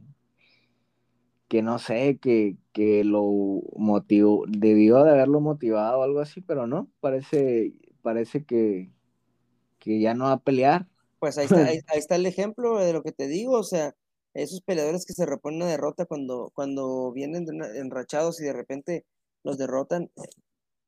que 1.47 1.61
no 1.61 1.79
sé, 1.79 2.17
que, 2.19 2.57
que 2.71 3.03
lo 3.03 3.61
motivó, 3.75 4.45
debió 4.47 5.03
de 5.03 5.11
haberlo 5.11 5.41
motivado 5.41 5.99
o 5.99 6.03
algo 6.03 6.19
así, 6.19 6.41
pero 6.41 6.67
no, 6.67 6.89
parece, 6.99 7.73
parece 8.01 8.43
que, 8.45 8.91
que 9.79 9.99
ya 9.99 10.13
no 10.13 10.25
va 10.25 10.33
a 10.33 10.39
pelear. 10.39 10.87
Pues 11.19 11.37
ahí 11.37 11.45
está, 11.45 11.55
ahí 11.93 11.97
está 11.97 12.15
el 12.15 12.25
ejemplo 12.25 12.79
de 12.79 12.93
lo 12.93 13.03
que 13.03 13.11
te 13.11 13.27
digo, 13.27 13.53
o 13.53 13.63
sea, 13.63 13.95
esos 14.33 14.61
peleadores 14.61 15.05
que 15.05 15.13
se 15.13 15.25
reponen 15.25 15.61
una 15.61 15.71
derrota 15.71 16.05
cuando, 16.05 16.51
cuando 16.55 17.11
vienen 17.11 17.45
enrachados 17.75 18.41
y 18.41 18.45
de 18.45 18.53
repente 18.53 19.05
los 19.43 19.57
derrotan, 19.57 20.09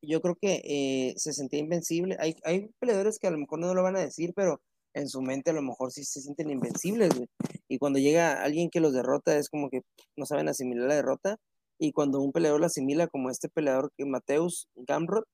yo 0.06 0.22
creo 0.22 0.36
que 0.36 0.61
eh, 0.64 1.14
se 1.18 1.34
sentía 1.34 1.60
invencible. 1.60 2.18
Hay, 2.19 2.36
hay 2.44 2.69
peleadores 2.80 3.19
que 3.19 3.27
a 3.27 3.32
lo 3.32 3.38
mejor 3.38 3.60
no 3.60 3.73
lo 3.73 3.84
van 3.84 3.95
a 3.95 4.02
decir, 4.02 4.34
pero 4.36 4.61
en 4.94 5.10
su 5.10 5.22
mente 5.22 5.52
a 5.52 5.53
lo 5.53 5.61
mejor 5.61 5.91
sí 5.91 6.03
se 6.06 6.22
sienten 6.22 6.49
invencibles, 6.49 7.14
Y 7.68 7.80
cuando 7.80 7.99
llega 7.99 8.44
alguien 8.44 8.69
que 8.69 8.80
los 8.80 8.94
derrota 8.94 9.38
es 9.38 9.49
como 9.49 9.69
que 9.69 9.82
no 10.15 10.26
saben 10.26 10.48
asimilar 10.49 10.88
la 10.88 10.95
derrota. 10.95 11.38
Y 11.77 11.91
cuando 11.91 12.22
un 12.22 12.32
peleador 12.32 12.61
la 12.61 12.68
asimila 12.68 13.07
como 13.07 13.30
este 13.30 13.49
peleador 13.49 13.91
que 13.98 14.06
Mateus 14.06 14.69
Gamrot, 14.76 15.26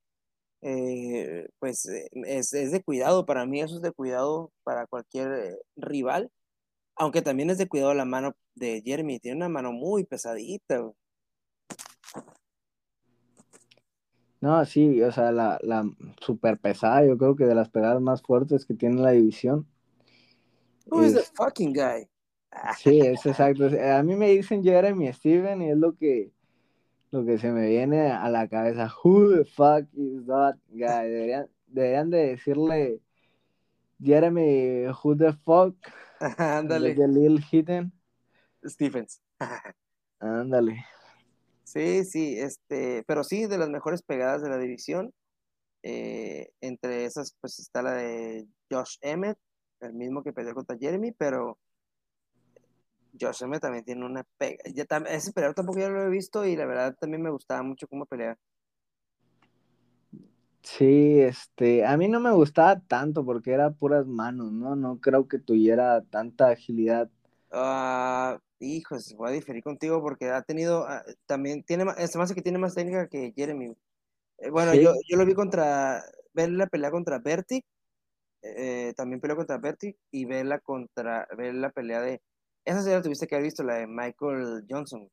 eh, 0.64 1.48
pues 1.60 1.86
eh, 1.88 2.10
es, 2.26 2.54
es, 2.54 2.72
de 2.72 2.84
cuidado, 2.84 3.26
para 3.26 3.46
mí 3.46 3.62
eso 3.62 3.78
es 3.78 3.82
de 3.82 3.92
cuidado 3.92 4.52
para 4.64 4.88
cualquier 4.88 5.60
rival, 5.76 6.32
aunque 6.96 7.22
también 7.22 7.50
es 7.50 7.58
de 7.58 7.68
cuidado 7.68 7.94
la 7.94 8.06
mano 8.06 8.34
de 8.56 8.82
Jeremy, 8.86 9.20
tiene 9.20 9.38
una 9.38 9.50
mano 9.50 9.72
muy 9.72 10.06
pesadita. 10.06 10.92
No, 14.42 14.66
sí, 14.66 15.02
o 15.04 15.12
sea, 15.12 15.32
la, 15.32 15.60
la 15.62 15.88
super 16.20 16.58
pesada, 16.58 17.06
yo 17.06 17.16
creo 17.18 17.36
que 17.36 17.46
de 17.46 17.54
las 17.54 17.70
pegadas 17.70 18.02
más 18.02 18.24
fuertes 18.24 18.66
que 18.66 18.74
tiene 18.74 19.00
la 19.00 19.12
división. 19.12 19.68
Who 20.88 21.06
is 21.06 21.14
the 21.14 21.24
fucking 21.36 21.74
guy? 21.74 22.10
Sí, 22.78 23.00
es 23.00 23.26
exacto. 23.26 23.66
A 23.66 24.04
mí 24.04 24.16
me 24.16 24.30
dicen 24.30 24.64
Jeremy 24.64 25.14
Steven 25.14 25.62
y 25.62 25.70
es 25.70 25.78
lo 25.78 25.96
que, 25.96 26.32
lo 27.12 27.24
que 27.24 27.38
se 27.38 27.52
me 27.52 27.68
viene 27.68 28.12
a 28.12 28.30
la 28.30 28.48
cabeza. 28.48 28.92
Who 29.04 29.38
the 29.38 29.46
fuck 29.46 29.86
is 29.94 30.26
that 30.26 30.56
guy? 30.70 31.08
Deberían, 31.08 31.48
deberían 31.68 32.10
de 32.10 32.28
decirle 32.30 33.00
Jeremy, 34.04 34.88
who 34.88 35.16
the 35.16 35.34
fuck? 35.34 35.76
Ándale. 36.38 36.96
De 36.96 37.08
Lil 37.08 37.44
Hidden. 37.44 37.94
Stephens. 38.66 39.22
Ándale. 40.20 40.86
Sí, 41.72 42.04
sí, 42.04 42.38
este, 42.38 43.04
pero 43.08 43.24
sí, 43.24 43.46
de 43.48 43.58
las 43.58 43.70
mejores 43.70 44.02
pegadas 44.02 44.42
de 44.42 44.50
la 44.50 44.58
división. 44.58 45.14
Eh, 45.84 46.50
entre 46.60 47.06
esas, 47.06 47.34
pues 47.40 47.60
está 47.60 47.82
la 47.82 47.94
de 47.94 48.46
Josh 48.70 48.98
Emmett, 49.00 49.38
el 49.80 49.94
mismo 49.94 50.22
que 50.22 50.34
peleó 50.34 50.54
contra 50.54 50.78
Jeremy, 50.78 51.14
pero 51.14 51.58
Josh 53.20 53.44
Emmett 53.44 53.62
también 53.62 53.86
tiene 53.86 54.06
una 54.06 54.26
pega. 54.38 54.58
Ya, 54.74 54.84
ese 55.08 55.32
peleador 55.32 55.56
tampoco 55.56 55.80
yo 55.80 55.90
lo 55.90 56.04
he 56.04 56.10
visto 56.10 56.46
y 56.46 56.58
la 56.58 56.66
verdad 56.66 56.94
también 57.00 57.22
me 57.22 57.32
gustaba 57.32 57.64
mucho 57.64 57.88
cómo 57.88 58.06
pelea. 58.06 58.38
Sí, 60.64 61.22
este, 61.22 61.86
a 61.86 61.96
mí 61.96 62.10
no 62.10 62.20
me 62.20 62.32
gustaba 62.32 62.82
tanto 62.82 63.24
porque 63.24 63.52
era 63.52 63.72
puras 63.72 64.06
manos, 64.06 64.52
¿no? 64.52 64.76
No 64.76 65.00
creo 65.00 65.26
que 65.30 65.40
tuviera 65.40 66.02
tanta 66.02 66.50
agilidad. 66.50 67.10
Ah, 67.52 68.40
Hijos, 68.60 69.14
voy 69.18 69.30
a 69.30 69.34
diferir 69.34 69.64
contigo 69.64 70.02
porque 70.02 70.30
ha 70.30 70.44
tenido, 70.44 70.86
ah, 70.88 71.04
también 71.26 71.64
tiene 71.64 71.84
más, 71.84 72.12
se 72.12 72.18
me 72.18 72.26
que 72.28 72.42
tiene 72.42 72.60
más 72.60 72.76
técnica 72.76 73.08
que 73.08 73.34
Jeremy. 73.36 73.76
Eh, 74.38 74.50
bueno, 74.52 74.74
yo, 74.76 74.94
yo 75.08 75.18
lo 75.18 75.26
vi 75.26 75.34
contra, 75.34 76.04
ver 76.34 76.52
la 76.52 76.68
pelea 76.68 76.92
contra 76.92 77.20
Berti, 77.20 77.64
eh, 78.44 78.94
también 78.96 79.20
peleó 79.20 79.36
contra 79.36 79.58
Berti, 79.58 79.96
y 80.12 80.26
ver 80.26 80.46
la 80.46 80.60
contra, 80.60 81.28
ver 81.36 81.56
la 81.56 81.72
pelea 81.72 82.02
de, 82.02 82.22
esa 82.64 82.82
serie 82.82 82.98
la 82.98 83.04
tuviste 83.04 83.28
que 83.28 83.36
haber 83.36 83.46
visto, 83.46 83.64
la 83.64 83.76
de 83.76 83.88
Michael 83.88 84.66
Johnson. 84.70 85.10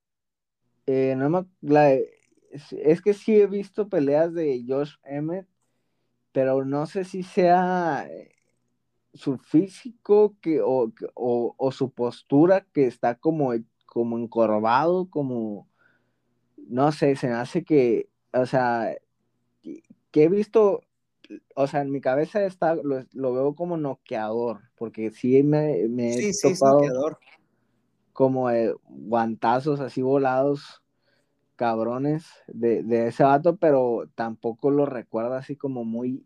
Eh, 0.87 1.15
no 1.17 1.31
me, 1.31 1.47
la, 1.63 1.93
es 1.93 3.03
que 3.03 3.15
sí 3.15 3.41
he 3.41 3.47
visto 3.47 3.89
peleas 3.89 4.33
de 4.35 4.63
Josh 4.67 4.95
Emmett, 5.05 5.47
pero 6.33 6.65
no 6.65 6.87
sé 6.87 7.05
si 7.05 7.23
sea 7.23 8.09
su 9.19 9.39
físico 9.39 10.37
que, 10.41 10.61
o, 10.63 10.93
o, 11.15 11.73
su 11.73 11.91
postura 11.91 12.65
que 12.73 12.87
está 12.87 13.17
como, 13.17 13.53
como 13.87 14.19
encorvado, 14.19 15.11
como, 15.11 15.69
no 16.69 16.93
sé, 16.93 17.17
se 17.17 17.29
me 17.29 17.35
hace 17.35 17.65
que, 17.65 18.09
o 18.33 18.47
sea, 18.47 18.95
que 20.11 20.23
he 20.25 20.29
visto, 20.29 20.83
o 21.55 21.67
sea, 21.67 21.83
en 21.83 21.91
mi 21.91 22.01
cabeza 22.01 22.45
está, 22.45 22.77
lo, 22.77 23.33
veo 23.33 23.55
como 23.55 23.77
noqueador, 23.77 24.61
porque 24.77 25.11
sí 25.11 25.43
me, 25.43 25.89
me 25.89 26.15
he 26.15 26.33
topado 26.41 26.81
como 28.13 28.49
guantazos 28.89 29.81
así 29.81 30.03
volados, 30.03 30.83
cabrones 31.57 32.27
de, 32.47 32.83
de 32.85 33.09
ese 33.09 33.25
vato, 33.25 33.57
pero 33.57 34.09
tampoco 34.15 34.71
lo 34.71 34.87
recuerdo 34.87 35.35
así 35.35 35.57
como 35.57 35.85
muy 35.85 36.25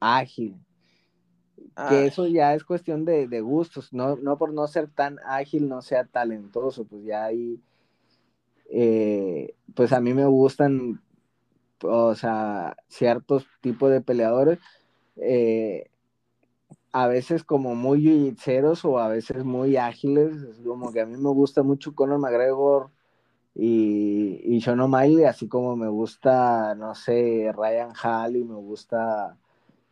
ágil 0.00 0.56
que 1.88 1.94
ah. 1.96 2.04
eso 2.04 2.26
ya 2.26 2.54
es 2.54 2.64
cuestión 2.64 3.04
de, 3.04 3.40
gustos, 3.40 3.92
no, 3.92 4.16
no, 4.16 4.36
por 4.36 4.52
no 4.52 4.66
ser 4.66 4.88
tan 4.88 5.18
ágil, 5.24 5.68
no 5.68 5.82
sea 5.82 6.04
talentoso, 6.04 6.84
pues 6.84 7.04
ya 7.04 7.24
ahí, 7.24 7.60
eh, 8.70 9.54
pues 9.74 9.92
a 9.92 10.00
mí 10.00 10.12
me 10.12 10.26
gustan, 10.26 11.00
o 11.82 12.14
sea, 12.14 12.76
ciertos 12.88 13.46
tipos 13.60 13.90
de 13.90 14.00
peleadores, 14.00 14.58
eh, 15.16 15.90
a 16.92 17.06
veces 17.06 17.44
como 17.44 17.74
muy 17.74 18.34
ceros 18.38 18.84
o 18.84 18.98
a 18.98 19.08
veces 19.08 19.44
muy 19.44 19.76
ágiles, 19.76 20.34
como 20.64 20.92
que 20.92 21.00
a 21.00 21.06
mí 21.06 21.16
me 21.16 21.30
gusta 21.30 21.62
mucho 21.62 21.94
Conor 21.94 22.18
McGregor 22.18 22.90
y, 23.54 24.40
y 24.44 24.60
Sean 24.60 24.80
O'Malley, 24.80 25.24
así 25.24 25.46
como 25.48 25.76
me 25.76 25.88
gusta, 25.88 26.74
no 26.74 26.94
sé, 26.94 27.52
Ryan 27.54 27.92
Hall 28.02 28.36
y 28.36 28.44
me 28.44 28.56
gusta, 28.56 29.36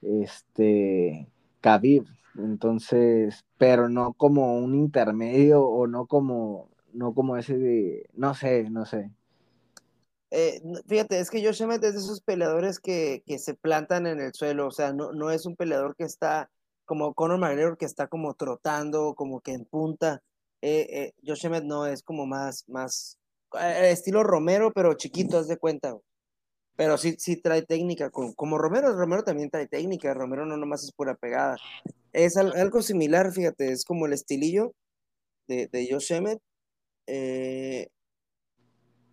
este 0.02 1.28
Khabib. 1.60 2.06
Entonces, 2.36 3.44
pero 3.56 3.88
no 3.88 4.12
como 4.12 4.58
un 4.58 4.74
intermedio 4.74 5.62
o 5.62 5.86
no 5.86 6.06
como, 6.06 6.70
no 6.92 7.14
como 7.14 7.36
ese 7.36 7.58
de, 7.58 8.08
no 8.14 8.34
sé, 8.34 8.70
no 8.70 8.86
sé. 8.86 9.10
Eh, 10.30 10.60
fíjate, 10.86 11.18
es 11.18 11.30
que 11.30 11.44
Josh 11.44 11.62
Emmett 11.62 11.82
es 11.84 11.94
de 11.94 12.00
esos 12.00 12.20
peleadores 12.20 12.78
que, 12.78 13.22
se 13.38 13.54
plantan 13.54 14.06
en 14.06 14.20
el 14.20 14.34
suelo, 14.34 14.66
o 14.66 14.70
sea, 14.70 14.92
no, 14.92 15.12
no 15.12 15.30
es 15.30 15.46
un 15.46 15.56
peleador 15.56 15.96
que 15.96 16.04
está 16.04 16.50
como 16.84 17.14
Conor 17.14 17.38
McGregor 17.38 17.76
que 17.76 17.84
está 17.84 18.08
como 18.08 18.34
trotando, 18.34 19.14
como 19.14 19.40
que 19.40 19.52
en 19.52 19.64
punta. 19.64 20.22
Eh, 20.62 21.12
eh, 21.22 21.62
no 21.64 21.86
es 21.86 22.02
como 22.02 22.26
más, 22.26 22.64
más 22.68 23.18
estilo 23.82 24.24
Romero, 24.24 24.72
pero 24.72 24.94
chiquito, 24.94 25.38
haz 25.38 25.48
de 25.48 25.58
cuenta 25.58 25.96
pero 26.78 26.96
sí, 26.96 27.16
sí 27.18 27.34
trae 27.34 27.62
técnica, 27.62 28.08
como, 28.10 28.56
Romero, 28.56 28.92
Romero 28.92 29.24
también 29.24 29.50
trae 29.50 29.66
técnica, 29.66 30.14
Romero 30.14 30.46
no 30.46 30.56
nomás 30.56 30.84
es 30.84 30.92
pura 30.92 31.16
pegada. 31.16 31.56
Es 32.12 32.36
algo 32.36 32.82
similar, 32.82 33.32
fíjate, 33.32 33.72
es 33.72 33.84
como 33.84 34.06
el 34.06 34.12
estilillo 34.12 34.76
de, 35.48 35.66
de 35.66 35.88
Josh 35.90 36.12
Emmett, 36.12 36.40
eh, 37.08 37.88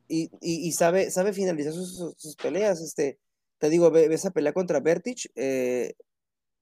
y, 0.07 0.29
y, 0.41 0.71
sabe, 0.73 1.09
sabe 1.09 1.33
finalizar 1.33 1.73
sus, 1.73 2.35
peleas, 2.35 2.81
este, 2.81 3.17
te 3.57 3.69
digo, 3.71 3.89
ve, 3.89 4.13
esa 4.13 4.29
pelea 4.29 4.53
contra 4.53 4.79
Vertich, 4.79 5.31
eh, 5.33 5.95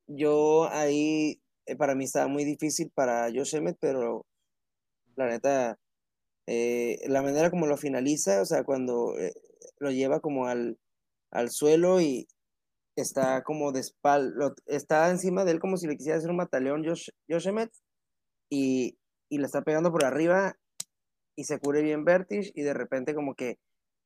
yo 0.07 0.69
ahí, 0.71 1.41
eh, 1.65 1.75
para 1.75 1.95
mí 1.95 2.05
estaba 2.05 2.27
muy 2.29 2.45
difícil 2.45 2.91
para 2.95 3.29
Josh 3.29 3.55
Emmett, 3.55 3.75
pero 3.81 4.25
la 5.17 5.27
neta, 5.27 5.77
la 6.47 7.21
manera 7.21 7.49
como 7.51 7.67
lo 7.67 7.75
finaliza, 7.75 8.41
o 8.41 8.45
sea, 8.45 8.63
cuando 8.63 9.13
lo 9.79 9.91
lleva 9.91 10.21
como 10.21 10.47
al, 10.47 10.77
al 11.33 11.49
suelo 11.49 11.99
y 11.99 12.27
está 12.95 13.43
como 13.43 13.71
de 13.71 13.79
espalda, 13.81 14.53
está 14.67 15.09
encima 15.09 15.43
de 15.43 15.51
él 15.51 15.59
como 15.59 15.77
si 15.77 15.87
le 15.87 15.97
quisiera 15.97 16.17
hacer 16.17 16.29
un 16.29 16.37
mataleón 16.37 16.85
Josh, 16.85 17.09
y, 18.49 18.97
y 19.29 19.37
le 19.39 19.45
está 19.45 19.63
pegando 19.63 19.91
por 19.91 20.05
arriba 20.05 20.55
y 21.35 21.45
se 21.45 21.59
cubre 21.59 21.81
bien 21.81 22.05
Vertige 22.05 22.51
y 22.53 22.61
de 22.61 22.73
repente 22.73 23.15
como 23.15 23.33
que 23.33 23.57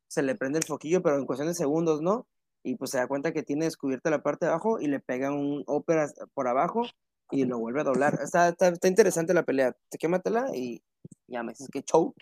se 0.07 0.23
le 0.23 0.35
prende 0.35 0.59
el 0.59 0.65
foquillo, 0.65 1.01
pero 1.03 1.17
en 1.17 1.25
cuestión 1.25 1.49
de 1.49 1.53
segundos, 1.53 2.01
¿no? 2.01 2.27
Y 2.63 2.75
pues 2.75 2.91
se 2.91 2.97
da 2.97 3.07
cuenta 3.07 3.33
que 3.33 3.43
tiene 3.43 3.65
descubierta 3.65 4.09
la 4.09 4.23
parte 4.23 4.45
de 4.45 4.51
abajo 4.51 4.79
y 4.79 4.87
le 4.87 5.01
pega 5.01 5.31
un 5.31 5.63
ópera 5.67 6.07
por 6.33 6.47
abajo 6.47 6.83
y 7.29 7.43
lo 7.43 7.59
vuelve 7.59 7.81
a 7.81 7.83
doblar. 7.83 8.19
Está, 8.21 8.49
está, 8.49 8.87
interesante 8.87 9.33
la 9.33 9.43
pelea. 9.43 9.75
Te 9.89 9.97
quématela 9.97 10.47
y 10.55 10.81
ya 11.27 11.43
me 11.43 11.51
dices 11.51 11.67
que 11.69 11.83
show. 11.83 12.15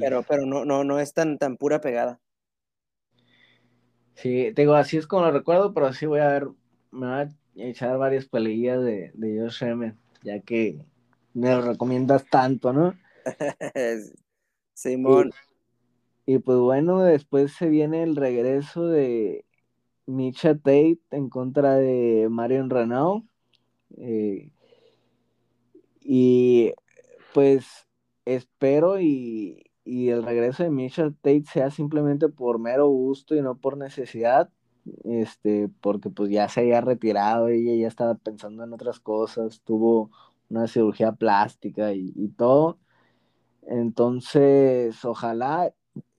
Pero, 0.00 0.24
pero 0.24 0.46
no, 0.46 0.64
no, 0.64 0.82
no 0.82 0.98
es 0.98 1.14
tan, 1.14 1.38
tan 1.38 1.56
pura 1.56 1.80
pegada. 1.80 2.20
Sí, 4.20 4.52
te 4.52 4.62
digo, 4.62 4.74
así 4.74 4.96
es 4.96 5.06
como 5.06 5.22
lo 5.22 5.30
recuerdo, 5.30 5.72
pero 5.72 5.92
sí 5.92 6.04
voy 6.04 6.18
a 6.18 6.26
ver, 6.26 6.48
me 6.90 7.06
voy 7.06 7.08
a 7.08 7.28
echar 7.68 7.96
varias 7.98 8.26
peleillas 8.26 8.82
de, 8.82 9.12
de 9.14 9.40
Josh 9.40 9.62
Emmett, 9.62 9.94
ya 10.24 10.40
que 10.40 10.84
me 11.34 11.50
lo 11.50 11.62
recomiendas 11.62 12.28
tanto, 12.28 12.72
¿no? 12.72 12.94
Simón. 14.74 15.30
Y, 16.26 16.38
pues 16.38 16.58
bueno, 16.58 17.00
después 17.00 17.52
se 17.52 17.68
viene 17.68 18.02
el 18.02 18.16
regreso 18.16 18.88
de 18.88 19.44
Misha 20.06 20.56
Tate 20.56 20.98
en 21.12 21.28
contra 21.28 21.76
de 21.76 22.26
Marion 22.28 22.70
Renault. 22.70 23.24
Eh, 23.98 24.50
y 26.00 26.72
pues 27.34 27.86
espero 28.24 29.00
y, 29.00 29.67
y 29.88 30.10
el 30.10 30.22
regreso 30.22 30.62
de 30.64 30.70
Misha 30.70 31.10
Tate 31.22 31.44
sea 31.44 31.70
simplemente 31.70 32.28
por 32.28 32.58
mero 32.58 32.88
gusto 32.88 33.34
y 33.34 33.40
no 33.40 33.56
por 33.56 33.78
necesidad, 33.78 34.50
este, 35.04 35.70
porque 35.80 36.10
pues 36.10 36.30
ya 36.30 36.46
se 36.48 36.60
había 36.60 36.82
retirado, 36.82 37.48
ella 37.48 37.74
ya 37.74 37.88
estaba 37.88 38.14
pensando 38.14 38.64
en 38.64 38.72
otras 38.74 39.00
cosas, 39.00 39.62
tuvo 39.62 40.10
una 40.50 40.66
cirugía 40.68 41.12
plástica 41.12 41.94
y, 41.94 42.28
todo. 42.36 42.78
Entonces, 43.62 45.04
ojalá 45.04 45.72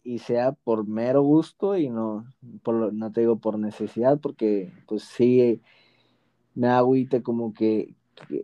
y 0.03 0.19
sea 0.19 0.53
por 0.53 0.87
mero 0.87 1.21
gusto 1.21 1.77
y 1.77 1.89
no, 1.89 2.25
por, 2.63 2.93
no 2.93 3.11
te 3.11 3.21
digo 3.21 3.37
por 3.39 3.59
necesidad, 3.59 4.19
porque 4.19 4.71
pues 4.87 5.03
sí 5.03 5.61
me 6.55 6.69
agüite 6.69 7.23
como 7.23 7.53
que, 7.53 7.95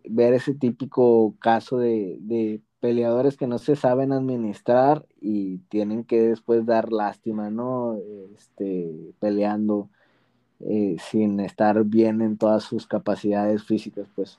ver 0.09 0.33
ese 0.33 0.53
típico 0.53 1.35
caso 1.39 1.77
de, 1.79 2.17
de 2.21 2.61
peleadores 2.79 3.37
que 3.37 3.47
no 3.47 3.57
se 3.57 3.75
saben 3.75 4.11
administrar 4.11 5.05
y 5.19 5.59
tienen 5.69 6.03
que 6.03 6.21
después 6.21 6.65
dar 6.65 6.91
lástima, 6.91 7.49
¿no? 7.49 7.97
Este, 8.33 9.13
peleando 9.19 9.89
eh, 10.59 10.95
sin 11.09 11.39
estar 11.39 11.83
bien 11.83 12.21
en 12.21 12.37
todas 12.37 12.63
sus 12.63 12.87
capacidades 12.87 13.63
físicas, 13.63 14.07
pues. 14.15 14.37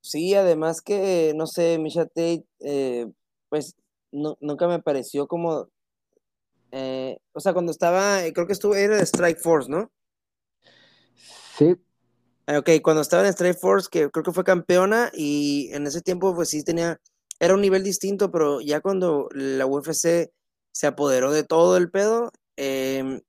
Sí, 0.00 0.34
además 0.34 0.82
que, 0.82 1.32
no 1.36 1.46
sé, 1.46 1.78
Misha 1.78 2.06
Tate, 2.06 2.44
eh, 2.60 3.06
pues 3.48 3.76
nunca 4.10 4.66
me 4.66 4.80
pareció 4.80 5.28
como, 5.28 5.68
eh, 6.72 7.18
o 7.32 7.40
sea, 7.40 7.52
cuando 7.52 7.70
estaba, 7.70 8.18
creo 8.34 8.46
que 8.46 8.52
estuvo, 8.52 8.74
era 8.74 8.96
de 8.96 9.06
Strike 9.06 9.38
Force, 9.38 9.70
¿no? 9.70 9.90
Sí. 11.14 11.76
Ok, 12.48 12.70
cuando 12.82 13.02
estaba 13.02 13.22
en 13.22 13.32
Strike 13.32 13.58
Force, 13.58 13.88
que 13.90 14.10
creo 14.10 14.24
que 14.24 14.32
fue 14.32 14.44
campeona 14.44 15.10
y 15.14 15.70
en 15.72 15.86
ese 15.86 16.00
tiempo 16.00 16.34
pues 16.34 16.48
sí 16.48 16.64
tenía, 16.64 16.98
era 17.38 17.54
un 17.54 17.60
nivel 17.60 17.84
distinto, 17.84 18.30
pero 18.32 18.60
ya 18.60 18.80
cuando 18.80 19.28
la 19.32 19.66
UFC 19.66 20.32
se 20.72 20.86
apoderó 20.86 21.32
de 21.32 21.44
todo 21.44 21.76
el 21.76 21.90
pedo, 21.90 22.32
em, 22.56 23.20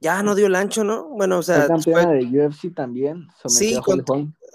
ya 0.00 0.22
no 0.22 0.34
dio 0.34 0.48
el 0.48 0.54
ancho, 0.54 0.84
¿no? 0.84 1.08
Bueno, 1.08 1.38
o 1.38 1.42
sea... 1.42 1.66
Fue 1.66 1.68
campeona 1.68 2.12
de 2.12 2.26
UFC 2.26 2.74
también, 2.74 3.26
sí, 3.46 3.74
a 3.74 3.80
Holly 3.80 4.04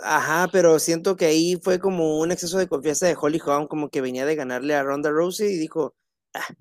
Ajá, 0.04 0.48
pero 0.52 0.78
siento 0.80 1.16
que 1.16 1.26
ahí 1.26 1.60
fue 1.62 1.80
como 1.80 2.20
un 2.20 2.32
exceso 2.32 2.58
de 2.58 2.68
confianza 2.68 3.08
de 3.08 3.18
Holly 3.20 3.42
Holm, 3.44 3.68
como 3.68 3.90
que 3.90 4.02
venía 4.02 4.26
de 4.26 4.36
ganarle 4.36 4.76
a 4.76 4.84
Ronda 4.84 5.10
Rousey 5.10 5.54
y 5.54 5.58
dijo, 5.58 5.96
ah, 6.34 6.54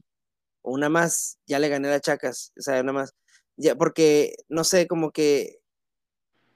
una 0.63 0.89
más, 0.89 1.39
ya 1.47 1.59
le 1.59 1.69
gané 1.69 1.93
a 1.93 2.01
Chacas, 2.01 2.53
o 2.59 2.63
sea, 2.63 2.81
una 2.81 2.93
más. 2.93 3.15
Ya, 3.57 3.75
porque, 3.77 4.37
no 4.49 4.65
sé, 4.65 4.87
como 4.87 5.11
que 5.11 5.60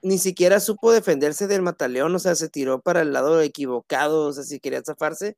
ni 0.04 0.18
siquiera 0.18 0.60
supo 0.60 0.92
defenderse 0.92 1.46
del 1.48 1.62
mataleón, 1.62 2.14
o 2.14 2.18
sea, 2.18 2.34
se 2.36 2.50
tiró 2.50 2.80
para 2.80 3.02
el 3.02 3.12
lado 3.14 3.40
equivocado, 3.42 4.26
o 4.28 4.32
sea, 4.32 4.44
si 4.44 4.60
quería 4.60 4.82
zafarse, 4.84 5.36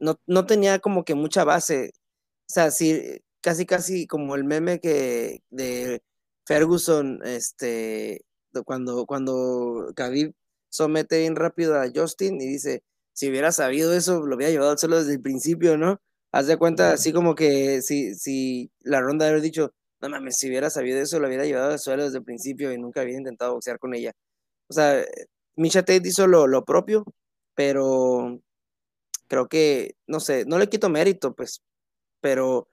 no, 0.00 0.18
no 0.26 0.46
tenía 0.46 0.80
como 0.80 1.04
que 1.04 1.14
mucha 1.14 1.44
base, 1.44 1.92
o 1.94 2.52
sea, 2.52 2.70
sí, 2.72 3.22
casi 3.40 3.66
casi 3.66 4.06
como 4.06 4.34
el 4.36 4.44
meme 4.44 4.80
que 4.80 5.42
de 5.50 6.02
Ferguson, 6.46 7.20
este, 7.24 8.24
cuando, 8.66 9.06
cuando 9.06 9.92
Khabib 9.96 10.34
somete 10.70 11.20
bien 11.20 11.36
rápido 11.36 11.80
a 11.80 11.88
Justin 11.94 12.40
y 12.40 12.46
dice, 12.46 12.82
si 13.12 13.30
hubiera 13.30 13.52
sabido 13.52 13.94
eso, 13.94 14.26
lo 14.26 14.36
hubiera 14.36 14.52
llevado 14.52 14.76
solo 14.78 14.98
desde 14.98 15.14
el 15.14 15.22
principio, 15.22 15.78
¿no? 15.78 16.00
Haz 16.32 16.46
de 16.48 16.56
cuenta, 16.58 16.92
así 16.92 17.12
como 17.12 17.34
que 17.34 17.82
si, 17.82 18.14
si 18.14 18.72
la 18.80 19.00
ronda 19.00 19.26
de 19.26 19.32
haber 19.32 19.42
dicho, 19.42 19.74
no 20.02 20.08
mames, 20.08 20.36
si 20.36 20.48
hubiera 20.48 20.70
sabido 20.70 20.98
eso, 21.00 21.18
lo 21.20 21.28
hubiera 21.28 21.44
llevado 21.44 21.72
al 21.72 21.78
suelo 21.78 22.04
desde 22.04 22.18
el 22.18 22.24
principio 22.24 22.72
y 22.72 22.78
nunca 22.78 23.00
había 23.00 23.16
intentado 23.16 23.54
boxear 23.54 23.78
con 23.78 23.94
ella. 23.94 24.12
O 24.68 24.72
sea, 24.74 25.04
Misha 25.56 25.82
Tate 25.82 26.08
hizo 26.08 26.26
lo, 26.26 26.64
propio, 26.64 27.04
pero 27.54 28.40
creo 29.28 29.48
que, 29.48 29.96
no 30.06 30.20
sé, 30.20 30.44
no 30.46 30.58
le 30.58 30.68
quito 30.68 30.88
mérito, 30.88 31.34
pues, 31.34 31.62
pero 32.20 32.68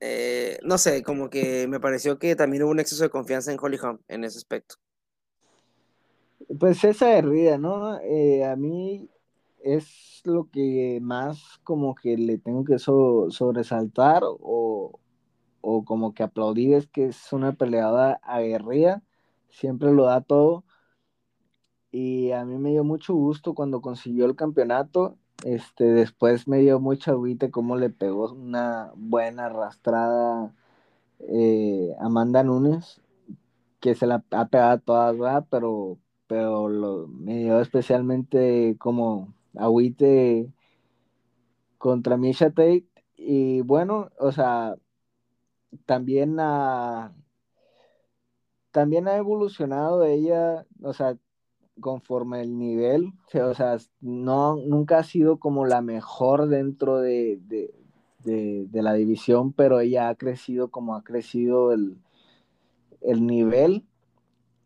eh, 0.00 0.58
no 0.62 0.78
sé, 0.78 1.02
como 1.02 1.30
que 1.30 1.68
me 1.68 1.80
pareció 1.80 2.18
que 2.18 2.36
también 2.36 2.62
hubo 2.64 2.70
un 2.72 2.80
exceso 2.80 3.04
de 3.04 3.10
confianza 3.10 3.52
en 3.52 3.58
Holly 3.60 3.78
Holm 3.82 4.00
en 4.08 4.24
ese 4.24 4.38
aspecto. 4.38 4.76
Pues 6.58 6.84
esa 6.84 7.16
herida, 7.16 7.58
¿no? 7.58 7.98
Eh, 8.00 8.44
a 8.44 8.56
mí 8.56 9.08
es 9.62 10.20
lo 10.24 10.50
que 10.50 10.98
más 11.02 11.58
como 11.64 11.94
que 11.94 12.16
le 12.16 12.38
tengo 12.38 12.64
que 12.64 12.78
sobresaltar 12.78 14.22
o, 14.24 15.00
o 15.64 15.84
como 15.84 16.14
que 16.14 16.22
aplaudir 16.22 16.74
es 16.74 16.86
que 16.88 17.06
es 17.06 17.32
una 17.32 17.52
peleada 17.54 18.20
aguerrida, 18.22 19.02
siempre 19.50 19.92
lo 19.92 20.04
da 20.04 20.20
todo. 20.20 20.64
Y 21.90 22.32
a 22.32 22.44
mí 22.44 22.58
me 22.58 22.70
dio 22.70 22.84
mucho 22.84 23.14
gusto 23.14 23.54
cuando 23.54 23.80
consiguió 23.80 24.26
el 24.26 24.36
campeonato. 24.36 25.16
Este, 25.44 25.84
después 25.84 26.48
me 26.48 26.58
dio 26.58 26.80
mucha 26.80 27.12
agüite 27.12 27.50
como 27.50 27.76
le 27.76 27.90
pegó 27.90 28.32
una 28.32 28.92
buena 28.96 29.46
arrastrada 29.46 30.54
eh, 31.20 31.94
Amanda 32.00 32.42
Nunes, 32.42 33.00
que 33.80 33.94
se 33.94 34.06
la 34.06 34.24
ha 34.32 34.48
pegado 34.48 34.80
todas. 34.80 35.44
Pero, 35.50 35.98
pero 36.26 36.68
me 37.08 37.38
dio 37.38 37.60
especialmente 37.60 38.76
como 38.78 39.34
agüite 39.56 40.52
contra 41.78 42.16
Misha 42.16 42.50
Tate. 42.50 42.86
Y 43.16 43.60
bueno, 43.62 44.10
o 44.18 44.32
sea, 44.32 44.76
también 45.86 46.38
ha, 46.40 47.12
también 48.70 49.08
ha 49.08 49.16
evolucionado 49.16 50.04
ella, 50.04 50.66
o 50.82 50.92
sea, 50.92 51.16
conforme 51.80 52.40
el 52.42 52.58
nivel, 52.58 53.12
o 53.34 53.54
sea, 53.54 53.76
no, 54.00 54.56
nunca 54.56 54.98
ha 54.98 55.04
sido 55.04 55.38
como 55.38 55.66
la 55.66 55.80
mejor 55.80 56.48
dentro 56.48 56.98
de, 56.98 57.40
la 58.72 58.94
división, 58.94 59.52
pero 59.52 59.80
ella 59.80 60.08
ha 60.08 60.14
crecido 60.14 60.70
como 60.70 60.94
ha 60.94 61.02
crecido 61.02 61.72
el, 61.72 61.98
el 63.00 63.26
nivel 63.26 63.84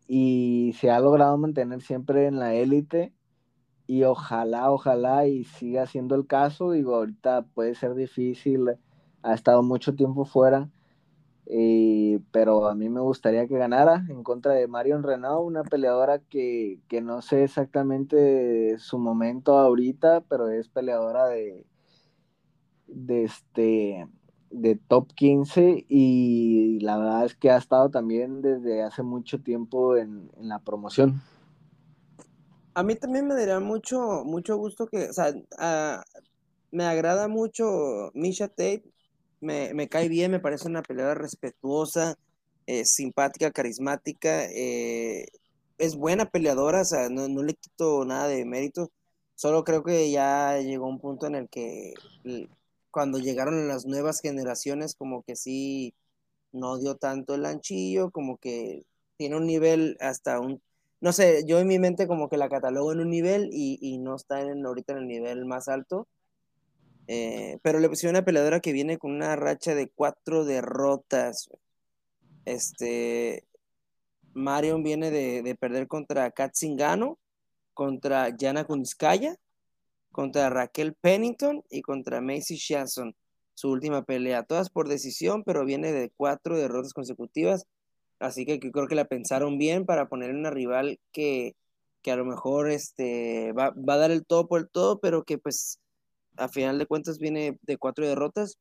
y 0.07 0.73
se 0.79 0.89
ha 0.89 0.99
logrado 0.99 1.37
mantener 1.37 1.81
siempre 1.81 2.27
en 2.27 2.39
la 2.39 2.55
élite 2.55 3.13
y 3.89 4.03
ojalá, 4.03 4.71
ojalá 4.71 5.27
y 5.27 5.43
siga 5.45 5.87
siendo 5.87 6.15
el 6.15 6.27
caso, 6.27 6.71
digo, 6.71 6.95
ahorita 6.95 7.43
puede 7.53 7.73
ser 7.75 7.95
difícil, 7.95 8.69
ha 9.23 9.33
estado 9.33 9.63
mucho 9.63 9.95
tiempo 9.95 10.25
fuera, 10.25 10.69
pero 12.31 12.67
a 12.67 12.75
mí 12.75 12.89
me 12.89 12.99
gustaría 12.99 13.47
que 13.47 13.57
ganara 13.57 14.05
en 14.09 14.23
contra 14.23 14.53
de 14.53 14.67
Marion 14.67 15.01
Renault, 15.01 15.47
una 15.47 15.63
peleadora 15.63 16.19
que, 16.19 16.79
no 17.01 17.21
sé 17.21 17.43
exactamente 17.43 18.77
su 18.77 18.99
momento 18.99 19.57
ahorita, 19.57 20.21
pero 20.21 20.49
es 20.49 20.69
peleadora 20.69 21.27
de, 21.27 21.65
de, 22.85 23.23
este, 23.23 24.07
de 24.51 24.75
top 24.75 25.11
15 25.15 25.85
y 25.87 26.79
la 26.81 26.97
verdad 26.97 27.25
es 27.25 27.35
que 27.35 27.49
ha 27.49 27.57
estado 27.57 27.89
también 27.89 28.43
desde 28.43 28.83
hace 28.83 29.01
mucho 29.01 29.41
tiempo 29.41 29.97
en, 29.97 30.29
la 30.39 30.59
promoción. 30.59 31.19
A 32.75 32.83
mí 32.83 32.95
también 32.95 33.27
me 33.27 33.33
daría 33.33 33.59
mucho, 33.59 34.23
mucho 34.23 34.55
gusto 34.57 34.85
que, 34.85 35.09
o 35.09 35.13
sea, 35.13 35.33
ah, 35.57 36.03
me 36.71 36.85
agrada 36.85 37.27
mucho 37.27 38.11
Misha 38.13 38.47
Tate, 38.47 38.83
me, 39.41 39.87
cae 39.89 40.09
bien, 40.09 40.31
me 40.31 40.39
parece 40.39 40.67
una 40.67 40.81
peleadora 40.81 41.15
respetuosa, 41.15 42.17
eh, 42.67 42.85
simpática, 42.85 43.51
carismática, 43.51 44.45
eh, 44.45 45.27
es 45.77 45.95
buena 45.95 46.25
peleadora, 46.29 46.81
o 46.81 46.85
sea, 46.85 47.09
no, 47.09 47.27
le 47.43 47.53
quito 47.55 48.05
nada 48.05 48.27
de 48.27 48.45
mérito, 48.45 48.91
solo 49.35 49.63
creo 49.63 49.83
que 49.83 50.11
ya 50.11 50.59
llegó 50.59 50.87
un 50.87 50.99
punto 50.99 51.27
en 51.27 51.35
el 51.35 51.49
que 51.49 51.93
cuando 52.91 53.19
llegaron 53.19 53.67
las 53.67 53.85
nuevas 53.85 54.21
generaciones, 54.21 54.95
como 54.95 55.23
que 55.23 55.35
sí, 55.35 55.93
no 56.51 56.77
dio 56.79 56.95
tanto 56.97 57.35
el 57.35 57.45
anchillo, 57.45 58.11
como 58.11 58.37
que 58.37 58.85
tiene 59.17 59.37
un 59.37 59.45
nivel 59.47 59.97
hasta 60.01 60.39
un, 60.39 60.61
no 61.01 61.13
sé, 61.13 61.45
yo 61.45 61.59
en 61.59 61.67
mi 61.67 61.79
mente 61.79 62.07
como 62.07 62.29
que 62.29 62.37
la 62.37 62.49
catalogo 62.49 62.91
en 62.91 62.99
un 63.01 63.09
nivel 63.09 63.49
y, 63.53 63.79
y 63.81 63.99
no 63.99 64.15
está 64.15 64.41
en, 64.41 64.65
ahorita 64.65 64.93
en 64.93 64.99
el 64.99 65.07
nivel 65.07 65.45
más 65.45 65.67
alto 65.67 66.07
eh, 67.11 67.57
pero 67.63 67.79
le 67.79 67.89
pusieron 67.89 68.15
una 68.15 68.23
peleadora 68.23 68.59
que 68.59 68.71
viene 68.71 68.99
con 68.99 69.11
una 69.11 69.35
racha 69.35 69.73
de 69.73 69.89
cuatro 69.89 70.45
derrotas. 70.45 71.49
Este. 72.45 73.45
Marion 74.33 74.83
viene 74.83 75.09
de, 75.09 75.55
perder 75.55 75.87
contra 75.87 76.29
Kat 76.29 76.53
Zingano, 76.55 77.17
contra 77.73 78.29
Jana 78.39 78.63
Kunskaya, 78.65 79.37
contra 80.11 80.51
Raquel 80.51 80.93
Pennington 80.93 81.63
y 81.71 81.81
contra 81.81 82.21
Macy 82.21 82.57
Shanson. 82.57 83.15
Su 83.55 83.71
última 83.71 84.03
pelea, 84.03 84.43
todas 84.43 84.69
por 84.69 84.87
decisión, 84.87 85.43
pero 85.43 85.65
viene 85.65 85.91
de 85.91 86.11
cuatro 86.15 86.57
derrotas 86.57 86.93
consecutivas. 86.93 87.65
Así 88.19 88.45
que 88.45 88.59
creo 88.59 88.87
que 88.87 88.93
la 88.93 89.05
pensaron 89.05 89.57
bien 89.57 89.87
para 89.87 90.09
poner 90.09 90.29
una 90.29 90.51
rival 90.51 90.99
que, 91.11 91.55
a 92.05 92.15
lo 92.15 92.25
mejor 92.25 92.69
este, 92.69 93.51
va, 93.53 93.71
va, 93.71 93.95
a 93.95 93.97
dar 93.97 94.11
el 94.11 94.27
todo 94.27 94.47
por 94.47 94.61
el 94.61 94.69
todo, 94.69 94.99
pero 94.99 95.23
que 95.23 95.39
pues 95.39 95.79
a 96.39 96.49
final 96.49 96.79
de 96.79 96.85
cuentas 96.85 97.19
viene 97.19 97.57
de 97.61 97.77
cuatro 97.77 98.07
derrotas. 98.07 98.57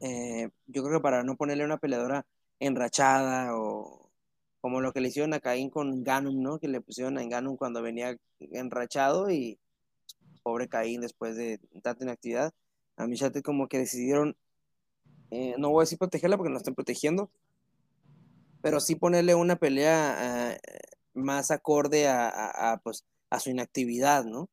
Eh, 0.00 0.48
yo 0.66 0.82
creo 0.82 0.98
que 0.98 1.02
para 1.02 1.22
no 1.22 1.36
ponerle 1.36 1.64
una 1.64 1.78
peleadora 1.78 2.26
enrachada 2.58 3.56
o 3.56 4.10
como 4.60 4.80
lo 4.80 4.92
que 4.92 5.00
le 5.00 5.08
hicieron 5.08 5.32
a 5.32 5.40
Caín 5.40 5.70
con 5.70 6.02
Ganum, 6.02 6.42
¿no? 6.42 6.58
Que 6.58 6.68
le 6.68 6.80
pusieron 6.80 7.18
a 7.18 7.24
Ganum 7.24 7.56
cuando 7.56 7.82
venía 7.82 8.16
enrachado 8.40 9.30
y 9.30 9.58
pobre 10.42 10.68
Caín 10.68 11.00
después 11.00 11.36
de 11.36 11.58
tanta 11.82 12.04
inactividad. 12.04 12.52
A 12.96 13.06
Michate 13.06 13.42
como 13.42 13.68
que 13.68 13.78
decidieron, 13.78 14.36
eh, 15.30 15.54
no 15.58 15.70
voy 15.70 15.82
a 15.82 15.84
decir 15.84 15.98
protegerla 15.98 16.36
porque 16.36 16.50
no 16.50 16.56
están 16.56 16.74
protegiendo, 16.74 17.30
pero 18.62 18.80
sí 18.80 18.96
ponerle 18.96 19.34
una 19.34 19.56
pelea 19.56 20.54
eh, 20.54 20.60
más 21.14 21.50
acorde 21.50 22.08
a, 22.08 22.80
pues, 22.82 23.04
a 23.30 23.38
su 23.38 23.50
inactividad, 23.50 24.24
¿no? 24.24 24.48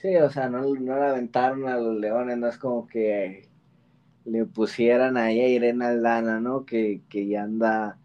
Sí, 0.00 0.14
o 0.16 0.30
sea, 0.30 0.48
no, 0.48 0.62
no 0.74 0.96
la 0.96 1.10
aventaron 1.10 1.66
a 1.68 1.76
los 1.76 1.96
leones, 1.96 2.38
no 2.38 2.46
es 2.48 2.56
como 2.56 2.86
que 2.86 3.48
le 4.24 4.44
pusieran 4.44 5.16
ahí 5.16 5.40
a 5.40 5.48
Irene 5.48 5.86
Aldana, 5.86 6.40
¿no? 6.40 6.64
Que, 6.64 7.02
ya 7.10 7.42
anda 7.42 7.98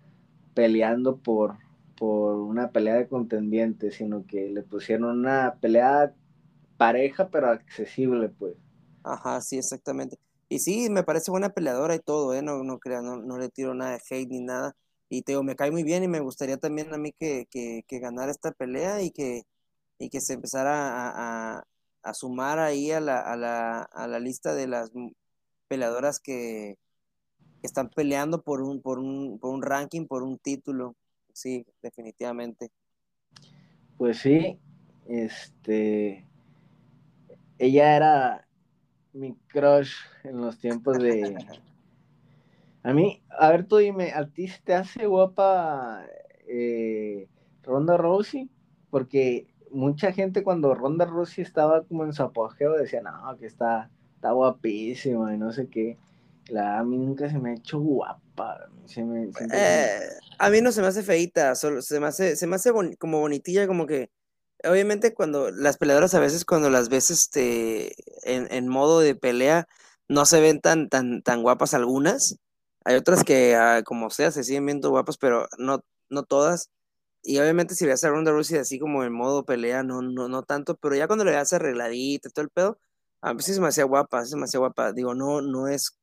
peleando 0.56 1.18
por, 1.18 1.58
por 1.98 2.36
una 2.38 2.72
pelea 2.72 2.96
de 2.96 3.08
contendientes, 3.08 3.96
sino 3.96 4.26
que 4.26 4.50
le 4.50 4.64
pusieron 4.64 5.20
una 5.20 5.56
pelea 5.62 6.14
pareja, 6.78 7.30
pero 7.30 7.50
accesible, 7.50 8.30
pues. 8.30 8.56
Ajá, 9.04 9.40
sí, 9.42 9.58
exactamente. 9.58 10.18
Y 10.50 10.60
sí, 10.60 10.90
me 10.90 11.04
parece 11.04 11.30
buena 11.30 11.50
peleadora 11.50 11.96
y 11.96 12.00
todo, 12.00 12.34
¿eh? 12.34 12.42
No, 12.42 12.64
no 12.64 12.80
no, 12.86 13.18
no 13.18 13.38
le 13.38 13.50
tiro 13.50 13.74
nada 13.76 13.92
de 13.92 14.02
hate 14.10 14.30
ni 14.30 14.40
nada. 14.40 14.76
Y 15.10 15.22
te 15.22 15.34
digo, 15.34 15.44
me 15.44 15.56
cae 15.56 15.72
muy 15.72 15.84
bien 15.84 16.04
y 16.04 16.08
me 16.08 16.22
gustaría 16.22 16.58
también 16.58 16.94
a 16.94 16.98
mí 16.98 17.12
que, 17.12 17.48
que, 17.52 17.84
que 17.88 18.00
ganara 18.00 18.32
esta 18.32 18.52
pelea 18.52 19.02
y 19.04 19.12
que, 19.12 19.44
y 20.00 20.10
que 20.10 20.22
se 20.22 20.34
empezara 20.34 21.58
a, 21.60 21.64
a 22.04 22.14
sumar 22.14 22.60
ahí 22.60 22.92
a 22.92 23.00
la, 23.00 23.20
a, 23.20 23.36
la, 23.36 23.82
a 23.82 24.08
la 24.08 24.20
lista 24.20 24.54
de 24.54 24.68
las 24.68 24.92
peleadoras 25.68 26.20
que, 26.20 26.78
que 27.62 27.68
están 27.68 27.90
peleando 27.90 28.44
por 28.44 28.62
un, 28.62 28.82
por, 28.82 29.00
un, 29.00 29.40
por 29.40 29.54
un 29.54 29.62
ranking, 29.62 30.06
por 30.06 30.24
un 30.24 30.38
título. 30.38 30.96
Sí, 31.34 31.66
definitivamente. 31.82 32.70
Pues 33.98 34.20
sí, 34.20 34.60
este, 35.08 36.28
ella 37.58 37.96
era 37.96 38.48
mi 39.14 39.34
crush 39.48 39.94
en 40.24 40.42
los 40.42 40.60
tiempos 40.60 41.00
de... 41.00 41.36
A 42.86 42.92
mí, 42.92 43.24
a 43.30 43.50
ver, 43.50 43.66
tú 43.66 43.78
dime, 43.78 44.12
¿a 44.12 44.28
ti 44.28 44.50
te 44.66 44.74
hace 44.74 45.08
guapa 45.08 46.06
eh, 46.50 47.30
Ronda 47.62 47.96
Rousey? 47.96 48.50
Porque 48.90 49.53
mucha 49.74 50.14
gente 50.14 50.44
cuando 50.44 50.74
Ronda 50.74 51.06
Rousey 51.06 51.44
estaba 51.44 51.84
como 51.84 52.06
en 52.06 52.14
su 52.14 52.24
apogeo 52.24 52.74
decía, 52.74 53.02
no, 53.02 53.38
que 53.38 53.46
está, 53.46 53.90
está 54.16 54.32
guapísima 54.32 55.34
y 55.34 55.38
no 55.38 55.52
sé 55.52 55.68
qué. 55.68 55.98
La, 56.48 56.80
a 56.80 56.84
mí 56.84 56.98
nunca 56.98 57.30
se 57.30 57.40
me 57.40 57.52
ha 57.52 57.54
hecho 57.56 57.80
guapa. 57.80 58.70
Se 58.86 59.04
me, 59.04 59.30
eh, 59.54 60.00
a 60.38 60.50
mí 60.50 60.62
no 60.62 60.72
se 60.72 60.82
me 60.82 60.88
hace 60.88 61.04
feita, 61.04 61.56
solo 61.56 61.82
se 61.82 62.00
me 62.00 62.08
hace, 62.08 62.36
se 62.36 62.48
me 62.48 62.56
hace 62.56 62.72
como 63.00 63.20
bonitilla, 63.20 63.66
como 63.66 63.86
que 63.86 64.10
obviamente 64.64 65.14
cuando 65.14 65.52
las 65.52 65.78
peleadoras 65.78 66.14
a 66.14 66.20
veces 66.20 66.46
cuando 66.46 66.70
las 66.70 66.90
ves 66.90 67.12
este 67.12 67.96
en, 68.24 68.52
en, 68.52 68.68
modo 68.68 69.00
de 69.00 69.16
pelea 69.16 69.68
no 70.08 70.26
se 70.26 70.40
ven 70.40 70.62
tan 70.62 70.90
tan 70.90 71.22
tan 71.22 71.42
guapas 71.44 71.74
algunas 71.74 72.38
hay 72.86 72.96
otras 72.96 73.24
que 73.24 73.56
ah, 73.56 73.82
como 73.84 74.10
sea 74.10 74.32
se 74.32 74.44
siguen 74.44 74.66
viendo 74.66 74.90
guapas 74.90 75.18
pero 75.18 75.48
no 75.58 75.84
no 76.10 76.24
todas 76.24 76.70
y 77.24 77.40
obviamente 77.40 77.76
si 77.76 77.86
ves 77.86 78.04
a 78.04 78.10
Ronda 78.10 78.32
Rousey 78.32 78.60
así 78.60 78.80
como 78.80 79.04
en 79.04 79.14
modo 79.14 79.46
pelea 79.46 79.84
no 79.84 80.02
no 80.02 80.28
no 80.30 80.44
tanto 80.44 80.76
pero 80.78 80.96
ya 80.96 81.08
cuando 81.08 81.26
le 81.26 81.32
das 81.32 81.54
arregladita 81.54 82.30
todo 82.30 82.44
el 82.44 82.52
pedo 82.52 82.80
a 83.22 83.34
veces 83.34 83.56
se 83.56 83.62
me 83.62 83.68
hacía 83.70 83.86
guapa 83.86 84.26
se 84.26 84.38
me 84.38 84.46
guapa 84.54 84.94
digo 84.94 85.16
no 85.16 85.42
no 85.42 85.68
es 85.68 85.98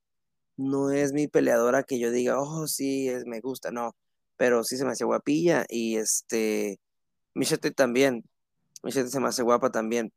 no 0.56 0.90
es 0.90 1.12
mi 1.12 1.28
peleadora 1.28 1.82
que 1.84 1.98
yo 1.98 2.10
diga 2.10 2.40
oh 2.40 2.66
sí 2.66 3.08
es 3.08 3.26
me 3.26 3.40
gusta 3.40 3.70
no 3.70 3.96
pero 4.36 4.64
sí 4.64 4.76
se 4.76 4.84
me 4.84 4.92
hacía 4.92 5.06
guapilla 5.06 5.66
y 5.68 5.96
este 5.96 6.80
Michette 7.34 7.74
también 7.74 8.24
Michelle 8.82 9.08
se 9.08 9.20
me 9.20 9.28
hace 9.28 9.42
guapa 9.42 9.70
también. 9.70 10.12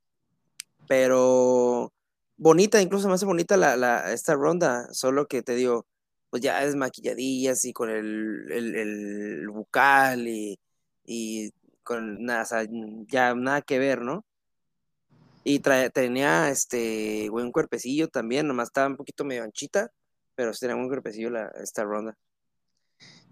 Pero 0.88 1.93
bonita, 2.38 2.81
incluso 2.81 3.07
me 3.07 3.15
hace 3.15 3.25
bonita 3.25 3.57
la, 3.57 3.77
la, 3.77 4.13
esta 4.13 4.35
ronda, 4.35 4.88
solo 4.93 5.27
que 5.27 5.41
te 5.43 5.55
digo, 5.55 5.88
pues 6.30 6.43
ya 6.43 6.63
es 6.63 6.75
maquilladillas 6.75 7.65
y 7.65 7.73
con 7.73 7.89
el, 7.89 8.51
el, 8.51 8.75
el 8.75 9.49
bucal 9.49 10.27
y, 10.27 10.59
y, 11.05 11.51
con 11.84 12.23
nada, 12.23 12.43
o 12.43 12.45
sea, 12.45 12.65
ya 13.07 13.35
nada 13.35 13.61
que 13.61 13.80
ver, 13.80 14.01
¿no? 14.01 14.25
Y 15.43 15.59
tenía 15.59 16.49
este 16.49 17.30
buen 17.30 17.51
cuerpecillo 17.51 18.07
también, 18.07 18.47
nomás 18.47 18.69
estaba 18.69 18.88
un 18.88 18.95
poquito 18.95 19.25
medio 19.25 19.43
anchita, 19.43 19.91
pero 20.35 20.51
tenía 20.53 20.75
un 20.75 20.88
cuerpecillo 20.88 21.30
la, 21.30 21.47
esta 21.61 21.84
ronda. 21.84 22.17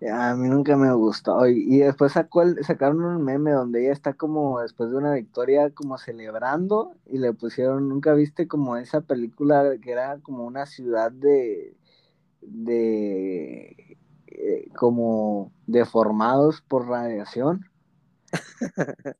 A 0.09 0.35
mí 0.35 0.49
nunca 0.49 0.75
me 0.75 0.91
gustó. 0.93 1.47
Y, 1.47 1.75
y 1.75 1.79
después 1.79 2.13
sacó 2.13 2.41
el, 2.41 2.63
sacaron 2.65 3.03
un 3.05 3.23
meme 3.23 3.51
donde 3.51 3.83
ella 3.83 3.93
está 3.93 4.13
como 4.13 4.59
después 4.61 4.89
de 4.89 4.97
una 4.97 5.13
victoria 5.13 5.69
como 5.69 5.97
celebrando 5.97 6.95
y 7.05 7.19
le 7.19 7.33
pusieron, 7.33 7.87
nunca 7.87 8.13
viste 8.13 8.47
como 8.47 8.77
esa 8.77 9.01
película 9.01 9.77
que 9.81 9.91
era 9.91 10.19
como 10.19 10.45
una 10.45 10.65
ciudad 10.65 11.11
de, 11.11 11.77
de 12.41 13.97
eh, 14.31 14.69
como 14.75 15.51
deformados 15.67 16.61
por 16.61 16.87
radiación. 16.87 17.65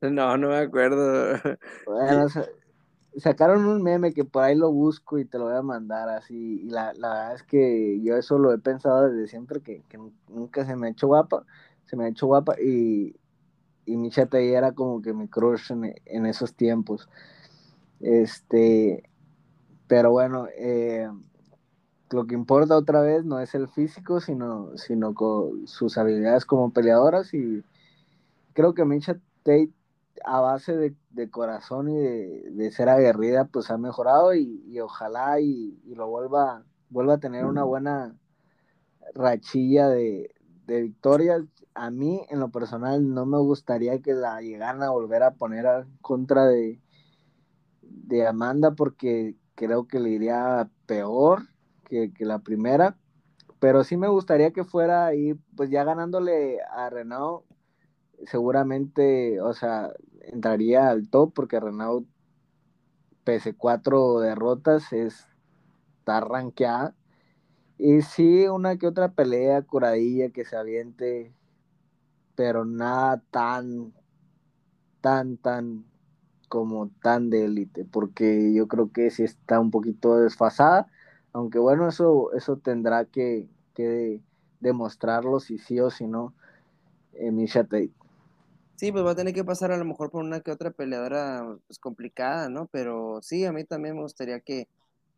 no, 0.00 0.36
no 0.36 0.48
me 0.48 0.58
acuerdo. 0.58 1.38
Bueno, 1.86 2.28
sacaron 3.16 3.64
un 3.66 3.82
meme 3.82 4.12
que 4.12 4.24
por 4.24 4.44
ahí 4.44 4.54
lo 4.54 4.72
busco 4.72 5.18
y 5.18 5.24
te 5.24 5.38
lo 5.38 5.46
voy 5.46 5.56
a 5.56 5.62
mandar 5.62 6.08
así. 6.08 6.62
Y 6.62 6.70
la, 6.70 6.92
la 6.94 7.08
verdad 7.08 7.34
es 7.34 7.42
que 7.42 8.00
yo 8.02 8.16
eso 8.16 8.38
lo 8.38 8.52
he 8.52 8.58
pensado 8.58 9.08
desde 9.08 9.28
siempre, 9.28 9.60
que, 9.60 9.82
que 9.88 9.98
nunca 10.28 10.64
se 10.64 10.76
me 10.76 10.88
ha 10.88 10.90
hecho 10.90 11.08
guapa, 11.08 11.44
se 11.86 11.96
me 11.96 12.04
ha 12.04 12.08
hecho 12.08 12.26
guapa 12.26 12.54
y, 12.60 13.16
y 13.86 13.96
mi 13.96 14.10
chata 14.10 14.38
era 14.38 14.72
como 14.72 15.02
que 15.02 15.12
mi 15.12 15.28
crush 15.28 15.72
en, 15.72 15.94
en, 16.04 16.26
esos 16.26 16.54
tiempos. 16.54 17.08
Este, 18.00 19.02
pero 19.86 20.12
bueno, 20.12 20.46
eh, 20.56 21.08
lo 22.10 22.26
que 22.26 22.34
importa 22.34 22.76
otra 22.76 23.00
vez 23.00 23.24
no 23.24 23.38
es 23.40 23.54
el 23.54 23.68
físico, 23.68 24.20
sino, 24.20 24.76
sino 24.76 25.14
con 25.14 25.66
sus 25.66 25.96
habilidades 25.96 26.44
como 26.44 26.72
peleadoras 26.72 27.32
y 27.34 27.62
creo 28.52 28.74
que 28.74 28.84
Misha 28.84 29.14
Tate 29.42 29.70
a 30.24 30.40
base 30.40 30.76
de, 30.76 30.94
de 31.10 31.30
corazón 31.30 31.88
y 31.88 31.96
de, 31.96 32.50
de, 32.50 32.72
ser 32.72 32.88
aguerrida, 32.88 33.46
pues 33.46 33.70
ha 33.70 33.78
mejorado 33.78 34.34
y, 34.34 34.62
y 34.66 34.80
ojalá 34.80 35.40
y, 35.40 35.80
y, 35.84 35.94
lo 35.94 36.08
vuelva, 36.08 36.64
vuelva 36.90 37.14
a 37.14 37.20
tener 37.20 37.46
una 37.46 37.64
buena 37.64 38.14
rachilla 39.14 39.88
de, 39.88 40.34
de, 40.66 40.82
victorias. 40.82 41.42
A 41.74 41.90
mí, 41.90 42.26
en 42.28 42.40
lo 42.40 42.50
personal, 42.50 43.14
no 43.14 43.24
me 43.24 43.38
gustaría 43.38 44.00
que 44.02 44.12
la 44.12 44.42
llegaran 44.42 44.82
a 44.82 44.90
volver 44.90 45.22
a 45.22 45.32
poner 45.32 45.66
a 45.66 45.86
contra 46.02 46.46
de, 46.46 46.80
de 47.82 48.26
Amanda 48.26 48.72
porque 48.72 49.36
creo 49.54 49.86
que 49.86 50.00
le 50.00 50.10
iría 50.10 50.68
peor 50.86 51.49
que, 51.90 52.24
la 52.24 52.38
primera. 52.38 52.96
Pero 53.58 53.84
sí 53.84 53.96
me 53.96 54.08
gustaría 54.08 54.52
que 54.52 54.64
fuera 54.64 55.06
ahí, 55.06 55.34
pues 55.56 55.70
ya 55.70 55.84
ganándole 55.84 56.58
a 56.62 56.88
Renault, 56.88 57.44
seguramente, 58.26 59.40
o 59.40 59.52
sea, 59.52 59.92
entraría 60.22 60.88
al 60.88 61.08
top 61.10 61.34
porque 61.34 61.60
Renault, 61.60 62.06
pese 63.24 63.54
cuatro 63.54 64.20
derrotas, 64.20 64.92
es, 64.92 65.26
está 65.98 66.20
rankeada. 66.20 66.94
Y 67.78 68.02
sí, 68.02 68.46
una 68.46 68.76
que 68.76 68.86
otra 68.86 69.12
pelea, 69.12 69.62
curadilla 69.62 70.30
que 70.30 70.44
se 70.44 70.56
aviente, 70.56 71.34
pero 72.34 72.64
nada 72.64 73.22
tan, 73.30 73.92
tan, 75.00 75.36
tan 75.38 75.84
como 76.50 76.90
tan 77.02 77.30
de 77.30 77.44
élite, 77.44 77.84
porque 77.84 78.52
yo 78.52 78.66
creo 78.68 78.90
que 78.92 79.10
sí 79.10 79.22
está 79.22 79.60
un 79.60 79.70
poquito 79.70 80.16
desfasada, 80.18 80.88
aunque 81.32 81.58
bueno, 81.58 81.88
eso, 81.88 82.32
eso 82.32 82.56
tendrá 82.56 83.04
que, 83.04 83.48
que 83.74 84.20
demostrarlo 84.60 85.40
si 85.40 85.58
sí 85.58 85.80
o 85.80 85.90
si 85.90 86.06
no, 86.06 86.34
eh, 87.14 87.30
Misha 87.30 87.64
Tate. 87.64 87.90
Sí, 88.76 88.92
pues 88.92 89.04
va 89.04 89.10
a 89.10 89.14
tener 89.14 89.34
que 89.34 89.44
pasar 89.44 89.72
a 89.72 89.76
lo 89.76 89.84
mejor 89.84 90.10
por 90.10 90.24
una 90.24 90.40
que 90.40 90.50
otra 90.50 90.70
peleadora 90.70 91.44
pues, 91.66 91.78
complicada, 91.78 92.48
¿no? 92.48 92.66
Pero 92.72 93.20
sí, 93.22 93.44
a 93.44 93.52
mí 93.52 93.64
también 93.64 93.94
me 93.94 94.02
gustaría 94.02 94.40
que, 94.40 94.68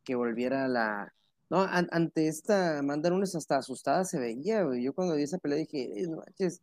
que 0.02 0.16
volviera 0.16 0.66
la... 0.66 1.12
No, 1.48 1.60
an 1.60 1.86
ante 1.92 2.28
esta 2.28 2.78
Amanda 2.78 3.10
Nunes 3.10 3.36
hasta 3.36 3.58
asustada 3.58 4.04
se 4.04 4.18
veía, 4.18 4.64
güey. 4.64 4.82
Yo 4.82 4.94
cuando 4.94 5.14
vi 5.14 5.22
esa 5.22 5.38
pelea 5.38 5.58
dije, 5.58 5.92
no 6.08 6.16
manches, 6.16 6.60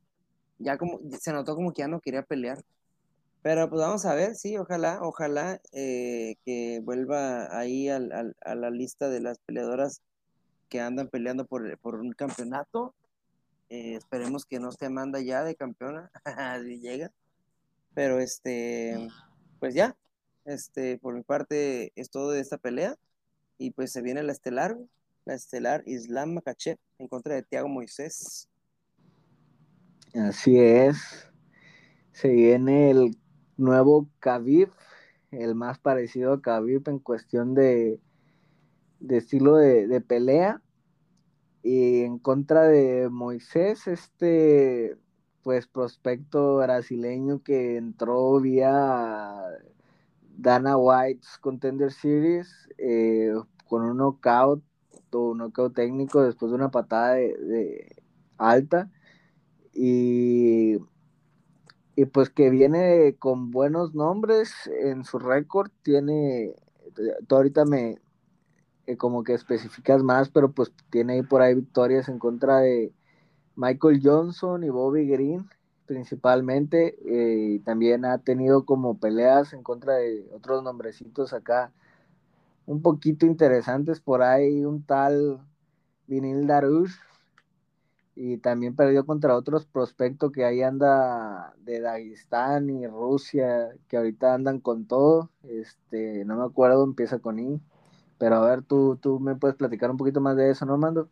ya 0.57 0.77
como, 0.77 0.99
se 1.19 1.31
notó 1.31 1.55
como 1.55 1.71
que 1.71 1.83
ya 1.83 1.87
no 1.87 2.01
quería 2.01 2.23
pelear. 2.23 2.61
Pero 3.41 3.69
pues 3.69 3.81
vamos 3.81 4.05
a 4.05 4.13
ver, 4.15 4.35
sí, 4.35 4.57
ojalá, 4.57 4.99
ojalá 5.01 5.61
eh, 5.71 6.35
que 6.45 6.81
vuelva 6.83 7.57
ahí 7.57 7.87
al, 7.89 8.11
al, 8.11 8.35
a 8.41 8.55
la 8.55 8.69
lista 8.69 9.09
de 9.09 9.21
las 9.21 9.39
peleadoras 9.39 10.01
que 10.67 10.81
andan 10.81 11.07
peleando 11.07 11.45
por, 11.45 11.77
por 11.79 11.95
un 11.95 12.11
campeonato 12.11 12.93
eh, 13.69 13.93
esperemos 13.93 14.45
que 14.45 14.59
no 14.59 14.69
esté 14.69 14.87
Amanda 14.87 15.21
ya 15.21 15.43
de 15.43 15.55
campeona, 15.55 16.11
si 16.63 16.79
llega. 16.79 17.11
Pero 17.93 18.19
este, 18.19 19.09
pues 19.59 19.75
ya, 19.75 19.95
este, 20.45 20.97
por 20.97 21.13
mi 21.13 21.21
parte 21.21 21.91
es 21.95 22.09
todo 22.09 22.31
de 22.31 22.41
esta 22.41 22.57
pelea. 22.57 22.95
Y 23.57 23.71
pues 23.71 23.91
se 23.91 24.01
viene 24.01 24.23
la 24.23 24.31
estelar, 24.31 24.77
la 25.25 25.35
estelar 25.35 25.83
Islam 25.85 26.33
Makachev 26.33 26.77
en 26.97 27.07
contra 27.07 27.35
de 27.35 27.43
Tiago 27.43 27.67
Moisés. 27.67 28.47
Así 30.15 30.57
es. 30.57 31.29
Se 32.13 32.29
viene 32.29 32.89
el 32.89 33.17
nuevo 33.59 34.07
Khabib, 34.19 34.69
el 35.31 35.55
más 35.55 35.79
parecido 35.79 36.33
a 36.33 36.41
Khabib 36.41 36.87
en 36.89 36.99
cuestión 36.99 37.53
de, 37.53 37.99
de 38.99 39.17
estilo 39.17 39.55
de, 39.57 40.01
pelea. 40.01 40.61
Y 41.61 42.01
en 42.01 42.19
contra 42.19 42.63
de 42.63 43.09
Moisés, 43.09 43.87
este 43.87 44.97
pues 45.43 45.67
prospecto 45.67 46.57
brasileño 46.57 47.41
que 47.43 47.77
entró 47.77 48.39
vía 48.39 49.33
Dana 50.37 50.77
White's 50.77 51.37
Contender 51.39 51.91
Series 51.91 52.69
eh, 52.77 53.33
con 53.65 53.83
un 53.83 53.97
knockout 53.97 54.63
o 55.11 55.31
un 55.31 55.39
knockout 55.39 55.73
técnico 55.73 56.21
después 56.21 56.51
de 56.51 56.55
una 56.55 56.71
patada 56.71 57.13
de, 57.13 57.37
de 57.37 58.03
alta. 58.37 58.89
Y, 59.73 60.77
y 61.99 62.05
pues 62.05 62.29
que 62.29 62.49
viene 62.49 63.17
con 63.19 63.51
buenos 63.51 63.93
nombres 63.93 64.53
en 64.67 65.03
su 65.03 65.19
récord, 65.19 65.69
tiene, 65.83 66.55
tú 67.27 67.35
ahorita 67.35 67.65
me 67.65 67.97
eh, 68.87 68.95
como 68.95 69.25
que 69.25 69.33
especificas 69.33 70.01
más, 70.01 70.29
pero 70.29 70.49
pues 70.53 70.71
tiene 70.89 71.15
ahí 71.15 71.23
por 71.23 71.41
ahí 71.41 71.55
victorias 71.55 72.07
en 72.07 72.17
contra 72.17 72.59
de 72.59 72.93
Michael 73.57 73.99
Johnson 74.01 74.63
y 74.63 74.69
Bobby 74.69 75.09
Green 75.09 75.49
principalmente, 75.87 76.95
eh, 77.05 77.55
y 77.55 77.59
también 77.59 78.05
ha 78.05 78.19
tenido 78.19 78.63
como 78.63 78.97
peleas 78.97 79.51
en 79.51 79.61
contra 79.61 79.95
de 79.95 80.25
otros 80.33 80.63
nombrecitos 80.63 81.33
acá 81.33 81.73
un 82.65 82.81
poquito 82.81 83.25
interesantes 83.25 83.99
por 83.99 84.21
ahí, 84.21 84.63
un 84.63 84.83
tal 84.83 85.41
Vinil 86.07 86.47
Darush, 86.47 86.95
y 88.21 88.37
también 88.37 88.75
perdió 88.75 89.05
contra 89.05 89.37
otros 89.37 89.65
prospectos 89.65 90.33
que 90.33 90.43
ahí 90.43 90.61
anda 90.61 91.53
de 91.59 91.79
Dagestán 91.79 92.69
y 92.69 92.85
Rusia, 92.85 93.69
que 93.87 93.95
ahorita 93.95 94.33
andan 94.33 94.59
con 94.59 94.85
todo, 94.87 95.31
este, 95.43 96.25
no 96.25 96.35
me 96.35 96.43
acuerdo, 96.43 96.83
empieza 96.83 97.19
con 97.19 97.39
I, 97.39 97.61
pero 98.17 98.35
a 98.35 98.45
ver, 98.45 98.61
tú, 98.61 98.97
tú 98.97 99.21
me 99.21 99.37
puedes 99.37 99.55
platicar 99.55 99.89
un 99.89 99.95
poquito 99.95 100.19
más 100.19 100.35
de 100.35 100.51
eso, 100.51 100.65
¿no, 100.65 100.77
Mando? 100.77 101.09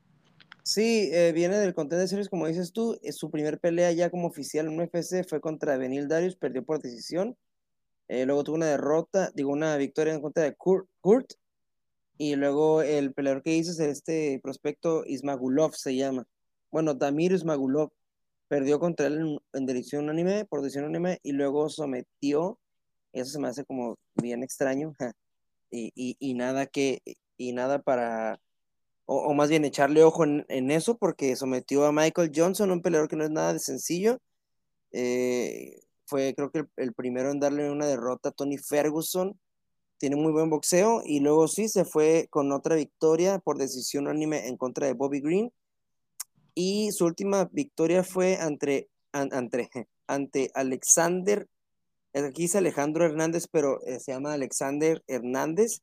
Sí, 0.63 1.09
eh, 1.13 1.31
viene 1.31 1.57
del 1.59 1.73
Contender 1.73 2.09
Series, 2.09 2.27
como 2.27 2.45
dices 2.45 2.73
tú, 2.73 2.99
es 3.01 3.15
su 3.15 3.31
primer 3.31 3.57
pelea 3.57 3.93
ya 3.93 4.09
como 4.09 4.27
oficial 4.27 4.67
en 4.67 4.77
UFC 4.77 5.25
fue 5.25 5.39
contra 5.39 5.77
Benil 5.77 6.09
Darius, 6.09 6.35
perdió 6.35 6.65
por 6.65 6.81
decisión, 6.81 7.37
eh, 8.09 8.25
luego 8.25 8.43
tuvo 8.43 8.57
una 8.57 8.65
derrota, 8.65 9.31
digo, 9.33 9.53
una 9.53 9.77
victoria 9.77 10.13
en 10.13 10.19
contra 10.19 10.43
de 10.43 10.55
Kurt, 10.55 10.89
Kurt 10.99 11.35
y 12.17 12.35
luego 12.35 12.81
el 12.81 13.13
peleador 13.13 13.43
que 13.43 13.55
hizo 13.55 13.71
es 13.71 13.79
este 13.79 14.41
prospecto 14.43 15.05
Ismagulov, 15.05 15.73
se 15.73 15.95
llama 15.95 16.27
bueno, 16.71 16.93
Damir 16.93 17.31
Ismagulov 17.31 17.89
perdió 18.47 18.79
contra 18.79 19.07
él 19.07 19.39
en, 19.53 19.65
dirección 19.65 20.05
unánime, 20.05 20.45
por 20.45 20.61
decisión 20.61 20.85
unánime, 20.85 21.19
y 21.23 21.33
luego 21.33 21.69
sometió, 21.69 22.59
eso 23.13 23.31
se 23.31 23.39
me 23.39 23.47
hace 23.47 23.65
como 23.65 23.97
bien 24.15 24.43
extraño, 24.43 24.93
y, 25.69 25.91
y, 25.95 26.33
nada 26.33 26.65
que, 26.65 27.01
y 27.37 27.51
nada 27.53 27.81
para, 27.81 28.39
o, 29.05 29.33
más 29.33 29.49
bien 29.49 29.65
echarle 29.65 30.03
ojo 30.03 30.23
en, 30.23 30.71
eso, 30.71 30.97
porque 30.97 31.35
sometió 31.35 31.85
a 31.85 31.91
Michael 31.91 32.31
Johnson, 32.33 32.71
un 32.71 32.81
peleador 32.81 33.09
que 33.09 33.15
no 33.15 33.23
es 33.23 33.31
nada 33.31 33.53
de 33.53 33.59
sencillo, 33.59 34.19
eh, 34.91 35.81
fue 36.05 36.33
creo 36.35 36.51
que 36.51 36.65
el, 36.77 36.93
primero 36.93 37.31
en 37.31 37.39
darle 37.39 37.69
una 37.69 37.85
derrota 37.85 38.29
a 38.29 38.31
Tony 38.31 38.57
Ferguson, 38.57 39.39
tiene 39.97 40.15
muy 40.15 40.31
buen 40.31 40.49
boxeo, 40.49 41.01
y 41.05 41.19
luego 41.21 41.47
sí 41.47 41.67
se 41.67 41.83
fue 41.85 42.27
con 42.29 42.51
otra 42.51 42.75
victoria 42.75 43.39
por 43.39 43.57
decisión 43.57 44.05
unánime 44.07 44.47
en 44.47 44.57
contra 44.57 44.87
de 44.87 44.93
Bobby 44.93 45.21
Green, 45.21 45.51
y 46.59 46.91
su 46.91 47.05
última 47.05 47.47
victoria 47.51 48.03
fue 48.03 48.37
ante, 48.37 48.89
ante, 49.11 49.69
ante 50.07 50.49
Alexander, 50.55 51.47
aquí 52.15 52.43
dice 52.43 52.57
Alejandro 52.57 53.05
Hernández, 53.05 53.47
pero 53.47 53.79
eh, 53.85 53.99
se 53.99 54.11
llama 54.11 54.33
Alexander 54.33 55.03
Hernández. 55.05 55.81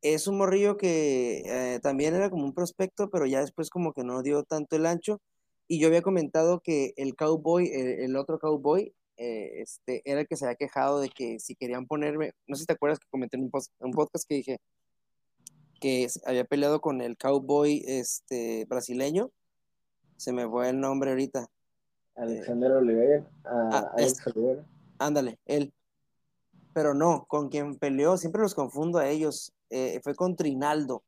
Es 0.00 0.28
un 0.28 0.38
morrillo 0.38 0.76
que 0.76 1.42
eh, 1.44 1.80
también 1.82 2.14
era 2.14 2.30
como 2.30 2.44
un 2.44 2.54
prospecto, 2.54 3.10
pero 3.10 3.26
ya 3.26 3.40
después 3.40 3.68
como 3.68 3.92
que 3.92 4.04
no 4.04 4.22
dio 4.22 4.44
tanto 4.44 4.76
el 4.76 4.86
ancho. 4.86 5.20
Y 5.66 5.80
yo 5.80 5.88
había 5.88 6.02
comentado 6.02 6.60
que 6.60 6.92
el 6.96 7.16
cowboy, 7.16 7.68
el, 7.72 8.14
otro 8.14 8.38
cowboy, 8.38 8.94
eh, 9.16 9.60
este, 9.60 10.02
era 10.04 10.20
el 10.20 10.28
que 10.28 10.36
se 10.36 10.44
había 10.44 10.54
quejado 10.54 11.00
de 11.00 11.08
que 11.08 11.40
si 11.40 11.56
querían 11.56 11.88
ponerme, 11.88 12.32
no 12.46 12.54
sé 12.54 12.60
si 12.60 12.66
te 12.66 12.74
acuerdas 12.74 13.00
que 13.00 13.08
comenté 13.10 13.38
en 13.38 13.44
un, 13.44 13.50
un 13.80 13.90
podcast 13.90 14.24
que 14.28 14.36
dije 14.36 14.58
que 15.80 16.06
había 16.26 16.44
peleado 16.44 16.80
con 16.80 17.00
el 17.00 17.16
cowboy 17.16 17.82
este, 17.88 18.66
brasileño 18.66 19.32
se 20.16 20.32
me 20.32 20.48
fue 20.48 20.70
el 20.70 20.80
nombre 20.80 21.10
ahorita. 21.10 21.48
Alexander 22.16 22.72
Oliveira. 22.72 23.26
Ah, 23.44 23.90
Alex 23.96 24.26
Oliveira. 24.26 24.64
Ándale, 24.98 25.38
él. 25.46 25.72
Pero 26.74 26.94
no, 26.94 27.26
con 27.28 27.48
quien 27.48 27.76
peleó, 27.76 28.16
siempre 28.16 28.42
los 28.42 28.54
confundo 28.54 28.98
a 28.98 29.08
ellos. 29.08 29.52
Eh, 29.70 30.00
fue 30.02 30.14
con 30.14 30.36
Trinaldo. 30.36 31.02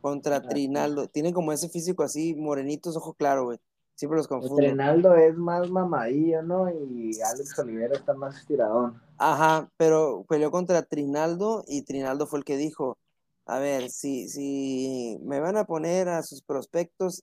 Contra 0.00 0.36
ah, 0.36 0.42
Trinaldo. 0.42 1.08
Tiene 1.08 1.32
como 1.32 1.52
ese 1.52 1.68
físico 1.68 2.02
así, 2.02 2.34
morenitos, 2.34 2.96
ojo 2.96 3.14
claro, 3.14 3.44
güey. 3.44 3.58
Siempre 3.94 4.16
los 4.16 4.26
confundo. 4.26 4.56
Trinaldo 4.56 5.14
es 5.14 5.36
más 5.36 5.70
mamadillo, 5.70 6.42
¿no? 6.42 6.68
Y 6.68 7.20
Alex 7.20 7.56
Oliveira 7.60 7.96
está 7.96 8.12
más 8.12 8.36
estiradón. 8.36 9.00
Ajá, 9.18 9.70
pero 9.76 10.24
peleó 10.28 10.50
contra 10.50 10.82
Trinaldo 10.82 11.64
y 11.68 11.82
Trinaldo 11.82 12.26
fue 12.26 12.40
el 12.40 12.44
que 12.44 12.56
dijo, 12.56 12.98
a 13.46 13.60
ver, 13.60 13.90
si, 13.90 14.28
si 14.28 15.18
me 15.22 15.38
van 15.38 15.56
a 15.56 15.64
poner 15.64 16.08
a 16.08 16.22
sus 16.22 16.42
prospectos 16.42 17.22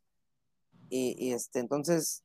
y, 0.91 1.33
este, 1.33 1.59
entonces, 1.59 2.23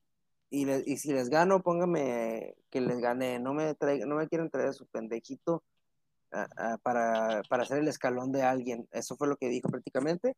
y, 0.49 0.69
y, 0.69 0.97
si 0.97 1.13
les 1.13 1.29
gano, 1.29 1.63
póngame 1.63 2.55
que 2.69 2.81
les 2.81 2.99
gané, 2.99 3.39
no 3.39 3.53
me, 3.53 3.75
no 4.05 4.15
me 4.15 4.27
quieren 4.27 4.49
traer 4.49 4.69
a 4.69 4.73
su 4.73 4.85
pendejito 4.87 5.63
para, 6.83 7.41
para 7.49 7.63
hacer 7.63 7.79
el 7.79 7.87
escalón 7.87 8.31
de 8.31 8.43
alguien. 8.43 8.87
Eso 8.91 9.15
fue 9.15 9.27
lo 9.27 9.37
que 9.37 9.49
dijo 9.49 9.69
prácticamente. 9.69 10.35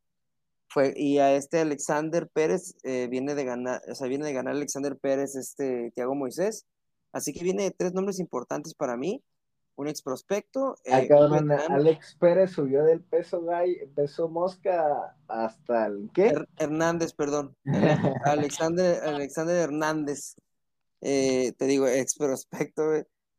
Fue, 0.68 0.94
y 0.96 1.18
a 1.18 1.34
este 1.34 1.60
Alexander 1.60 2.30
Pérez 2.30 2.76
eh, 2.84 3.08
viene 3.10 3.34
de 3.34 3.44
ganar, 3.44 3.82
o 3.90 3.96
sea, 3.96 4.08
viene 4.08 4.26
de 4.26 4.34
ganar 4.34 4.54
Alexander 4.54 4.96
Pérez, 4.98 5.36
este 5.36 5.92
Tiago 5.96 6.14
Moisés. 6.16 6.66
Así 7.12 7.34
que 7.34 7.44
viene 7.44 7.72
tres 7.72 7.94
nombres 7.94 8.20
importantes 8.20 8.76
para 8.76 8.96
mí 8.96 9.24
un 9.80 9.88
ex 9.88 10.02
prospecto. 10.02 10.76
Eh, 10.84 11.08
Alex 11.70 12.18
Pérez 12.20 12.52
subió 12.52 12.84
del 12.84 13.00
peso 13.00 13.42
peso 13.96 14.28
mosca 14.28 15.16
hasta 15.30 15.88
el 15.88 16.10
¿qué? 16.14 16.34
Hernández, 16.58 17.14
perdón. 17.14 17.56
Alexander, 18.26 19.02
Alexander 19.06 19.56
Hernández. 19.56 20.36
Eh, 21.00 21.54
te 21.58 21.66
digo, 21.66 21.88
ex 21.88 22.18
prospecto, 22.18 22.94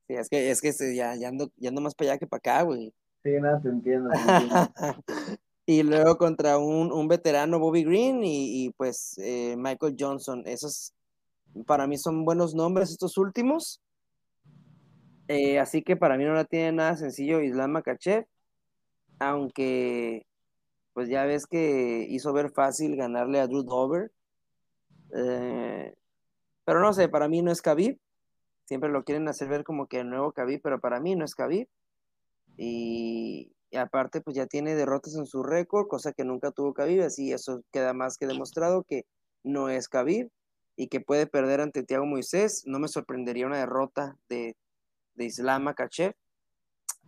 es 0.08 0.28
que, 0.30 0.50
es 0.50 0.62
que 0.62 0.72
ya, 0.96 1.14
ya, 1.14 1.28
ando, 1.28 1.50
ya 1.58 1.68
ando 1.68 1.82
más 1.82 1.94
para 1.94 2.12
allá 2.12 2.18
que 2.18 2.26
para 2.26 2.38
acá, 2.38 2.62
güey. 2.62 2.94
Sí, 3.22 3.32
no, 3.38 3.60
te 3.60 3.68
entiendo. 3.68 4.08
y 5.66 5.82
luego 5.82 6.16
contra 6.16 6.56
un, 6.56 6.90
un, 6.90 7.06
veterano 7.06 7.58
Bobby 7.58 7.84
Green 7.84 8.24
y, 8.24 8.64
y 8.64 8.70
pues 8.70 9.18
eh, 9.18 9.56
Michael 9.58 9.94
Johnson. 9.98 10.42
Esos 10.46 10.94
para 11.66 11.86
mí 11.86 11.98
son 11.98 12.24
buenos 12.24 12.54
nombres 12.54 12.90
estos 12.90 13.18
últimos. 13.18 13.82
Eh, 15.32 15.60
así 15.60 15.82
que 15.82 15.96
para 15.96 16.18
mí 16.18 16.24
no 16.24 16.34
la 16.34 16.44
tiene 16.44 16.72
nada 16.72 16.96
sencillo 16.96 17.40
Islam 17.40 17.70
Makachev, 17.70 18.26
aunque 19.20 20.26
pues 20.92 21.08
ya 21.08 21.24
ves 21.24 21.46
que 21.46 22.04
hizo 22.10 22.32
ver 22.32 22.50
fácil 22.50 22.96
ganarle 22.96 23.38
a 23.38 23.46
Drew 23.46 23.62
Dover. 23.62 24.10
Eh, 25.14 25.94
pero 26.64 26.80
no 26.80 26.92
sé, 26.92 27.08
para 27.08 27.28
mí 27.28 27.42
no 27.42 27.52
es 27.52 27.62
Khabib. 27.62 27.96
Siempre 28.64 28.90
lo 28.90 29.04
quieren 29.04 29.28
hacer 29.28 29.46
ver 29.46 29.62
como 29.62 29.86
que 29.86 30.00
el 30.00 30.10
nuevo 30.10 30.32
Khabib, 30.32 30.62
pero 30.62 30.80
para 30.80 30.98
mí 30.98 31.14
no 31.14 31.24
es 31.24 31.36
Khabib. 31.36 31.68
Y, 32.56 33.52
aparte, 33.72 34.20
pues 34.20 34.34
ya 34.34 34.46
tiene 34.46 34.74
derrotas 34.74 35.14
en 35.14 35.26
su 35.26 35.44
récord, 35.44 35.86
cosa 35.86 36.12
que 36.12 36.24
nunca 36.24 36.50
tuvo 36.50 36.74
Khabib, 36.74 37.02
así 37.02 37.32
eso 37.32 37.62
queda 37.70 37.94
más 37.94 38.18
que 38.18 38.26
demostrado 38.26 38.82
que 38.82 39.06
no 39.44 39.68
es 39.68 39.88
Khabib 39.88 40.28
y 40.74 40.88
que 40.88 41.00
puede 41.00 41.28
perder 41.28 41.60
ante 41.60 41.84
Thiago 41.84 42.04
Moisés. 42.06 42.64
No 42.66 42.80
me 42.80 42.88
sorprendería 42.88 43.46
una 43.46 43.58
derrota 43.58 44.16
de 44.28 44.56
de 45.14 45.24
Islam 45.24 45.64
Makachev, 45.64 46.14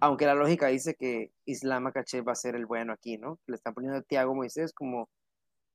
aunque 0.01 0.27
la 0.27 0.35
lógica 0.35 0.67
dice 0.67 0.95
que 0.95 1.33
Islam 1.45 1.85
Makachev 1.85 2.27
va 2.27 2.33
a 2.33 2.37
ser 2.37 2.57
el 2.57 2.67
bueno 2.67 2.93
aquí, 2.93 3.19
¿no? 3.19 3.39
Le 3.47 3.55
están 3.55 3.75
poniendo 3.75 3.99
a 3.99 4.03
Tiago 4.03 4.35
Moisés 4.35 4.73
como, 4.73 5.09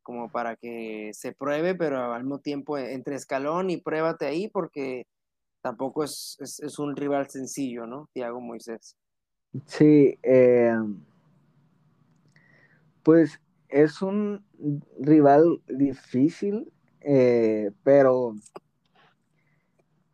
como 0.04 0.30
para 0.30 0.56
que 0.56 1.12
se 1.14 1.32
pruebe, 1.32 1.76
pero 1.76 2.14
al 2.14 2.24
mismo 2.24 2.40
tiempo 2.40 2.78
entre 2.78 3.16
escalón 3.16 3.70
y 3.70 3.78
pruébate 3.78 4.26
ahí 4.26 4.50
porque 4.50 5.08
tampoco 5.62 6.04
es, 6.04 6.38
es, 6.40 6.80
un 6.80 6.96
rival 6.96 7.30
sencillo, 7.30 7.88
¿no? 7.88 8.10
Tiago 8.14 8.42
Moisés. 8.42 8.98
Sí, 9.66 10.18
eh, 10.24 10.76
pues 13.04 13.40
es 13.70 14.02
un 14.02 14.46
rival 15.00 15.62
difícil, 15.68 16.72
eh, 17.02 17.72
pero 17.84 18.36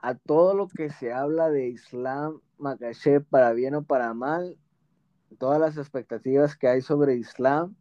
a 0.03 0.15
todo 0.15 0.53
lo 0.53 0.67
que 0.67 0.89
se 0.89 1.13
habla 1.13 1.49
de 1.49 1.69
Islam 1.69 2.41
Makhachev 2.57 3.23
para 3.23 3.53
bien 3.53 3.73
o 3.73 3.83
para 3.83 4.13
mal, 4.13 4.57
todas 5.39 5.61
las 5.61 5.77
expectativas 5.77 6.57
que 6.57 6.67
hay 6.67 6.81
sobre 6.81 7.15
Islam, 7.15 7.77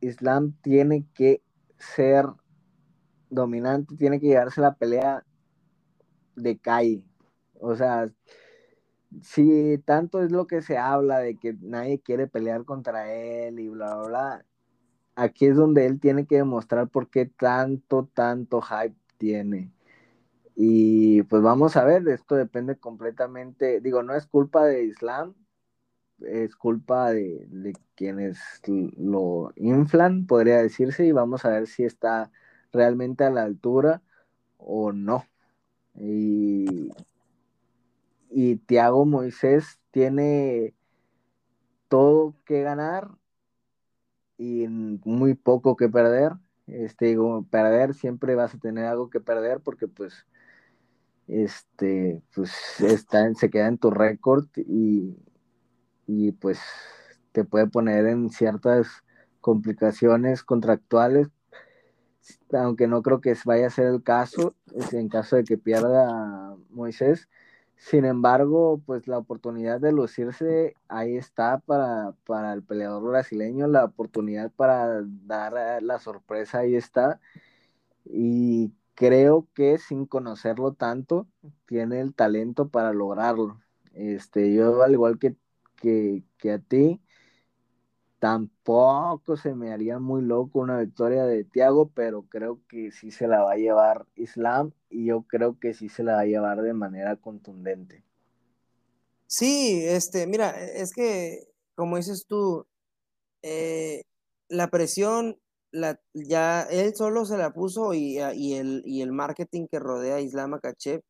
Islam 0.00 0.54
tiene 0.60 1.06
que 1.14 1.40
ser 1.78 2.26
dominante, 3.30 3.94
tiene 3.94 4.18
que 4.18 4.26
llevarse 4.26 4.60
la 4.60 4.74
pelea 4.74 5.24
de 6.34 6.58
calle. 6.58 7.04
O 7.60 7.76
sea, 7.76 8.10
si 9.22 9.78
tanto 9.84 10.20
es 10.20 10.32
lo 10.32 10.48
que 10.48 10.62
se 10.62 10.78
habla 10.78 11.20
de 11.20 11.36
que 11.36 11.56
nadie 11.60 12.00
quiere 12.00 12.26
pelear 12.26 12.64
contra 12.64 13.14
él 13.14 13.60
y 13.60 13.68
bla, 13.68 13.94
bla, 13.94 14.08
bla, 14.08 14.46
aquí 15.14 15.46
es 15.46 15.54
donde 15.54 15.86
él 15.86 16.00
tiene 16.00 16.26
que 16.26 16.38
demostrar 16.38 16.88
por 16.88 17.08
qué 17.08 17.26
tanto, 17.26 18.10
tanto 18.12 18.60
hype 18.60 18.96
tiene. 19.16 19.70
Y 20.56 21.22
pues 21.24 21.42
vamos 21.42 21.76
a 21.76 21.84
ver, 21.84 22.06
esto 22.08 22.36
depende 22.36 22.76
completamente, 22.76 23.80
digo, 23.80 24.02
no 24.02 24.14
es 24.14 24.26
culpa 24.26 24.64
de 24.64 24.84
Islam, 24.84 25.34
es 26.20 26.56
culpa 26.56 27.12
de, 27.12 27.74
quienes 27.96 28.38
lo 28.66 29.52
inflan, 29.56 30.26
podría 30.26 30.58
decirse, 30.58 31.04
y 31.06 31.12
vamos 31.12 31.44
a 31.44 31.50
ver 31.50 31.66
si 31.66 31.84
está 31.84 32.30
realmente 32.72 33.24
a 33.24 33.30
la 33.30 33.42
altura 33.42 34.02
o 34.58 34.92
no. 34.92 35.24
Y 35.96 36.92
y 38.36 38.56
Tiago 38.56 39.06
Moisés 39.06 39.80
tiene 39.92 40.74
todo 41.88 42.34
que 42.44 42.62
ganar 42.62 43.08
y 44.36 44.66
muy 44.68 45.34
poco 45.34 45.76
que 45.76 45.88
perder. 45.88 46.32
Este, 46.66 47.06
digo, 47.06 47.46
perder 47.48 47.94
siempre 47.94 48.34
vas 48.34 48.52
a 48.54 48.58
tener 48.58 48.86
algo 48.86 49.08
que 49.08 49.20
perder 49.20 49.60
porque 49.60 49.86
pues 49.86 50.26
este 51.28 52.22
pues 52.34 52.80
está 52.80 53.32
se 53.34 53.50
queda 53.50 53.68
en 53.68 53.78
tu 53.78 53.90
récord 53.90 54.46
y, 54.56 55.16
y 56.06 56.32
pues 56.32 56.60
te 57.32 57.44
puede 57.44 57.66
poner 57.66 58.06
en 58.06 58.30
ciertas 58.30 58.88
complicaciones 59.40 60.42
contractuales 60.42 61.28
aunque 62.52 62.86
no 62.86 63.02
creo 63.02 63.20
que 63.20 63.36
vaya 63.44 63.66
a 63.66 63.70
ser 63.70 63.86
el 63.86 64.02
caso 64.02 64.54
en 64.92 65.08
caso 65.08 65.36
de 65.36 65.44
que 65.44 65.58
pierda 65.58 66.56
Moisés 66.70 67.28
sin 67.76 68.04
embargo, 68.04 68.80
pues 68.86 69.06
la 69.08 69.18
oportunidad 69.18 69.80
de 69.80 69.92
lucirse 69.92 70.74
ahí 70.88 71.16
está 71.16 71.58
para, 71.58 72.14
para 72.26 72.52
el 72.54 72.62
peleador 72.62 73.02
brasileño, 73.02 73.66
la 73.66 73.84
oportunidad 73.84 74.50
para 74.52 75.02
dar 75.26 75.82
la 75.82 75.98
sorpresa 75.98 76.60
ahí 76.60 76.76
está. 76.76 77.20
Y 78.06 78.72
creo 78.94 79.48
que 79.54 79.78
sin 79.78 80.06
conocerlo 80.06 80.72
tanto, 80.72 81.26
tiene 81.66 82.00
el 82.00 82.14
talento 82.14 82.68
para 82.68 82.92
lograrlo. 82.92 83.60
Este, 83.92 84.52
yo, 84.54 84.82
al 84.82 84.92
igual 84.92 85.18
que, 85.18 85.36
que, 85.76 86.24
que 86.38 86.52
a 86.52 86.58
ti, 86.58 87.00
tampoco 88.18 89.36
se 89.36 89.54
me 89.54 89.70
haría 89.72 89.98
muy 89.98 90.22
loco 90.22 90.60
una 90.60 90.80
victoria 90.80 91.24
de 91.26 91.44
Thiago, 91.44 91.90
pero 91.90 92.22
creo 92.22 92.60
que 92.68 92.90
sí 92.90 93.10
se 93.10 93.28
la 93.28 93.42
va 93.42 93.52
a 93.52 93.56
llevar 93.56 94.06
Islam 94.14 94.72
y 94.88 95.06
yo 95.06 95.22
creo 95.22 95.58
que 95.58 95.74
sí 95.74 95.88
se 95.88 96.02
la 96.02 96.14
va 96.14 96.20
a 96.20 96.26
llevar 96.26 96.62
de 96.62 96.72
manera 96.72 97.16
contundente. 97.16 98.02
Sí, 99.26 99.84
este, 99.84 100.26
mira, 100.26 100.50
es 100.50 100.92
que, 100.92 101.48
como 101.74 101.96
dices 101.96 102.24
tú, 102.26 102.66
eh, 103.42 104.04
la 104.48 104.68
presión, 104.68 105.38
la, 105.74 106.00
ya 106.14 106.62
él 106.62 106.94
solo 106.94 107.24
se 107.26 107.36
la 107.36 107.52
puso 107.52 107.94
y, 107.94 108.18
y, 108.34 108.54
el, 108.54 108.82
y 108.86 109.02
el 109.02 109.12
marketing 109.12 109.66
que 109.66 109.80
rodea 109.80 110.16
a 110.16 110.20
Islam 110.20 110.50
Makachev, 110.50 111.02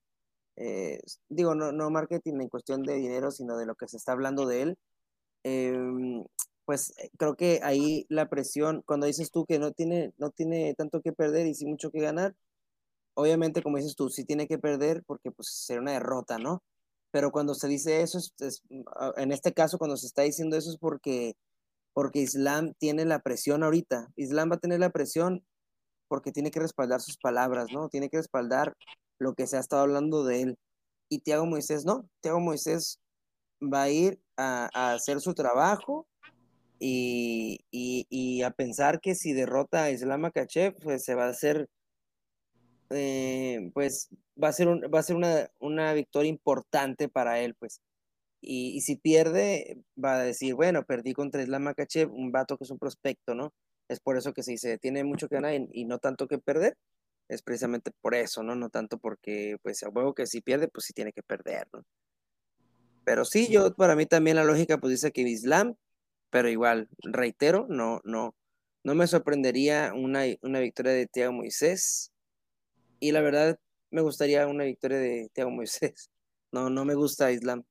eh, 0.57 1.01
digo, 1.29 1.55
no, 1.55 1.73
no 1.73 1.91
marketing 1.91 2.41
en 2.41 2.49
cuestión 2.49 2.83
de 2.83 2.95
dinero, 2.95 3.31
sino 3.31 3.59
de 3.59 3.67
lo 3.67 3.75
que 3.75 3.89
se 3.89 3.99
está 3.99 4.13
hablando 4.13 4.47
de 4.47 4.63
él, 4.63 4.79
em, 5.45 6.25
pues 6.65 6.95
eh, 6.99 7.11
creo 7.19 7.37
que 7.37 7.61
ahí 7.63 8.07
la 8.09 8.29
presión, 8.31 8.83
cuando 8.87 9.07
dices 9.07 9.31
tú 9.31 9.45
que 9.47 9.59
no 9.59 9.73
tiene, 9.73 10.13
no 10.19 10.31
tiene 10.31 10.75
tanto 10.75 11.03
que 11.03 11.13
perder 11.13 11.47
y 11.47 11.55
sí 11.55 11.67
mucho 11.67 11.91
que 11.91 12.01
ganar, 12.01 12.35
obviamente 13.15 13.63
como 13.63 13.77
dices 13.79 13.97
tú, 13.97 14.11
sí 14.11 14.25
tiene 14.25 14.49
que 14.49 14.59
perder 14.59 15.03
porque 15.07 15.31
pues 15.31 15.49
será 15.49 15.81
una 15.83 15.93
derrota, 15.93 16.39
¿no? 16.39 16.63
Pero 17.11 17.33
cuando 17.33 17.55
se 17.55 17.69
dice 17.69 18.03
eso, 18.03 18.19
es, 18.19 18.63
ah, 18.97 19.13
en 19.19 19.33
este 19.33 19.53
caso 19.53 19.79
cuando 19.79 19.97
se 19.97 20.07
está 20.07 20.23
diciendo 20.23 20.57
eso 20.57 20.71
es 20.71 20.79
porque, 20.79 21.37
porque 21.95 22.21
Islam 22.21 22.75
tiene 22.79 23.05
la 23.07 23.21
presión 23.21 23.63
ahorita. 23.63 24.13
Islam 24.17 24.51
va 24.51 24.57
a 24.57 24.61
tener 24.61 24.81
la 24.81 24.91
presión 24.91 25.45
porque 26.09 26.33
tiene 26.33 26.51
que 26.51 26.61
respaldar 26.61 27.01
sus 27.01 27.17
palabras, 27.17 27.69
¿no? 27.73 27.89
Tiene 27.89 28.11
que 28.11 28.19
respaldar 28.19 28.77
lo 29.19 29.35
que 29.35 29.47
se 29.47 29.57
ha 29.57 29.61
estado 29.61 29.83
hablando 29.83 30.25
de 30.25 30.43
él. 30.43 30.59
Y 31.09 31.21
Tiago 31.21 31.47
Moisés 31.47 31.85
no, 31.85 32.09
Tiago 32.21 32.41
Moisés 32.41 33.01
va 33.63 33.85
a 33.85 33.91
ir 33.91 34.21
a, 34.37 34.93
hacer 34.95 35.21
su 35.21 35.35
trabajo 35.35 36.07
y, 36.79 38.43
a 38.43 38.51
pensar 38.51 39.01
que 39.01 39.15
si 39.15 39.33
derrota 39.33 39.85
a 39.85 39.91
Islam 39.91 40.23
Makachev, 40.23 40.75
pues 40.83 41.05
se 41.05 41.15
va 41.15 41.27
a 41.27 41.31
hacer, 41.31 41.69
eh, 42.91 43.71
pues 43.73 44.11
va 44.43 44.49
a 44.49 44.53
ser, 44.53 44.69
va 44.93 44.99
a 44.99 45.03
ser 45.03 45.17
una, 45.61 45.93
victoria 45.95 46.29
importante 46.29 47.09
para 47.09 47.41
él, 47.41 47.55
pues. 47.55 47.81
Y, 48.47 48.81
si 48.83 48.97
pierde, 48.97 49.83
va 50.03 50.17
a 50.17 50.23
decir, 50.23 50.55
bueno, 50.55 50.85
perdí 50.85 51.15
contra 51.15 51.43
Islam 51.43 51.63
Makachev, 51.65 52.13
un 52.13 52.33
vato 52.33 52.59
que 52.59 52.65
es 52.65 52.71
un 52.71 52.79
prospecto, 52.79 53.35
¿no? 53.35 53.53
Es 53.89 54.01
por 54.01 54.17
eso 54.17 54.33
que 54.33 54.43
si 54.43 54.59
se 54.59 54.79
tiene 54.79 55.05
mucho 55.05 55.29
que 55.29 55.37
ganar 55.37 55.55
y, 55.55 55.85
no 55.85 55.99
tanto 55.99 56.29
que 56.29 56.39
perder, 56.39 56.77
es 57.29 57.43
precisamente 57.43 57.91
por 58.03 58.15
eso, 58.15 58.43
¿no? 58.43 58.55
No 58.55 58.71
tanto 58.71 58.99
porque, 58.99 59.57
pues, 59.63 59.83
a 59.83 59.89
huevo 59.89 60.15
que 60.15 60.27
si 60.27 60.41
pierde, 60.41 60.69
pues 60.69 60.87
sí 60.87 60.93
tiene 60.93 61.13
que 61.13 61.23
perder, 61.23 61.69
¿no? 61.73 61.85
Pero 63.05 63.25
sí, 63.25 63.49
yo, 63.51 63.75
para 63.75 63.97
mí 63.97 64.07
también 64.07 64.37
la 64.37 64.45
lógica, 64.45 64.79
pues 64.79 64.93
dice 64.93 65.13
que 65.13 65.23
Islam 65.23 65.77
pero 66.35 66.49
igual, 66.49 66.89
reitero, 67.05 67.65
no, 67.69 68.01
no, 68.03 68.35
no 68.83 68.95
me 68.97 69.07
sorprendería 69.07 69.93
una, 69.95 70.25
una 70.43 70.59
victoria 70.59 70.91
de 70.91 71.07
Thiago 71.07 71.33
Moisés. 71.33 72.11
Y 72.99 73.13
la 73.13 73.21
verdad, 73.21 73.57
me 73.93 74.01
gustaría 74.03 74.45
una 74.49 74.65
victoria 74.65 74.99
de 74.99 75.31
Thiago 75.33 75.53
Moisés. 75.53 76.11
No, 76.51 76.71
no 76.71 76.85
me 76.85 76.95
gusta 76.95 77.33
Islam. 77.33 77.65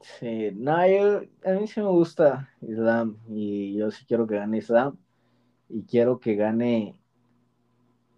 Sí, 0.00 0.50
no, 0.54 0.76
a 0.76 1.50
mí 1.52 1.66
sí 1.66 1.80
me 1.80 1.88
gusta 1.88 2.48
Islam 2.62 3.18
y 3.28 3.76
yo 3.76 3.90
sí 3.90 4.04
quiero 4.06 4.26
que 4.26 4.36
gane 4.36 4.58
Islam 4.58 4.96
y 5.68 5.82
quiero 5.82 6.18
que 6.18 6.36
gane 6.36 6.98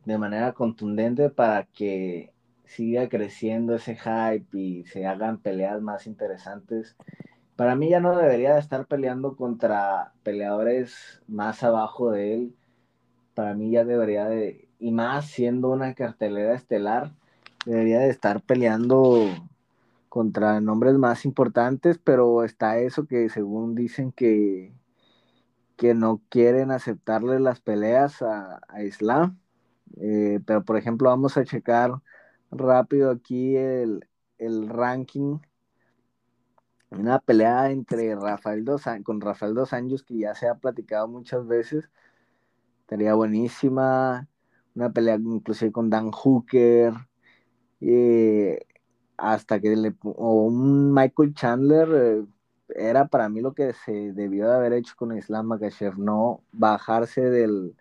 de 0.04 0.18
manera 0.18 0.52
contundente 0.52 1.28
para 1.30 1.64
que 1.64 2.32
siga 2.64 3.08
creciendo 3.08 3.74
ese 3.74 3.96
hype 3.96 4.56
y 4.56 4.84
se 4.84 5.06
hagan 5.06 5.38
peleas 5.38 5.82
más 5.82 6.06
interesantes 6.06 6.96
para 7.56 7.76
mí 7.76 7.90
ya 7.90 8.00
no 8.00 8.16
debería 8.16 8.54
de 8.54 8.60
estar 8.60 8.86
peleando 8.86 9.36
contra 9.36 10.12
peleadores 10.22 11.22
más 11.28 11.62
abajo 11.62 12.10
de 12.10 12.34
él. 12.34 12.56
Para 13.34 13.54
mí 13.54 13.70
ya 13.70 13.84
debería 13.84 14.26
de, 14.26 14.68
y 14.78 14.90
más 14.90 15.26
siendo 15.26 15.70
una 15.70 15.94
cartelera 15.94 16.54
estelar, 16.54 17.12
debería 17.64 18.00
de 18.00 18.08
estar 18.08 18.42
peleando 18.42 19.26
contra 20.12 20.60
nombres 20.60 20.98
más 20.98 21.24
importantes, 21.24 21.96
pero 21.96 22.44
está 22.44 22.78
eso 22.78 23.06
que 23.06 23.30
según 23.30 23.74
dicen 23.74 24.12
que, 24.12 24.74
que 25.78 25.94
no 25.94 26.20
quieren 26.28 26.70
aceptarle 26.70 27.40
las 27.40 27.60
peleas 27.60 28.20
a, 28.20 28.60
Islam. 28.84 29.38
Eh, 29.96 30.40
pero 30.44 30.64
por 30.66 30.76
ejemplo, 30.76 31.08
vamos 31.08 31.38
a 31.38 31.46
checar 31.46 31.92
rápido 32.50 33.10
aquí 33.10 33.56
el, 33.56 34.06
el 34.36 34.68
ranking. 34.68 35.38
Una 36.90 37.18
pelea 37.18 37.70
entre 37.70 38.14
Rafael 38.14 38.66
dos 38.66 38.84
con 39.04 39.18
Rafael 39.18 39.54
dos 39.54 39.72
Anjos 39.72 40.02
que 40.02 40.18
ya 40.18 40.34
se 40.34 40.46
ha 40.46 40.56
platicado 40.56 41.08
muchas 41.08 41.46
veces. 41.46 41.88
Estaría 42.82 43.14
buenísima. 43.14 44.28
Una 44.74 44.92
pelea 44.92 45.14
inclusive 45.14 45.72
con 45.72 45.88
Dan 45.88 46.10
Hooker. 46.10 46.92
Eh, 47.80 48.66
hasta 49.22 49.60
que 49.60 49.92
o 50.02 50.34
un 50.44 50.92
Michael 50.92 51.34
Chandler 51.34 51.88
eh, 51.94 52.24
era 52.74 53.06
para 53.06 53.28
mí 53.28 53.40
lo 53.40 53.54
que 53.54 53.72
se 53.72 54.12
debió 54.12 54.48
de 54.48 54.54
haber 54.54 54.72
hecho 54.72 54.94
con 54.96 55.16
Islam 55.16 55.46
Makhachev 55.46 55.96
no 55.98 56.42
bajarse 56.52 57.22
del 57.22 57.76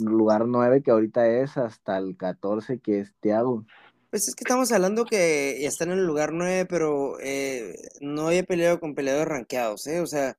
lugar 0.00 0.46
9 0.46 0.82
que 0.82 0.90
ahorita 0.90 1.26
es 1.26 1.56
hasta 1.56 1.96
el 1.96 2.16
14 2.16 2.78
que 2.80 3.00
es 3.00 3.14
Thiago 3.20 3.64
pues 4.10 4.28
es 4.28 4.34
que 4.34 4.44
estamos 4.44 4.70
hablando 4.72 5.06
que 5.06 5.64
están 5.64 5.90
en 5.90 6.00
el 6.00 6.04
lugar 6.04 6.34
9, 6.34 6.66
pero 6.66 7.18
eh, 7.20 7.74
no 8.02 8.26
había 8.26 8.42
peleado 8.42 8.78
con 8.78 8.94
peleadores 8.94 9.26
rankeados, 9.26 9.86
¿eh? 9.86 10.00
O 10.00 10.06
sea, 10.06 10.36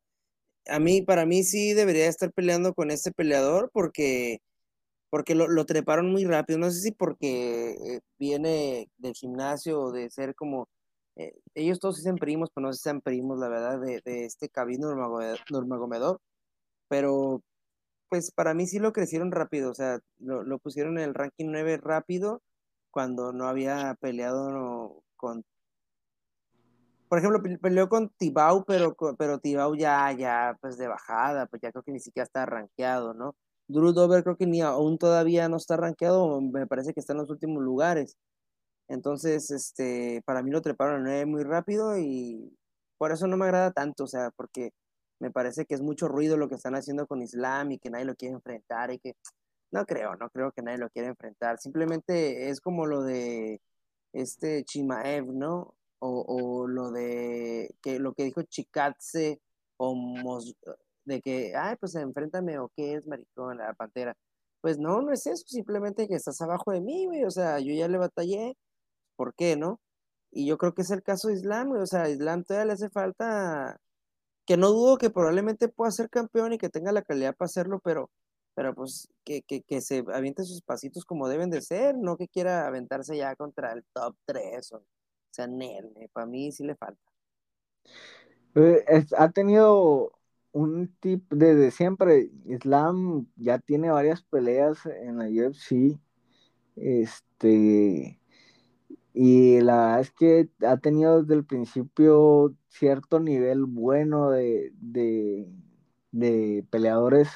a 0.68 0.78
mí, 0.80 1.02
para 1.02 1.26
mí 1.26 1.44
sí 1.44 1.74
debería 1.74 2.08
estar 2.08 2.32
peleando 2.32 2.76
con 2.76 2.92
este 2.92 3.12
peleador 3.12 3.72
porque, 3.74 4.42
porque 5.14 5.36
lo, 5.36 5.66
treparon 5.68 6.12
muy 6.12 6.26
rápido. 6.26 6.58
No 6.58 6.72
sé 6.72 6.80
si 6.82 6.92
porque 6.92 7.74
eh, 7.74 8.00
viene 8.18 8.90
del 8.98 9.14
gimnasio 9.14 9.80
o 9.80 9.92
de 9.92 10.10
ser 10.10 10.34
como. 10.34 10.68
Eh, 11.16 11.36
ellos 11.54 11.80
todos 11.80 11.98
dicen 11.98 12.16
primos, 12.16 12.50
pero 12.52 12.66
no 12.66 12.74
si 12.74 12.82
sean 12.82 13.00
primos, 13.00 13.38
la 13.38 13.48
verdad, 13.48 13.80
de, 13.80 14.02
este 14.26 14.50
Khabib 14.50 14.80
Nurmagomedov. 14.80 16.18
Pero, 16.88 17.44
pues 18.10 18.32
para 18.32 18.56
mí 18.56 18.66
sí 18.66 18.80
lo 18.80 18.92
crecieron 18.92 19.32
rápido. 19.32 19.70
O 19.70 19.76
sea, 19.76 20.00
lo, 20.18 20.42
lo 20.44 20.58
pusieron 20.58 20.98
en 20.98 21.04
el 21.04 21.14
ranking 21.14 21.52
9 21.52 21.78
rápido 21.78 22.42
cuando 22.90 23.34
no 23.34 23.48
había 23.48 23.96
peleado 24.02 25.04
con 25.16 25.44
por 27.08 27.20
ejemplo, 27.20 27.44
peleó 27.62 27.88
con 27.88 28.10
Tibau, 28.18 28.66
pero, 28.66 28.96
pero 29.20 29.38
Tibau 29.38 29.76
ya, 29.76 30.12
ya, 30.14 30.58
pues 30.60 30.78
de 30.78 30.88
bajada, 30.88 31.46
pues 31.46 31.62
ya 31.62 31.72
creo 31.72 31.84
que 31.84 31.92
ni 31.92 32.00
siquiera 32.00 32.24
está 32.26 32.48
rankeado, 32.48 33.14
¿no? 33.14 33.36
Drew 33.68 33.94
Dover 33.94 34.24
creo 34.24 34.38
que 34.38 34.48
ni 34.48 34.62
aún 34.62 34.98
todavía 34.98 35.50
no 35.50 35.58
está 35.58 35.78
rankeado, 35.78 36.42
me 36.42 36.68
parece 36.68 36.94
que 36.94 37.00
está 37.00 37.14
en 37.14 37.20
los 37.20 37.30
últimos 37.30 37.64
lugares. 37.64 38.18
Entonces, 38.88 39.52
este, 39.52 40.22
para 40.26 40.44
mí 40.44 40.52
lo 40.52 40.62
treparon 40.62 41.02
a 41.02 41.04
9 41.04 41.26
muy 41.26 41.44
rápido 41.44 41.98
y 41.98 42.56
por 42.98 43.12
eso 43.12 43.28
no 43.28 43.38
me 43.38 43.46
agrada 43.46 43.72
tanto, 43.72 44.06
o 44.06 44.08
sea, 44.08 44.32
porque 44.36 44.72
me 45.20 45.32
parece 45.32 45.66
que 45.66 45.76
es 45.76 45.82
mucho 45.82 46.08
ruido 46.08 46.38
lo 46.38 46.50
que 46.50 46.56
están 46.56 46.76
haciendo 46.76 47.08
con 47.08 47.22
Islam 47.22 47.72
y 47.72 47.80
que 47.80 47.90
nadie 47.90 48.06
lo 48.06 48.16
quiere 48.16 48.36
enfrentar 48.36 48.92
y 48.92 49.00
que 49.00 49.16
no 49.72 49.86
creo, 49.86 50.16
no 50.16 50.30
creo 50.30 50.52
que 50.52 50.62
nadie 50.62 50.78
lo 50.80 50.90
quiera 50.90 51.10
enfrentar. 51.10 51.60
Simplemente 51.60 52.50
es 52.50 52.62
como 52.62 52.86
lo 52.86 53.04
de 53.04 53.62
este 54.14 54.64
Chimaev, 54.66 55.28
¿no? 55.34 55.76
O, 56.00 56.68
lo 56.68 56.92
de 56.92 57.76
que 57.82 58.00
lo 58.00 58.14
que 58.14 58.26
dijo 58.26 58.44
Chikatse 58.44 59.40
o 59.78 59.96
de 61.06 61.22
que, 61.22 61.56
ay, 61.56 61.76
pues 61.80 61.96
enfréntame 61.96 62.60
o 62.60 62.70
qué 62.76 62.96
es 62.96 63.08
maricón, 63.08 63.58
la 63.58 63.74
pantera. 63.74 64.16
Pues 64.62 64.80
no, 64.80 65.02
no 65.02 65.12
es 65.14 65.28
eso, 65.28 65.44
simplemente 65.48 66.08
que 66.08 66.16
estás 66.16 66.42
abajo 66.42 66.72
de 66.72 66.82
mí, 66.82 67.06
güey. 67.08 67.26
O 67.26 67.32
sea, 67.32 67.60
yo 67.60 67.74
ya 67.74 67.88
le 67.88 67.98
batallé. 67.98 68.58
¿Por 69.16 69.36
qué, 69.36 69.56
no? 69.58 69.80
y 70.34 70.46
yo 70.48 70.58
creo 70.58 70.74
que 70.74 70.82
es 70.82 70.92
el 70.92 71.04
caso 71.04 71.28
de 71.28 71.36
Islam, 71.36 71.72
o 71.72 71.86
sea, 71.86 72.04
a 72.04 72.10
Islam 72.10 72.44
todavía 72.44 72.66
le 72.66 72.74
hace 72.74 72.90
falta, 72.90 73.80
que 74.46 74.58
no 74.58 74.70
dudo 74.72 74.98
que 74.98 75.10
probablemente 75.10 75.70
pueda 75.70 75.92
ser 75.92 76.10
campeón 76.10 76.54
y 76.54 76.58
que 76.58 76.70
tenga 76.70 76.92
la 76.92 77.04
calidad 77.04 77.36
para 77.36 77.48
hacerlo, 77.48 77.80
pero, 77.84 78.10
pero 78.56 78.74
pues 78.76 79.08
que, 79.24 79.44
que, 79.44 79.62
que 79.64 79.82
se 79.82 80.04
aviente 80.14 80.44
sus 80.44 80.62
pasitos 80.62 81.06
como 81.06 81.30
deben 81.30 81.50
de 81.50 81.62
ser, 81.62 81.96
no 81.98 82.18
que 82.18 82.28
quiera 82.28 82.68
aventarse 82.68 83.16
ya 83.18 83.36
contra 83.36 83.74
el 83.74 83.84
top 83.94 84.16
3, 84.26 84.74
o, 84.74 84.84
sea, 85.32 85.48
nene, 85.48 86.10
para 86.14 86.26
mí 86.26 86.52
sí 86.52 86.64
le 86.64 86.76
falta. 86.76 87.02
Eh, 88.56 89.06
ha 89.18 89.30
tenido 89.32 90.14
un 90.54 90.96
tip 91.02 91.26
desde 91.34 91.72
siempre. 91.72 92.30
Islam 92.46 93.28
ya 93.36 93.60
tiene 93.60 93.90
varias 93.92 94.24
peleas 94.24 94.86
en 94.86 95.18
la 95.18 95.26
UFC. 95.26 96.00
Este, 96.76 98.20
y 99.14 99.62
la 99.62 99.76
verdad 99.76 100.00
es 100.02 100.12
que 100.12 100.50
ha 100.66 100.78
tenido 100.78 101.22
desde 101.22 101.36
el 101.36 101.46
principio 101.46 102.56
cierto 102.68 103.20
nivel 103.20 103.66
bueno 103.66 104.32
de, 104.32 104.74
de, 106.12 106.66
peleadores 106.70 107.30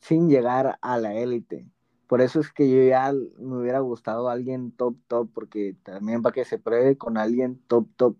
sin 0.00 0.28
llegar 0.28 0.78
a 0.80 0.98
la 0.98 1.14
élite. 1.14 1.66
Por 2.06 2.20
eso 2.20 2.40
es 2.40 2.52
que 2.52 2.70
yo 2.70 2.82
ya 2.88 3.12
me 3.12 3.58
hubiera 3.58 3.80
gustado 3.80 4.28
alguien 4.28 4.72
top, 4.72 4.96
top, 5.08 5.30
porque 5.34 5.76
también 5.82 6.22
para 6.22 6.34
que 6.34 6.44
se 6.44 6.58
pruebe 6.58 6.98
con 6.98 7.16
alguien 7.18 7.60
top, 7.66 7.88
top. 7.96 8.16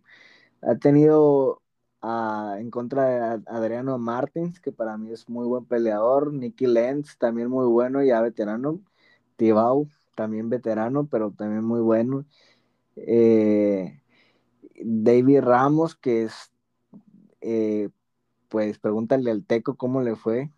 Ha 0.63 0.77
tenido 0.77 1.63
en 2.59 2.71
contra 2.71 3.39
de 3.39 3.43
Adriano 3.47 3.99
Martins, 3.99 4.61
que 4.61 4.73
para 4.73 4.97
mí 4.97 5.13
es 5.13 5.29
muy 5.29 5.47
buen 5.47 5.65
peleador. 5.65 6.33
Nicky 6.33 6.67
Lenz, 6.67 7.17
también 7.19 7.49
muy 7.49 7.67
bueno, 7.67 8.03
ya 8.03 8.21
veterano. 8.21 8.81
Tibau, 9.37 9.89
también 10.15 10.51
veterano, 10.51 11.07
pero 11.07 11.31
también 11.31 11.65
muy 11.65 11.81
bueno. 11.81 12.25
Eh, 12.97 14.01
David 14.83 15.41
Ramos, 15.41 15.95
que 15.95 16.25
es, 16.25 16.53
eh, 17.41 17.89
pues 18.49 18.79
pregúntale 18.79 19.31
al 19.31 19.45
Teco 19.45 19.77
cómo 19.77 20.03
le 20.03 20.15
fue. 20.15 20.51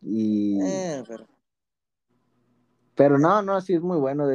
Y... 0.00 0.60
Eh, 0.62 1.02
pero... 2.94 3.18
no, 3.18 3.42
no, 3.42 3.60
sí 3.60 3.74
es 3.74 3.80
muy 3.80 3.98
bueno. 3.98 4.26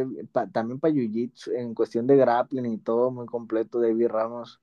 también 0.52 0.80
para 0.80 0.94
Jiu-Jitsu, 0.94 1.53
en 1.56 1.74
cuestión 1.74 2.07
de 2.07 2.18
grappling 2.18 2.65
y 2.65 2.78
todo, 2.78 3.11
muy 3.11 3.26
completo, 3.26 3.80
David 3.80 4.07
Ramos. 4.07 4.61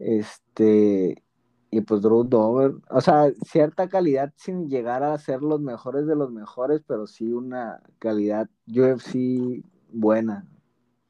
Este, 0.00 1.22
y 1.70 1.80
pues 1.80 2.02
Drew 2.02 2.22
Dover, 2.22 2.74
o 2.88 3.00
sea, 3.00 3.32
cierta 3.44 3.88
calidad 3.88 4.32
sin 4.36 4.68
llegar 4.68 5.02
a 5.02 5.18
ser 5.18 5.42
los 5.42 5.60
mejores 5.60 6.06
de 6.06 6.14
los 6.14 6.30
mejores, 6.30 6.82
pero 6.86 7.06
sí 7.08 7.32
una 7.32 7.82
calidad 7.98 8.48
UFC 8.68 9.64
buena. 9.90 10.46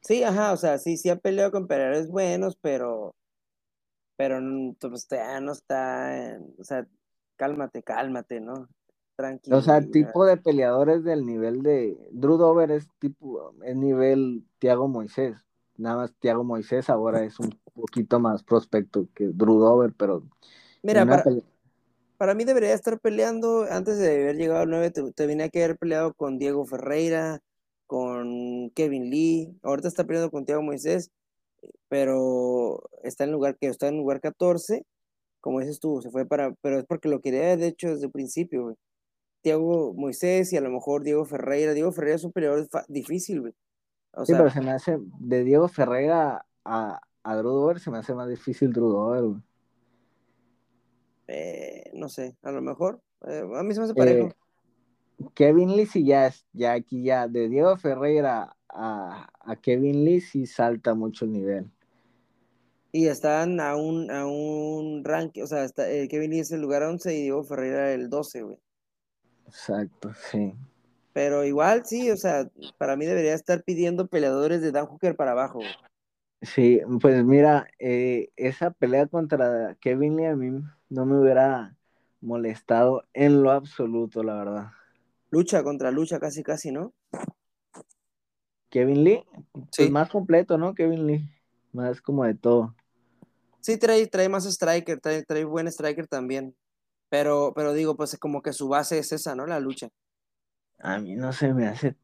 Sí, 0.00 0.22
ajá, 0.22 0.52
o 0.52 0.56
sea, 0.56 0.78
sí, 0.78 0.96
sí 0.96 1.10
ha 1.10 1.16
peleado 1.16 1.50
con 1.50 1.66
peleadores 1.66 2.08
buenos, 2.08 2.56
pero, 2.56 3.14
pero 4.16 4.40
pues, 4.80 5.06
ya 5.10 5.40
no 5.40 5.52
está, 5.52 6.38
o 6.58 6.64
sea, 6.64 6.86
cálmate, 7.36 7.82
cálmate, 7.82 8.40
¿no? 8.40 8.68
Tranquilo. 9.16 9.58
O 9.58 9.60
sea, 9.60 9.80
tipo 9.80 10.24
de 10.24 10.38
peleadores 10.38 11.04
del 11.04 11.26
nivel 11.26 11.62
de, 11.62 11.96
Drew 12.10 12.36
Dover 12.36 12.70
es 12.70 12.88
tipo, 12.98 13.54
es 13.62 13.76
nivel 13.76 14.44
Tiago 14.58 14.88
Moisés, 14.88 15.36
nada 15.76 15.96
más 15.96 16.14
Tiago 16.18 16.44
Moisés 16.44 16.90
ahora 16.90 17.24
es 17.24 17.38
un 17.38 17.58
poquito 17.74 18.20
más 18.20 18.42
prospecto 18.42 19.06
que 19.14 19.26
Drew 19.26 19.58
Dover, 19.58 19.92
pero... 19.96 20.22
Mira, 20.82 21.06
para, 22.16 22.34
mí 22.34 22.44
debería 22.44 22.74
estar 22.74 23.00
peleando, 23.00 23.66
antes 23.70 23.98
de 23.98 24.22
haber 24.22 24.36
llegado 24.36 24.60
al 24.60 24.70
9, 24.70 24.90
te, 24.90 25.12
tenía 25.12 25.48
que 25.48 25.64
haber 25.64 25.78
peleado 25.78 26.14
con 26.14 26.38
Diego 26.38 26.64
Ferreira, 26.64 27.40
con 27.86 28.70
Kevin 28.70 29.10
Lee, 29.10 29.58
ahorita 29.62 29.88
está 29.88 30.04
peleando 30.04 30.30
con 30.30 30.44
Tiago 30.44 30.62
Moisés, 30.62 31.10
pero 31.88 32.82
está 33.02 33.24
en 33.24 33.32
lugar 33.32 33.56
que 33.56 33.66
está 33.66 33.88
en 33.88 33.96
lugar 33.96 34.20
14, 34.20 34.84
como 35.40 35.60
dices 35.60 35.80
tú, 35.80 36.00
se 36.00 36.10
fue 36.10 36.24
para, 36.26 36.54
pero 36.62 36.78
es 36.78 36.86
porque 36.86 37.08
lo 37.08 37.20
quería 37.20 37.56
de 37.56 37.66
hecho 37.66 37.88
desde 37.90 38.06
el 38.06 38.12
principio, 38.12 38.62
güey. 38.62 38.76
Tiago 39.42 39.92
Moisés 39.92 40.54
y 40.54 40.56
a 40.56 40.62
lo 40.62 40.70
mejor 40.70 41.04
Diego 41.04 41.26
Ferreira. 41.26 41.74
Diego 41.74 41.92
Ferreira 41.92 42.16
es 42.16 42.24
un 42.24 42.32
peleador 42.32 42.66
difícil, 42.88 43.42
güey. 43.42 43.52
Sí, 44.24 44.32
pero 44.32 44.50
se 44.50 44.60
me 44.60 44.70
hace 44.70 44.98
de 45.18 45.44
Diego 45.44 45.68
Ferreira 45.68 46.46
a, 46.64 47.00
a 47.22 47.36
Drew 47.36 47.78
se 47.78 47.90
me 47.90 47.98
hace 47.98 48.14
más 48.14 48.28
difícil 48.28 48.72
Drew. 48.72 49.40
Eh, 51.26 51.90
no 51.94 52.08
sé, 52.08 52.36
a 52.42 52.52
lo 52.52 52.60
mejor. 52.60 53.00
Eh, 53.26 53.42
a 53.56 53.62
mí 53.62 53.72
se 53.72 53.80
me 53.80 53.84
hace 53.86 53.94
parejo. 53.94 54.28
Eh, 54.28 54.34
Kevin 55.34 55.76
Lee 55.76 55.86
sí 55.86 56.04
ya 56.04 56.26
es, 56.26 56.44
ya 56.52 56.72
aquí 56.72 57.02
ya, 57.02 57.28
de 57.28 57.48
Diego 57.48 57.76
Ferreira 57.76 58.56
a, 58.68 59.30
Kevin 59.62 60.04
Lee 60.04 60.20
sí 60.20 60.46
salta 60.46 60.94
mucho 60.94 61.24
el 61.24 61.32
nivel. 61.32 61.70
Y 62.92 63.06
están 63.06 63.60
a 63.60 63.76
un, 63.76 64.10
a 64.10 64.26
un 64.26 65.04
ranking, 65.04 65.42
o 65.42 65.46
sea, 65.46 65.64
está, 65.64 65.90
eh, 65.90 66.08
Kevin 66.08 66.30
Lee 66.30 66.40
es 66.40 66.52
el 66.52 66.60
lugar 66.60 66.82
11 66.82 67.14
y 67.14 67.22
Diego 67.22 67.42
Ferreira 67.42 67.92
el 67.92 68.08
12, 68.10 68.42
güey. 68.42 68.58
Exacto, 69.46 70.12
sí. 70.30 70.54
Pero 71.14 71.44
igual 71.44 71.86
sí, 71.86 72.10
o 72.10 72.16
sea, 72.18 72.46
para 72.76 72.96
mí 72.96 73.06
debería 73.06 73.32
estar 73.32 73.64
pidiendo 73.64 74.08
peleadores 74.08 74.60
de 74.60 74.70
Dan 74.70 74.84
Hooker 74.84 75.16
para 75.16 75.30
abajo. 75.30 75.60
Sí, 76.42 76.82
pues 77.00 77.24
mira, 77.24 77.68
eh, 77.78 78.28
esa 78.36 78.72
pelea 78.72 79.06
contra 79.06 79.74
Kevin 79.80 80.16
Lee 80.16 80.26
a 80.26 80.36
mí 80.36 80.62
no 80.90 81.06
me 81.06 81.18
hubiera 81.18 81.74
molestado 82.20 83.04
en 83.14 83.42
lo 83.42 83.50
absoluto, 83.50 84.22
la 84.22 84.34
verdad 84.34 84.72
lucha 85.34 85.64
contra 85.64 85.90
lucha 85.90 86.20
casi 86.20 86.44
casi, 86.44 86.70
¿no? 86.70 86.94
Kevin 88.70 89.02
Lee, 89.02 89.24
pues 89.76 89.90
más 89.90 90.08
completo, 90.08 90.58
¿no? 90.58 90.74
Kevin 90.74 91.06
Lee, 91.08 91.28
más 91.72 92.00
como 92.00 92.24
de 92.24 92.34
todo. 92.34 92.74
Sí, 93.60 93.76
trae, 93.76 94.06
trae 94.06 94.28
más 94.28 94.46
striker, 94.46 95.00
trae, 95.00 95.24
trae 95.24 95.44
buen 95.44 95.66
striker 95.66 96.06
también. 96.06 96.56
Pero, 97.08 97.52
pero 97.54 97.72
digo, 97.72 97.96
pues 97.96 98.16
como 98.18 98.42
que 98.42 98.52
su 98.52 98.68
base 98.68 98.98
es 98.98 99.10
esa, 99.10 99.34
¿no? 99.34 99.46
La 99.46 99.58
lucha. 99.58 99.88
A 100.84 100.98
mí 100.98 101.16
no 101.16 101.32
se 101.32 101.54
me 101.54 101.66
hace 101.66 101.96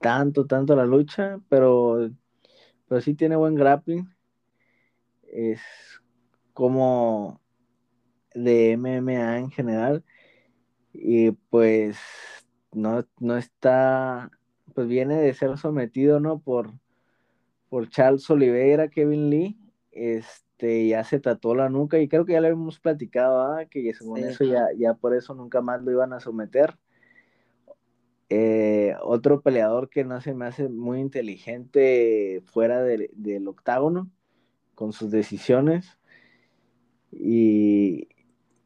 tanto, 0.00 0.46
tanto 0.46 0.76
la 0.76 0.84
lucha, 0.84 1.40
pero, 1.48 2.10
pero 2.86 3.00
sí 3.00 3.14
tiene 3.14 3.36
buen 3.36 3.54
grappling. 3.54 4.06
Es 5.22 5.62
como 6.52 7.40
de 8.34 8.72
MMA 8.72 9.38
en 9.38 9.50
general. 9.50 10.04
Y 10.92 11.30
pues 11.30 11.96
no, 12.72 13.02
no 13.18 13.38
está, 13.38 14.30
pues 14.74 14.86
viene 14.88 15.16
de 15.16 15.32
ser 15.32 15.56
sometido, 15.56 16.20
¿no? 16.20 16.38
Por, 16.38 16.74
por 17.70 17.88
Charles 17.88 18.28
Oliveira, 18.28 18.88
Kevin 18.88 19.30
Lee, 19.30 19.58
este, 19.90 20.86
ya 20.86 21.02
se 21.02 21.18
tatuó 21.18 21.54
la 21.54 21.70
nuca 21.70 21.98
y 21.98 22.08
creo 22.08 22.26
que 22.26 22.34
ya 22.34 22.42
lo 22.42 22.48
hemos 22.48 22.78
platicado, 22.78 23.40
¿ah? 23.40 23.64
que 23.64 23.94
según 23.94 24.18
eso 24.18 24.44
ya, 24.44 24.66
ya 24.76 24.92
por 24.92 25.14
eso 25.14 25.34
nunca 25.34 25.62
más 25.62 25.82
lo 25.82 25.92
iban 25.92 26.12
a 26.12 26.20
someter. 26.20 26.76
Eh, 28.30 28.94
otro 29.02 29.40
peleador 29.40 29.88
que 29.88 30.04
no 30.04 30.20
se 30.20 30.34
me 30.34 30.46
hace 30.46 30.68
muy 30.68 31.00
inteligente 31.00 32.42
fuera 32.46 32.82
del 32.82 33.48
octágono 33.48 34.10
con 34.74 34.92
sus 34.92 35.10
decisiones 35.10 35.98
y, 37.10 38.08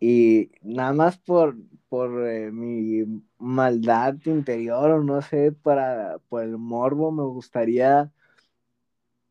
y 0.00 0.50
nada 0.62 0.92
más 0.92 1.18
por, 1.18 1.56
por 1.88 2.26
eh, 2.28 2.50
mi 2.52 3.22
maldad 3.38 4.16
interior 4.26 4.90
o 4.90 5.02
no 5.04 5.22
sé, 5.22 5.52
para, 5.52 6.18
por 6.28 6.42
el 6.44 6.58
morbo 6.58 7.12
me 7.12 7.22
gustaría, 7.24 8.12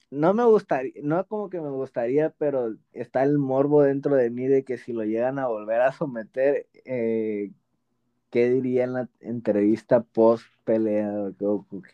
no 0.10 0.34
me 0.34 0.44
gustaría, 0.46 0.94
no 1.04 1.26
como 1.28 1.50
que 1.50 1.60
me 1.62 1.70
gustaría, 1.70 2.32
pero 2.32 2.76
está 2.94 3.24
el 3.24 3.38
morbo 3.38 3.82
dentro 3.84 4.16
de 4.16 4.30
mí 4.30 4.48
de 4.48 4.64
que 4.64 4.78
si 4.78 4.94
lo 4.94 5.04
llegan 5.04 5.40
a 5.40 5.48
volver 5.48 5.82
a 5.82 5.92
someter, 5.94 6.68
eh, 6.86 7.52
¿qué 8.32 8.50
diría 8.50 8.86
en 8.86 8.94
la 8.94 9.10
entrevista 9.20 10.02
post 10.02 10.46
pelea? 10.64 11.32
¿Qué 11.38 11.46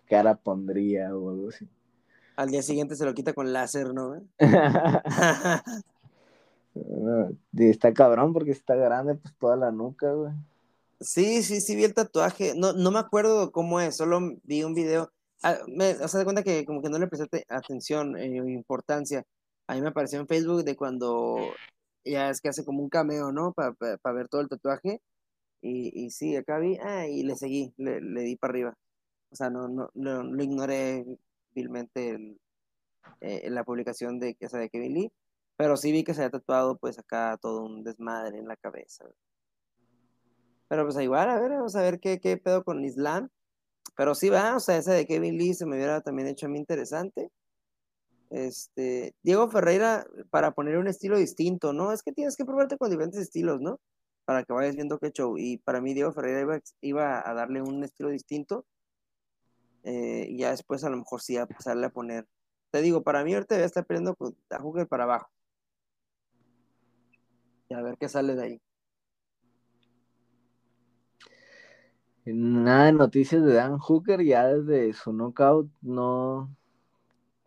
cara 0.08 0.36
pondría 0.36 1.14
o 1.16 1.32
algo 1.32 1.50
así? 1.50 1.68
Al 2.38 2.50
día 2.50 2.62
siguiente 2.62 2.96
se 2.96 3.04
lo 3.04 3.14
quita 3.14 3.34
con 3.34 3.52
láser, 3.52 3.94
¿no? 3.94 4.22
está 7.54 7.94
cabrón 7.94 8.32
porque 8.32 8.52
está 8.52 8.76
grande, 8.76 9.16
pues 9.16 9.34
toda 9.38 9.58
la 9.58 9.72
nuca, 9.72 10.14
güey. 10.14 10.32
Sí, 11.00 11.44
sí, 11.44 11.62
sí 11.62 11.76
vi 11.76 11.84
el 11.84 11.94
tatuaje. 11.94 12.54
No, 12.56 12.74
no 12.74 12.92
me 12.92 13.00
acuerdo 13.00 13.52
cómo 13.52 13.80
es, 13.82 13.98
solo 13.98 14.20
vi 14.44 14.64
un 14.64 14.74
video. 14.74 15.12
Ah, 15.44 15.58
me, 15.68 15.92
o 15.92 16.08
sea, 16.08 16.20
de 16.20 16.26
cuenta 16.26 16.44
que 16.44 16.66
como 16.66 16.82
que 16.82 16.90
no 16.90 17.00
le 17.00 17.08
presté 17.08 17.44
atención, 17.50 18.18
eh, 18.18 18.28
importancia. 18.28 19.24
A 19.68 19.76
mí 19.76 19.82
me 19.82 19.90
apareció 19.90 20.20
en 20.20 20.28
Facebook 20.28 20.64
de 20.64 20.76
cuando 20.76 21.38
ya 22.06 22.30
es 22.30 22.42
que 22.42 22.50
hace 22.50 22.66
como 22.66 22.82
un 22.82 22.90
cameo, 22.90 23.32
¿no? 23.32 23.54
Para 23.54 23.76
ver 24.14 24.28
todo 24.28 24.42
el 24.42 24.48
tatuaje. 24.48 25.02
Y, 25.62 26.06
y 26.06 26.12
sí, 26.12 26.36
acá 26.36 26.60
vi, 26.60 26.78
ah, 26.82 27.08
y 27.08 27.24
le 27.24 27.36
seguí, 27.36 27.74
le, 27.78 28.02
le 28.02 28.22
di 28.22 28.36
para 28.36 28.52
arriba. 28.52 28.78
O 29.32 29.36
sea, 29.36 29.50
no, 29.50 29.68
no, 29.68 29.90
lo, 29.96 30.44
ignoré 30.44 31.06
vilmente 31.52 32.38
eh, 33.22 33.50
la 33.50 33.64
publicación 33.64 34.20
de, 34.20 34.38
o 34.42 34.50
sea, 34.50 34.60
de 34.60 34.70
Kevin 34.70 34.94
Lee, 34.94 35.12
pero 35.58 35.78
sí 35.78 35.92
vi 35.92 36.04
que 36.04 36.14
se 36.14 36.22
había 36.22 36.32
tatuado 36.32 36.78
pues 36.78 37.00
acá 37.00 37.38
todo 37.42 37.64
un 37.64 37.84
desmadre 37.84 38.38
en 38.40 38.48
la 38.48 38.56
cabeza. 38.56 39.06
Pero 40.70 40.84
pues 40.86 40.98
igual, 41.00 41.30
a 41.30 41.40
ver, 41.40 41.52
vamos 41.52 41.76
a 41.76 41.82
ver 41.82 42.00
qué, 42.00 42.20
qué 42.20 42.38
pedo 42.38 42.64
con 42.64 42.84
Islam. 42.86 43.30
Pero 43.96 44.16
sí 44.16 44.30
va, 44.30 44.56
o 44.56 44.60
sea, 44.60 44.78
esa 44.78 44.94
de 44.94 45.08
Kevin 45.08 45.38
Lee 45.38 45.54
se 45.54 45.66
me 45.66 45.76
hubiera 45.76 46.02
también 46.02 46.28
hecho 46.28 46.46
a 46.46 46.50
mí 46.50 46.60
interesante. 46.60 47.32
Este, 48.30 49.16
Diego 49.24 49.50
Ferreira, 49.50 50.06
para 50.30 50.52
poner 50.52 50.78
un 50.78 50.88
estilo 50.88 51.18
distinto, 51.18 51.74
¿no? 51.74 51.92
Es 51.92 52.04
que 52.04 52.12
tienes 52.12 52.36
que 52.36 52.46
probarte 52.46 52.78
con 52.78 52.90
diferentes 52.90 53.22
estilos, 53.22 53.62
¿no? 53.62 53.80
Para 54.28 54.44
que 54.44 54.52
vayas 54.52 54.76
viendo 54.76 55.00
qué 55.00 55.12
show. 55.12 55.38
Y 55.38 55.58
para 55.60 55.80
mí, 55.80 55.94
Diego 55.94 56.12
Ferreira 56.12 56.42
iba, 56.42 56.60
iba 56.82 57.30
a 57.30 57.34
darle 57.34 57.62
un 57.62 57.82
estilo 57.86 58.10
distinto. 58.10 58.66
Eh, 59.84 60.28
y 60.30 60.40
ya 60.40 60.52
después 60.52 60.84
a 60.84 60.90
lo 60.90 60.98
mejor 60.98 61.22
sí 61.22 61.38
a 61.38 61.46
pasarle 61.46 61.86
a 61.86 61.92
poner. 61.92 62.28
Te 62.72 62.82
digo, 62.82 63.04
para 63.04 63.24
mí 63.24 63.34
ahorita 63.34 63.56
voy 63.56 63.64
a 63.64 63.68
estar 63.68 63.86
peleando 63.86 64.16
con 64.16 64.36
a 64.50 64.60
Hooker 64.60 64.86
para 64.86 65.06
abajo. 65.06 65.30
Y 67.70 67.74
a 67.74 67.82
ver 67.82 67.98
qué 67.98 68.10
sale 68.10 68.36
de 68.36 68.44
ahí. 68.44 68.62
Nada 72.26 72.88
de 72.88 72.92
noticias 72.92 73.46
de 73.46 73.54
Dan 73.54 73.78
Hooker, 73.78 74.22
ya 74.22 74.48
desde 74.48 74.92
su 74.92 75.14
knockout 75.14 75.72
no, 75.82 76.54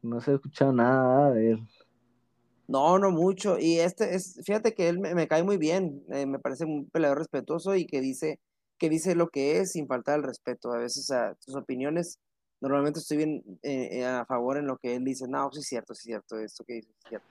no 0.01 0.21
se 0.23 0.31
ha 0.31 0.35
escuchado 0.37 0.73
nada 0.73 1.33
de 1.33 1.51
él. 1.51 1.69
No, 2.71 3.01
no 3.01 3.11
mucho. 3.11 3.59
Y 3.59 3.81
este 3.81 4.15
es, 4.15 4.41
fíjate 4.45 4.75
que 4.75 4.89
él 4.89 5.01
me, 5.01 5.27
cae 5.27 5.43
muy 5.43 5.57
bien. 5.57 6.05
Eh, 6.09 6.25
me 6.25 6.39
parece 6.39 6.65
un 6.65 6.89
peleador 6.89 7.19
respetuoso 7.19 7.75
y 7.75 7.85
que 7.85 8.01
dice, 8.01 8.39
que 8.79 8.89
dice 8.89 9.17
lo 9.17 9.29
que 9.29 9.59
es 9.59 9.73
sin 9.73 9.89
faltar 9.89 10.21
el 10.21 10.23
respeto. 10.23 10.73
A 10.73 10.79
veces 10.79 11.11
a 11.11 11.35
sus 11.41 11.57
opiniones, 11.57 12.21
normalmente 12.61 13.01
estoy 13.01 13.17
bien 13.17 13.43
eh, 13.63 14.05
a 14.05 14.25
favor 14.25 14.57
en 14.57 14.69
lo 14.69 14.77
que 14.79 14.95
él 14.95 15.05
dice. 15.05 15.27
No, 15.27 15.51
sí 15.51 15.59
es 15.59 15.67
cierto, 15.67 15.95
sí 15.95 16.03
es 16.03 16.05
cierto, 16.05 16.39
esto 16.39 16.65
que 16.65 16.75
dice 16.75 16.91
es 16.91 17.09
cierto. 17.09 17.27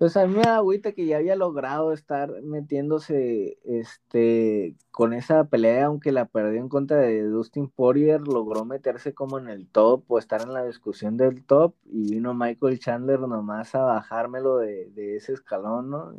Pues 0.00 0.16
a 0.16 0.26
mí 0.26 0.34
me 0.34 0.40
da 0.40 0.56
agüita 0.56 0.92
que 0.92 1.04
ya 1.04 1.18
había 1.18 1.36
logrado 1.36 1.92
estar 1.92 2.30
metiéndose 2.40 3.58
este, 3.64 4.74
con 4.90 5.12
esa 5.12 5.44
pelea, 5.44 5.84
aunque 5.84 6.10
la 6.10 6.24
perdió 6.24 6.58
en 6.58 6.70
contra 6.70 6.96
de 6.96 7.22
Dustin 7.24 7.68
Poirier, 7.68 8.22
logró 8.22 8.64
meterse 8.64 9.12
como 9.12 9.38
en 9.38 9.50
el 9.50 9.68
top 9.68 10.10
o 10.10 10.18
estar 10.18 10.40
en 10.40 10.54
la 10.54 10.64
discusión 10.64 11.18
del 11.18 11.44
top 11.44 11.74
y 11.84 12.12
vino 12.12 12.32
Michael 12.32 12.78
Chandler 12.78 13.20
nomás 13.20 13.74
a 13.74 13.82
bajármelo 13.82 14.56
de, 14.56 15.16
ese 15.16 15.34
escalón, 15.34 15.90
¿no? 15.90 16.14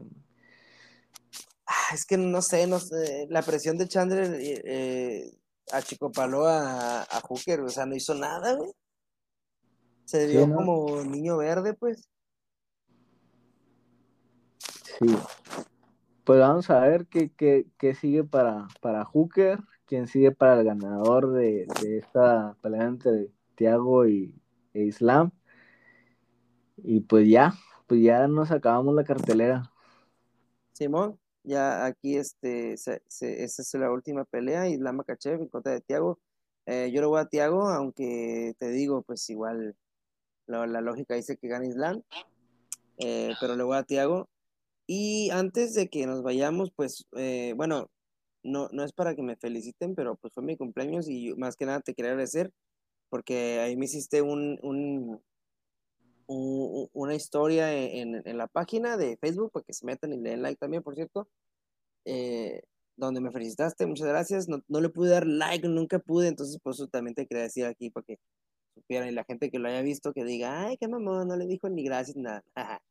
Ah, 1.66 1.96
es 1.96 2.06
que 2.06 2.18
no 2.18 2.44
sé, 2.44 2.68
no 2.68 2.78
sé, 2.78 3.26
la 3.32 3.42
presión 3.42 3.80
de 3.80 3.88
Chandler 3.88 4.38
eh, 4.40 5.32
achicopaló 5.72 6.46
a, 6.46 7.02
a 7.02 7.22
Hooker, 7.22 7.62
o 7.62 7.70
sea, 7.70 7.88
no 7.88 7.96
hizo 7.96 8.14
nada, 8.14 8.54
güey. 8.54 8.70
Se 10.06 10.28
vio 10.28 10.54
como 10.54 11.02
niño 11.04 11.38
verde, 11.38 11.74
pues. 11.74 12.08
Sí. 15.02 15.08
Pues 16.24 16.40
vamos 16.40 16.70
a 16.70 16.80
ver 16.82 17.08
qué, 17.08 17.32
qué, 17.36 17.96
sigue 17.96 18.24
para, 18.24 18.68
para 18.82 19.04
Hooker, 19.04 19.60
quién 19.88 20.06
sigue 20.06 20.32
para 20.32 20.60
el 20.60 20.66
ganador 20.66 21.32
de, 21.34 21.66
esta 21.98 22.56
pelea 22.62 22.84
entre 22.84 23.32
Thiago 23.56 24.08
y 24.08 24.40
e 24.76 24.84
Islam. 24.84 25.32
Y 26.78 27.00
pues 27.00 27.28
ya, 27.28 27.56
pues 27.88 28.04
ya 28.04 28.28
nos 28.28 28.52
acabamos 28.52 28.94
la 28.94 29.04
cartelera. 29.04 29.74
Simón, 30.74 31.20
ya 31.44 31.84
aquí 31.86 32.18
este, 32.18 32.74
esta 32.74 33.02
es 33.18 33.74
la 33.74 33.92
última 33.92 34.24
pelea, 34.26 34.70
Islam 34.70 34.98
Makachev 34.98 35.42
en 35.42 35.48
contra 35.48 35.72
de 35.72 35.82
Thiago. 35.82 36.20
Eh, 36.68 36.92
yo 36.94 37.02
lo 37.02 37.10
voy 37.10 37.22
a 37.22 37.26
Thiago, 37.26 37.70
aunque 37.70 38.54
te 38.60 38.70
digo, 38.70 39.02
pues 39.02 39.28
igual 39.32 39.76
la, 40.46 40.82
lógica 40.82 41.16
dice 41.16 41.38
que 41.38 41.48
gana 41.48 41.66
Islam, 41.66 42.04
eh, 43.00 43.34
pero 43.40 43.56
le 43.56 43.64
voy 43.64 43.78
a 43.78 43.84
Thiago. 43.84 44.30
Y 44.94 45.30
antes 45.30 45.74
de 45.74 45.88
que 45.88 46.06
nos 46.06 46.22
vayamos, 46.22 46.70
pues, 46.76 47.08
eh, 47.16 47.54
bueno, 47.56 47.90
no, 48.44 48.68
no 48.74 48.84
es 48.84 48.92
para 48.92 49.16
que 49.16 49.24
me 49.24 49.38
feliciten, 49.38 49.96
pero 49.96 50.18
pues 50.18 50.34
fue 50.34 50.44
mi 50.44 50.58
cumpleaños 50.58 51.08
y 51.08 51.34
más 51.36 51.56
que 51.56 51.66
nada 51.66 51.80
te 51.80 51.94
quería 51.94 52.12
agradecer 52.12 52.52
porque 53.08 53.62
ahí 53.62 53.78
me 53.78 53.86
hiciste 53.86 54.22
un, 54.22 54.60
un, 54.62 55.22
una 56.28 57.16
historia 57.16 57.74
en, 57.74 58.22
la 58.38 58.48
página 58.48 58.98
de 58.98 59.16
Facebook 59.16 59.54
para 59.54 59.64
que 59.64 59.72
se 59.74 59.86
metan 59.86 60.12
y 60.12 60.18
le 60.18 60.32
den 60.32 60.42
like 60.42 60.60
también, 60.60 60.84
por 60.84 60.96
cierto, 60.96 61.30
eh, 62.04 62.62
donde 62.98 63.22
me 63.22 63.32
felicitaste, 63.32 63.86
muchas 63.86 64.10
gracias. 64.10 64.50
No, 64.50 64.62
no, 64.68 64.82
le 64.82 64.90
pude 64.90 65.12
dar 65.12 65.26
like, 65.26 65.66
nunca 65.70 66.00
pude, 66.00 66.28
entonces 66.28 66.60
por 66.62 66.74
eso 66.74 66.88
también 66.88 67.16
te 67.16 67.28
quería 67.28 67.44
decir 67.44 67.66
aquí 67.66 67.92
para 67.92 68.06
que 68.06 68.20
supieran 68.76 69.08
y 69.08 69.14
la 69.14 69.24
gente 69.24 69.50
que 69.50 69.60
lo 69.60 69.70
haya 69.70 69.84
visto 69.84 70.12
que 70.12 70.26
diga, 70.26 70.68
ay, 70.68 70.76
qué 70.78 70.90
mamón, 70.90 71.30
no 71.30 71.38
le 71.38 71.46
dijo 71.48 71.70
ni 71.70 71.86
gracias, 71.86 72.18
nada. 72.18 72.44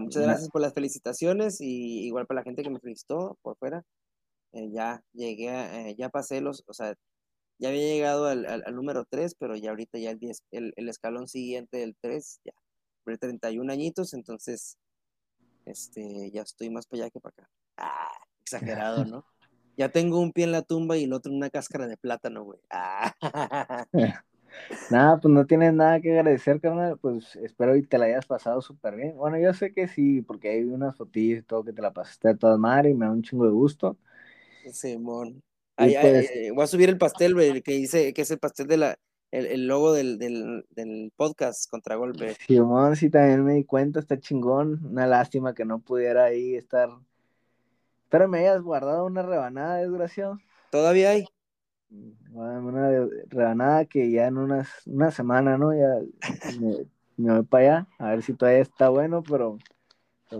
muchas 0.00 0.22
gracias 0.22 0.48
por 0.48 0.60
las 0.60 0.74
felicitaciones 0.74 1.60
y 1.60 2.06
igual 2.06 2.26
para 2.26 2.40
la 2.40 2.44
gente 2.44 2.62
que 2.62 2.70
me 2.70 2.80
felicitó 2.80 3.38
por 3.42 3.56
fuera. 3.56 3.84
Eh, 4.52 4.70
ya 4.70 5.02
llegué, 5.12 5.48
eh, 5.48 5.94
ya 5.96 6.10
pasé 6.10 6.40
los, 6.40 6.62
o 6.66 6.74
sea, 6.74 6.94
ya 7.58 7.68
había 7.68 7.82
llegado 7.82 8.26
al, 8.26 8.44
al, 8.44 8.74
número 8.74 9.04
3, 9.08 9.34
pero 9.38 9.56
ya 9.56 9.70
ahorita 9.70 9.98
ya 9.98 10.10
el, 10.10 10.18
10, 10.18 10.42
el, 10.50 10.72
el, 10.76 10.88
escalón 10.88 11.28
siguiente 11.28 11.78
del 11.78 11.96
3, 12.00 12.40
ya, 12.44 12.52
por 13.04 13.16
31 13.16 13.72
añitos, 13.72 14.12
entonces, 14.14 14.76
este, 15.64 16.30
ya 16.32 16.42
estoy 16.42 16.70
más 16.70 16.86
para 16.86 17.04
allá 17.04 17.10
que 17.10 17.20
para 17.20 17.32
acá. 17.32 17.50
Ah, 17.78 18.12
exagerado, 18.42 19.04
¿no? 19.04 19.24
ya 19.76 19.90
tengo 19.90 20.20
un 20.20 20.32
pie 20.32 20.44
en 20.44 20.52
la 20.52 20.62
tumba 20.62 20.96
y 20.96 21.04
el 21.04 21.12
otro 21.12 21.30
en 21.30 21.38
una 21.38 21.50
cáscara 21.50 21.86
de 21.86 21.96
plátano, 21.96 22.44
güey. 22.44 22.60
Ah. 22.70 23.14
Nada, 24.90 25.18
pues 25.20 25.32
no 25.32 25.46
tienes 25.46 25.72
nada 25.72 26.00
que 26.00 26.12
agradecer, 26.18 26.60
carnal. 26.60 26.98
Pues 26.98 27.36
espero 27.36 27.76
y 27.76 27.82
te 27.82 27.98
la 27.98 28.06
hayas 28.06 28.26
pasado 28.26 28.60
súper 28.60 28.96
bien. 28.96 29.16
Bueno, 29.16 29.38
yo 29.38 29.52
sé 29.54 29.72
que 29.72 29.88
sí, 29.88 30.22
porque 30.22 30.50
hay 30.50 30.64
unas 30.64 30.96
fotillas 30.96 31.40
y 31.40 31.42
todo 31.42 31.64
que 31.64 31.72
te 31.72 31.82
la 31.82 31.92
pasaste 31.92 32.28
a 32.30 32.36
todas 32.36 32.58
madres 32.58 32.92
y 32.92 32.96
me 32.96 33.06
da 33.06 33.12
un 33.12 33.22
chingo 33.22 33.44
de 33.44 33.52
gusto. 33.52 33.96
Simón. 34.72 35.42
Pues 35.76 36.30
voy 36.54 36.62
a 36.62 36.66
subir 36.66 36.88
el 36.88 36.98
pastel, 36.98 37.34
güey, 37.34 37.62
que 37.62 37.72
dice 37.72 38.12
que 38.12 38.22
es 38.22 38.30
el 38.30 38.38
pastel 38.38 38.66
de 38.66 38.76
la, 38.76 38.96
el, 39.32 39.66
logo 39.66 39.92
del, 39.92 40.18
del, 40.18 40.64
del, 40.70 41.12
podcast 41.16 41.68
Contragolpe. 41.70 42.36
Simón, 42.46 42.96
sí, 42.96 43.10
también 43.10 43.44
me 43.44 43.54
di 43.54 43.64
cuenta, 43.64 44.00
está 44.00 44.18
chingón. 44.20 44.84
Una 44.84 45.06
lástima 45.06 45.54
que 45.54 45.64
no 45.64 45.78
pudiera 45.78 46.24
ahí 46.24 46.54
estar. 46.54 46.90
Pero 48.10 48.28
me 48.28 48.40
hayas 48.40 48.60
guardado 48.62 49.06
una 49.06 49.22
rebanada, 49.22 49.76
desgraciado. 49.76 50.38
Todavía 50.70 51.10
hay 51.10 51.24
una 52.32 53.06
rebanada 53.28 53.84
que 53.84 54.10
ya 54.10 54.26
en 54.26 54.38
unas, 54.38 54.68
una 54.86 55.10
semana, 55.10 55.58
¿no? 55.58 55.74
Ya 55.74 55.98
me, 56.58 57.32
voy 57.32 57.42
para 57.44 57.64
allá, 57.64 57.88
a 57.98 58.10
ver 58.10 58.22
si 58.22 58.34
todavía 58.34 58.60
está 58.60 58.88
bueno, 58.88 59.22
pero, 59.22 59.58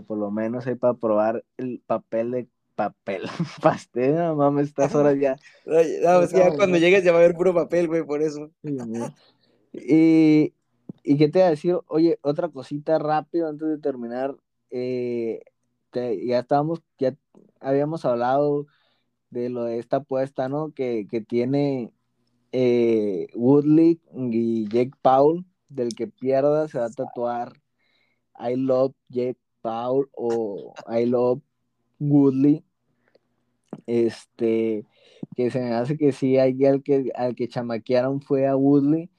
por 0.07 0.17
lo 0.17 0.31
menos 0.31 0.65
hay 0.67 0.75
para 0.75 0.95
probar 0.95 1.43
el 1.57 1.81
papel 1.85 2.31
de 2.31 2.47
papel, 2.75 3.23
pastel, 3.61 4.15
no 4.15 4.35
mames, 4.35 4.69
estas 4.69 4.93
horas 4.95 5.17
ya. 5.19 5.37
ya 5.65 6.55
cuando 6.55 6.77
llegues 6.77 7.03
ya 7.03 7.11
va 7.11 7.19
a 7.19 7.21
haber 7.21 7.35
puro 7.35 7.53
papel, 7.53 7.87
güey, 7.87 8.03
por 8.03 8.21
eso. 8.21 8.51
y, 9.71 10.53
y 11.03 11.17
qué 11.17 11.27
te 11.29 11.39
voy 11.39 11.47
a 11.47 11.51
decir, 11.51 11.77
oye, 11.87 12.17
otra 12.21 12.49
cosita 12.49 12.97
rápido 12.97 13.47
antes 13.47 13.67
de 13.67 13.77
terminar, 13.77 14.35
eh, 14.71 15.41
ya 15.93 16.39
estábamos, 16.39 16.81
ya 16.97 17.15
habíamos 17.59 18.03
hablado 18.05 18.65
de 19.33 19.49
lo 19.49 19.65
de 19.65 19.79
esta 19.79 19.97
apuesta, 19.97 20.47
¿no? 20.47 20.71
Que, 20.73 21.05
tiene 21.27 21.91
eh, 22.51 23.27
Woodley 23.35 23.99
y 24.13 24.67
Jake 24.69 24.93
Paul, 25.01 25.45
del 25.69 25.89
que 25.95 26.07
pierda 26.07 26.67
se 26.67 26.79
va 26.79 26.85
a 26.85 26.91
tatuar 26.91 27.53
I 28.39 28.55
love 28.55 28.93
Jake 29.09 29.39
Paul 29.61 30.09
o 30.13 30.73
I 30.87 31.05
love 31.05 31.41
Woodley. 31.99 32.63
Este, 33.87 34.85
que 35.35 35.49
se 35.51 35.59
me 35.59 35.73
hace 35.73 35.97
que 35.97 36.11
sí, 36.11 36.37
hay 36.37 36.63
al 36.65 36.83
que, 36.83 37.11
al 37.15 37.35
que 37.35 37.47
chamaquearon 37.47 38.21
fue 38.21 38.47
a 38.47 38.55
Woodley, 38.55 39.09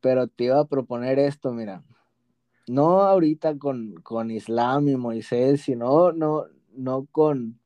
pero 0.00 0.26
te 0.26 0.44
iba 0.44 0.60
a 0.60 0.66
proponer 0.66 1.18
esto, 1.18 1.52
mira. 1.52 1.84
No 2.66 3.02
ahorita 3.02 3.58
con, 3.58 3.94
con 4.02 4.30
Islam 4.30 4.88
y 4.88 4.96
Moisés, 4.96 5.62
sino 5.62 6.12
no, 6.12 6.46
no 6.72 7.06
con 7.12 7.60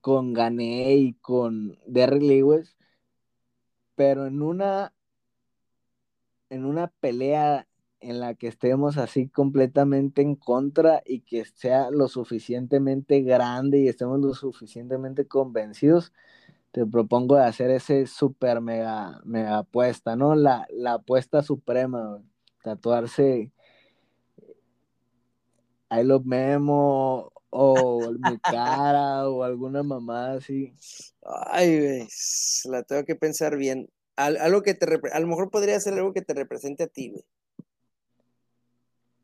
con 0.00 0.32
Gané 0.32 0.94
y 0.96 1.14
con 1.14 1.78
Derry 1.86 2.20
Lewis, 2.20 2.76
pero 3.94 4.26
en 4.26 4.42
una 4.42 4.92
en 6.50 6.64
una 6.64 6.88
pelea 6.88 7.68
en 8.00 8.20
la 8.20 8.34
que 8.34 8.48
estemos 8.48 8.96
así 8.98 9.28
completamente 9.28 10.22
en 10.22 10.34
contra 10.36 11.02
y 11.06 11.20
que 11.20 11.44
sea 11.44 11.90
lo 11.90 12.08
suficientemente 12.08 13.22
grande 13.22 13.80
y 13.80 13.88
estemos 13.88 14.20
lo 14.20 14.34
suficientemente 14.34 15.26
convencidos, 15.28 16.12
te 16.72 16.86
propongo 16.86 17.36
de 17.36 17.44
hacer 17.44 17.70
ese 17.70 18.06
super 18.06 18.60
mega, 18.60 19.20
mega 19.24 19.58
apuesta, 19.58 20.16
¿no? 20.16 20.34
La, 20.34 20.66
la 20.70 20.94
apuesta 20.94 21.42
suprema, 21.42 22.22
tatuarse 22.62 23.52
I 25.90 26.04
Love 26.04 26.24
Memo 26.24 27.32
o 27.50 28.12
mi 28.12 28.38
cara 28.38 29.28
o 29.28 29.42
alguna 29.42 29.82
mamá 29.82 30.34
así. 30.34 30.72
Ay, 31.22 31.78
güey, 31.78 32.08
la 32.64 32.82
tengo 32.84 33.04
que 33.04 33.16
pensar 33.16 33.56
bien. 33.56 33.90
algo 34.16 34.62
que 34.62 34.74
te 34.74 34.86
a 35.12 35.20
lo 35.20 35.26
mejor 35.26 35.50
podría 35.50 35.78
ser 35.80 35.94
algo 35.94 36.12
que 36.12 36.22
te 36.22 36.34
represente 36.34 36.84
a 36.84 36.86
ti, 36.86 37.10
güey. 37.10 37.24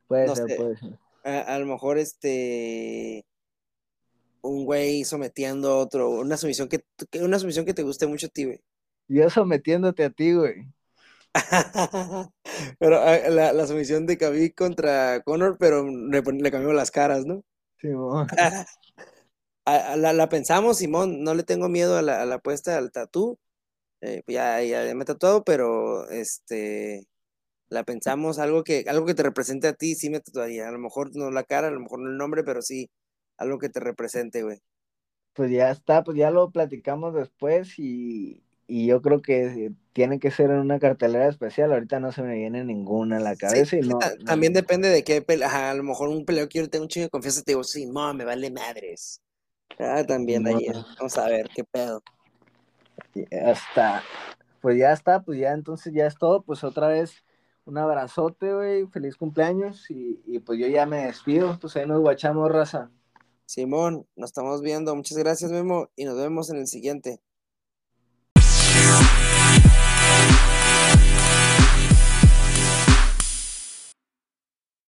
Puede 0.09 0.37
ser, 0.37 0.57
puede 0.57 0.77
ser. 0.77 0.99
A, 1.25 1.59
lo 1.59 1.67
mejor 1.67 1.99
este 1.99 3.25
un 4.43 4.65
güey 4.65 5.05
sometiendo 5.05 5.73
a 5.73 5.79
otro, 5.79 6.11
una 6.11 6.37
sumisión 6.37 6.69
que, 6.69 6.85
una 7.21 7.41
sumisión 7.41 7.65
que 7.65 7.75
te 7.75 7.83
guste 7.83 8.07
mucho 8.07 8.27
a 8.27 8.31
ti, 8.31 8.45
güey. 8.45 8.61
Yo 9.09 9.29
sometiéndote 9.31 10.05
a 10.05 10.11
ti, 10.11 10.35
güey. 10.35 10.67
pero 12.79 13.01
ah, 13.01 13.19
la, 13.29 13.53
la, 13.53 13.67
sumisión 13.67 14.07
de 14.07 14.17
Khabib 14.17 14.55
contra 14.55 15.21
Conor, 15.23 15.59
pero 15.59 15.85
le, 15.87 16.23
le 16.23 16.51
cambiamos 16.51 16.75
las 16.75 16.91
caras, 16.91 17.27
¿no? 17.27 17.45
Simón. 17.79 18.27
la, 19.67 20.13
la, 20.13 20.29
pensamos, 20.29 20.79
Simón, 20.79 21.23
no 21.23 21.35
le 21.35 21.43
tengo 21.43 21.69
miedo 21.69 21.97
a 21.97 22.03
la, 22.03 22.23
a 22.23 22.27
la 22.27 22.37
apuesta 22.37 22.77
al 22.77 22.93
tatú. 22.93 23.39
Eh, 24.01 24.23
pues 24.25 24.35
ya, 24.35 24.63
ya, 24.63 24.95
me 24.95 25.03
he 25.03 25.07
tatuado, 25.07 25.43
pero 25.45 26.09
este 26.11 27.07
la 27.69 27.85
pensamos, 27.85 28.39
algo 28.39 28.63
que, 28.63 28.85
algo 28.89 29.07
que 29.07 29.15
te 29.15 29.23
represente 29.25 29.69
a 29.69 29.73
ti, 29.73 29.95
sí 29.95 30.11
me 30.11 30.21
tatuaría. 30.21 30.69
A 30.69 30.73
lo 30.73 30.79
mejor 30.79 31.15
no 31.17 31.31
la 31.31 31.45
cara, 31.45 31.69
a 31.69 31.71
lo 31.71 31.81
mejor 31.81 32.01
no 32.01 32.11
el 32.11 32.17
nombre, 32.17 32.45
pero 32.45 32.63
sí, 32.63 32.91
algo 33.37 33.59
que 33.59 33.69
te 33.69 33.81
represente, 33.81 34.43
güey. 34.43 34.61
Pues 35.33 35.51
ya 35.51 35.71
está, 35.71 36.05
pues 36.05 36.17
ya 36.17 36.31
lo 36.31 36.51
platicamos 36.51 37.15
después 37.15 37.79
y, 37.79 38.46
y 38.69 38.87
yo 38.87 39.01
creo 39.01 39.23
que 39.23 39.73
tiene 39.93 40.19
que 40.19 40.31
ser 40.31 40.51
en 40.51 40.59
una 40.59 40.79
cartelera 40.79 41.29
especial. 41.29 41.73
Ahorita 41.73 42.01
no 42.01 42.11
se 42.13 42.23
me 42.23 42.35
viene 42.35 42.65
ninguna 42.65 43.19
a 43.19 43.21
la 43.21 43.37
cabeza. 43.37 43.77
y 43.77 43.81
no, 43.81 43.99
también 44.25 44.53
depende 44.53 44.89
de 44.89 45.05
qué 45.05 45.23
pelea. 45.23 45.71
A 45.71 45.75
lo 45.75 45.83
mejor 45.83 46.09
un 46.09 46.25
peleo 46.25 46.49
que 46.49 46.59
yo 46.59 46.69
tengo 46.69 46.85
un 46.85 46.89
chingo 46.89 47.05
de 47.05 47.11
confianza, 47.11 47.43
te 47.43 47.53
digo, 47.53 47.63
sí, 47.63 47.87
no, 47.87 48.13
me 48.13 48.25
vale 48.25 48.51
madres. 48.51 49.23
Ah, 49.79 50.05
también 50.05 50.47
ahí. 50.47 50.67
Vamos 50.99 51.17
a 51.17 51.29
ver 51.29 51.49
qué 51.55 51.65
pedo. 51.65 52.03
Ya 53.15 53.53
está. 53.53 54.03
Pues 54.61 54.79
ya 54.79 54.93
está, 54.93 55.23
pues 55.23 55.39
ya 55.39 55.53
entonces 55.53 55.93
ya 55.95 56.07
es 56.07 56.17
todo. 56.17 56.43
Pues 56.43 56.65
otra 56.65 56.89
vez 56.89 57.25
un 57.65 57.79
abrazote, 57.79 58.53
güey. 58.53 58.87
Feliz 58.89 59.17
cumpleaños. 59.17 59.89
Y, 59.91 60.21
y 60.27 60.41
pues 60.41 60.59
yo 60.59 60.67
ya 60.67 60.87
me 60.87 61.07
despido. 61.07 61.57
Pues 61.61 61.77
ahí 61.77 61.87
nos 61.87 62.01
guachamos, 62.01 62.51
raza. 62.51 62.91
Simón, 63.45 64.07
nos 64.17 64.31
estamos 64.31 64.61
viendo. 64.61 64.97
Muchas 64.97 65.19
gracias, 65.19 65.53
Memo. 65.53 65.89
Y 65.95 66.05
nos 66.05 66.17
vemos 66.17 66.51
en 66.51 66.57
el 66.57 66.67
siguiente. 66.67 67.21